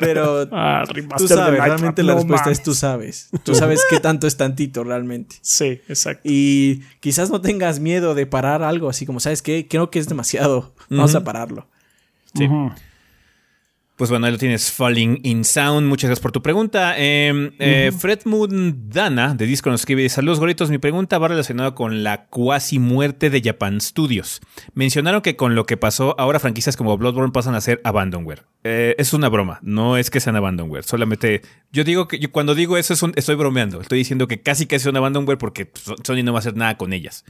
Pero 0.00 0.48
Ah, 0.50 0.82
tú 1.16 1.28
sabes, 1.28 1.58
Night 1.60 1.64
realmente 1.64 2.02
Trap, 2.02 2.06
la 2.06 2.12
no 2.14 2.18
respuesta 2.18 2.50
es 2.50 2.62
tú 2.64 2.74
sabes. 2.74 3.28
Tú 3.44 3.54
sabes 3.54 3.80
qué 3.88 4.00
tanto 4.00 4.26
es 4.26 4.36
tantito 4.36 4.82
realmente. 4.82 5.36
Sí, 5.42 5.80
exacto. 5.88 6.22
Y 6.24 6.80
quizás 6.98 7.30
no 7.30 7.40
tengas 7.40 7.78
miedo 7.78 8.16
de 8.16 8.26
parar 8.26 8.64
algo 8.64 8.88
así 8.88 9.06
como, 9.06 9.20
¿sabes 9.20 9.42
qué? 9.42 9.68
Creo 9.68 9.90
que 9.90 10.00
es 10.00 10.08
demasiado. 10.08 10.74
Vamos 10.88 11.14
a 11.14 11.22
pararlo. 11.22 11.68
Sí. 12.34 12.48
Pues 13.96 14.10
bueno, 14.10 14.26
ahí 14.26 14.32
lo 14.32 14.36
tienes, 14.38 14.70
Falling 14.72 15.20
in 15.22 15.42
Sound. 15.42 15.88
Muchas 15.88 16.08
gracias 16.10 16.22
por 16.22 16.30
tu 16.30 16.42
pregunta. 16.42 16.94
Eh, 16.98 17.50
eh, 17.58 17.90
Fred 17.98 18.20
Mundana 18.26 19.34
de 19.34 19.46
Discord 19.46 19.72
nos 19.72 19.80
escribe: 19.80 20.06
Saludos, 20.10 20.38
goritos. 20.38 20.68
Mi 20.68 20.76
pregunta 20.76 21.16
va 21.16 21.28
relacionada 21.28 21.74
con 21.74 22.04
la 22.04 22.26
cuasi 22.26 22.78
muerte 22.78 23.30
de 23.30 23.40
Japan 23.42 23.80
Studios. 23.80 24.42
Mencionaron 24.74 25.22
que 25.22 25.36
con 25.36 25.54
lo 25.54 25.64
que 25.64 25.78
pasó, 25.78 26.14
ahora 26.20 26.38
franquicias 26.40 26.76
como 26.76 26.98
Bloodborne 26.98 27.32
pasan 27.32 27.54
a 27.54 27.60
ser 27.62 27.80
Abandonware. 27.84 28.42
Eh, 28.64 28.94
es 28.98 29.14
una 29.14 29.30
broma, 29.30 29.60
no 29.62 29.96
es 29.96 30.10
que 30.10 30.20
sean 30.20 30.36
Abandonware. 30.36 30.84
Solamente 30.84 31.40
yo 31.72 31.82
digo 31.82 32.06
que 32.06 32.18
yo 32.18 32.30
cuando 32.30 32.54
digo 32.54 32.76
eso 32.76 32.92
es 32.92 33.02
un- 33.02 33.14
estoy 33.16 33.36
bromeando. 33.36 33.80
Estoy 33.80 33.96
diciendo 33.96 34.28
que 34.28 34.42
casi 34.42 34.66
que 34.66 34.78
son 34.78 34.94
Abandonware 34.98 35.38
porque 35.38 35.70
Sony 36.04 36.22
no 36.22 36.34
va 36.34 36.38
a 36.38 36.40
hacer 36.40 36.54
nada 36.54 36.76
con 36.76 36.92
ellas. 36.92 37.24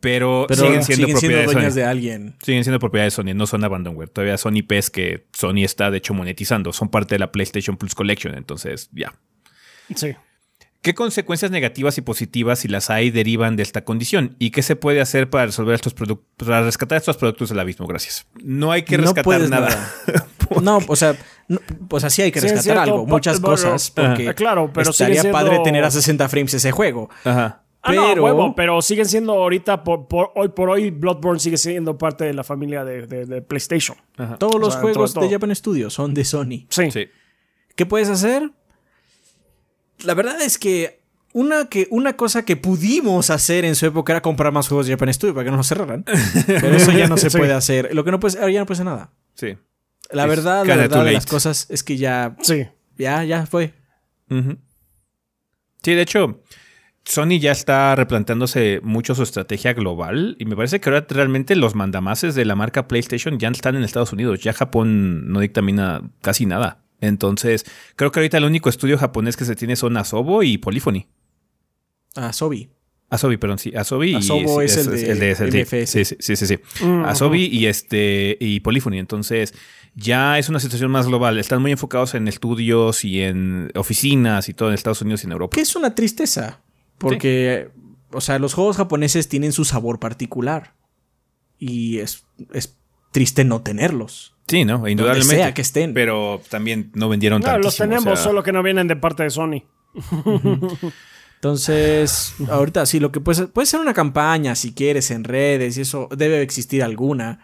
Pero, 0.00 0.44
Pero 0.48 0.62
siguen 0.64 0.82
siendo 0.84 1.08
propiedad 1.08 1.38
de 1.40 1.44
dueñas 1.46 1.72
Sony. 1.74 1.80
de 1.80 1.84
alguien. 1.84 2.36
Siguen 2.42 2.62
siendo 2.64 2.78
propiedad 2.78 3.04
de 3.06 3.10
Sony, 3.10 3.34
no 3.34 3.46
son 3.46 3.64
Abandonware. 3.64 4.08
Todavía 4.08 4.38
son 4.38 4.56
IPs 4.56 4.90
que 4.90 5.26
Sony 5.32 5.64
está, 5.64 5.90
de 5.90 5.98
hecho, 5.98 6.14
monetizando. 6.14 6.72
Son 6.72 6.88
parte 6.88 7.16
de 7.16 7.18
la 7.18 7.32
PlayStation 7.32 7.76
Plus 7.76 7.94
Collection. 7.94 8.36
Entonces, 8.36 8.88
ya. 8.92 9.12
Sí. 9.94 10.14
¿Qué 10.80 10.94
consecuencias 10.94 11.50
negativas 11.50 11.98
y 11.98 12.02
positivas, 12.02 12.60
si 12.60 12.68
las 12.68 12.88
hay, 12.88 13.10
derivan 13.10 13.56
de 13.56 13.64
esta 13.64 13.82
condición? 13.84 14.36
¿Y 14.38 14.50
qué 14.50 14.62
se 14.62 14.76
puede 14.76 15.00
hacer 15.00 15.28
para 15.28 15.46
resolver 15.46 15.74
estos 15.74 15.92
productos, 15.94 16.46
para 16.46 16.62
rescatar 16.62 16.98
estos 16.98 17.16
productos 17.16 17.48
del 17.48 17.58
abismo? 17.58 17.88
Gracias. 17.88 18.26
No 18.40 18.70
hay 18.70 18.82
que 18.82 18.96
rescatar 18.96 19.48
nada. 19.48 19.92
No, 20.62 20.78
o 20.86 20.96
sea, 20.96 21.14
no, 21.46 21.60
pues 21.88 22.04
así 22.04 22.22
hay 22.22 22.32
que 22.32 22.40
rescatar 22.40 22.78
algo, 22.78 23.04
muchas 23.04 23.38
cosas, 23.38 23.92
ajá. 23.94 24.14
porque 24.14 24.34
claro, 24.34 24.70
pero 24.72 24.92
estaría 24.92 25.20
siendo- 25.20 25.38
padre 25.38 25.58
tener 25.62 25.84
a 25.84 25.90
60 25.90 26.26
frames 26.30 26.54
ese 26.54 26.70
juego. 26.72 27.10
Ajá. 27.22 27.64
Ah, 27.82 27.92
no, 27.92 28.08
Pero- 28.08 28.24
huevo, 28.24 28.54
pero 28.56 28.82
siguen 28.82 29.06
siendo 29.06 29.32
ahorita, 29.34 29.84
por, 29.84 30.08
por- 30.08 30.32
hoy 30.34 30.48
por 30.48 30.68
hoy, 30.68 30.90
Bloodborne 30.90 31.38
sigue 31.40 31.56
siendo 31.56 31.96
parte 31.96 32.24
de 32.24 32.34
la 32.34 32.42
familia 32.44 32.84
de, 32.84 33.06
de- 33.06 33.24
de 33.24 33.40
PlayStation. 33.42 33.96
Todos 34.38 34.60
los 34.60 34.72
sea, 34.74 34.82
juegos 34.82 35.14
de. 35.14 35.30
Japan 35.30 35.54
Studios 35.54 35.94
son 35.94 36.12
de 36.12 36.24
Sony. 36.24 36.66
Sí. 36.70 36.90
Sí. 36.90 37.06
¿Qué 37.76 37.86
puedes 37.86 38.08
hacer? 38.08 38.50
La 40.04 40.14
verdad 40.14 40.40
es 40.42 40.58
que 40.58 41.00
una, 41.32 41.66
que 41.68 41.86
una 41.90 42.16
cosa 42.16 42.44
que 42.44 42.56
pudimos 42.56 43.30
hacer 43.30 43.64
en 43.64 43.76
su 43.76 43.86
época 43.86 44.12
era 44.12 44.22
comprar 44.22 44.52
más 44.52 44.66
juegos 44.68 44.86
de 44.86 44.92
Japan 44.94 45.12
Studio 45.14 45.34
para 45.34 45.44
que 45.44 45.50
no 45.52 45.56
nos 45.58 45.68
cerraran. 45.68 46.04
Pero 46.46 46.68
eso 46.76 46.90
ya 46.92 47.06
no 47.06 47.16
se 47.16 47.30
Sí. 47.30 47.38
puede 47.38 47.52
hacer. 47.52 47.94
Lo 47.94 48.02
que 48.04 48.10
no 48.10 48.18
puedes, 48.18 48.36
ahora 48.36 48.50
ya 48.52 48.60
no 48.60 48.66
puede 48.66 48.76
hacer 48.76 48.86
nada. 48.86 49.12
Sí. 49.34 49.56
La 50.10 50.24
Es 50.24 50.28
verdad, 50.30 50.64
la 50.66 50.76
verdad 50.76 51.04
de 51.04 51.12
las 51.12 51.26
cosas 51.26 51.66
es 51.70 51.84
que 51.84 51.96
ya, 51.96 52.36
Sí. 52.42 52.66
ya, 52.96 53.22
ya 53.24 53.46
fue. 53.46 53.74
Sí, 54.28 55.94
de 55.94 56.02
hecho, 56.02 56.40
Sony 57.08 57.38
ya 57.40 57.52
está 57.52 57.94
replanteándose 57.96 58.80
mucho 58.82 59.14
su 59.14 59.22
estrategia 59.22 59.72
global 59.72 60.36
y 60.38 60.44
me 60.44 60.54
parece 60.54 60.78
que 60.78 60.90
ahora 60.90 61.06
realmente 61.08 61.56
los 61.56 61.74
mandamases 61.74 62.34
de 62.34 62.44
la 62.44 62.54
marca 62.54 62.86
PlayStation 62.86 63.38
ya 63.38 63.48
están 63.48 63.76
en 63.76 63.82
Estados 63.82 64.12
Unidos. 64.12 64.40
Ya 64.40 64.52
Japón 64.52 65.32
no 65.32 65.40
dictamina 65.40 66.02
casi 66.20 66.44
nada. 66.44 66.84
Entonces, 67.00 67.64
creo 67.96 68.12
que 68.12 68.20
ahorita 68.20 68.36
el 68.36 68.44
único 68.44 68.68
estudio 68.68 68.98
japonés 68.98 69.38
que 69.38 69.46
se 69.46 69.56
tiene 69.56 69.74
son 69.76 69.96
Asobo 69.96 70.42
y 70.42 70.58
Polyphony. 70.58 71.06
Ah, 72.14 72.34
Sobi. 72.34 72.68
Asobi, 73.08 73.38
perdón, 73.38 73.58
sí, 73.58 73.72
Asobi 73.74 74.14
Asobo 74.14 74.60
y 74.60 74.66
es 74.66 74.76
el 74.76 75.18
de 75.18 75.34
SSD. 75.34 75.62
MFS. 75.62 75.90
Sí, 75.90 76.04
sí, 76.04 76.16
sí, 76.20 76.36
sí, 76.36 76.46
sí. 76.46 76.84
Mm, 76.84 77.06
Asobi 77.06 77.46
y 77.46 77.64
este 77.66 78.36
y 78.38 78.60
Polyphony. 78.60 78.98
Entonces, 78.98 79.54
ya 79.94 80.38
es 80.38 80.50
una 80.50 80.60
situación 80.60 80.90
más 80.90 81.06
global. 81.06 81.38
Están 81.38 81.62
muy 81.62 81.72
enfocados 81.72 82.14
en 82.14 82.28
estudios 82.28 83.02
y 83.06 83.22
en 83.22 83.70
oficinas 83.76 84.50
y 84.50 84.52
todo 84.52 84.68
en 84.68 84.74
Estados 84.74 85.00
Unidos 85.00 85.22
y 85.24 85.26
en 85.26 85.32
Europa. 85.32 85.54
Que 85.54 85.62
es 85.62 85.74
una 85.74 85.94
tristeza. 85.94 86.60
Porque, 86.98 87.70
o 88.12 88.20
sea, 88.20 88.38
los 88.38 88.54
juegos 88.54 88.76
japoneses 88.76 89.28
tienen 89.28 89.52
su 89.52 89.64
sabor 89.64 89.98
particular. 90.00 90.74
Y 91.58 91.98
es, 91.98 92.24
es 92.52 92.76
triste 93.12 93.44
no 93.44 93.62
tenerlos. 93.62 94.34
Sí, 94.48 94.64
¿no? 94.64 94.86
Indudablemente. 94.88 95.36
sea 95.36 95.54
que 95.54 95.62
estén. 95.62 95.94
Pero 95.94 96.40
también 96.48 96.90
no 96.94 97.08
vendieron 97.08 97.40
No, 97.40 97.46
tanto. 97.46 97.60
los 97.66 97.76
tenemos, 97.76 98.18
solo 98.18 98.42
que 98.42 98.52
no 98.52 98.62
vienen 98.62 98.88
de 98.88 98.96
parte 98.96 99.22
de 99.22 99.30
Sony. 99.30 99.62
Entonces, 101.36 102.34
ahorita 102.50 102.84
sí, 102.86 102.98
lo 102.98 103.12
que 103.12 103.20
puede 103.20 103.36
ser, 103.36 103.48
puede 103.50 103.66
ser 103.66 103.78
una 103.80 103.94
campaña 103.94 104.56
si 104.56 104.72
quieres 104.74 105.10
en 105.12 105.22
redes 105.22 105.78
y 105.78 105.82
eso 105.82 106.08
debe 106.16 106.42
existir 106.42 106.82
alguna. 106.82 107.40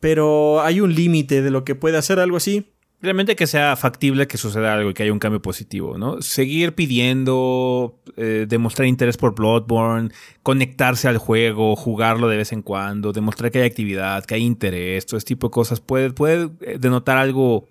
Pero 0.00 0.62
hay 0.62 0.80
un 0.80 0.94
límite 0.94 1.42
de 1.42 1.50
lo 1.50 1.64
que 1.64 1.74
puede 1.74 1.98
hacer 1.98 2.18
algo 2.18 2.36
así. 2.38 2.71
Realmente 3.02 3.34
que 3.34 3.48
sea 3.48 3.74
factible 3.74 4.28
que 4.28 4.38
suceda 4.38 4.74
algo 4.74 4.90
y 4.90 4.94
que 4.94 5.02
haya 5.02 5.12
un 5.12 5.18
cambio 5.18 5.42
positivo, 5.42 5.98
¿no? 5.98 6.22
Seguir 6.22 6.76
pidiendo, 6.76 8.00
eh, 8.16 8.46
demostrar 8.48 8.86
interés 8.86 9.16
por 9.16 9.34
Bloodborne, 9.34 10.10
conectarse 10.44 11.08
al 11.08 11.18
juego, 11.18 11.74
jugarlo 11.74 12.28
de 12.28 12.36
vez 12.36 12.52
en 12.52 12.62
cuando, 12.62 13.12
demostrar 13.12 13.50
que 13.50 13.58
hay 13.58 13.66
actividad, 13.66 14.24
que 14.24 14.36
hay 14.36 14.44
interés, 14.44 15.04
todo 15.04 15.18
ese 15.18 15.26
tipo 15.26 15.48
de 15.48 15.50
cosas 15.50 15.80
puede, 15.80 16.10
puede 16.10 16.50
eh, 16.60 16.78
denotar 16.78 17.18
algo 17.18 17.68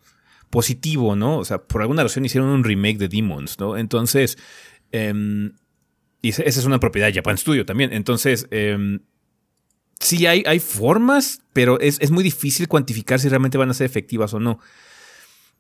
positivo, 0.50 1.16
¿no? 1.16 1.38
O 1.38 1.46
sea, 1.46 1.60
por 1.60 1.82
alguna 1.82 2.04
razón 2.04 2.26
hicieron 2.26 2.50
un 2.50 2.66
remake 2.66 2.98
de 2.98 3.08
Demons, 3.08 3.58
¿no? 3.58 3.78
Entonces, 3.78 4.38
em, 4.92 5.54
y 6.22 6.28
esa 6.28 6.44
es 6.44 6.66
una 6.66 6.82
propiedad 6.82 7.08
de 7.08 7.14
Japan 7.14 7.38
Studio 7.38 7.66
también. 7.66 7.94
Entonces, 7.94 8.48
em, 8.52 9.00
sí 9.98 10.26
hay, 10.26 10.44
hay 10.46 10.60
formas, 10.60 11.42
pero 11.54 11.80
es, 11.80 12.02
es 12.02 12.12
muy 12.12 12.22
difícil 12.22 12.68
cuantificar 12.68 13.18
si 13.18 13.30
realmente 13.30 13.58
van 13.58 13.70
a 13.70 13.74
ser 13.74 13.86
efectivas 13.86 14.34
o 14.34 14.42
no. 14.42 14.60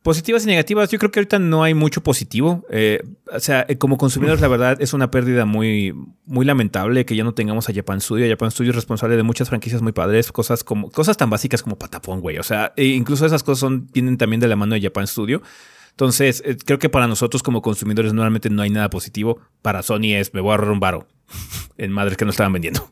Positivas 0.04 0.44
y 0.46 0.48
negativas, 0.48 0.90
yo 0.90 0.98
creo 0.98 1.12
que 1.12 1.20
ahorita 1.20 1.38
no 1.38 1.62
hay 1.62 1.76
mucho 1.76 2.02
positivo. 2.02 2.66
Eh, 2.72 3.04
o 3.32 3.40
sea, 3.40 3.68
eh, 3.70 3.78
como 3.78 4.00
consumidores, 4.00 4.42
la 4.42 4.48
verdad 4.48 4.82
es 4.82 4.94
una 4.94 5.12
pérdida 5.12 5.46
muy, 5.46 5.94
muy 6.26 6.44
lamentable 6.44 7.06
que 7.06 7.16
ya 7.16 7.24
no 7.24 7.36
tengamos 7.36 7.70
a 7.70 7.74
Japan 7.74 8.02
Studio. 8.02 8.28
Japan 8.28 8.50
Studio 8.50 8.72
es 8.72 8.76
responsable 8.76 9.16
de 9.16 9.22
muchas 9.22 9.50
franquicias 9.50 9.84
muy 9.84 9.92
padres, 9.92 10.32
cosas 10.32 10.64
como 10.64 10.90
cosas 10.90 11.18
tan 11.18 11.30
básicas 11.30 11.62
como 11.62 11.78
Patapón, 11.78 12.20
güey. 12.20 12.40
O 12.40 12.44
sea, 12.44 12.74
e 12.78 12.86
incluso 12.86 13.28
esas 13.28 13.44
cosas 13.44 13.60
son, 13.60 13.90
vienen 13.94 14.18
también 14.18 14.40
de 14.40 14.48
la 14.48 14.56
mano 14.56 14.74
de 14.74 14.82
Japan 14.82 15.06
Studio. 15.06 15.44
Entonces, 15.92 16.42
eh, 16.48 16.58
creo 16.66 16.80
que 16.80 16.90
para 16.90 17.06
nosotros 17.06 17.44
como 17.44 17.62
consumidores 17.62 18.12
normalmente 18.12 18.50
no 18.50 18.64
hay 18.64 18.72
nada 18.72 18.90
positivo. 18.90 19.40
Para 19.62 19.84
Sony 19.84 20.16
es, 20.16 20.34
me 20.34 20.42
voy 20.42 20.50
a 20.50 20.54
ahorrar 20.54 20.72
un 20.72 20.80
varo 20.80 21.06
en 21.78 21.92
madres 21.92 22.18
que 22.18 22.26
no 22.26 22.32
estaban 22.32 22.54
vendiendo. 22.54 22.92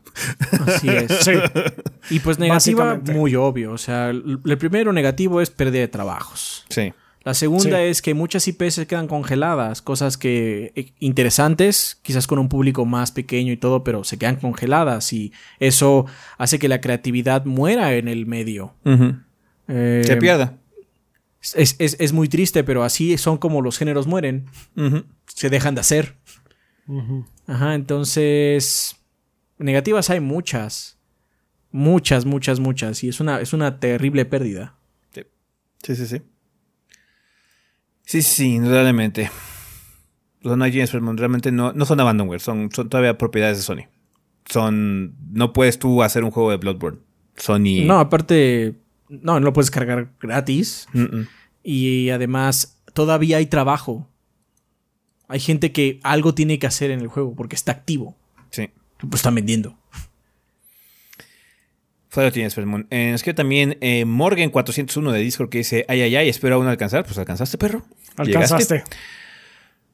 Así 0.64 0.88
es. 0.88 1.10
Sí. 1.24 1.32
Y 2.10 2.20
pues 2.20 2.38
negativa, 2.38 3.00
muy 3.12 3.34
obvio. 3.34 3.72
O 3.72 3.78
sea, 3.78 4.10
el 4.10 4.58
primero 4.58 4.92
negativo 4.92 5.40
es 5.40 5.50
pérdida 5.50 5.80
de 5.80 5.88
trabajos. 5.88 6.64
Sí. 6.68 6.92
La 7.22 7.34
segunda 7.34 7.78
Sí. 7.78 7.84
es 7.84 8.00
que 8.00 8.14
muchas 8.14 8.48
IPs 8.48 8.74
se 8.74 8.86
quedan 8.86 9.06
congeladas, 9.06 9.82
cosas 9.82 10.16
que 10.16 10.72
eh, 10.74 10.92
interesantes, 11.00 11.98
quizás 12.02 12.26
con 12.26 12.38
un 12.38 12.48
público 12.48 12.86
más 12.86 13.12
pequeño 13.12 13.52
y 13.52 13.58
todo, 13.58 13.84
pero 13.84 14.04
se 14.04 14.16
quedan 14.16 14.36
congeladas 14.36 15.12
y 15.12 15.32
eso 15.58 16.06
hace 16.38 16.58
que 16.58 16.68
la 16.68 16.80
creatividad 16.80 17.44
muera 17.44 17.94
en 17.94 18.08
el 18.08 18.24
medio. 18.26 18.74
Eh, 19.68 20.02
Se 20.06 20.16
pierda. 20.16 20.56
Es, 21.54 21.76
es- 21.78 21.96
es 22.00 22.12
muy 22.12 22.28
triste, 22.28 22.64
pero 22.64 22.84
así 22.84 23.16
son 23.18 23.36
como 23.38 23.60
los 23.62 23.76
géneros 23.78 24.06
mueren, 24.06 24.46
se 25.26 25.50
dejan 25.50 25.74
de 25.74 25.80
hacer. 25.82 26.16
Ajá, 27.46 27.74
entonces 27.74 28.96
negativas 29.58 30.08
hay 30.10 30.20
muchas, 30.20 30.96
muchas, 31.70 32.24
muchas, 32.24 32.58
muchas 32.60 33.04
y 33.04 33.08
es 33.10 33.20
una 33.20 33.40
es 33.40 33.52
una 33.52 33.78
terrible 33.78 34.24
pérdida. 34.24 34.74
Sí, 35.12 35.96
sí, 35.96 36.06
sí. 36.06 36.16
Sí, 36.16 36.22
sí, 38.04 38.54
indudablemente. 38.54 39.30
Los 40.42 40.56
Night 40.56 40.74
Games 40.74 40.92
realmente 40.92 41.52
no, 41.52 41.72
no 41.72 41.84
son 41.84 42.00
abandonware, 42.00 42.40
son, 42.40 42.70
son 42.72 42.88
todavía 42.88 43.18
propiedades 43.18 43.58
de 43.58 43.62
Sony. 43.62 43.88
Son. 44.46 45.14
No 45.30 45.52
puedes 45.52 45.78
tú 45.78 46.02
hacer 46.02 46.24
un 46.24 46.30
juego 46.30 46.50
de 46.50 46.56
Bloodborne. 46.56 46.98
Sony. 47.36 47.84
No, 47.84 48.00
aparte. 48.00 48.76
No, 49.08 49.34
no 49.34 49.40
lo 49.40 49.52
puedes 49.52 49.70
cargar 49.70 50.12
gratis. 50.20 50.86
Mm, 50.92 51.02
mm. 51.02 51.28
Y 51.62 52.10
además, 52.10 52.82
todavía 52.94 53.36
hay 53.36 53.46
trabajo. 53.46 54.08
Hay 55.28 55.40
gente 55.40 55.72
que 55.72 56.00
algo 56.02 56.34
tiene 56.34 56.58
que 56.58 56.66
hacer 56.66 56.90
en 56.90 57.00
el 57.00 57.08
juego 57.08 57.34
porque 57.34 57.54
está 57.54 57.72
activo. 57.72 58.16
Sí. 58.50 58.70
Pues 58.98 59.20
están 59.20 59.34
vendiendo. 59.34 59.78
Lo 62.16 62.32
tienes, 62.32 62.54
Fermón. 62.54 62.86
Eh, 62.90 63.12
es 63.14 63.22
que 63.22 63.34
también 63.34 63.78
eh, 63.80 64.04
Morgan401 64.04 65.12
de 65.12 65.18
Discord 65.20 65.48
que 65.48 65.58
dice: 65.58 65.84
Ay, 65.88 66.02
ay, 66.02 66.16
ay, 66.16 66.28
espero 66.28 66.56
aún 66.56 66.66
alcanzar. 66.66 67.04
Pues 67.04 67.18
alcanzaste, 67.18 67.56
perro. 67.56 67.84
Alcanzaste. 68.16 68.74
¿Llegaste? 68.74 68.96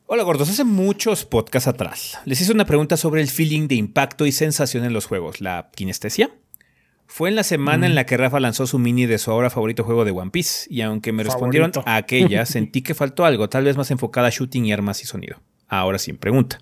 Hola 0.09 0.23
gordos, 0.23 0.49
hace 0.49 0.63
muchos 0.63 1.25
podcasts 1.25 1.67
atrás 1.67 2.21
les 2.27 2.41
hice 2.41 2.53
una 2.53 2.65
pregunta 2.65 2.97
sobre 2.97 3.21
el 3.23 3.27
feeling 3.27 3.67
de 3.67 3.75
impacto 3.75 4.25
y 4.25 4.31
sensación 4.31 4.85
en 4.85 4.93
los 4.93 5.05
juegos, 5.05 5.41
la 5.41 5.69
kinestesia. 5.75 6.31
Fue 7.09 7.29
en 7.29 7.35
la 7.35 7.43
semana 7.43 7.87
en 7.87 7.97
la 7.97 8.07
que 8.07 8.17
Rafa 8.17 8.39
lanzó 8.39 8.69
su 8.69 8.79
mini 8.79 9.07
de 9.07 9.19
su 9.19 9.33
ahora 9.33 9.51
favorito 9.51 9.83
juego 9.83 10.05
de 10.05 10.13
One 10.13 10.31
Piece, 10.31 10.69
y 10.71 10.83
aunque 10.83 11.13
me 11.13 11.25
respondieron 11.25 11.73
a 11.85 11.97
aquella, 11.97 12.47
sentí 12.47 12.83
que 12.83 12.95
faltó 12.95 13.25
algo, 13.25 13.49
tal 13.49 13.65
vez 13.65 13.77
más 13.77 13.91
enfocada 13.91 14.29
a 14.29 14.31
shooting 14.31 14.67
y 14.67 14.73
armas 14.73 15.03
y 15.03 15.07
sonido. 15.07 15.41
Ahora 15.67 15.99
sin 15.99 16.19
pregunta. 16.19 16.61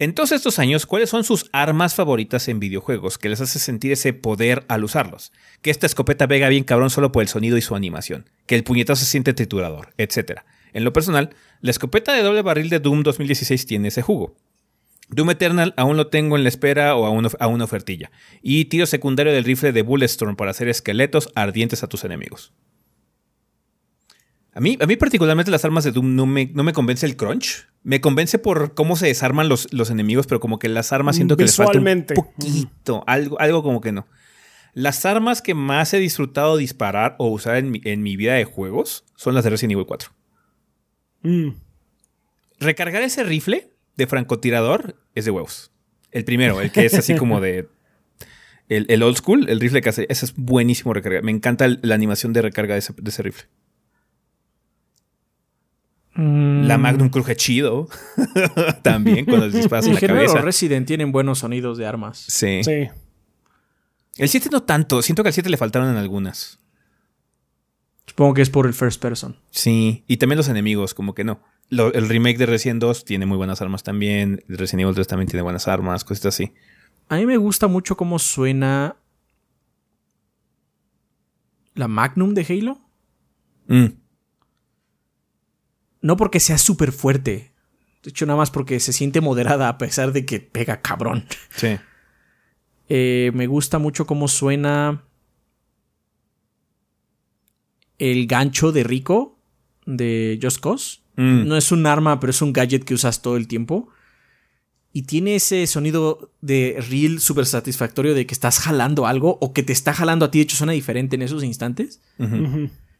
En 0.00 0.14
todos 0.14 0.30
estos 0.30 0.60
años, 0.60 0.86
¿cuáles 0.86 1.10
son 1.10 1.24
sus 1.24 1.50
armas 1.52 1.96
favoritas 1.96 2.46
en 2.46 2.60
videojuegos 2.60 3.18
que 3.18 3.28
les 3.28 3.40
hace 3.40 3.58
sentir 3.58 3.90
ese 3.90 4.12
poder 4.12 4.64
al 4.68 4.84
usarlos? 4.84 5.32
Que 5.60 5.72
esta 5.72 5.86
escopeta 5.86 6.28
pega 6.28 6.48
bien 6.48 6.62
cabrón 6.62 6.90
solo 6.90 7.10
por 7.10 7.22
el 7.22 7.28
sonido 7.28 7.56
y 7.56 7.62
su 7.62 7.74
animación, 7.74 8.30
que 8.46 8.54
el 8.54 8.62
puñetazo 8.62 9.04
se 9.04 9.10
siente 9.10 9.34
triturador, 9.34 9.92
etc. 9.98 10.42
En 10.72 10.84
lo 10.84 10.92
personal, 10.92 11.30
la 11.62 11.72
escopeta 11.72 12.12
de 12.12 12.22
doble 12.22 12.42
barril 12.42 12.68
de 12.68 12.78
Doom 12.78 13.02
2016 13.02 13.66
tiene 13.66 13.88
ese 13.88 14.02
jugo. 14.02 14.36
Doom 15.08 15.30
Eternal 15.30 15.74
aún 15.76 15.96
lo 15.96 16.06
tengo 16.06 16.36
en 16.36 16.44
la 16.44 16.48
espera 16.48 16.94
o 16.94 17.04
a 17.04 17.46
una 17.48 17.64
ofertilla. 17.64 18.12
Y 18.40 18.66
tiro 18.66 18.86
secundario 18.86 19.32
del 19.32 19.42
rifle 19.42 19.72
de 19.72 19.82
Bulletstorm 19.82 20.36
para 20.36 20.52
hacer 20.52 20.68
esqueletos 20.68 21.32
ardientes 21.34 21.82
a 21.82 21.88
tus 21.88 22.04
enemigos. 22.04 22.52
A 24.58 24.60
mí, 24.60 24.76
a 24.80 24.86
mí 24.86 24.96
particularmente 24.96 25.52
las 25.52 25.64
armas 25.64 25.84
de 25.84 25.92
Doom 25.92 26.16
no 26.16 26.26
me, 26.26 26.50
no 26.52 26.64
me 26.64 26.72
convence 26.72 27.06
el 27.06 27.16
crunch. 27.16 27.68
Me 27.84 28.00
convence 28.00 28.40
por 28.40 28.74
cómo 28.74 28.96
se 28.96 29.06
desarman 29.06 29.48
los, 29.48 29.72
los 29.72 29.88
enemigos, 29.90 30.26
pero 30.26 30.40
como 30.40 30.58
que 30.58 30.68
las 30.68 30.92
armas 30.92 31.14
siento 31.14 31.36
que 31.36 31.44
les 31.44 31.54
falta 31.56 31.78
un 31.78 31.84
poquito. 32.16 33.04
Algo, 33.06 33.40
algo 33.40 33.62
como 33.62 33.80
que 33.80 33.92
no. 33.92 34.08
Las 34.74 35.06
armas 35.06 35.42
que 35.42 35.54
más 35.54 35.94
he 35.94 35.98
disfrutado 36.00 36.56
disparar 36.56 37.14
o 37.20 37.28
usar 37.28 37.54
en 37.56 37.70
mi, 37.70 37.80
en 37.84 38.02
mi 38.02 38.16
vida 38.16 38.34
de 38.34 38.44
juegos 38.44 39.04
son 39.14 39.34
las 39.36 39.44
de 39.44 39.50
Resident 39.50 39.74
Evil 39.74 39.86
4. 39.86 40.10
Mm. 41.22 41.50
Recargar 42.58 43.02
ese 43.02 43.22
rifle 43.22 43.72
de 43.96 44.06
francotirador 44.08 45.00
es 45.14 45.24
de 45.24 45.30
huevos. 45.30 45.70
El 46.10 46.24
primero, 46.24 46.60
el 46.60 46.72
que 46.72 46.84
es 46.84 46.94
así 46.94 47.14
como 47.14 47.40
de. 47.40 47.68
El, 48.68 48.86
el 48.88 49.02
old 49.04 49.16
school, 49.18 49.48
el 49.48 49.60
rifle 49.60 49.80
que 49.82 49.88
hace. 49.90 50.06
Ese 50.08 50.24
es 50.26 50.34
buenísimo 50.34 50.92
recargar. 50.92 51.22
Me 51.22 51.30
encanta 51.30 51.64
el- 51.64 51.78
la 51.82 51.94
animación 51.94 52.32
de 52.32 52.42
recarga 52.42 52.74
de 52.74 52.80
ese, 52.80 52.92
de 52.96 53.08
ese 53.10 53.22
rifle. 53.22 53.44
La 56.20 56.78
Magnum 56.78 57.10
cruje 57.10 57.36
chido. 57.36 57.88
También 58.82 59.24
cuando 59.24 59.46
les 59.46 59.54
disparas 59.54 59.84
en 59.84 59.90
En 59.90 59.94
la 59.94 60.00
general, 60.00 60.26
cabeza. 60.26 60.40
Resident 60.44 60.84
tienen 60.86 61.12
buenos 61.12 61.38
sonidos 61.38 61.78
de 61.78 61.86
armas. 61.86 62.18
Sí. 62.26 62.62
Sí. 62.64 62.88
El 64.16 64.28
7 64.28 64.48
no 64.50 64.64
tanto. 64.64 65.00
Siento 65.00 65.22
que 65.22 65.28
al 65.28 65.32
7 65.32 65.48
le 65.48 65.56
faltaron 65.56 65.88
en 65.90 65.96
algunas. 65.96 66.58
Supongo 68.06 68.34
que 68.34 68.42
es 68.42 68.50
por 68.50 68.66
el 68.66 68.74
first 68.74 69.00
person. 69.00 69.36
Sí. 69.50 70.02
Y 70.08 70.16
también 70.16 70.38
los 70.38 70.48
enemigos, 70.48 70.92
como 70.92 71.14
que 71.14 71.22
no. 71.22 71.40
Lo- 71.70 71.92
el 71.92 72.08
remake 72.08 72.38
de 72.38 72.46
Resident 72.46 72.80
2 72.80 73.04
tiene 73.04 73.24
muy 73.26 73.36
buenas 73.36 73.62
armas 73.62 73.84
también. 73.84 74.42
El 74.48 74.58
Resident 74.58 74.82
Evil 74.82 74.94
3 74.96 75.06
también 75.06 75.28
tiene 75.28 75.42
buenas 75.42 75.68
armas, 75.68 76.02
cositas 76.02 76.34
así. 76.34 76.52
A 77.08 77.16
mí 77.16 77.26
me 77.26 77.36
gusta 77.36 77.68
mucho 77.68 77.96
cómo 77.96 78.18
suena 78.18 78.96
la 81.74 81.86
Magnum 81.86 82.34
de 82.34 82.44
Halo. 82.48 82.80
Mm. 83.68 83.86
No 86.00 86.16
porque 86.16 86.40
sea 86.40 86.58
súper 86.58 86.92
fuerte. 86.92 87.52
De 88.02 88.10
hecho, 88.10 88.26
nada 88.26 88.36
más 88.36 88.50
porque 88.50 88.80
se 88.80 88.92
siente 88.92 89.20
moderada 89.20 89.68
a 89.68 89.78
pesar 89.78 90.12
de 90.12 90.24
que 90.24 90.40
pega 90.40 90.80
cabrón. 90.80 91.24
Sí. 91.54 91.76
Eh, 92.88 93.32
me 93.34 93.46
gusta 93.46 93.78
mucho 93.78 94.06
cómo 94.06 94.28
suena 94.28 95.04
el 97.98 98.26
gancho 98.26 98.72
de 98.72 98.84
Rico 98.84 99.38
de 99.84 100.38
Just 100.40 100.60
Cause. 100.60 101.00
Mm. 101.16 101.48
No 101.48 101.56
es 101.56 101.72
un 101.72 101.86
arma, 101.86 102.20
pero 102.20 102.30
es 102.30 102.40
un 102.40 102.52
gadget 102.52 102.84
que 102.84 102.94
usas 102.94 103.22
todo 103.22 103.36
el 103.36 103.48
tiempo. 103.48 103.88
Y 104.92 105.02
tiene 105.02 105.34
ese 105.34 105.66
sonido 105.66 106.32
de 106.40 106.82
reel 106.88 107.20
súper 107.20 107.46
satisfactorio 107.46 108.14
de 108.14 108.26
que 108.26 108.34
estás 108.34 108.58
jalando 108.58 109.06
algo 109.06 109.38
o 109.40 109.52
que 109.52 109.62
te 109.62 109.72
está 109.72 109.92
jalando 109.92 110.24
a 110.24 110.30
ti. 110.30 110.38
De 110.38 110.44
hecho, 110.44 110.56
suena 110.56 110.72
diferente 110.72 111.16
en 111.16 111.22
esos 111.22 111.44
instantes. 111.44 112.00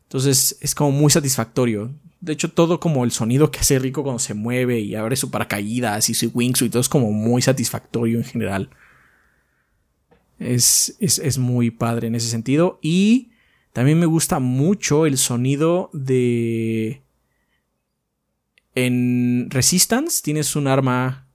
Entonces 0.09 0.57
es 0.63 0.75
como 0.75 0.91
muy 0.91 1.11
satisfactorio. 1.11 1.93
De 2.21 2.33
hecho, 2.33 2.51
todo 2.51 2.81
como 2.81 3.05
el 3.05 3.13
sonido 3.13 3.51
que 3.51 3.61
hace 3.61 3.79
Rico 3.79 4.03
cuando 4.03 4.19
se 4.19 4.33
mueve 4.33 4.81
y 4.81 4.95
abre 4.95 5.17
su 5.17 5.31
paracaídas 5.31 6.09
y 6.09 6.15
su 6.15 6.31
wingsuit 6.33 6.73
todo 6.73 6.81
es 6.81 6.89
como 6.89 7.13
muy 7.13 7.43
satisfactorio 7.43 8.17
en 8.17 8.25
general. 8.25 8.71
Es, 10.39 10.97
es, 10.99 11.19
es 11.19 11.37
muy 11.37 11.71
padre 11.71 12.07
en 12.07 12.15
ese 12.15 12.31
sentido. 12.31 12.79
Y 12.81 13.33
también 13.75 14.01
me 14.01 14.07
gusta 14.07 14.39
mucho 14.39 15.05
el 15.05 15.19
sonido 15.19 15.91
de... 15.93 17.03
En 18.75 19.51
Resistance 19.51 20.23
tienes 20.23 20.57
un 20.57 20.69
arma 20.69 21.27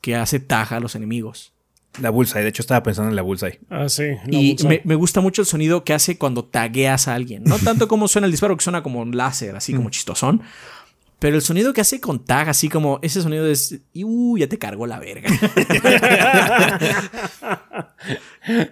que 0.00 0.16
hace 0.16 0.40
taja 0.40 0.76
a 0.76 0.80
los 0.80 0.94
enemigos. 0.94 1.52
La 2.00 2.10
Bullseye. 2.10 2.42
De 2.42 2.48
hecho, 2.48 2.62
estaba 2.62 2.82
pensando 2.82 3.10
en 3.10 3.16
la 3.16 3.22
Bullseye. 3.22 3.60
Ah, 3.70 3.88
sí. 3.88 4.04
la 4.26 4.38
Y 4.38 4.56
me, 4.66 4.80
me 4.84 4.94
gusta 4.94 5.20
mucho 5.20 5.42
el 5.42 5.46
sonido 5.46 5.84
que 5.84 5.94
hace 5.94 6.18
cuando 6.18 6.44
tagueas 6.44 7.08
a 7.08 7.14
alguien. 7.14 7.44
No 7.44 7.58
tanto 7.58 7.88
como 7.88 8.08
suena 8.08 8.26
el 8.26 8.30
disparo, 8.30 8.56
que 8.56 8.64
suena 8.64 8.82
como 8.82 9.00
un 9.00 9.16
láser, 9.16 9.56
así 9.56 9.74
como 9.74 9.90
chistosón. 9.90 10.42
Pero 11.18 11.36
el 11.36 11.42
sonido 11.42 11.72
que 11.72 11.80
hace 11.80 11.98
con 11.98 12.24
tag, 12.24 12.48
así 12.48 12.68
como 12.68 12.98
ese 13.02 13.22
sonido 13.22 13.46
es. 13.46 13.80
Uh, 13.94 14.36
ya 14.36 14.48
te 14.48 14.58
cargó 14.58 14.86
la 14.86 14.98
verga. 14.98 15.28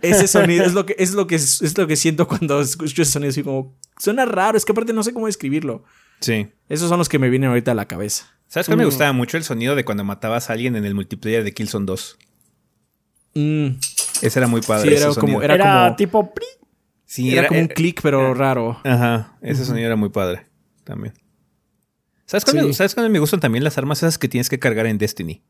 ese 0.02 0.28
sonido 0.28 0.64
es 0.64 0.74
lo 0.74 0.84
que, 0.84 0.94
es 0.98 1.14
lo 1.14 1.26
que, 1.26 1.36
es 1.36 1.78
lo 1.78 1.86
que 1.86 1.96
siento 1.96 2.28
cuando 2.28 2.60
escucho 2.60 3.00
ese 3.00 3.12
sonido, 3.12 3.30
así 3.30 3.42
como. 3.42 3.74
Suena 3.98 4.26
raro, 4.26 4.58
es 4.58 4.66
que 4.66 4.72
aparte 4.72 4.92
no 4.92 5.02
sé 5.02 5.14
cómo 5.14 5.26
describirlo. 5.26 5.84
Sí. 6.20 6.48
Esos 6.68 6.90
son 6.90 6.98
los 6.98 7.08
que 7.08 7.18
me 7.18 7.30
vienen 7.30 7.48
ahorita 7.48 7.72
a 7.72 7.74
la 7.74 7.88
cabeza. 7.88 8.26
¿Sabes 8.48 8.66
cuál 8.66 8.78
me 8.78 8.84
gustaba 8.84 9.12
mucho? 9.12 9.38
El 9.38 9.44
sonido 9.44 9.74
de 9.74 9.84
cuando 9.84 10.04
matabas 10.04 10.50
a 10.50 10.52
alguien 10.52 10.76
en 10.76 10.84
el 10.84 10.94
multiplayer 10.94 11.44
de 11.44 11.54
Killzone 11.54 11.86
2. 11.86 12.18
Mm, 13.34 13.78
Ese 14.22 14.38
era 14.38 14.46
muy 14.48 14.60
padre. 14.60 14.88
Sí, 14.88 14.94
ese 14.94 15.04
era 15.06 15.14
como- 15.14 15.42
era- 15.42 15.54
Era, 15.54 15.84
como- 15.86 15.96
tipo. 15.96 16.34
¡pri! 16.34 16.46
Sí, 17.04 17.36
era, 17.36 17.46
como 17.48 17.60
un 17.60 17.68
clic, 17.68 18.00
pero 18.02 18.34
raro. 18.34 18.80
Ajá, 18.84 19.36
ese 19.42 19.64
sonido 19.64 19.86
era 19.86 19.96
muy 19.96 20.08
padre 20.08 20.46
también. 20.84 21.14
¿Sabes 22.26 22.44
cuál, 22.44 22.56
me, 22.56 22.62
Sí. 22.64 22.74
¿Sabes 22.74 22.94
cuál 22.94 23.10
me 23.10 23.18
gustan 23.18 23.38
también 23.40 23.62
las 23.62 23.76
armas 23.78 23.98
esas 23.98 24.18
que 24.18 24.28
tienes 24.28 24.48
que 24.48 24.58
cargar 24.58 24.86
en 24.86 24.98
Destiny? 24.98 25.42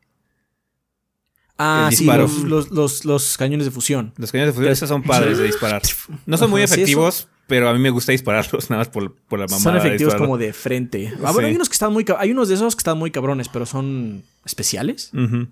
Ah, 1.57 1.89
sí, 1.93 2.05
los, 2.05 2.39
los, 2.43 2.71
los, 2.73 3.05
los 3.05 3.37
cañones 3.39 3.65
de 3.67 3.71
fusión. 3.71 4.13
Los 4.17 4.33
cañones 4.33 4.53
de 4.55 4.57
fusión 4.57 4.73
esos 4.73 4.89
son 4.89 5.03
padres 5.05 5.39
de 5.39 5.45
disparar. 5.45 5.83
No 6.27 6.37
son 6.37 6.51
muy 6.51 6.67
sí, 6.67 6.75
efectivos, 6.75 7.29
pero 7.47 7.69
a 7.69 7.73
mí 7.73 7.79
me 7.79 7.91
gusta 7.91 8.11
dispararlos 8.13 8.69
nada 8.71 8.81
más 8.81 8.89
por, 8.89 9.15
por 9.15 9.39
la 9.39 9.47
mamada. 9.47 9.63
Son 9.63 9.77
efectivos 9.77 10.17
como 10.17 10.37
de 10.37 10.53
frente. 10.53 11.13
Ah, 11.23 11.31
bueno, 11.31 11.41
Sí. 11.41 11.45
hay 11.47 11.55
unos 11.55 11.69
que 11.69 11.75
están 11.75 11.93
muy 11.93 12.05
hay 12.19 12.33
unos 12.33 12.49
de 12.49 12.55
esos 12.57 12.75
que 12.75 12.81
están 12.81 12.99
muy 12.99 13.13
cabrones, 13.13 13.49
pero 13.49 13.67
son 13.67 14.25
especiales. 14.45 15.11
Ujú. 15.15 15.47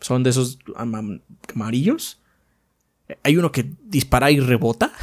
Son 0.00 0.22
de 0.22 0.30
esos 0.30 0.58
am- 0.76 0.94
am- 0.94 1.20
amarillos. 1.54 2.20
Hay 3.24 3.36
uno 3.36 3.50
que 3.50 3.70
dispara 3.84 4.30
y 4.30 4.40
rebota. 4.40 4.92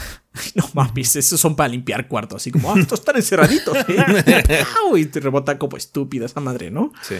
No 0.54 0.70
mames, 0.76 1.16
esos 1.16 1.40
son 1.40 1.56
para 1.56 1.70
limpiar 1.70 2.08
cuarto, 2.08 2.36
así 2.36 2.52
como, 2.52 2.72
ah, 2.72 2.76
estos 2.80 3.00
están 3.00 3.16
encerraditos. 3.16 3.76
¿eh? 3.88 4.64
Y 4.96 5.06
te 5.08 5.20
rebota 5.20 5.58
como 5.58 5.78
estúpida 5.78 6.28
esa 6.28 6.40
madre, 6.40 6.70
¿no? 6.70 6.92
Sí. 7.02 7.16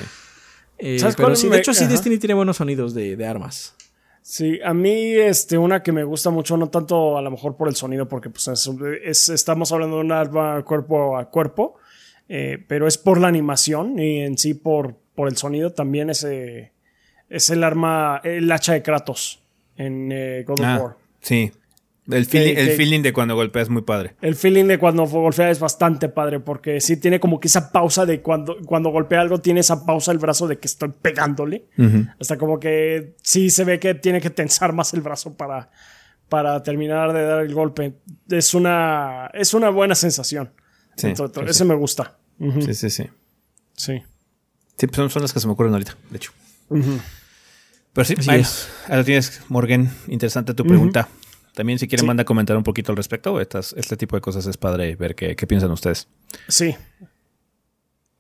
Eh, 0.78 1.00
¿Sabes 1.00 1.16
pero 1.16 1.30
cuál 1.30 1.36
sí, 1.38 1.48
me- 1.48 1.56
de 1.56 1.62
hecho, 1.62 1.74
sí, 1.74 1.86
Ajá. 1.86 1.94
Destiny 1.94 2.20
tiene 2.20 2.36
buenos 2.36 2.58
sonidos 2.58 2.94
de, 2.94 3.16
de 3.16 3.26
armas. 3.26 3.74
Sí, 4.22 4.60
a 4.64 4.72
mí, 4.76 5.14
este, 5.16 5.58
una 5.58 5.82
que 5.82 5.92
me 5.92 6.04
gusta 6.04 6.30
mucho, 6.30 6.58
no 6.58 6.70
tanto 6.70 7.18
a 7.18 7.22
lo 7.24 7.32
mejor 7.32 7.58
por 7.58 7.68
el 7.68 7.76
sonido, 7.76 8.08
porque 8.08 8.30
pues 8.30 8.48
es, 8.50 8.70
es- 9.04 9.30
estamos 9.30 9.72
hablando 9.72 9.96
de 9.96 10.02
un 10.04 10.12
arma 10.12 10.62
cuerpo 10.64 11.18
a 11.18 11.32
cuerpo, 11.32 11.74
eh, 12.30 12.64
pero 12.68 12.86
es 12.88 13.00
por 13.00 13.20
la 13.20 13.30
animación 13.30 13.98
y 13.98 14.20
en 14.20 14.38
sí 14.38 14.54
por, 14.54 14.96
por 15.16 15.28
el 15.28 15.38
sonido 15.38 15.72
también 15.74 16.12
es, 16.12 16.24
eh, 16.24 16.72
es 17.30 17.50
el 17.50 17.64
arma, 17.64 18.22
el 18.24 18.52
hacha 18.52 18.74
de 18.74 18.82
Kratos 18.82 19.42
en 19.76 20.12
eh, 20.12 20.44
God 20.48 20.60
of 20.60 20.66
Ah, 20.66 20.78
War. 20.82 20.96
sí. 21.22 21.52
El, 22.10 22.26
feeling, 22.26 22.56
Que- 22.56 22.62
el 22.62 22.68
que- 22.70 22.76
feeling 22.78 23.02
de 23.02 23.12
cuando 23.12 23.36
golpeas 23.36 23.64
es 23.64 23.70
muy 23.70 23.82
padre. 23.82 24.16
El 24.22 24.36
feeling 24.36 24.64
de 24.66 24.80
cuando 24.80 25.06
golpea 25.06 25.50
es 25.52 25.60
bastante 25.60 26.08
padre 26.08 26.40
porque 26.40 26.80
sí 26.80 26.96
tiene 26.96 27.20
como 27.20 27.38
que 27.38 27.50
esa 27.50 27.70
pausa 27.70 28.06
de 28.06 28.22
cuando, 28.22 28.56
cuando 28.66 28.92
golpea 28.92 29.20
algo, 29.20 29.40
tiene 29.42 29.60
esa 29.60 29.86
pausa 29.86 30.14
el 30.14 30.18
brazo 30.18 30.48
de 30.48 30.58
que 30.58 30.68
estoy 30.68 30.94
pegándole. 31.02 31.66
Hasta 32.18 32.38
como 32.38 32.62
que 32.62 33.16
sí 33.24 33.50
se 33.50 33.66
ve 33.66 33.78
que 33.78 33.94
tiene 33.94 34.22
que 34.22 34.30
tensar 34.30 34.72
más 34.72 34.94
el 34.94 35.02
brazo 35.02 35.36
para, 35.36 35.70
para 36.30 36.64
terminar 36.64 37.12
de 37.12 37.24
dar 37.24 37.42
el 37.42 37.54
golpe. 37.54 37.96
Es 38.30 38.54
una, 38.54 39.30
es 39.34 39.54
una 39.54 39.70
buena 39.70 39.94
sensación. 39.94 40.52
Sí, 40.96 41.08
Entonces, 41.08 41.44
sí, 41.44 41.52
ese 41.52 41.66
me 41.66 41.76
gusta. 41.76 42.16
Sí, 42.62 42.74
sí, 42.74 42.90
sí. 42.90 43.04
Sí. 43.76 44.02
Sí, 44.78 44.88
pues 44.88 45.12
son, 45.12 45.22
las 45.22 45.34
que 45.34 45.42
se 45.42 45.48
me 45.48 45.52
ocurren 45.54 45.74
ahorita, 45.74 45.98
de 46.10 46.16
hecho. 46.16 46.32
Pero 47.98 48.06
sí, 48.06 48.14
Así 48.20 48.30
es. 48.30 48.70
lo 48.90 49.04
tienes, 49.04 49.42
Morgan. 49.50 49.90
Interesante 50.08 50.54
tu 50.54 50.64
pregunta. 50.64 51.10
También, 51.56 51.80
si 51.80 51.88
quieren, 51.88 52.04
Sí. 52.04 52.06
manda 52.08 52.22
a 52.22 52.26
comentar 52.26 52.56
un 52.56 52.62
poquito 52.62 52.92
al 52.92 52.96
respecto. 52.96 53.42
Estas, 53.42 53.74
este 53.74 53.98
tipo 53.98 54.16
de 54.16 54.22
cosas 54.22 54.46
es 54.46 54.56
padre 54.56 54.96
ver 54.96 55.16
qué, 55.16 55.36
qué 55.36 55.48
piensan 55.48 55.72
ustedes. 55.72 56.08
Sí. 56.48 56.76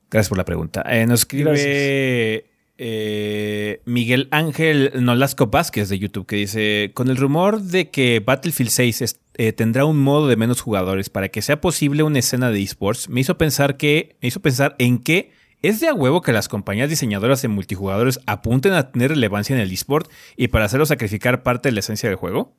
Gracias 0.09 0.29
por 0.29 0.37
la 0.39 0.45
pregunta. 0.45 0.83
Eh, 0.89 1.05
nos 1.05 1.19
escribe 1.19 2.45
eh, 2.79 3.81
Miguel 3.85 4.27
Ángel 4.31 4.91
Nolasco 4.95 5.45
Vázquez 5.47 5.89
de 5.89 5.99
YouTube 5.99 6.25
que 6.25 6.37
dice: 6.37 6.91
Con 6.95 7.09
el 7.09 7.17
rumor 7.17 7.61
de 7.61 7.89
que 7.91 8.19
Battlefield 8.19 8.71
6 8.71 9.01
es- 9.03 9.19
eh, 9.35 9.51
tendrá 9.53 9.85
un 9.85 9.99
modo 9.99 10.27
de 10.27 10.35
menos 10.37 10.61
jugadores 10.61 11.09
para 11.11 11.29
que 11.29 11.43
sea 11.43 11.61
posible 11.61 12.01
una 12.01 12.17
escena 12.17 12.49
de 12.49 12.61
esports, 12.63 13.09
me 13.09 13.19
hizo 13.21 13.37
pensar 13.37 13.77
que 13.77 14.15
me 14.21 14.27
hizo 14.29 14.39
pensar 14.39 14.75
en 14.79 14.97
que 14.97 15.31
es 15.61 15.79
de 15.79 15.87
a 15.87 15.93
huevo 15.93 16.21
que 16.21 16.31
las 16.33 16.47
compañías 16.47 16.89
diseñadoras 16.89 17.41
de 17.41 17.47
multijugadores 17.47 18.19
apunten 18.25 18.73
a 18.73 18.91
tener 18.91 19.11
relevancia 19.11 19.55
en 19.55 19.61
el 19.61 19.71
esport 19.71 20.11
y 20.35 20.49
para 20.49 20.65
hacerlo 20.65 20.85
sacrificar 20.85 21.43
parte 21.43 21.69
de 21.69 21.73
la 21.73 21.79
esencia 21.79 22.09
del 22.09 22.17
juego. 22.17 22.55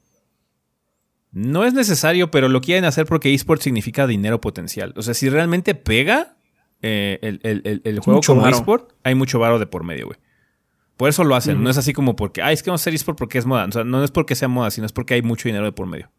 No 1.30 1.64
es 1.64 1.74
necesario, 1.74 2.30
pero 2.30 2.48
lo 2.48 2.60
quieren 2.60 2.84
hacer 2.84 3.04
porque 3.06 3.32
esports 3.34 3.62
significa 3.64 4.06
dinero 4.06 4.40
potencial. 4.40 4.94
O 4.96 5.02
sea, 5.02 5.14
si 5.14 5.28
realmente 5.28 5.74
pega 5.74 6.36
eh, 6.80 7.18
el, 7.22 7.40
el- 7.42 7.62
el- 7.64 7.82
el 7.84 7.98
juego 8.00 8.18
Mucho 8.18 8.32
como 8.32 8.42
varo. 8.42 8.56
esport, 8.56 8.92
hay 9.04 9.14
mucho 9.14 9.38
varo 9.38 9.58
de 9.58 9.66
por 9.66 9.84
medio, 9.84 10.06
güey. 10.06 10.18
Por 10.96 11.08
eso 11.08 11.22
lo 11.24 11.36
hacen. 11.36 11.62
No 11.62 11.70
es 11.70 11.76
así 11.76 11.92
como 11.92 12.16
porque, 12.16 12.42
ay, 12.42 12.54
es 12.54 12.62
que 12.62 12.70
vamos 12.70 12.80
a 12.80 12.84
hacer 12.84 12.94
esport 12.94 13.18
porque 13.18 13.38
es 13.38 13.46
moda. 13.46 13.66
O 13.66 13.72
sea, 13.72 13.84
no 13.84 14.02
es 14.02 14.10
porque 14.10 14.34
sea 14.34 14.48
moda, 14.48 14.70
sino 14.70 14.86
es 14.86 14.92
porque 14.92 15.14
hay 15.14 15.22
mucho 15.22 15.48
dinero 15.48 15.64
de 15.64 15.72
por 15.72 15.86
medio. 15.86 16.10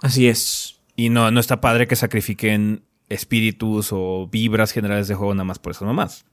Así 0.00 0.28
es. 0.28 0.80
Y 0.96 1.10
no, 1.10 1.30
no 1.30 1.40
está 1.40 1.60
padre 1.60 1.86
que 1.86 1.96
sacrifiquen 1.96 2.84
espíritus 3.08 3.88
o 3.92 4.28
vibras 4.30 4.72
generales 4.72 5.08
de 5.08 5.14
juego 5.14 5.34
nada 5.34 5.44
más 5.44 5.58
por 5.58 5.72
eso 5.72 5.84
nomás. 5.84 6.24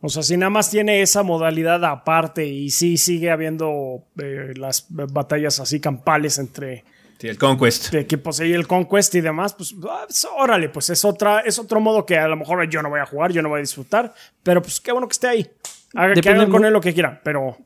O 0.00 0.08
sea, 0.08 0.22
si 0.22 0.36
nada 0.36 0.50
más 0.50 0.70
tiene 0.70 1.00
esa 1.00 1.22
modalidad 1.22 1.82
aparte 1.84 2.46
y 2.46 2.70
sí 2.70 2.98
sigue 2.98 3.30
habiendo 3.30 4.04
eh, 4.22 4.52
las 4.56 4.86
batallas 4.90 5.60
así 5.60 5.80
campales 5.80 6.38
entre 6.38 6.84
Sí, 7.18 7.28
el 7.28 7.38
Conquest. 7.38 7.90
de 7.90 8.00
equipos 8.00 8.40
y 8.40 8.52
el 8.52 8.66
Conquest 8.66 9.14
y 9.14 9.20
demás, 9.20 9.54
pues, 9.54 9.74
ah, 9.88 10.02
pues, 10.06 10.26
órale, 10.36 10.68
pues 10.68 10.90
es 10.90 11.04
otra, 11.04 11.40
es 11.40 11.58
otro 11.58 11.80
modo 11.80 12.04
que 12.04 12.18
a 12.18 12.28
lo 12.28 12.36
mejor 12.36 12.68
yo 12.68 12.82
no 12.82 12.90
voy 12.90 13.00
a 13.00 13.06
jugar, 13.06 13.32
yo 13.32 13.40
no 13.40 13.48
voy 13.48 13.58
a 13.58 13.60
disfrutar, 13.62 14.12
pero 14.42 14.60
pues 14.60 14.80
qué 14.80 14.92
bueno 14.92 15.06
que 15.08 15.12
esté 15.12 15.28
ahí. 15.28 15.50
Haga, 15.94 16.14
que 16.14 16.28
hagan 16.28 16.50
con 16.50 16.64
él 16.64 16.72
lo 16.72 16.80
que 16.80 16.92
quieran, 16.92 17.20
pero 17.24 17.56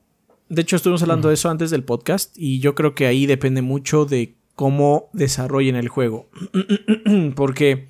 De 0.48 0.62
hecho, 0.62 0.76
estuvimos 0.76 1.02
hablando 1.02 1.28
de 1.28 1.35
eso 1.35 1.48
antes 1.48 1.70
del 1.70 1.82
podcast 1.82 2.36
y 2.36 2.60
yo 2.60 2.74
creo 2.74 2.94
que 2.94 3.06
ahí 3.06 3.26
depende 3.26 3.62
mucho 3.62 4.05
de 4.05 4.35
cómo 4.55 5.09
desarrollen 5.12 5.76
el 5.76 5.89
juego. 5.89 6.28
Porque 7.35 7.89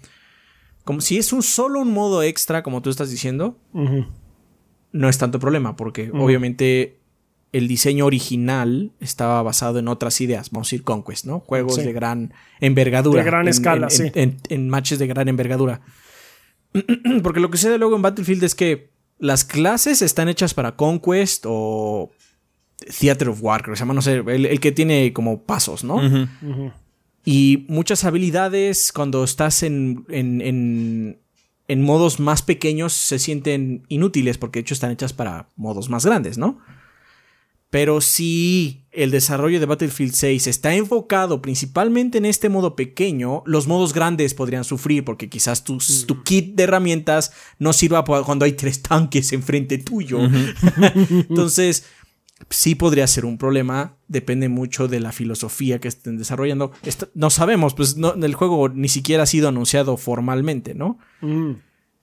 como 0.89 1.03
si 1.03 1.19
es 1.19 1.35
un 1.35 1.43
solo 1.43 1.81
un 1.81 1.93
modo 1.93 2.23
extra, 2.23 2.63
como 2.63 2.81
tú 2.81 2.89
estás 2.89 3.11
diciendo, 3.11 3.59
no 4.91 5.09
es 5.11 5.19
tanto 5.19 5.39
problema, 5.39 5.77
porque 5.77 6.11
obviamente 6.15 6.97
el 7.53 7.69
diseño 7.69 8.07
original 8.07 8.93
estaba 8.99 9.43
basado 9.43 9.79
en 9.81 9.89
otras 9.89 10.19
ideas. 10.23 10.49
Vamos 10.51 10.69
a 10.69 10.71
decir 10.71 10.85
Conquest, 10.85 11.27
¿no? 11.27 11.41
Juegos 11.41 11.75
Sí. 11.75 11.83
de 11.83 11.93
gran 11.93 12.33
envergadura. 12.61 13.23
De 13.23 13.27
gran 13.31 13.43
en- 13.43 13.49
escala, 13.49 13.87
en- 13.89 13.91
sí. 13.91 14.03
en- 14.05 14.13
en- 14.15 14.37
en 14.49 14.69
matches 14.71 14.99
de 14.99 15.07
gran 15.07 15.29
envergadura. 15.29 15.83
porque 17.23 17.41
lo 17.41 17.51
que 17.51 17.59
sucede 17.59 17.77
luego 17.77 17.95
en 17.97 18.01
Battlefield 18.01 18.43
es 18.45 18.55
que 18.55 18.91
las 19.19 19.45
clases 19.45 20.01
están 20.01 20.31
hechas 20.31 20.55
para 20.55 20.75
Conquest 20.77 21.45
o 21.47 22.11
Theater 22.99 23.29
of 23.29 23.43
War, 23.43 23.61
creo 23.63 23.75
que 23.75 23.77
se 23.77 23.83
llama, 23.83 23.93
no 23.95 24.01
sé, 24.01 24.23
el, 24.27 24.47
el 24.47 24.59
que 24.61 24.73
tiene 24.73 25.13
como 25.13 25.43
pasos, 25.43 25.85
¿no? 25.85 25.97
Ujú. 25.97 26.73
Y 27.25 27.67
muchas 27.69 28.05
habilidades 28.05 28.93
cuando 28.93 29.25
estás 29.25 29.63
en, 29.63 30.05
en, 30.09 30.41
en, 30.41 31.19
en 31.69 31.83
modos 31.83 32.21
más 32.21 32.43
pequeños 32.43 32.93
se 32.93 33.19
sienten 33.19 33.85
inútiles 33.89 34.39
porque 34.39 34.59
de 34.59 34.63
hecho 34.63 34.75
están 34.75 34.91
hechas 34.91 35.13
para 35.13 35.49
modos 35.57 35.91
más 35.91 36.07
grandes, 36.07 36.39
¿no? 36.39 36.59
Pero 37.71 38.01
si 38.01 38.87
el 38.93 39.11
desarrollo 39.11 39.61
de 39.61 39.67
Battlefield 39.67 40.15
6 40.15 40.47
está 40.47 40.75
enfocado 40.75 41.43
principalmente 41.43 42.17
en 42.17 42.25
este 42.25 42.49
modo 42.49 42.75
pequeño, 42.75 43.43
los 43.45 43.67
modos 43.67 43.93
grandes 43.93 44.33
podrían 44.33 44.65
sufrir 44.65 45.05
porque 45.05 45.29
quizás 45.29 45.65
tu, 45.65 45.77
tu 46.07 46.23
kit 46.23 46.55
de 46.55 46.63
herramientas 46.63 47.31
no 47.59 47.75
sirva 47.75 48.05
cuando 48.05 48.47
hay 48.47 48.53
tres 48.53 48.81
tanques 48.81 49.35
enfrente 49.35 49.77
tuyo. 49.77 50.19
Entonces, 51.29 51.85
sí 52.51 52.75
podría 52.75 53.07
ser 53.07 53.25
un 53.25 53.39
problema. 53.39 53.97
Depende 54.09 54.49
mucho 54.49 54.89
de 54.89 55.01
la 55.01 55.13
filosofía 55.13 55.79
que 55.81 55.89
estén 55.89 56.17
desarrollando. 56.19 56.73
No 57.15 57.31
sabemos, 57.31 57.75
pues 57.75 57.97
no, 57.97 58.15
el 58.15 58.35
juego 58.35 58.69
ni 58.69 58.89
siquiera 58.89 59.25
ha 59.25 59.27
sido 59.27 59.49
anunciado 59.49 59.97
formalmente, 59.97 60.75
¿no? 60.75 60.99
mm, 61.21 61.53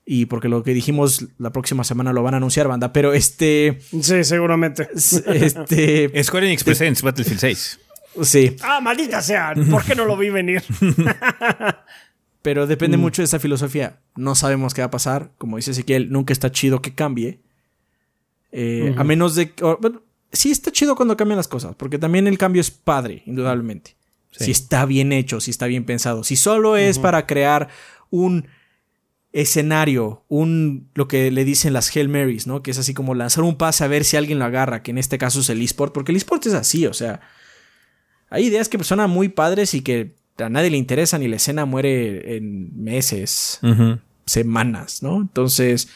Y 0.06 0.26
porque 0.28 0.50
lo 0.50 0.62
que 0.64 0.74
dijimos 0.74 1.26
la 1.40 1.52
próxima 1.52 1.84
semana 1.84 2.14
lo 2.14 2.22
van 2.24 2.34
a 2.36 2.38
anunciar, 2.38 2.68
banda. 2.68 2.94
Pero 2.94 3.14
este. 3.14 3.80
sí, 4.02 4.24
seguramente. 4.24 4.88
Este. 4.94 6.12
Square 6.24 6.46
Enix 6.48 6.64
Presents 6.64 7.02
Battlefield 7.02 7.40
6. 7.40 7.80
sí. 8.22 8.56
Ah, 8.62 8.80
maldita 8.82 9.22
sea, 9.22 9.54
¿por 9.72 9.84
qué 9.84 9.96
no 9.96 10.06
lo 10.06 10.16
vi 10.16 10.30
venir? 10.30 10.64
Pero 12.42 12.68
depende 12.68 12.98
mucho 12.98 13.22
de 13.24 13.26
esa 13.26 13.40
filosofía. 13.40 13.98
No 14.16 14.36
sabemos 14.36 14.74
qué 14.76 14.82
va 14.82 14.86
a 14.88 14.92
pasar. 14.92 15.32
Como 15.40 15.58
dice 15.58 15.72
Ezequiel, 15.72 16.12
nunca 16.12 16.32
está 16.32 16.52
chido 16.52 16.80
que 16.82 16.94
cambie. 16.94 17.40
Eh, 18.52 18.94
A 18.98 19.04
menos 19.04 19.34
de. 19.36 19.52
bueno, 19.82 20.04
sí 20.36 20.52
está 20.52 20.72
chido 20.72 20.96
cuando 20.96 21.18
cambian 21.18 21.38
las 21.38 21.48
cosas. 21.48 21.76
Porque 21.76 21.98
también 21.98 22.28
el 22.28 22.38
cambio 22.38 22.62
es 22.62 22.72
padre, 22.72 23.24
indudablemente. 23.26 23.96
Sí. 24.32 24.46
Si 24.46 24.52
está 24.52 24.86
bien 24.86 25.12
hecho, 25.14 25.40
si 25.40 25.52
está 25.52 25.66
bien 25.66 25.86
pensado. 25.86 26.24
Si 26.24 26.36
solo 26.36 26.78
es 26.78 27.00
para 27.00 27.26
crear 27.26 27.70
un 28.10 28.48
escenario, 29.36 30.24
un 30.30 30.90
lo 30.94 31.10
que 31.10 31.30
le 31.30 31.44
dicen 31.44 31.74
las 31.74 31.94
Hail 31.94 32.08
Marys, 32.08 32.48
¿no? 32.48 32.64
Que 32.64 32.72
es 32.72 32.78
así 32.78 32.94
como 32.94 33.14
lanzar 33.16 33.44
un 33.44 33.58
pase 33.58 33.84
a 33.84 33.88
ver 33.88 34.06
si 34.06 34.16
alguien 34.16 34.40
lo 34.40 34.46
agarra, 34.46 34.82
que 34.82 34.92
en 34.92 34.98
este 34.98 35.18
caso 35.18 35.42
es 35.42 35.50
el 35.50 35.62
eSport, 35.62 35.94
porque 35.94 36.14
el 36.14 36.16
eSport 36.16 36.46
es 36.46 36.54
así, 36.54 36.86
o 36.86 36.94
sea, 36.94 37.20
hay 38.30 38.46
ideas 38.46 38.70
que 38.70 38.82
suenan 38.82 39.10
muy 39.10 39.28
padres 39.28 39.74
y 39.74 39.82
que 39.82 40.16
a 40.38 40.48
nadie 40.48 40.70
le 40.70 40.78
interesan 40.78 41.22
y 41.22 41.28
la 41.28 41.36
escena 41.36 41.66
muere 41.66 42.38
en 42.38 42.82
meses, 42.82 43.60
semanas, 44.26 45.04
¿no? 45.04 45.18
Entonces, 45.18 45.90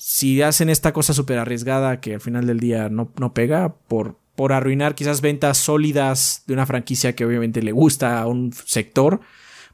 si 0.00 0.42
hacen 0.42 0.70
esta 0.70 0.92
cosa 0.92 1.12
súper 1.12 1.38
arriesgada 1.38 2.00
que 2.00 2.14
al 2.14 2.20
final 2.20 2.46
del 2.46 2.60
día 2.60 2.88
no, 2.88 3.10
no 3.18 3.34
pega 3.34 3.74
por, 3.88 4.16
por 4.36 4.52
arruinar 4.52 4.94
quizás 4.94 5.20
ventas 5.20 5.58
sólidas 5.58 6.44
de 6.46 6.54
una 6.54 6.66
franquicia 6.66 7.16
que 7.16 7.24
obviamente 7.24 7.64
le 7.64 7.72
gusta 7.72 8.20
a 8.20 8.28
un 8.28 8.52
sector, 8.52 9.20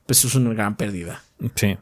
pues 0.07 0.25
es 0.25 0.35
una 0.35 0.55
gran 0.55 0.77
pérdida. 0.77 1.23
Sí. 1.57 1.77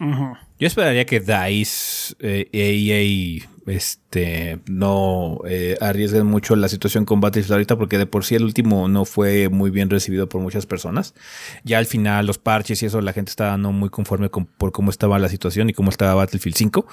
Yo 0.00 0.66
esperaría 0.66 1.06
que 1.06 1.20
DICE 1.20 2.16
eh, 2.18 2.48
EA 2.52 3.48
este, 3.72 4.58
no 4.66 5.42
eh, 5.46 5.76
arriesguen 5.80 6.26
mucho 6.26 6.56
la 6.56 6.68
situación 6.68 7.04
con 7.04 7.20
Battlefield 7.20 7.52
ahorita 7.52 7.78
porque 7.78 7.96
de 7.96 8.06
por 8.06 8.24
sí 8.24 8.34
el 8.34 8.42
último 8.42 8.88
no 8.88 9.04
fue 9.04 9.48
muy 9.50 9.70
bien 9.70 9.88
recibido 9.88 10.28
por 10.28 10.40
muchas 10.40 10.66
personas. 10.66 11.14
Ya 11.62 11.78
al 11.78 11.86
final 11.86 12.26
los 12.26 12.38
parches 12.38 12.82
y 12.82 12.86
eso 12.86 13.00
la 13.00 13.12
gente 13.12 13.30
estaba 13.30 13.56
no 13.56 13.70
muy 13.70 13.88
conforme 13.88 14.30
con, 14.30 14.46
por 14.46 14.72
cómo 14.72 14.90
estaba 14.90 15.20
la 15.20 15.28
situación 15.28 15.70
y 15.70 15.74
cómo 15.74 15.90
estaba 15.90 16.14
Battlefield 16.14 16.56
5. 16.56 16.86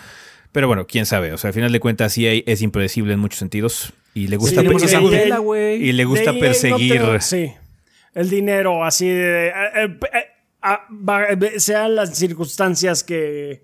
Pero 0.52 0.68
bueno, 0.68 0.86
quién 0.88 1.06
sabe. 1.06 1.34
O 1.34 1.38
sea, 1.38 1.49
al 1.49 1.53
final 1.53 1.72
de 1.72 1.80
cuentas 1.80 2.18
EA 2.18 2.41
es 2.45 2.61
impredecible 2.61 3.14
en 3.14 3.19
muchos 3.19 3.40
sentidos 3.40 3.94
y 4.14 4.28
le 4.28 4.38
gusta, 4.38 4.61
Sí, 4.61 4.68
novela, 4.68 5.38
güey. 5.38 5.82
y 5.82 5.91
le 5.94 6.03
gusta 6.06 6.34
perseguir. 6.38 6.99
no 7.02 7.14
te- 7.14 7.22
sí. 7.22 7.52
El 8.14 8.30
dinero, 8.30 8.84
así 8.84 9.07
de. 9.07 9.48
eh, 9.48 9.52
eh, 9.76 9.99
eh, 10.14 10.26
ah, 10.61 10.86
eh, 11.30 11.60
sean 11.60 11.95
las 11.95 12.18
circunstancias 12.18 13.03
que, 13.06 13.64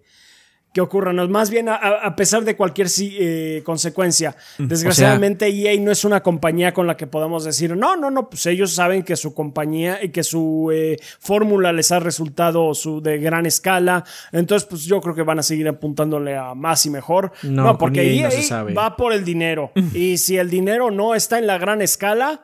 que 0.73 0.81
ocurran. 0.81 1.31
Más 1.31 1.49
bien, 1.49 1.69
a, 1.69 1.75
a 1.75 2.15
pesar 2.15 2.43
de 2.43 2.55
cualquier 2.55 2.87
eh, 2.99 3.61
consecuencia. 3.63 4.35
Desgraciadamente, 4.57 5.47
EA 5.47 5.79
no 5.79 5.91
es 5.91 6.05
una 6.05 6.21
compañía 6.21 6.73
con 6.73 6.87
la 6.87 6.97
que 6.97 7.07
podamos 7.07 7.43
decir, 7.43 7.75
no, 7.75 7.95
no, 7.95 8.11
no, 8.11 8.29
pues 8.29 8.45
ellos 8.45 8.73
saben 8.73 9.03
que 9.03 9.15
su 9.15 9.33
compañía 9.33 10.03
y 10.03 10.09
que 10.09 10.23
su 10.23 10.69
eh, 10.73 10.97
fórmula 11.19 11.73
les 11.73 11.91
ha 11.91 11.99
resultado 11.99 12.73
su, 12.73 13.01
de 13.01 13.17
gran 13.17 13.45
escala. 13.45 14.03
Entonces, 14.31 14.67
pues 14.67 14.83
yo 14.85 15.01
creo 15.01 15.15
que 15.15 15.23
van 15.23 15.39
a 15.39 15.43
seguir 15.43 15.67
apuntándole 15.67 16.35
a 16.37 16.53
más 16.53 16.85
y 16.85 16.89
mejor. 16.89 17.31
No, 17.43 17.77
porque 17.77 18.01
EA 18.01 18.13
EA, 18.13 18.23
no 18.25 18.31
se 18.31 18.43
sabe. 18.43 18.73
va 18.73 18.95
por 18.95 19.13
el 19.13 19.25
dinero. 19.25 19.71
y 19.93 20.17
si 20.17 20.37
el 20.37 20.49
dinero 20.49 20.91
no 20.91 21.15
está 21.15 21.39
en 21.39 21.47
la 21.47 21.57
gran 21.57 21.81
escala, 21.81 22.43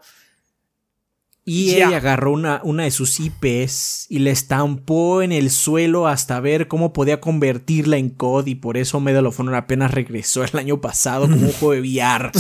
Y 1.46 1.72
Ya. 1.76 1.88
ella 1.90 1.98
agarró 1.98 2.32
una, 2.32 2.62
una 2.64 2.84
de 2.84 2.92
sus 2.92 3.20
IPs 3.20 4.06
y 4.10 4.20
la 4.20 4.30
estampó 4.30 5.22
en 5.22 5.34
el 5.34 5.50
suelo 5.52 6.08
hasta 6.08 6.40
ver 6.40 6.70
cómo 6.70 6.94
podía 6.94 7.20
convertirla 7.20 7.98
en 7.98 8.12
COD 8.12 8.48
y 8.48 8.56
por 8.56 8.78
eso 8.78 9.02
Medal 9.02 9.26
of 9.26 9.38
Honor 9.42 9.56
apenas 9.56 9.92
regresó 9.92 10.46
el 10.46 10.58
año 10.58 10.80
pasado 10.80 11.24
como 11.30 11.46
un 11.48 11.52
juego 11.60 11.74
de 11.74 11.82
VR. 11.82 12.32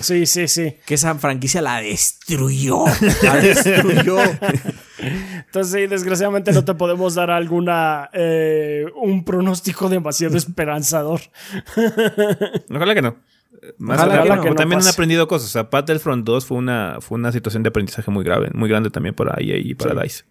sí, 0.00 0.24
sí, 0.26 0.46
sí. 0.46 0.74
Que 0.86 0.94
esa 0.94 1.16
franquicia 1.16 1.60
la 1.60 1.80
destruyó. 1.80 2.84
La 3.24 3.36
destruyó. 3.38 4.18
Entonces, 4.98 5.72
sí, 5.72 5.86
desgraciadamente 5.88 6.52
no 6.52 6.64
te 6.64 6.74
podemos 6.74 7.14
dar 7.14 7.30
alguna 7.30 8.08
eh, 8.12 8.84
un 8.94 9.24
pronóstico 9.24 9.88
demasiado 9.88 10.36
esperanzador. 10.38 11.20
Ojalá 12.70 12.94
que 12.94 13.02
no. 13.02 13.16
Más 13.78 13.98
Ojalá 13.98 14.40
que 14.40 14.48
no. 14.50 14.54
también 14.54 14.80
han 14.80 14.88
aprendido 14.88 15.26
cosas. 15.28 15.48
O 15.48 15.52
sea, 15.52 15.62
Battlefront 15.64 16.24
2 16.24 16.44
fue 16.46 16.58
una, 16.58 16.98
fue 17.00 17.18
una 17.18 17.32
situación 17.32 17.62
de 17.62 17.68
aprendizaje 17.68 18.10
muy 18.10 18.24
grave, 18.24 18.50
muy 18.54 18.68
grande 18.68 18.90
también 18.90 19.14
para 19.14 19.34
EA 19.40 19.56
y 19.58 19.74
para 19.74 19.94
Sí. 19.94 20.00
DICE. 20.02 20.24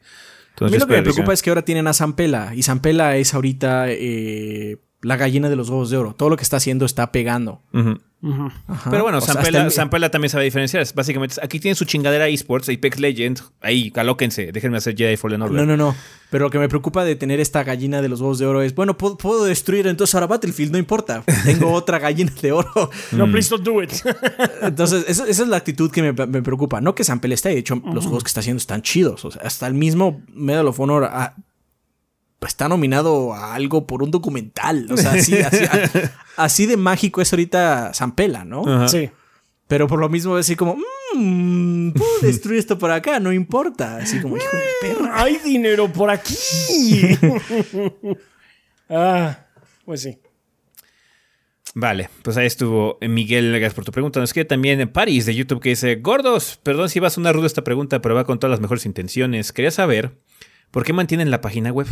a 0.62 0.70
mí 0.70 0.78
lo 0.78 0.88
que 0.88 0.94
me 0.96 1.02
preocupa 1.02 1.34
es 1.34 1.42
que 1.42 1.50
ahora 1.50 1.64
tienen 1.64 1.88
a 1.88 1.94
Zampela 1.94 2.54
y 2.56 2.64
Zampela 2.64 3.18
es 3.18 3.34
ahorita 3.34 3.86
eh, 3.90 4.78
la 5.02 5.18
gallina 5.18 5.50
de 5.50 5.56
los 5.56 5.70
huevos 5.70 5.90
de 5.90 5.98
oro. 5.98 6.16
Todo 6.16 6.30
lo 6.30 6.38
que 6.38 6.44
está 6.44 6.58
haciendo 6.58 6.86
está 6.86 7.12
pegando. 7.12 7.62
Pero 8.90 9.04
bueno, 9.04 9.22
Zampella, 9.22 10.10
también 10.10 10.30
sabe 10.30 10.46
diferenciar. 10.46 10.86
Básicamente, 10.96 11.36
aquí 11.42 11.60
tienen 11.60 11.76
su 11.76 11.86
chingadera 11.86 12.28
esports, 12.28 12.70
Apex 12.70 13.00
Legends. 13.00 13.44
Ahí, 13.62 13.92
calóquense. 13.92 14.52
Déjenme 14.52 14.78
hacer 14.78 14.96
Jedi 14.96 15.18
Fallen 15.18 15.42
Order. 15.42 15.58
No, 15.58 15.66
no, 15.66 15.78
no. 15.78 15.96
Pero 16.32 16.46
lo 16.46 16.52
que 16.52 16.58
me 16.58 16.68
preocupa 16.68 17.06
de 17.06 17.16
tener 17.16 17.40
esta 17.40 17.64
gallina 17.64 18.02
de 18.02 18.10
los 18.10 18.20
huevos 18.20 18.40
de 18.40 18.46
oro 18.46 18.62
es, 18.62 18.74
bueno, 18.74 18.98
puedo, 18.98 19.46
destruir 19.46 19.88
entonces 19.88 20.16
ahora 20.16 20.28
Battlefield, 20.28 20.72
no 20.72 20.78
importa. 20.78 21.24
Tengo 21.46 21.72
otra 21.74 22.00
gallina 22.00 22.34
de 22.42 22.52
oro. 22.52 22.90
no, 23.12 23.32
please 23.32 23.50
don't 23.50 23.64
do 23.64 23.82
it. 23.82 23.92
entonces, 24.62 25.06
esa, 25.08 25.28
es 25.28 25.48
la 25.48 25.58
actitud 25.58 25.92
que 25.92 26.02
me, 26.02 26.14
preocupa. 26.42 26.82
No 26.82 26.96
que 26.96 27.04
Zampella 27.04 27.36
esté, 27.36 27.50
de 27.50 27.60
hecho, 27.60 27.82
los 27.94 28.06
juegos 28.06 28.24
que 28.24 28.28
está 28.30 28.40
haciendo 28.40 28.58
están 28.58 28.82
chidos. 28.82 29.24
O 29.24 29.32
sea, 29.32 29.44
hasta 29.44 29.68
el 29.68 29.76
mismo 29.76 30.24
Medal 30.34 30.68
of 30.68 30.80
Honor 30.80 31.08
está 32.48 32.68
nominado 32.70 33.34
a 33.34 33.54
algo 33.56 33.88
por 33.88 34.04
un 34.04 34.12
documental. 34.12 34.88
O 34.92 34.98
sea, 34.98 35.14
así, 35.14 35.38
así, 36.38 36.66
de 36.68 36.78
mágico 36.78 37.22
es 37.22 37.32
ahorita 37.32 37.92
Zampela, 37.94 38.46
¿no? 38.46 38.88
Sí. 38.88 39.10
Pero 39.68 39.88
por 39.88 40.00
lo 40.00 40.10
mismo 40.10 40.38
es 40.38 40.46
así 40.46 40.56
como, 40.56 40.78
mmm, 41.16 41.92
puedo 41.92 42.20
destruir 42.22 42.60
esto 42.60 42.78
por 42.78 42.92
acá, 42.92 43.20
no 43.20 43.34
importa. 43.34 43.98
Así 43.98 44.22
como, 44.22 44.38
hijo 44.38 44.56
de 44.56 44.88
perra. 44.88 45.12
Hay 45.24 45.38
dinero 45.38 45.92
por 45.92 46.10
aquí. 46.10 47.18
ah, 48.90 49.40
pues 49.86 50.02
sí. 50.04 50.20
Vale, 51.78 52.10
pues 52.22 52.38
ahí 52.38 52.46
estuvo 52.46 52.98
Miguel, 53.02 53.50
gracias 53.50 53.74
por 53.74 53.84
tu 53.84 53.92
pregunta. 53.92 54.24
Es 54.24 54.32
que 54.32 54.46
también 54.46 54.80
en 54.80 54.88
Paris 54.88 55.26
de 55.26 55.36
YouTube 55.36 55.60
que 55.60 55.70
dice, 55.70 55.96
gordos, 55.96 56.58
perdón 56.64 56.88
si 56.88 57.02
vas 57.02 57.18
a 57.18 57.20
una 57.22 57.34
ruda 57.34 57.48
esta 57.48 57.66
pregunta, 57.66 58.02
pero 58.02 58.16
va 58.16 58.24
con 58.24 58.40
todas 58.40 58.52
las 58.52 58.62
mejores 58.62 58.86
intenciones. 58.86 59.52
Quería 59.52 59.72
saber, 59.72 60.14
¿por 60.72 60.86
qué 60.86 60.94
mantienen 60.94 61.32
la 61.32 61.42
página 61.42 61.74
web? 61.74 61.88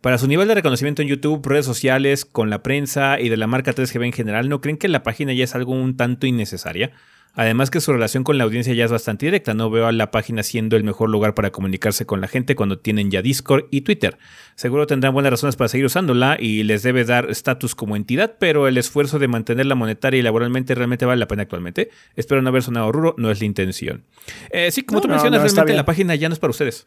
Para 0.00 0.18
su 0.18 0.26
nivel 0.26 0.48
de 0.48 0.54
reconocimiento 0.54 1.02
en 1.02 1.08
YouTube, 1.08 1.46
redes 1.46 1.66
sociales, 1.66 2.24
con 2.24 2.50
la 2.50 2.62
prensa 2.62 3.18
y 3.20 3.28
de 3.28 3.36
la 3.36 3.46
marca 3.46 3.74
3GB 3.74 4.06
en 4.06 4.12
general, 4.12 4.48
¿no 4.48 4.60
creen 4.60 4.76
que 4.76 4.88
la 4.88 5.02
página 5.02 5.32
ya 5.32 5.44
es 5.44 5.54
algo 5.54 5.72
un 5.72 5.96
tanto 5.96 6.26
innecesaria? 6.26 6.92
Además 7.36 7.70
que 7.70 7.82
su 7.82 7.92
relación 7.92 8.24
con 8.24 8.38
la 8.38 8.44
audiencia 8.44 8.72
ya 8.72 8.86
es 8.86 8.90
bastante 8.90 9.26
directa, 9.26 9.52
no 9.52 9.68
veo 9.68 9.86
a 9.86 9.92
la 9.92 10.10
página 10.10 10.42
siendo 10.42 10.74
el 10.74 10.84
mejor 10.84 11.10
lugar 11.10 11.34
para 11.34 11.52
comunicarse 11.52 12.06
con 12.06 12.22
la 12.22 12.28
gente 12.28 12.56
cuando 12.56 12.78
tienen 12.78 13.10
ya 13.10 13.20
Discord 13.20 13.66
y 13.70 13.82
Twitter. 13.82 14.16
Seguro 14.54 14.86
tendrán 14.86 15.12
buenas 15.12 15.32
razones 15.32 15.54
para 15.54 15.68
seguir 15.68 15.84
usándola 15.84 16.38
y 16.40 16.62
les 16.62 16.82
debe 16.82 17.04
dar 17.04 17.28
estatus 17.28 17.74
como 17.74 17.94
entidad, 17.94 18.36
pero 18.40 18.68
el 18.68 18.78
esfuerzo 18.78 19.18
de 19.18 19.28
mantenerla 19.28 19.74
monetaria 19.74 20.18
y 20.18 20.22
laboralmente 20.22 20.74
realmente 20.74 21.04
vale 21.04 21.20
la 21.20 21.28
pena 21.28 21.42
actualmente. 21.42 21.90
Espero 22.14 22.40
no 22.40 22.48
haber 22.48 22.62
sonado 22.62 22.90
ruro, 22.90 23.14
no 23.18 23.30
es 23.30 23.38
la 23.40 23.46
intención. 23.46 24.04
Eh, 24.48 24.70
sí, 24.70 24.82
como 24.82 25.02
tú 25.02 25.08
mencionas, 25.08 25.42
realmente 25.42 25.74
la 25.74 25.84
página 25.84 26.14
ya 26.14 26.30
no 26.30 26.32
es 26.32 26.38
para 26.38 26.52
ustedes. 26.52 26.86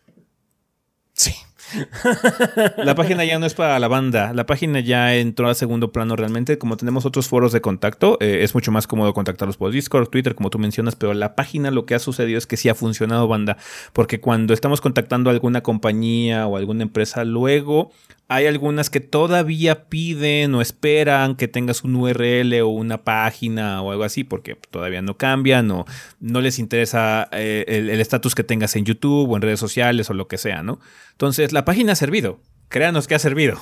Sí. 1.13 1.35
La 2.77 2.95
página 2.95 3.23
ya 3.25 3.39
no 3.39 3.45
es 3.45 3.53
para 3.53 3.79
la 3.79 3.87
banda, 3.87 4.33
la 4.33 4.45
página 4.45 4.79
ya 4.79 5.15
entró 5.15 5.49
a 5.49 5.53
segundo 5.53 5.91
plano 5.91 6.15
realmente, 6.15 6.57
como 6.57 6.77
tenemos 6.77 7.05
otros 7.05 7.27
foros 7.27 7.51
de 7.51 7.61
contacto, 7.61 8.17
eh, 8.19 8.39
es 8.43 8.53
mucho 8.55 8.71
más 8.71 8.87
cómodo 8.87 9.13
contactarlos 9.13 9.57
por 9.57 9.71
Discord, 9.71 10.09
Twitter, 10.09 10.35
como 10.35 10.49
tú 10.49 10.59
mencionas, 10.59 10.95
pero 10.95 11.13
la 11.13 11.35
página 11.35 11.71
lo 11.71 11.85
que 11.85 11.95
ha 11.95 11.99
sucedido 11.99 12.37
es 12.37 12.47
que 12.47 12.57
sí 12.57 12.69
ha 12.69 12.75
funcionado 12.75 13.27
banda, 13.27 13.57
porque 13.93 14.19
cuando 14.19 14.53
estamos 14.53 14.81
contactando 14.81 15.29
a 15.29 15.33
alguna 15.33 15.61
compañía 15.61 16.47
o 16.47 16.57
alguna 16.57 16.83
empresa, 16.83 17.23
luego 17.23 17.91
hay 18.31 18.45
algunas 18.45 18.91
que 18.91 18.99
todavía 18.99 19.89
piden 19.89 20.53
o 20.53 20.61
esperan 20.61 21.35
que 21.35 21.47
tengas 21.47 21.83
un 21.83 21.95
URL 21.95 22.61
o 22.61 22.67
una 22.67 23.03
página 23.03 23.81
o 23.81 23.91
algo 23.91 24.03
así, 24.03 24.23
porque 24.23 24.55
todavía 24.55 25.01
no 25.01 25.17
cambian 25.17 25.71
o 25.71 25.85
no 26.19 26.39
les 26.39 26.59
interesa 26.59 27.27
eh, 27.31 27.65
el 27.67 27.89
estatus 27.99 28.35
que 28.35 28.43
tengas 28.43 28.75
en 28.75 28.85
YouTube 28.85 29.31
o 29.31 29.35
en 29.35 29.41
redes 29.41 29.59
sociales 29.59 30.11
o 30.11 30.13
lo 30.13 30.27
que 30.27 30.37
sea, 30.37 30.61
¿no? 30.61 30.79
Entonces, 31.11 31.53
la 31.53 31.65
página 31.65 31.93
ha 31.93 31.95
servido. 31.95 32.39
Créanos 32.69 33.07
que 33.07 33.15
ha 33.15 33.19
servido. 33.19 33.59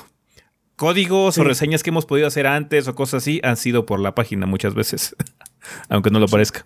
Códigos 0.75 1.37
o 1.37 1.45
reseñas 1.45 1.81
que 1.81 1.91
hemos 1.91 2.05
podido 2.05 2.27
hacer 2.27 2.45
antes 2.45 2.89
o 2.89 2.93
cosas 2.93 3.23
así 3.23 3.39
han 3.43 3.55
sido 3.55 3.85
por 3.85 4.01
la 4.01 4.15
página 4.15 4.47
muchas 4.47 4.75
veces, 4.75 5.15
aunque 5.89 6.09
no 6.09 6.19
lo 6.19 6.27
parezca. 6.27 6.65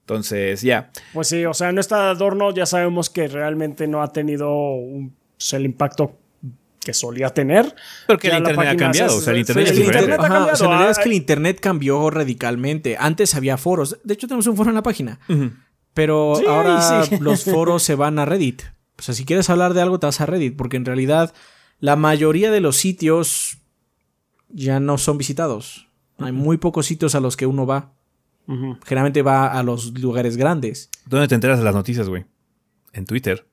Entonces, 0.00 0.62
ya. 0.62 0.90
Pues 1.12 1.28
sí, 1.28 1.44
o 1.44 1.52
sea, 1.52 1.72
no 1.72 1.80
está 1.82 2.04
de 2.04 2.10
adorno, 2.12 2.54
ya 2.54 2.64
sabemos 2.64 3.10
que 3.10 3.28
realmente 3.28 3.86
no 3.86 4.02
ha 4.02 4.12
tenido 4.12 4.50
un 4.50 5.14
pues, 5.44 5.52
el 5.52 5.66
impacto 5.66 6.18
que 6.80 6.94
solía 6.94 7.30
tener. 7.30 7.74
Porque 8.06 8.28
el 8.28 8.38
internet 8.38 8.68
ha 8.68 8.76
cambiado. 8.76 9.16
o 9.16 9.20
sea, 9.20 9.32
el 9.32 9.40
internet, 9.40 9.68
es 9.68 9.78
internet 9.78 10.12
ha 10.12 10.22
cambiado. 10.22 10.52
O 10.52 10.56
sea, 10.56 10.68
la 10.68 10.76
verdad 10.76 10.90
es 10.90 10.98
que 10.98 11.08
el 11.08 11.12
internet 11.12 11.60
cambió 11.60 12.10
radicalmente. 12.10 12.96
Antes 12.98 13.34
había 13.34 13.56
foros. 13.56 13.98
De 14.04 14.14
hecho, 14.14 14.26
tenemos 14.26 14.46
un 14.46 14.56
foro 14.56 14.70
en 14.70 14.76
la 14.76 14.82
página. 14.82 15.18
Pero 15.92 16.36
ahora 16.48 17.04
los 17.20 17.44
foros 17.44 17.82
se 17.82 17.94
van 17.94 18.18
a 18.18 18.24
Reddit. 18.24 18.62
O 18.98 19.02
sea, 19.02 19.14
si 19.14 19.24
quieres 19.24 19.50
hablar 19.50 19.74
de 19.74 19.82
algo, 19.82 19.98
te 19.98 20.06
vas 20.06 20.20
a 20.20 20.26
Reddit. 20.26 20.56
Porque 20.56 20.76
en 20.76 20.84
realidad, 20.84 21.34
la 21.78 21.96
mayoría 21.96 22.50
de 22.50 22.60
los 22.60 22.76
sitios 22.76 23.58
ya 24.48 24.80
no 24.80 24.98
son 24.98 25.18
visitados. 25.18 25.88
Hay 26.18 26.32
muy 26.32 26.58
pocos 26.58 26.86
sitios 26.86 27.14
a 27.14 27.20
los 27.20 27.36
que 27.36 27.46
uno 27.46 27.66
va. 27.66 27.92
Generalmente 28.84 29.22
va 29.22 29.46
a 29.46 29.62
los 29.62 29.98
lugares 29.98 30.36
grandes. 30.36 30.90
¿Dónde 31.06 31.28
te 31.28 31.34
enteras 31.34 31.58
de 31.58 31.64
las 31.64 31.74
noticias, 31.74 32.08
güey? 32.08 32.24
En 32.92 33.06
Twitter. 33.06 33.46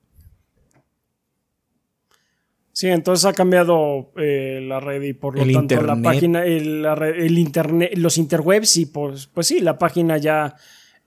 Sí, 2.73 2.87
entonces 2.87 3.25
ha 3.25 3.33
cambiado 3.33 4.11
eh, 4.15 4.63
la 4.65 4.79
red 4.79 5.01
y 5.01 5.13
por 5.13 5.37
lo 5.37 5.51
tanto 5.51 5.81
la 5.81 6.01
página, 6.01 6.45
el, 6.45 7.37
internet, 7.37 7.91
los 7.97 8.17
interwebs 8.17 8.77
y 8.77 8.85
pues, 8.85 9.27
pues 9.27 9.47
sí, 9.47 9.59
la 9.59 9.77
página 9.77 10.17
ya 10.17 10.55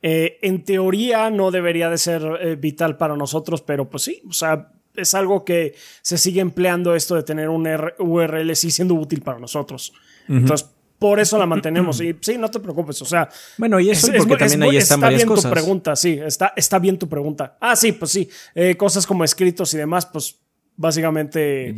eh, 0.02 0.38
en 0.42 0.62
teoría 0.64 1.30
no 1.30 1.50
debería 1.50 1.88
de 1.88 1.96
ser 1.96 2.22
eh, 2.40 2.56
vital 2.56 2.98
para 2.98 3.16
nosotros, 3.16 3.62
pero 3.62 3.88
pues 3.88 4.02
sí, 4.02 4.22
o 4.28 4.32
sea, 4.32 4.72
es 4.94 5.14
algo 5.14 5.44
que 5.44 5.74
se 6.02 6.18
sigue 6.18 6.40
empleando 6.40 6.94
esto 6.94 7.14
de 7.14 7.22
tener 7.22 7.48
un 7.48 7.66
URL 7.98 8.54
sí 8.54 8.70
siendo 8.70 8.94
útil 8.94 9.22
para 9.22 9.38
nosotros. 9.38 9.94
Entonces, 10.28 10.68
por 10.98 11.18
eso 11.18 11.38
la 11.38 11.46
mantenemos. 11.46 12.00
Y 12.02 12.14
sí, 12.20 12.36
no 12.38 12.50
te 12.50 12.60
preocupes. 12.60 13.00
O 13.02 13.06
sea, 13.06 13.28
bueno, 13.56 13.80
y 13.80 13.90
eso 13.90 14.12
es, 14.12 14.18
porque 14.26 14.36
también 14.36 14.62
ahí 14.62 14.76
están 14.76 14.98
está 15.02 15.08
bien 15.08 15.28
tu 15.28 15.50
pregunta, 15.50 15.96
sí, 15.96 16.20
está, 16.24 16.52
está 16.54 16.78
bien 16.78 16.98
tu 16.98 17.08
pregunta. 17.08 17.56
Ah, 17.58 17.74
sí, 17.74 17.92
pues 17.92 18.10
sí. 18.12 18.28
cosas 18.76 19.06
como 19.06 19.24
escritos 19.24 19.72
y 19.74 19.78
demás, 19.78 20.06
pues 20.06 20.43
básicamente 20.76 21.74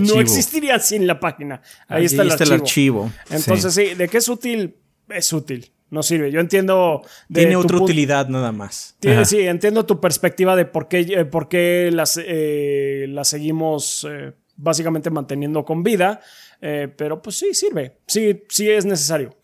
no 0.00 0.20
existiría 0.20 0.78
sin 0.78 1.06
la 1.06 1.20
página. 1.20 1.60
Ahí, 1.86 2.04
está, 2.04 2.22
el, 2.22 2.52
archivo. 2.52 3.10
Entonces, 3.30 3.74
sí. 3.74 3.94
¿de 3.94 4.08
qué 4.08 4.18
es 4.18 4.28
útil? 4.28 4.74
Es 5.08 5.32
útil. 5.32 5.70
No 5.90 6.02
sirve. 6.02 6.30
Yo 6.30 6.40
entiendo. 6.40 7.02
Tiene 7.32 7.56
otra 7.56 7.78
utilidad 7.78 8.28
nada 8.28 8.52
más. 8.52 8.96
sí, 9.24 9.40
entiendo 9.40 9.86
tu 9.86 10.00
perspectiva 10.00 10.54
de 10.54 10.66
por 10.66 10.88
qué, 10.88 11.00
eh, 11.00 11.24
por 11.24 11.48
qué 11.48 11.90
las, 11.92 12.20
eh, 12.22 13.06
las 13.08 13.28
seguimos 13.28 14.06
eh, 14.08 14.32
básicamente 14.56 15.10
manteniendo 15.10 15.64
con 15.64 15.82
vida. 15.82 16.20
pero 16.60 17.22
pues 17.22 17.36
sí, 17.36 17.54
sirve. 17.54 17.98
Sí, 18.06 18.42
sí 18.48 18.68
es 18.70 18.84
necesario. 18.84 19.34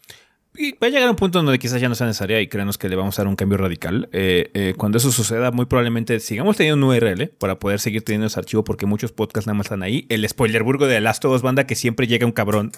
Y 0.56 0.72
va 0.72 0.86
a 0.86 0.90
llegar 0.90 1.10
un 1.10 1.16
punto 1.16 1.42
donde 1.42 1.58
quizás 1.58 1.80
ya 1.80 1.88
no 1.88 1.96
sea 1.96 2.06
necesaria 2.06 2.40
y 2.40 2.46
creemos 2.46 2.78
que 2.78 2.88
le 2.88 2.94
vamos 2.94 3.18
a 3.18 3.22
dar 3.22 3.28
un 3.28 3.34
cambio 3.34 3.58
radical. 3.58 4.08
Eh, 4.12 4.50
eh, 4.54 4.74
cuando 4.76 4.98
eso 4.98 5.10
suceda, 5.10 5.50
muy 5.50 5.66
probablemente 5.66 6.20
sigamos 6.20 6.56
teniendo 6.56 6.86
un 6.86 6.92
URL 6.92 7.28
para 7.38 7.58
poder 7.58 7.80
seguir 7.80 8.04
teniendo 8.04 8.28
ese 8.28 8.38
archivo 8.38 8.62
porque 8.62 8.86
muchos 8.86 9.10
podcasts 9.10 9.48
nada 9.48 9.56
más 9.56 9.66
están 9.66 9.82
ahí. 9.82 10.06
El 10.08 10.28
spoilerburgo 10.28 10.86
de 10.86 11.00
Last 11.00 11.24
of 11.24 11.34
Us 11.34 11.42
Banda 11.42 11.66
que 11.66 11.74
siempre 11.74 12.06
llega 12.06 12.24
un 12.24 12.32
cabrón 12.32 12.70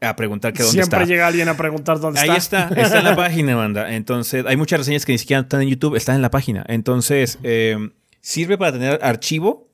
a 0.00 0.14
preguntar 0.14 0.52
que 0.52 0.62
dónde 0.62 0.80
está. 0.80 0.96
Siempre 0.98 1.12
llega 1.12 1.26
alguien 1.26 1.48
a 1.48 1.56
preguntar 1.56 1.98
dónde 1.98 2.20
está. 2.20 2.32
Ahí 2.32 2.38
está, 2.38 2.68
está 2.68 2.98
en 2.98 3.04
la 3.04 3.16
página, 3.16 3.56
banda. 3.56 3.94
Entonces, 3.94 4.44
hay 4.46 4.56
muchas 4.56 4.78
reseñas 4.78 5.04
que 5.04 5.12
ni 5.12 5.18
siquiera 5.18 5.42
están 5.42 5.62
en 5.62 5.68
YouTube, 5.68 5.96
están 5.96 6.16
en 6.16 6.22
la 6.22 6.30
página. 6.30 6.64
Entonces, 6.68 7.38
eh, 7.42 7.90
sirve 8.20 8.58
para 8.58 8.72
tener 8.72 9.00
archivo 9.02 9.68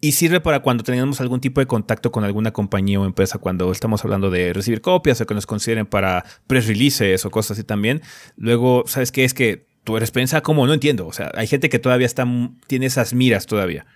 y 0.00 0.12
sirve 0.12 0.40
para 0.40 0.60
cuando 0.60 0.82
tenemos 0.82 1.20
algún 1.20 1.40
tipo 1.40 1.60
de 1.60 1.66
contacto 1.66 2.10
con 2.10 2.24
alguna 2.24 2.52
compañía 2.52 3.00
o 3.00 3.04
empresa, 3.04 3.38
cuando 3.38 3.70
estamos 3.70 4.04
hablando 4.04 4.30
de 4.30 4.52
recibir 4.52 4.80
copias 4.80 5.20
o 5.20 5.26
que 5.26 5.34
nos 5.34 5.46
consideren 5.46 5.86
para 5.86 6.24
press 6.46 6.66
releases 6.66 7.24
o 7.24 7.30
cosas 7.30 7.58
así 7.58 7.64
también. 7.64 8.00
Luego, 8.36 8.84
¿sabes 8.86 9.12
qué? 9.12 9.24
Es 9.24 9.34
que 9.34 9.66
tú 9.84 9.96
eres 9.96 10.10
prensa, 10.10 10.40
¿cómo? 10.40 10.66
No 10.66 10.72
entiendo. 10.72 11.06
O 11.06 11.12
sea, 11.12 11.30
hay 11.34 11.46
gente 11.46 11.68
que 11.68 11.78
todavía 11.78 12.06
está, 12.06 12.26
tiene 12.66 12.86
esas 12.86 13.12
miras 13.12 13.46
todavía 13.46 13.86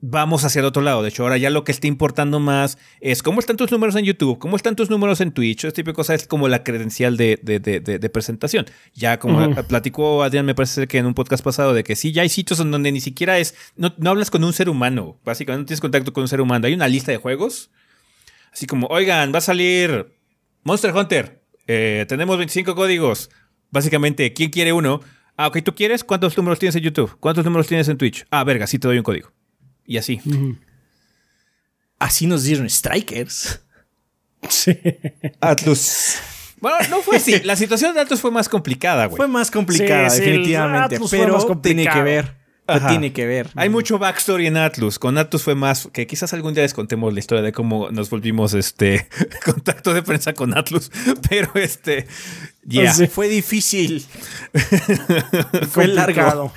vamos 0.00 0.44
hacia 0.44 0.60
el 0.60 0.64
otro 0.64 0.82
lado. 0.82 1.02
De 1.02 1.08
hecho, 1.08 1.22
ahora 1.22 1.36
ya 1.36 1.50
lo 1.50 1.64
que 1.64 1.72
está 1.72 1.86
importando 1.86 2.40
más 2.40 2.78
es 3.00 3.22
cómo 3.22 3.40
están 3.40 3.56
tus 3.56 3.70
números 3.70 3.96
en 3.96 4.04
YouTube, 4.04 4.38
cómo 4.38 4.56
están 4.56 4.76
tus 4.76 4.90
números 4.90 5.20
en 5.20 5.32
Twitch. 5.32 5.64
Este 5.64 5.82
tipo 5.82 5.90
de 5.90 5.94
cosas 5.94 6.22
es 6.22 6.28
como 6.28 6.48
la 6.48 6.64
credencial 6.64 7.16
de, 7.16 7.38
de, 7.42 8.10
presentación. 8.10 8.66
Ya 8.94 9.18
como 9.18 9.54
platicó 9.68 10.22
Adrián, 10.22 10.46
me 10.46 10.54
parece 10.54 10.86
que 10.86 10.98
en 10.98 11.06
un 11.06 11.14
podcast 11.14 11.44
pasado, 11.44 11.74
de 11.74 11.84
que 11.84 11.96
sí, 11.96 12.12
ya 12.12 12.22
hay 12.22 12.28
sitios 12.28 12.60
en 12.60 12.70
donde 12.70 12.92
ni 12.92 13.00
siquiera 13.00 13.38
es, 13.38 13.54
no, 13.76 13.92
hablas 14.06 14.30
con 14.30 14.42
un 14.44 14.52
ser 14.52 14.68
humano, 14.68 15.18
básicamente 15.24 15.62
no 15.62 15.66
tienes 15.66 15.80
contacto 15.80 16.12
con 16.12 16.22
un 16.22 16.28
ser 16.28 16.40
humano. 16.40 16.66
Hay 16.66 16.74
una 16.74 16.88
lista 16.88 17.12
de 17.12 17.18
juegos, 17.18 17.70
así 18.52 18.66
como, 18.66 18.86
oigan, 18.88 19.32
va 19.32 19.38
a 19.38 19.42
salir 19.42 20.06
Monster 20.64 20.94
Hunter, 20.94 21.42
eh, 21.66 22.04
tenemos 22.08 22.36
25 22.36 22.74
códigos. 22.74 23.30
Básicamente, 23.70 24.32
¿quién 24.32 24.50
quiere 24.50 24.72
uno? 24.72 25.00
Ah, 25.36 25.46
ok, 25.46 25.62
¿tú 25.62 25.74
quieres? 25.74 26.02
¿Cuántos 26.02 26.36
números 26.36 26.58
tienes 26.58 26.74
en 26.74 26.82
YouTube? 26.82 27.16
¿Cuántos 27.20 27.44
números 27.44 27.68
tienes 27.68 27.88
en 27.88 27.96
Twitch? 27.96 28.26
Ah, 28.30 28.42
verga, 28.42 28.66
sí 28.66 28.78
te 28.78 28.88
doy 28.88 28.98
un 28.98 29.04
código. 29.04 29.30
Y 29.90 29.98
así. 29.98 30.20
Así 31.98 32.28
nos 32.28 32.44
dieron 32.44 32.70
Strikers. 32.70 33.60
Sí. 34.48 34.74
Atlus. 35.38 36.14
Bueno, 36.60 36.78
no 36.88 37.02
fue 37.02 37.18
así. 37.18 37.40
La 37.40 37.56
situación 37.56 37.92
de 37.92 38.00
Atlus 38.00 38.22
fue 38.22 38.30
más 38.30 38.48
complicada, 38.48 39.04
güey. 39.04 39.18
Fue 39.18 39.28
más 39.28 39.50
complicada, 39.50 40.04
definitivamente. 40.04 40.98
pero 41.10 41.60
tiene 41.60 41.84
que 41.86 42.02
ver. 42.02 42.36
¿Qué 42.66 42.80
tiene 42.88 43.12
que 43.12 43.26
ver? 43.26 43.50
Hay 43.54 43.68
mucho 43.68 43.98
backstory 43.98 44.46
en 44.46 44.56
Atlus. 44.56 44.98
Con 44.98 45.18
Atlus 45.18 45.42
fue 45.42 45.54
más 45.54 45.90
que 45.92 46.06
quizás 46.06 46.32
algún 46.32 46.54
día 46.54 46.62
les 46.62 46.72
contemos 46.72 47.12
la 47.12 47.18
historia 47.18 47.42
de 47.42 47.52
cómo 47.52 47.90
nos 47.90 48.08
volvimos 48.08 48.54
este 48.54 49.08
contacto 49.44 49.92
de 49.92 50.02
prensa 50.02 50.32
con 50.32 50.56
Atlus, 50.56 50.90
pero 51.28 51.50
este 51.56 52.06
ya 52.62 52.94
fue 52.94 53.28
difícil. 53.28 54.06
fue 55.68 55.86
largado. 55.88 56.50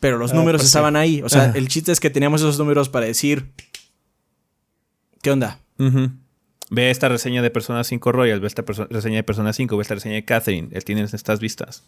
Pero 0.00 0.18
los 0.18 0.34
números 0.34 0.60
pues 0.60 0.68
estaban 0.68 0.96
ahí. 0.96 1.22
O 1.22 1.28
sea, 1.28 1.52
el 1.54 1.68
chiste 1.68 1.92
es 1.92 2.00
que 2.00 2.10
teníamos 2.10 2.40
esos 2.40 2.58
números 2.58 2.88
para 2.88 3.06
decir 3.06 3.52
¿Qué 5.22 5.30
onda? 5.30 5.60
Ve 6.70 6.90
esta 6.90 7.08
reseña 7.08 7.42
de 7.42 7.50
Persona 7.50 7.84
5 7.84 8.12
Royal, 8.12 8.40
ve 8.40 8.46
esta 8.46 8.62
reseña 8.62 9.16
de 9.16 9.22
Persona 9.22 9.52
5, 9.52 9.76
ve 9.76 9.82
esta 9.82 9.94
reseña 9.94 10.14
de 10.14 10.24
Catherine. 10.24 10.68
Él 10.72 10.84
tiene 10.84 11.02
estas 11.02 11.40
vistas. 11.40 11.84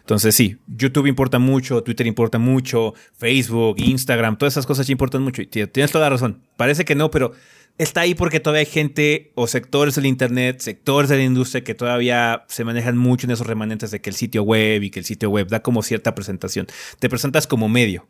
Entonces, 0.00 0.34
sí, 0.34 0.58
YouTube 0.66 1.06
importa 1.06 1.38
mucho, 1.38 1.82
Twitter 1.82 2.06
importa 2.06 2.38
mucho, 2.38 2.94
Facebook, 3.16 3.76
Instagram, 3.78 4.36
todas 4.36 4.54
esas 4.54 4.66
cosas 4.66 4.90
importan 4.90 5.22
mucho. 5.22 5.40
Y 5.40 5.46
tienes 5.46 5.92
toda 5.92 6.04
la 6.06 6.10
razón. 6.10 6.42
Parece 6.56 6.84
que 6.84 6.94
no, 6.94 7.10
pero 7.10 7.32
está 7.78 8.02
ahí 8.02 8.14
porque 8.14 8.40
todavía 8.40 8.60
hay 8.60 8.66
gente 8.66 9.32
o 9.34 9.46
sectores 9.46 9.94
del 9.96 10.06
Internet, 10.06 10.60
sectores 10.60 11.10
de 11.10 11.16
la 11.16 11.24
industria 11.24 11.64
que 11.64 11.74
todavía 11.74 12.44
se 12.48 12.64
manejan 12.64 12.96
mucho 12.96 13.26
en 13.26 13.32
esos 13.32 13.46
remanentes 13.46 13.90
de 13.90 14.00
que 14.00 14.10
el 14.10 14.16
sitio 14.16 14.42
web 14.42 14.82
y 14.82 14.90
que 14.90 15.00
el 15.00 15.04
sitio 15.04 15.30
web 15.30 15.48
da 15.48 15.62
como 15.62 15.82
cierta 15.82 16.14
presentación. 16.14 16.66
Te 16.98 17.08
presentas 17.08 17.46
como 17.46 17.68
medio, 17.68 18.06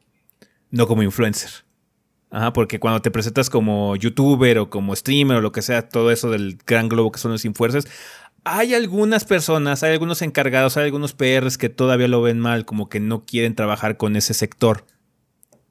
no 0.71 0.87
como 0.87 1.03
influencer. 1.03 1.51
Ajá, 2.31 2.53
porque 2.53 2.81
cuando 2.81 3.01
te 3.01 3.13
presentas 3.13 3.49
como 3.49 3.95
youtuber 3.95 4.59
o 4.59 4.69
como 4.69 4.97
streamer 4.97 5.37
o 5.37 5.41
lo 5.41 5.53
que 5.53 5.63
sea, 5.63 5.89
todo 5.89 6.11
eso 6.11 6.31
del 6.31 6.59
gran 6.67 6.89
globo 6.89 7.13
que 7.13 7.21
son 7.21 7.31
los 7.31 7.45
influencers, 7.45 7.87
hay 8.43 8.75
algunas 8.75 9.25
personas, 9.25 9.83
hay 9.83 9.93
algunos 9.93 10.21
encargados, 10.21 10.77
hay 10.77 10.85
algunos 10.85 11.15
PRs 11.15 11.57
que 11.57 11.69
todavía 11.69 12.09
lo 12.09 12.21
ven 12.21 12.41
mal, 12.41 12.65
como 12.65 12.89
que 12.89 13.01
no 13.01 13.23
quieren 13.23 13.55
trabajar 13.55 13.97
con 13.97 14.17
ese 14.17 14.35
sector. 14.35 14.85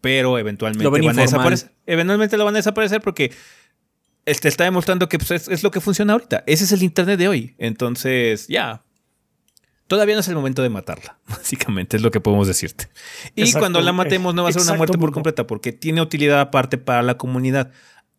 Pero 0.02 0.38
eventualmente 0.38 0.90
van 0.90 1.20
a 1.20 1.22
desaparecer. 1.22 1.72
Eventualmente 1.86 2.38
lo 2.38 2.46
van 2.46 2.56
a 2.56 2.60
desaparecer 2.60 3.02
porque 3.02 3.32
este, 4.26 4.48
está 4.48 4.64
demostrando 4.64 5.10
que 5.10 5.18
pues, 5.18 5.32
es, 5.32 5.48
es, 5.48 5.64
lo 5.64 5.72
que 5.72 5.82
funciona 5.82 6.14
ahorita. 6.14 6.44
Ese 6.48 6.64
es 6.64 6.72
el 6.72 6.84
internet 6.84 7.20
de 7.20 7.28
hoy. 7.28 7.56
Entonces, 7.58 8.48
ya, 8.48 8.84
Todavía 9.88 10.16
no 10.16 10.22
es 10.22 10.28
el 10.28 10.36
momento 10.36 10.64
de 10.64 10.70
matarla, 10.70 11.20
básicamente 11.28 11.98
es 11.98 12.04
lo 12.04 12.12
que 12.12 12.20
podemos 12.20 12.48
decirte. 12.48 12.88
Y 13.36 13.52
cuando 13.54 13.82
la 13.82 13.94
matemos 13.94 14.34
no 14.34 14.44
va 14.44 14.50
a 14.50 14.52
ser 14.52 14.62
una 14.62 14.76
muerte 14.76 14.98
por 14.98 15.12
completa 15.12 15.46
porque 15.46 15.72
tiene 15.72 16.02
utilidad 16.02 16.40
aparte 16.40 16.78
para 16.78 17.04
la 17.04 17.18
comunidad. 17.18 17.72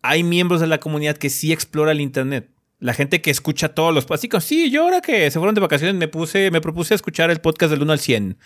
Hay 0.02 0.22
miembros 0.22 0.60
de 0.60 0.66
la 0.66 0.78
comunidad 0.78 1.16
que 1.16 1.30
sí 1.30 1.52
explora 1.52 1.92
el 1.92 2.00
internet. 2.00 2.50
La 2.78 2.92
gente 2.92 3.22
que 3.22 3.30
escucha 3.30 3.70
todos 3.70 3.94
los 3.94 4.06
básicos. 4.06 4.44
Sí, 4.44 4.70
yo 4.70 4.82
ahora 4.82 5.00
que 5.00 5.30
se 5.30 5.38
fueron 5.38 5.54
de 5.54 5.62
vacaciones 5.62 5.96
me 5.96 6.06
puse, 6.06 6.50
me 6.50 6.60
propuse 6.60 6.94
escuchar 6.94 7.30
el 7.30 7.40
podcast 7.40 7.70
del 7.70 7.82
1 7.82 7.92
al 7.92 7.98
100 7.98 8.38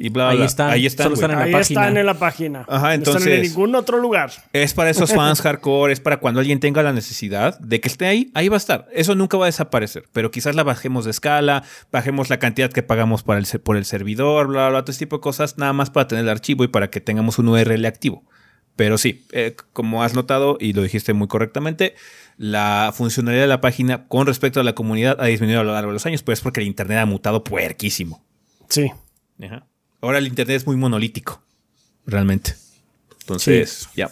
ahí 0.00 0.42
Están, 0.42 0.70
ahí 0.70 0.86
están. 0.86 1.12
en 1.12 1.20
la 1.20 1.38
página. 1.38 1.60
están 1.60 1.96
en 1.96 2.06
la 2.06 2.14
página. 2.14 2.64
Ajá, 2.68 2.94
entonces. 2.94 3.26
No 3.26 3.30
están 3.30 3.44
en 3.44 3.50
ningún 3.50 3.74
otro 3.74 3.98
lugar. 3.98 4.30
Es 4.52 4.72
para 4.72 4.90
esos 4.90 5.10
fans 5.14 5.42
hardcore, 5.42 5.92
es 5.92 6.00
para 6.00 6.18
cuando 6.18 6.40
alguien 6.40 6.60
tenga 6.60 6.82
la 6.82 6.92
necesidad 6.92 7.58
de 7.60 7.80
que 7.80 7.88
esté 7.88 8.06
ahí, 8.06 8.30
ahí 8.34 8.48
va 8.48 8.56
a 8.56 8.58
estar. 8.58 8.86
Eso 8.92 9.14
nunca 9.14 9.36
va 9.36 9.44
a 9.44 9.46
desaparecer. 9.46 10.04
Pero 10.12 10.30
quizás 10.30 10.54
la 10.54 10.62
bajemos 10.62 11.04
de 11.04 11.10
escala, 11.10 11.64
bajemos 11.92 12.30
la 12.30 12.38
cantidad 12.38 12.70
que 12.70 12.82
pagamos 12.82 13.22
para 13.22 13.38
el, 13.38 13.46
por 13.60 13.76
el 13.76 13.84
servidor, 13.84 14.46
bla, 14.46 14.62
bla, 14.62 14.70
bla, 14.70 14.82
todo 14.82 14.92
este 14.92 15.04
tipo 15.04 15.16
de 15.16 15.20
cosas, 15.22 15.58
nada 15.58 15.72
más 15.72 15.90
para 15.90 16.08
tener 16.08 16.24
el 16.24 16.30
archivo 16.30 16.64
y 16.64 16.68
para 16.68 16.90
que 16.90 17.00
tengamos 17.00 17.38
un 17.38 17.48
URL 17.48 17.84
activo. 17.84 18.24
Pero 18.76 18.96
sí, 18.96 19.26
eh, 19.32 19.56
como 19.74 20.02
has 20.02 20.14
notado 20.14 20.56
y 20.58 20.72
lo 20.72 20.82
dijiste 20.82 21.12
muy 21.12 21.28
correctamente, 21.28 21.94
la 22.38 22.92
funcionalidad 22.94 23.42
de 23.42 23.48
la 23.48 23.60
página 23.60 24.08
con 24.08 24.26
respecto 24.26 24.60
a 24.60 24.64
la 24.64 24.74
comunidad 24.74 25.18
ha 25.20 25.26
disminuido 25.26 25.60
a 25.60 25.64
lo 25.64 25.72
largo 25.72 25.90
de 25.90 25.94
los 25.94 26.06
años, 26.06 26.22
pues 26.22 26.38
es 26.38 26.42
porque 26.42 26.60
el 26.60 26.66
Internet 26.66 26.98
ha 26.98 27.04
mutado 27.04 27.44
puerquísimo. 27.44 28.24
Sí. 28.70 28.90
Ajá. 29.42 29.66
Ahora 30.00 30.18
el 30.18 30.26
Internet 30.26 30.56
es 30.56 30.66
muy 30.66 30.76
monolítico, 30.76 31.42
realmente. 32.06 32.54
Entonces, 33.20 33.88
ya. 33.94 34.10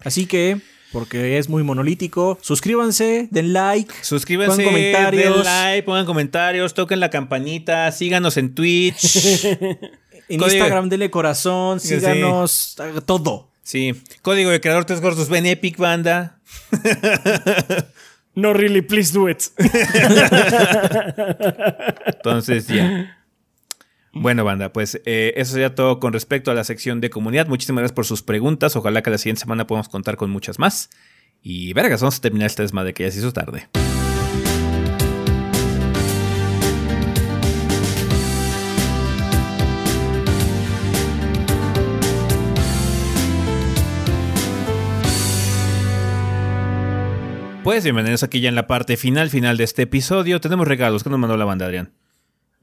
Así 0.00 0.26
que, 0.26 0.60
porque 0.92 1.38
es 1.38 1.48
muy 1.48 1.62
monolítico, 1.62 2.38
suscríbanse, 2.40 3.28
den 3.30 3.52
like, 3.52 3.92
suscríbanse, 4.02 4.64
pongan 4.64 4.72
comentarios, 4.72 5.36
den 5.36 5.44
like, 5.44 5.82
pongan 5.84 6.06
comentarios, 6.06 6.74
toquen 6.74 7.00
la 7.00 7.10
campanita, 7.10 7.90
síganos 7.92 8.36
en 8.36 8.54
Twitch. 8.54 9.44
en 10.28 10.42
Instagram, 10.42 10.88
denle 10.88 11.10
corazón, 11.10 11.80
síganos, 11.80 12.76
todo. 13.06 13.50
Sí. 13.62 13.94
Código 14.22 14.50
de 14.50 14.60
creador 14.60 14.84
tres 14.84 15.00
gordos, 15.00 15.28
ven 15.28 15.46
Epic 15.46 15.78
Banda. 15.78 16.38
no 18.34 18.52
really, 18.52 18.82
please 18.82 19.12
do 19.12 19.28
it. 19.28 19.42
Entonces, 22.06 22.68
ya. 22.68 23.18
Bueno, 24.14 24.44
banda, 24.44 24.72
pues 24.72 25.00
eh, 25.06 25.34
eso 25.36 25.52
sería 25.52 25.74
todo 25.74 25.98
con 25.98 26.12
respecto 26.12 26.50
a 26.50 26.54
la 26.54 26.64
sección 26.64 27.00
de 27.00 27.10
comunidad. 27.10 27.48
Muchísimas 27.48 27.82
gracias 27.82 27.96
por 27.96 28.06
sus 28.06 28.22
preguntas. 28.22 28.76
Ojalá 28.76 29.02
que 29.02 29.10
la 29.10 29.18
siguiente 29.18 29.40
semana 29.40 29.66
podamos 29.66 29.88
contar 29.88 30.16
con 30.16 30.30
muchas 30.30 30.58
más. 30.58 30.90
Y 31.42 31.72
vergas, 31.72 32.00
vamos 32.00 32.18
a 32.18 32.20
terminar 32.20 32.46
este 32.46 32.62
desmadre 32.62 32.94
que 32.94 33.02
ya 33.02 33.10
se 33.10 33.18
hizo 33.18 33.32
tarde. 33.32 33.68
Pues 47.64 47.82
bienvenidos 47.82 48.22
aquí 48.22 48.40
ya 48.40 48.50
en 48.50 48.54
la 48.54 48.66
parte 48.66 48.96
final, 48.96 49.30
final 49.30 49.56
de 49.56 49.64
este 49.64 49.82
episodio. 49.82 50.40
Tenemos 50.40 50.68
regalos. 50.68 51.02
¿Qué 51.02 51.10
nos 51.10 51.18
mandó 51.18 51.36
la 51.36 51.46
banda, 51.46 51.64
Adrián? 51.64 52.03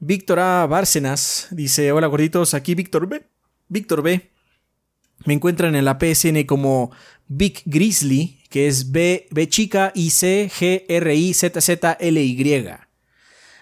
Víctor 0.04 0.40
A. 0.40 0.66
Bárcenas 0.66 1.46
dice: 1.52 1.92
Hola 1.92 2.08
gorditos, 2.08 2.54
aquí 2.54 2.74
Víctor 2.74 3.08
B. 3.08 3.22
Víctor 3.68 4.02
B. 4.02 4.30
Me 5.26 5.34
encuentran 5.34 5.76
en 5.76 5.84
la 5.84 5.96
PSN 5.96 6.42
como 6.42 6.90
Big 7.28 7.62
Grizzly, 7.66 8.40
que 8.50 8.66
es 8.66 8.90
B, 8.90 9.28
B 9.30 9.48
chica 9.48 9.92
I 9.94 10.10
C 10.10 10.50
G 10.52 10.84
R 10.88 11.14
I 11.14 11.32
Z 11.32 11.60
Z 11.60 11.96
L 12.00 12.20
Y. 12.20 12.66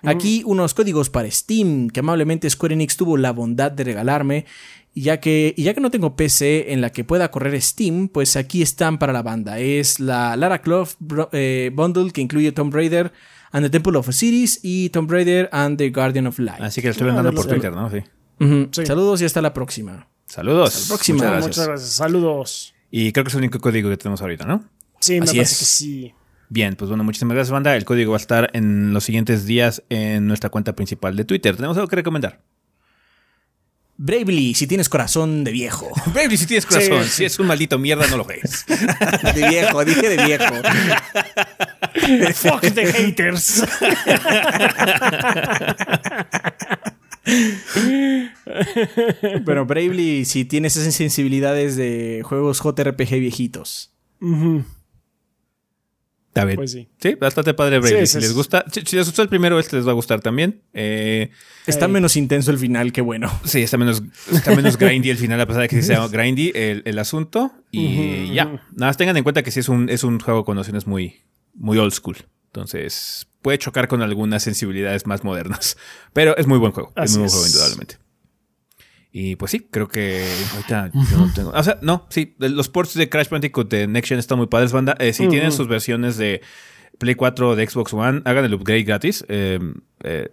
Aquí 0.02 0.42
unos 0.46 0.72
códigos 0.72 1.10
para 1.10 1.30
Steam 1.30 1.90
que 1.90 2.00
amablemente 2.00 2.48
Square 2.48 2.72
Enix 2.72 2.96
tuvo 2.96 3.18
la 3.18 3.32
bondad 3.32 3.70
de 3.70 3.84
regalarme. 3.84 4.46
Y 4.94 5.02
ya, 5.02 5.20
que, 5.20 5.52
y 5.56 5.64
ya 5.64 5.74
que 5.74 5.82
no 5.82 5.90
tengo 5.90 6.16
PC 6.16 6.72
en 6.72 6.80
la 6.80 6.90
que 6.90 7.04
pueda 7.04 7.30
correr 7.30 7.60
Steam, 7.60 8.08
pues 8.08 8.34
aquí 8.36 8.62
están 8.62 8.98
para 8.98 9.12
la 9.12 9.22
banda. 9.22 9.58
Es 9.58 10.00
la 10.00 10.36
Lara 10.36 10.62
Croft 10.62 10.96
eh, 11.32 11.70
Bundle 11.74 12.10
que 12.12 12.22
incluye 12.22 12.50
Tomb 12.50 12.74
Raider, 12.74 13.12
and 13.52 13.64
the 13.64 13.70
Temple 13.70 13.97
of 13.97 14.09
Osiris 14.09 14.60
y 14.62 14.90
Tomb 14.90 15.10
Raider 15.10 15.48
and 15.52 15.78
the 15.78 15.90
Guardian 15.90 16.27
of 16.27 16.39
Light. 16.39 16.60
Así 16.60 16.81
que 16.81 16.89
lo 16.89 16.93
estoy 16.93 17.06
vendiendo 17.06 17.32
por 17.32 17.47
Twitter, 17.47 17.72
¿no? 17.72 17.90
Sí. 17.90 18.85
Saludos 18.85 19.22
y 19.22 19.24
hasta 19.24 19.43
la 19.43 19.52
próxima. 19.52 20.09
Saludos. 20.27 20.74
Hasta 20.74 20.85
la 20.85 20.89
próxima. 20.89 21.16
Muchas 21.16 21.31
gracias. 21.31 21.47
Muchas 21.47 21.66
gracias. 21.66 21.90
Saludos. 21.90 22.74
Y 22.90 23.12
creo 23.12 23.24
que 23.24 23.28
es 23.28 23.35
el 23.35 23.40
único 23.40 23.60
código 23.60 23.90
que 23.90 23.97
tenemos 23.97 24.20
ahorita, 24.20 24.44
¿no? 24.47 24.64
Sí, 25.01 25.20
me 25.20 25.27
parece 25.27 25.39
que 25.39 25.64
sí. 25.64 26.14
Bien, 26.48 26.74
pues 26.74 26.89
bueno, 26.89 27.05
muchísimas 27.05 27.35
gracias, 27.36 27.52
banda. 27.52 27.77
El 27.77 27.85
código 27.85 28.10
va 28.10 28.16
a 28.16 28.20
estar 28.20 28.51
en 28.55 28.93
los 28.93 29.05
siguientes 29.05 29.47
días 29.47 29.85
en 29.89 30.27
nuestra 30.27 30.51
cuenta 30.51 30.74
principal 30.74 31.16
de 31.16 31.24
Twitter. 31.24 31.55
¿Tenemos 31.55 31.77
algo 31.77 31.89
que 31.89 31.97
recomendar? 31.97 32.40
Bravely, 34.02 34.55
si 34.55 34.66
tienes 34.66 34.89
corazón 34.89 35.44
de 35.44 35.52
viejo. 35.52 35.90
Bravely, 36.14 36.39
si 36.39 36.47
tienes 36.47 36.64
corazón. 36.64 37.05
Si 37.05 37.27
es 37.27 37.39
un 37.39 37.47
maldito 37.47 37.78
mierda, 37.78 38.06
no 38.06 38.16
lo 38.16 38.24
ves. 38.24 38.64
de 39.35 39.47
viejo, 39.47 39.85
dije 39.85 40.09
de 40.09 40.24
viejo. 40.24 40.55
Fuck 42.35 42.62
the 42.72 42.90
haters. 42.90 43.62
Pero 49.44 49.66
Bravely, 49.66 50.24
si 50.24 50.47
tienes 50.47 50.78
esas 50.78 50.94
sensibilidades 50.94 51.77
de 51.77 52.22
juegos 52.24 52.62
JRPG 52.62 53.20
viejitos. 53.20 53.93
Está 56.31 56.44
bien. 56.44 56.57
Pues 56.57 56.70
sí. 56.70 56.89
Sí, 57.01 57.16
bastante 57.16 57.55
padre 57.55 57.81
Bravely. 57.81 58.07
si, 58.07 58.20
les 58.20 58.32
gusta, 58.32 58.65
si, 58.70 58.97
les 58.97 59.07
gustó 59.07 59.23
el 59.23 59.28
primero, 59.28 59.59
este 59.59 59.74
les 59.74 59.86
va 59.86 59.90
a 59.90 59.94
gustar 59.94 60.20
también. 60.20 60.62
Eh, 60.73 61.31
está 61.66 61.89
menos 61.89 62.16
intenso 62.16 62.52
el 62.52 62.59
final, 62.59 62.93
qué 62.93 63.01
bueno. 63.01 63.32
Sí, 63.44 63.62
está 63.62 63.77
menos, 63.77 64.01
está 64.32 64.55
menos 64.55 64.77
grindy 64.78 65.11
el 65.11 65.16
final, 65.16 65.40
a 65.40 65.47
pesar 65.47 65.62
de 65.62 65.69
que 65.69 65.82
sea 65.82 66.07
grindy 66.07 66.52
el, 66.55 66.82
el 66.85 66.98
asunto. 67.01 67.52
Y 67.73 68.32
ya. 68.32 68.44
Nada 68.44 68.62
más 68.77 68.97
tengan 68.97 69.16
en 69.16 69.24
cuenta 69.24 69.43
que 69.43 69.51
sí 69.51 69.59
es 69.59 69.69
un, 69.69 69.89
es 69.89 70.05
un 70.05 70.20
juego 70.20 70.44
con 70.44 70.55
nociones 70.55 70.86
muy, 70.86 71.23
muy 71.55 71.78
old 71.78 71.93
school. 71.93 72.16
Entonces, 72.47 73.27
puede 73.43 73.59
chocar 73.59 73.89
con 73.89 74.01
algunas 74.01 74.44
sensibilidades 74.44 75.07
más 75.07 75.24
modernas. 75.24 75.77
Pero 76.12 76.36
es 76.36 76.47
muy 76.47 76.59
buen 76.59 76.70
juego. 76.70 76.93
es 76.94 77.11
muy 77.11 77.23
buen 77.23 77.31
juego, 77.31 77.47
indudablemente. 77.47 77.97
Y 79.12 79.37
pues 79.37 79.51
sí, 79.51 79.66
creo 79.70 79.89
que 79.89 80.24
ahorita 80.53 80.91
yo 80.93 81.19
no 81.19 81.32
tengo. 81.35 81.51
O 81.51 81.62
sea, 81.62 81.78
no, 81.82 82.07
sí, 82.11 82.37
los 82.39 82.69
ports 82.69 82.95
de 82.95 83.09
Crash 83.09 83.28
Bandicoot 83.28 83.69
de 83.69 83.87
Next 83.89 84.09
Gen 84.09 84.19
están 84.19 84.39
muy 84.39 84.47
padres, 84.47 84.73
banda. 84.73 84.95
Eh, 85.01 85.12
si 85.12 85.27
tienen 85.28 85.51
sus 85.51 85.66
versiones 85.66 86.16
de 86.16 86.43
Play 86.99 87.16
4 87.16 87.49
o 87.51 87.57
de 87.57 87.66
Xbox 87.66 87.93
One, 87.93 88.23
hagan 88.24 88.45
el 88.45 88.55
upgrade 88.55 88.85
gratis. 88.85 89.24
Em, 89.28 89.74
eh, 90.05 90.32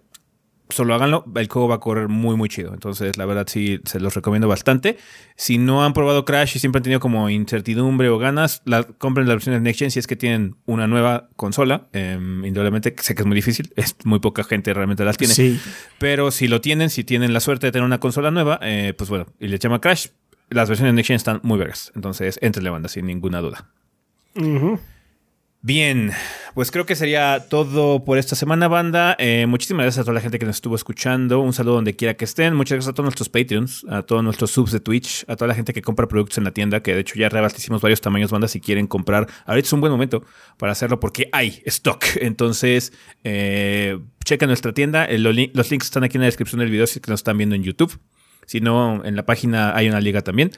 solo 0.70 0.94
háganlo. 0.94 1.24
El 1.34 1.48
juego 1.48 1.68
va 1.68 1.76
a 1.76 1.80
correr 1.80 2.08
muy, 2.08 2.36
muy 2.36 2.48
chido. 2.48 2.72
Entonces, 2.72 3.16
la 3.16 3.26
verdad, 3.26 3.46
sí, 3.48 3.80
se 3.84 4.00
los 4.00 4.14
recomiendo 4.14 4.48
bastante. 4.48 4.96
Si 5.36 5.58
no 5.58 5.84
han 5.84 5.92
probado 5.92 6.24
Crash 6.24 6.56
y 6.56 6.58
siempre 6.58 6.78
han 6.78 6.82
tenido 6.84 7.00
como 7.00 7.30
incertidumbre 7.30 8.08
o 8.08 8.18
ganas, 8.18 8.62
la, 8.64 8.84
compren 8.84 9.28
la 9.28 9.34
versión 9.34 9.54
de 9.54 9.60
Next 9.60 9.78
Gen 9.78 9.90
si 9.90 9.98
es 9.98 10.06
que 10.06 10.16
tienen 10.16 10.56
una 10.66 10.86
nueva 10.86 11.28
consola. 11.36 11.88
Eh, 11.92 12.18
indudablemente, 12.18 12.94
sé 13.00 13.14
que 13.14 13.22
es 13.22 13.26
muy 13.26 13.36
difícil. 13.36 13.72
Es 13.78 13.94
muy 14.04 14.18
poca 14.18 14.42
gente 14.44 14.74
realmente 14.74 15.04
las 15.04 15.16
tiene. 15.16 15.34
Sí. 15.34 15.60
Pero 15.98 16.30
si 16.30 16.48
lo 16.48 16.60
tienen, 16.60 16.90
si 16.90 17.04
tienen 17.04 17.32
la 17.32 17.40
suerte 17.40 17.66
de 17.68 17.72
tener 17.72 17.86
una 17.86 18.00
consola 18.00 18.30
nueva, 18.30 18.58
eh, 18.62 18.92
pues 18.96 19.08
bueno, 19.08 19.26
y 19.38 19.48
le 19.48 19.58
llama 19.58 19.80
Crash, 19.80 20.08
las 20.50 20.68
versiones 20.68 20.92
de 20.92 20.96
Next 20.96 21.08
Gen 21.08 21.16
están 21.16 21.40
muy 21.42 21.58
vergas. 21.58 21.92
Entonces, 21.94 22.38
entrenle 22.42 22.70
banda, 22.70 22.88
sin 22.88 23.06
ninguna 23.06 23.40
duda. 23.40 23.70
Bien, 25.60 26.12
pues 26.54 26.70
creo 26.70 26.86
que 26.86 26.94
sería 26.94 27.46
todo 27.48 28.04
por 28.04 28.16
esta 28.16 28.36
semana, 28.36 28.68
banda. 28.68 29.16
Eh, 29.18 29.44
muchísimas 29.48 29.82
gracias 29.84 30.02
a 30.02 30.04
toda 30.04 30.14
la 30.14 30.20
gente 30.20 30.38
que 30.38 30.46
nos 30.46 30.56
estuvo 30.56 30.76
escuchando. 30.76 31.40
Un 31.40 31.52
saludo 31.52 31.74
donde 31.74 31.96
quiera 31.96 32.14
que 32.14 32.24
estén. 32.24 32.54
Muchas 32.54 32.76
gracias 32.76 32.92
a 32.92 32.94
todos 32.94 33.04
nuestros 33.06 33.28
Patreons, 33.28 33.84
a 33.90 34.02
todos 34.02 34.22
nuestros 34.22 34.52
subs 34.52 34.70
de 34.70 34.78
Twitch, 34.78 35.24
a 35.26 35.34
toda 35.34 35.48
la 35.48 35.54
gente 35.56 35.72
que 35.72 35.82
compra 35.82 36.06
productos 36.06 36.38
en 36.38 36.44
la 36.44 36.52
tienda, 36.52 36.80
que 36.80 36.94
de 36.94 37.00
hecho 37.00 37.16
ya 37.16 37.28
reabastecimos 37.28 37.82
varios 37.82 38.00
tamaños, 38.00 38.30
banda. 38.30 38.46
Si 38.46 38.60
quieren 38.60 38.86
comprar, 38.86 39.26
ahorita 39.46 39.66
es 39.66 39.72
un 39.72 39.80
buen 39.80 39.90
momento 39.90 40.24
para 40.58 40.70
hacerlo 40.72 41.00
porque 41.00 41.28
hay 41.32 41.60
stock. 41.66 42.04
Entonces, 42.20 42.92
eh, 43.24 43.98
checa 44.24 44.46
nuestra 44.46 44.72
tienda. 44.72 45.08
Li- 45.08 45.50
los 45.54 45.70
links 45.72 45.86
están 45.86 46.04
aquí 46.04 46.18
en 46.18 46.20
la 46.20 46.26
descripción 46.26 46.60
del 46.60 46.70
video 46.70 46.86
si 46.86 47.00
es 47.00 47.02
que 47.02 47.10
nos 47.10 47.18
están 47.20 47.36
viendo 47.36 47.56
en 47.56 47.64
YouTube. 47.64 47.98
Si 48.46 48.60
no, 48.60 49.04
en 49.04 49.16
la 49.16 49.26
página 49.26 49.74
hay 49.76 49.88
una 49.88 50.00
liga 50.00 50.22
también. 50.22 50.52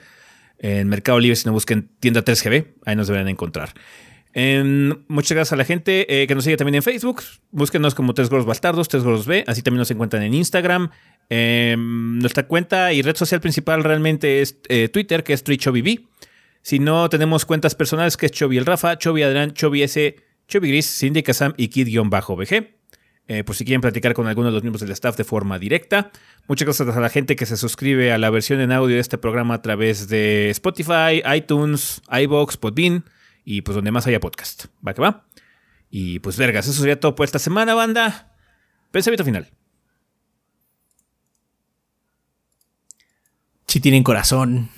En 0.58 0.88
Mercado 0.88 1.18
Libre, 1.18 1.36
si 1.36 1.46
no 1.46 1.52
busquen 1.54 1.88
tienda 2.00 2.22
3GB, 2.22 2.74
ahí 2.84 2.94
nos 2.96 3.06
deberán 3.08 3.28
encontrar. 3.28 3.70
Muchas 4.34 5.32
gracias 5.32 5.52
a 5.52 5.56
la 5.56 5.64
gente 5.64 6.22
eh, 6.22 6.26
que 6.26 6.34
nos 6.34 6.44
sigue 6.44 6.56
también 6.56 6.76
en 6.76 6.82
Facebook. 6.82 7.22
Búsquenos 7.50 7.94
como 7.94 8.14
Tres 8.14 8.30
Gordos 8.30 8.46
Bastardos, 8.46 8.88
Tres 8.88 9.02
Gordos 9.02 9.26
B. 9.26 9.44
Así 9.46 9.62
también 9.62 9.80
nos 9.80 9.90
encuentran 9.90 10.22
en 10.22 10.34
Instagram. 10.34 10.90
Em, 11.28 12.18
nuestra 12.18 12.46
cuenta 12.46 12.92
y 12.92 13.02
red 13.02 13.16
social 13.16 13.40
principal 13.40 13.82
realmente 13.82 14.40
es 14.40 14.58
eh, 14.68 14.88
Twitter, 14.88 15.24
que 15.24 15.32
es 15.32 15.42
TriChobiB. 15.42 16.06
Si 16.62 16.78
no, 16.78 17.08
tenemos 17.08 17.44
cuentas 17.44 17.74
personales 17.74 18.16
que 18.16 18.26
es 18.26 18.32
Chobi 18.32 18.58
el 18.58 18.66
Rafa, 18.66 18.98
Chobi 18.98 19.22
Adrián, 19.22 19.52
Chobi 19.52 19.82
S, 19.82 20.16
Gris, 20.48 20.98
Cindy 20.98 21.22
Kazam 21.22 21.54
y 21.56 21.68
Kid-BG. 21.68 22.80
Eh, 23.28 23.44
por 23.44 23.54
si 23.54 23.64
quieren 23.64 23.80
platicar 23.80 24.12
con 24.12 24.26
alguno 24.26 24.48
de 24.48 24.54
los 24.54 24.62
miembros 24.62 24.80
del 24.80 24.90
staff 24.90 25.16
de 25.16 25.22
forma 25.22 25.58
directa. 25.58 26.10
Muchas 26.48 26.66
gracias 26.66 26.96
a 26.96 27.00
la 27.00 27.08
gente 27.08 27.36
que 27.36 27.46
se 27.46 27.56
suscribe 27.56 28.12
a 28.12 28.18
la 28.18 28.28
versión 28.28 28.60
en 28.60 28.72
audio 28.72 28.96
de 28.96 29.00
este 29.00 29.18
programa 29.18 29.54
a 29.54 29.62
través 29.62 30.08
de 30.08 30.50
Spotify, 30.50 31.22
iTunes, 31.36 32.02
iBox, 32.10 32.56
Podbean 32.56 33.04
y 33.44 33.62
pues 33.62 33.74
donde 33.74 33.90
más 33.90 34.06
haya 34.06 34.20
podcast. 34.20 34.66
Va 34.86 34.94
que 34.94 35.02
va. 35.02 35.26
Y 35.90 36.20
pues 36.20 36.36
vergas, 36.36 36.66
eso 36.66 36.80
sería 36.80 37.00
todo 37.00 37.14
por 37.14 37.24
esta 37.24 37.38
semana, 37.38 37.74
banda. 37.74 38.34
Pensamiento 38.90 39.24
final. 39.24 39.50
Si 43.66 43.80
tienen 43.80 44.02
corazón. 44.02 44.68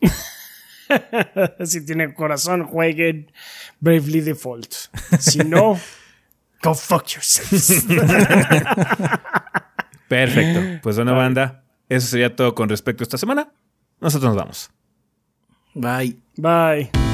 si 1.64 1.84
tienen 1.84 2.12
corazón, 2.12 2.64
jueguen 2.64 3.30
Bravely 3.80 4.20
Default. 4.22 4.72
Si 5.18 5.40
no, 5.40 5.78
go 6.62 6.74
fuck 6.74 7.06
yourselves. 7.06 7.84
Perfecto. 10.08 10.80
Pues 10.82 10.96
bueno, 10.96 11.14
banda, 11.14 11.64
eso 11.88 12.06
sería 12.06 12.34
todo 12.34 12.54
con 12.54 12.68
respecto 12.68 13.02
a 13.02 13.04
esta 13.04 13.18
semana. 13.18 13.52
Nosotros 14.00 14.34
nos 14.34 14.36
vamos. 14.36 14.70
Bye. 15.74 16.16
Bye. 16.36 17.07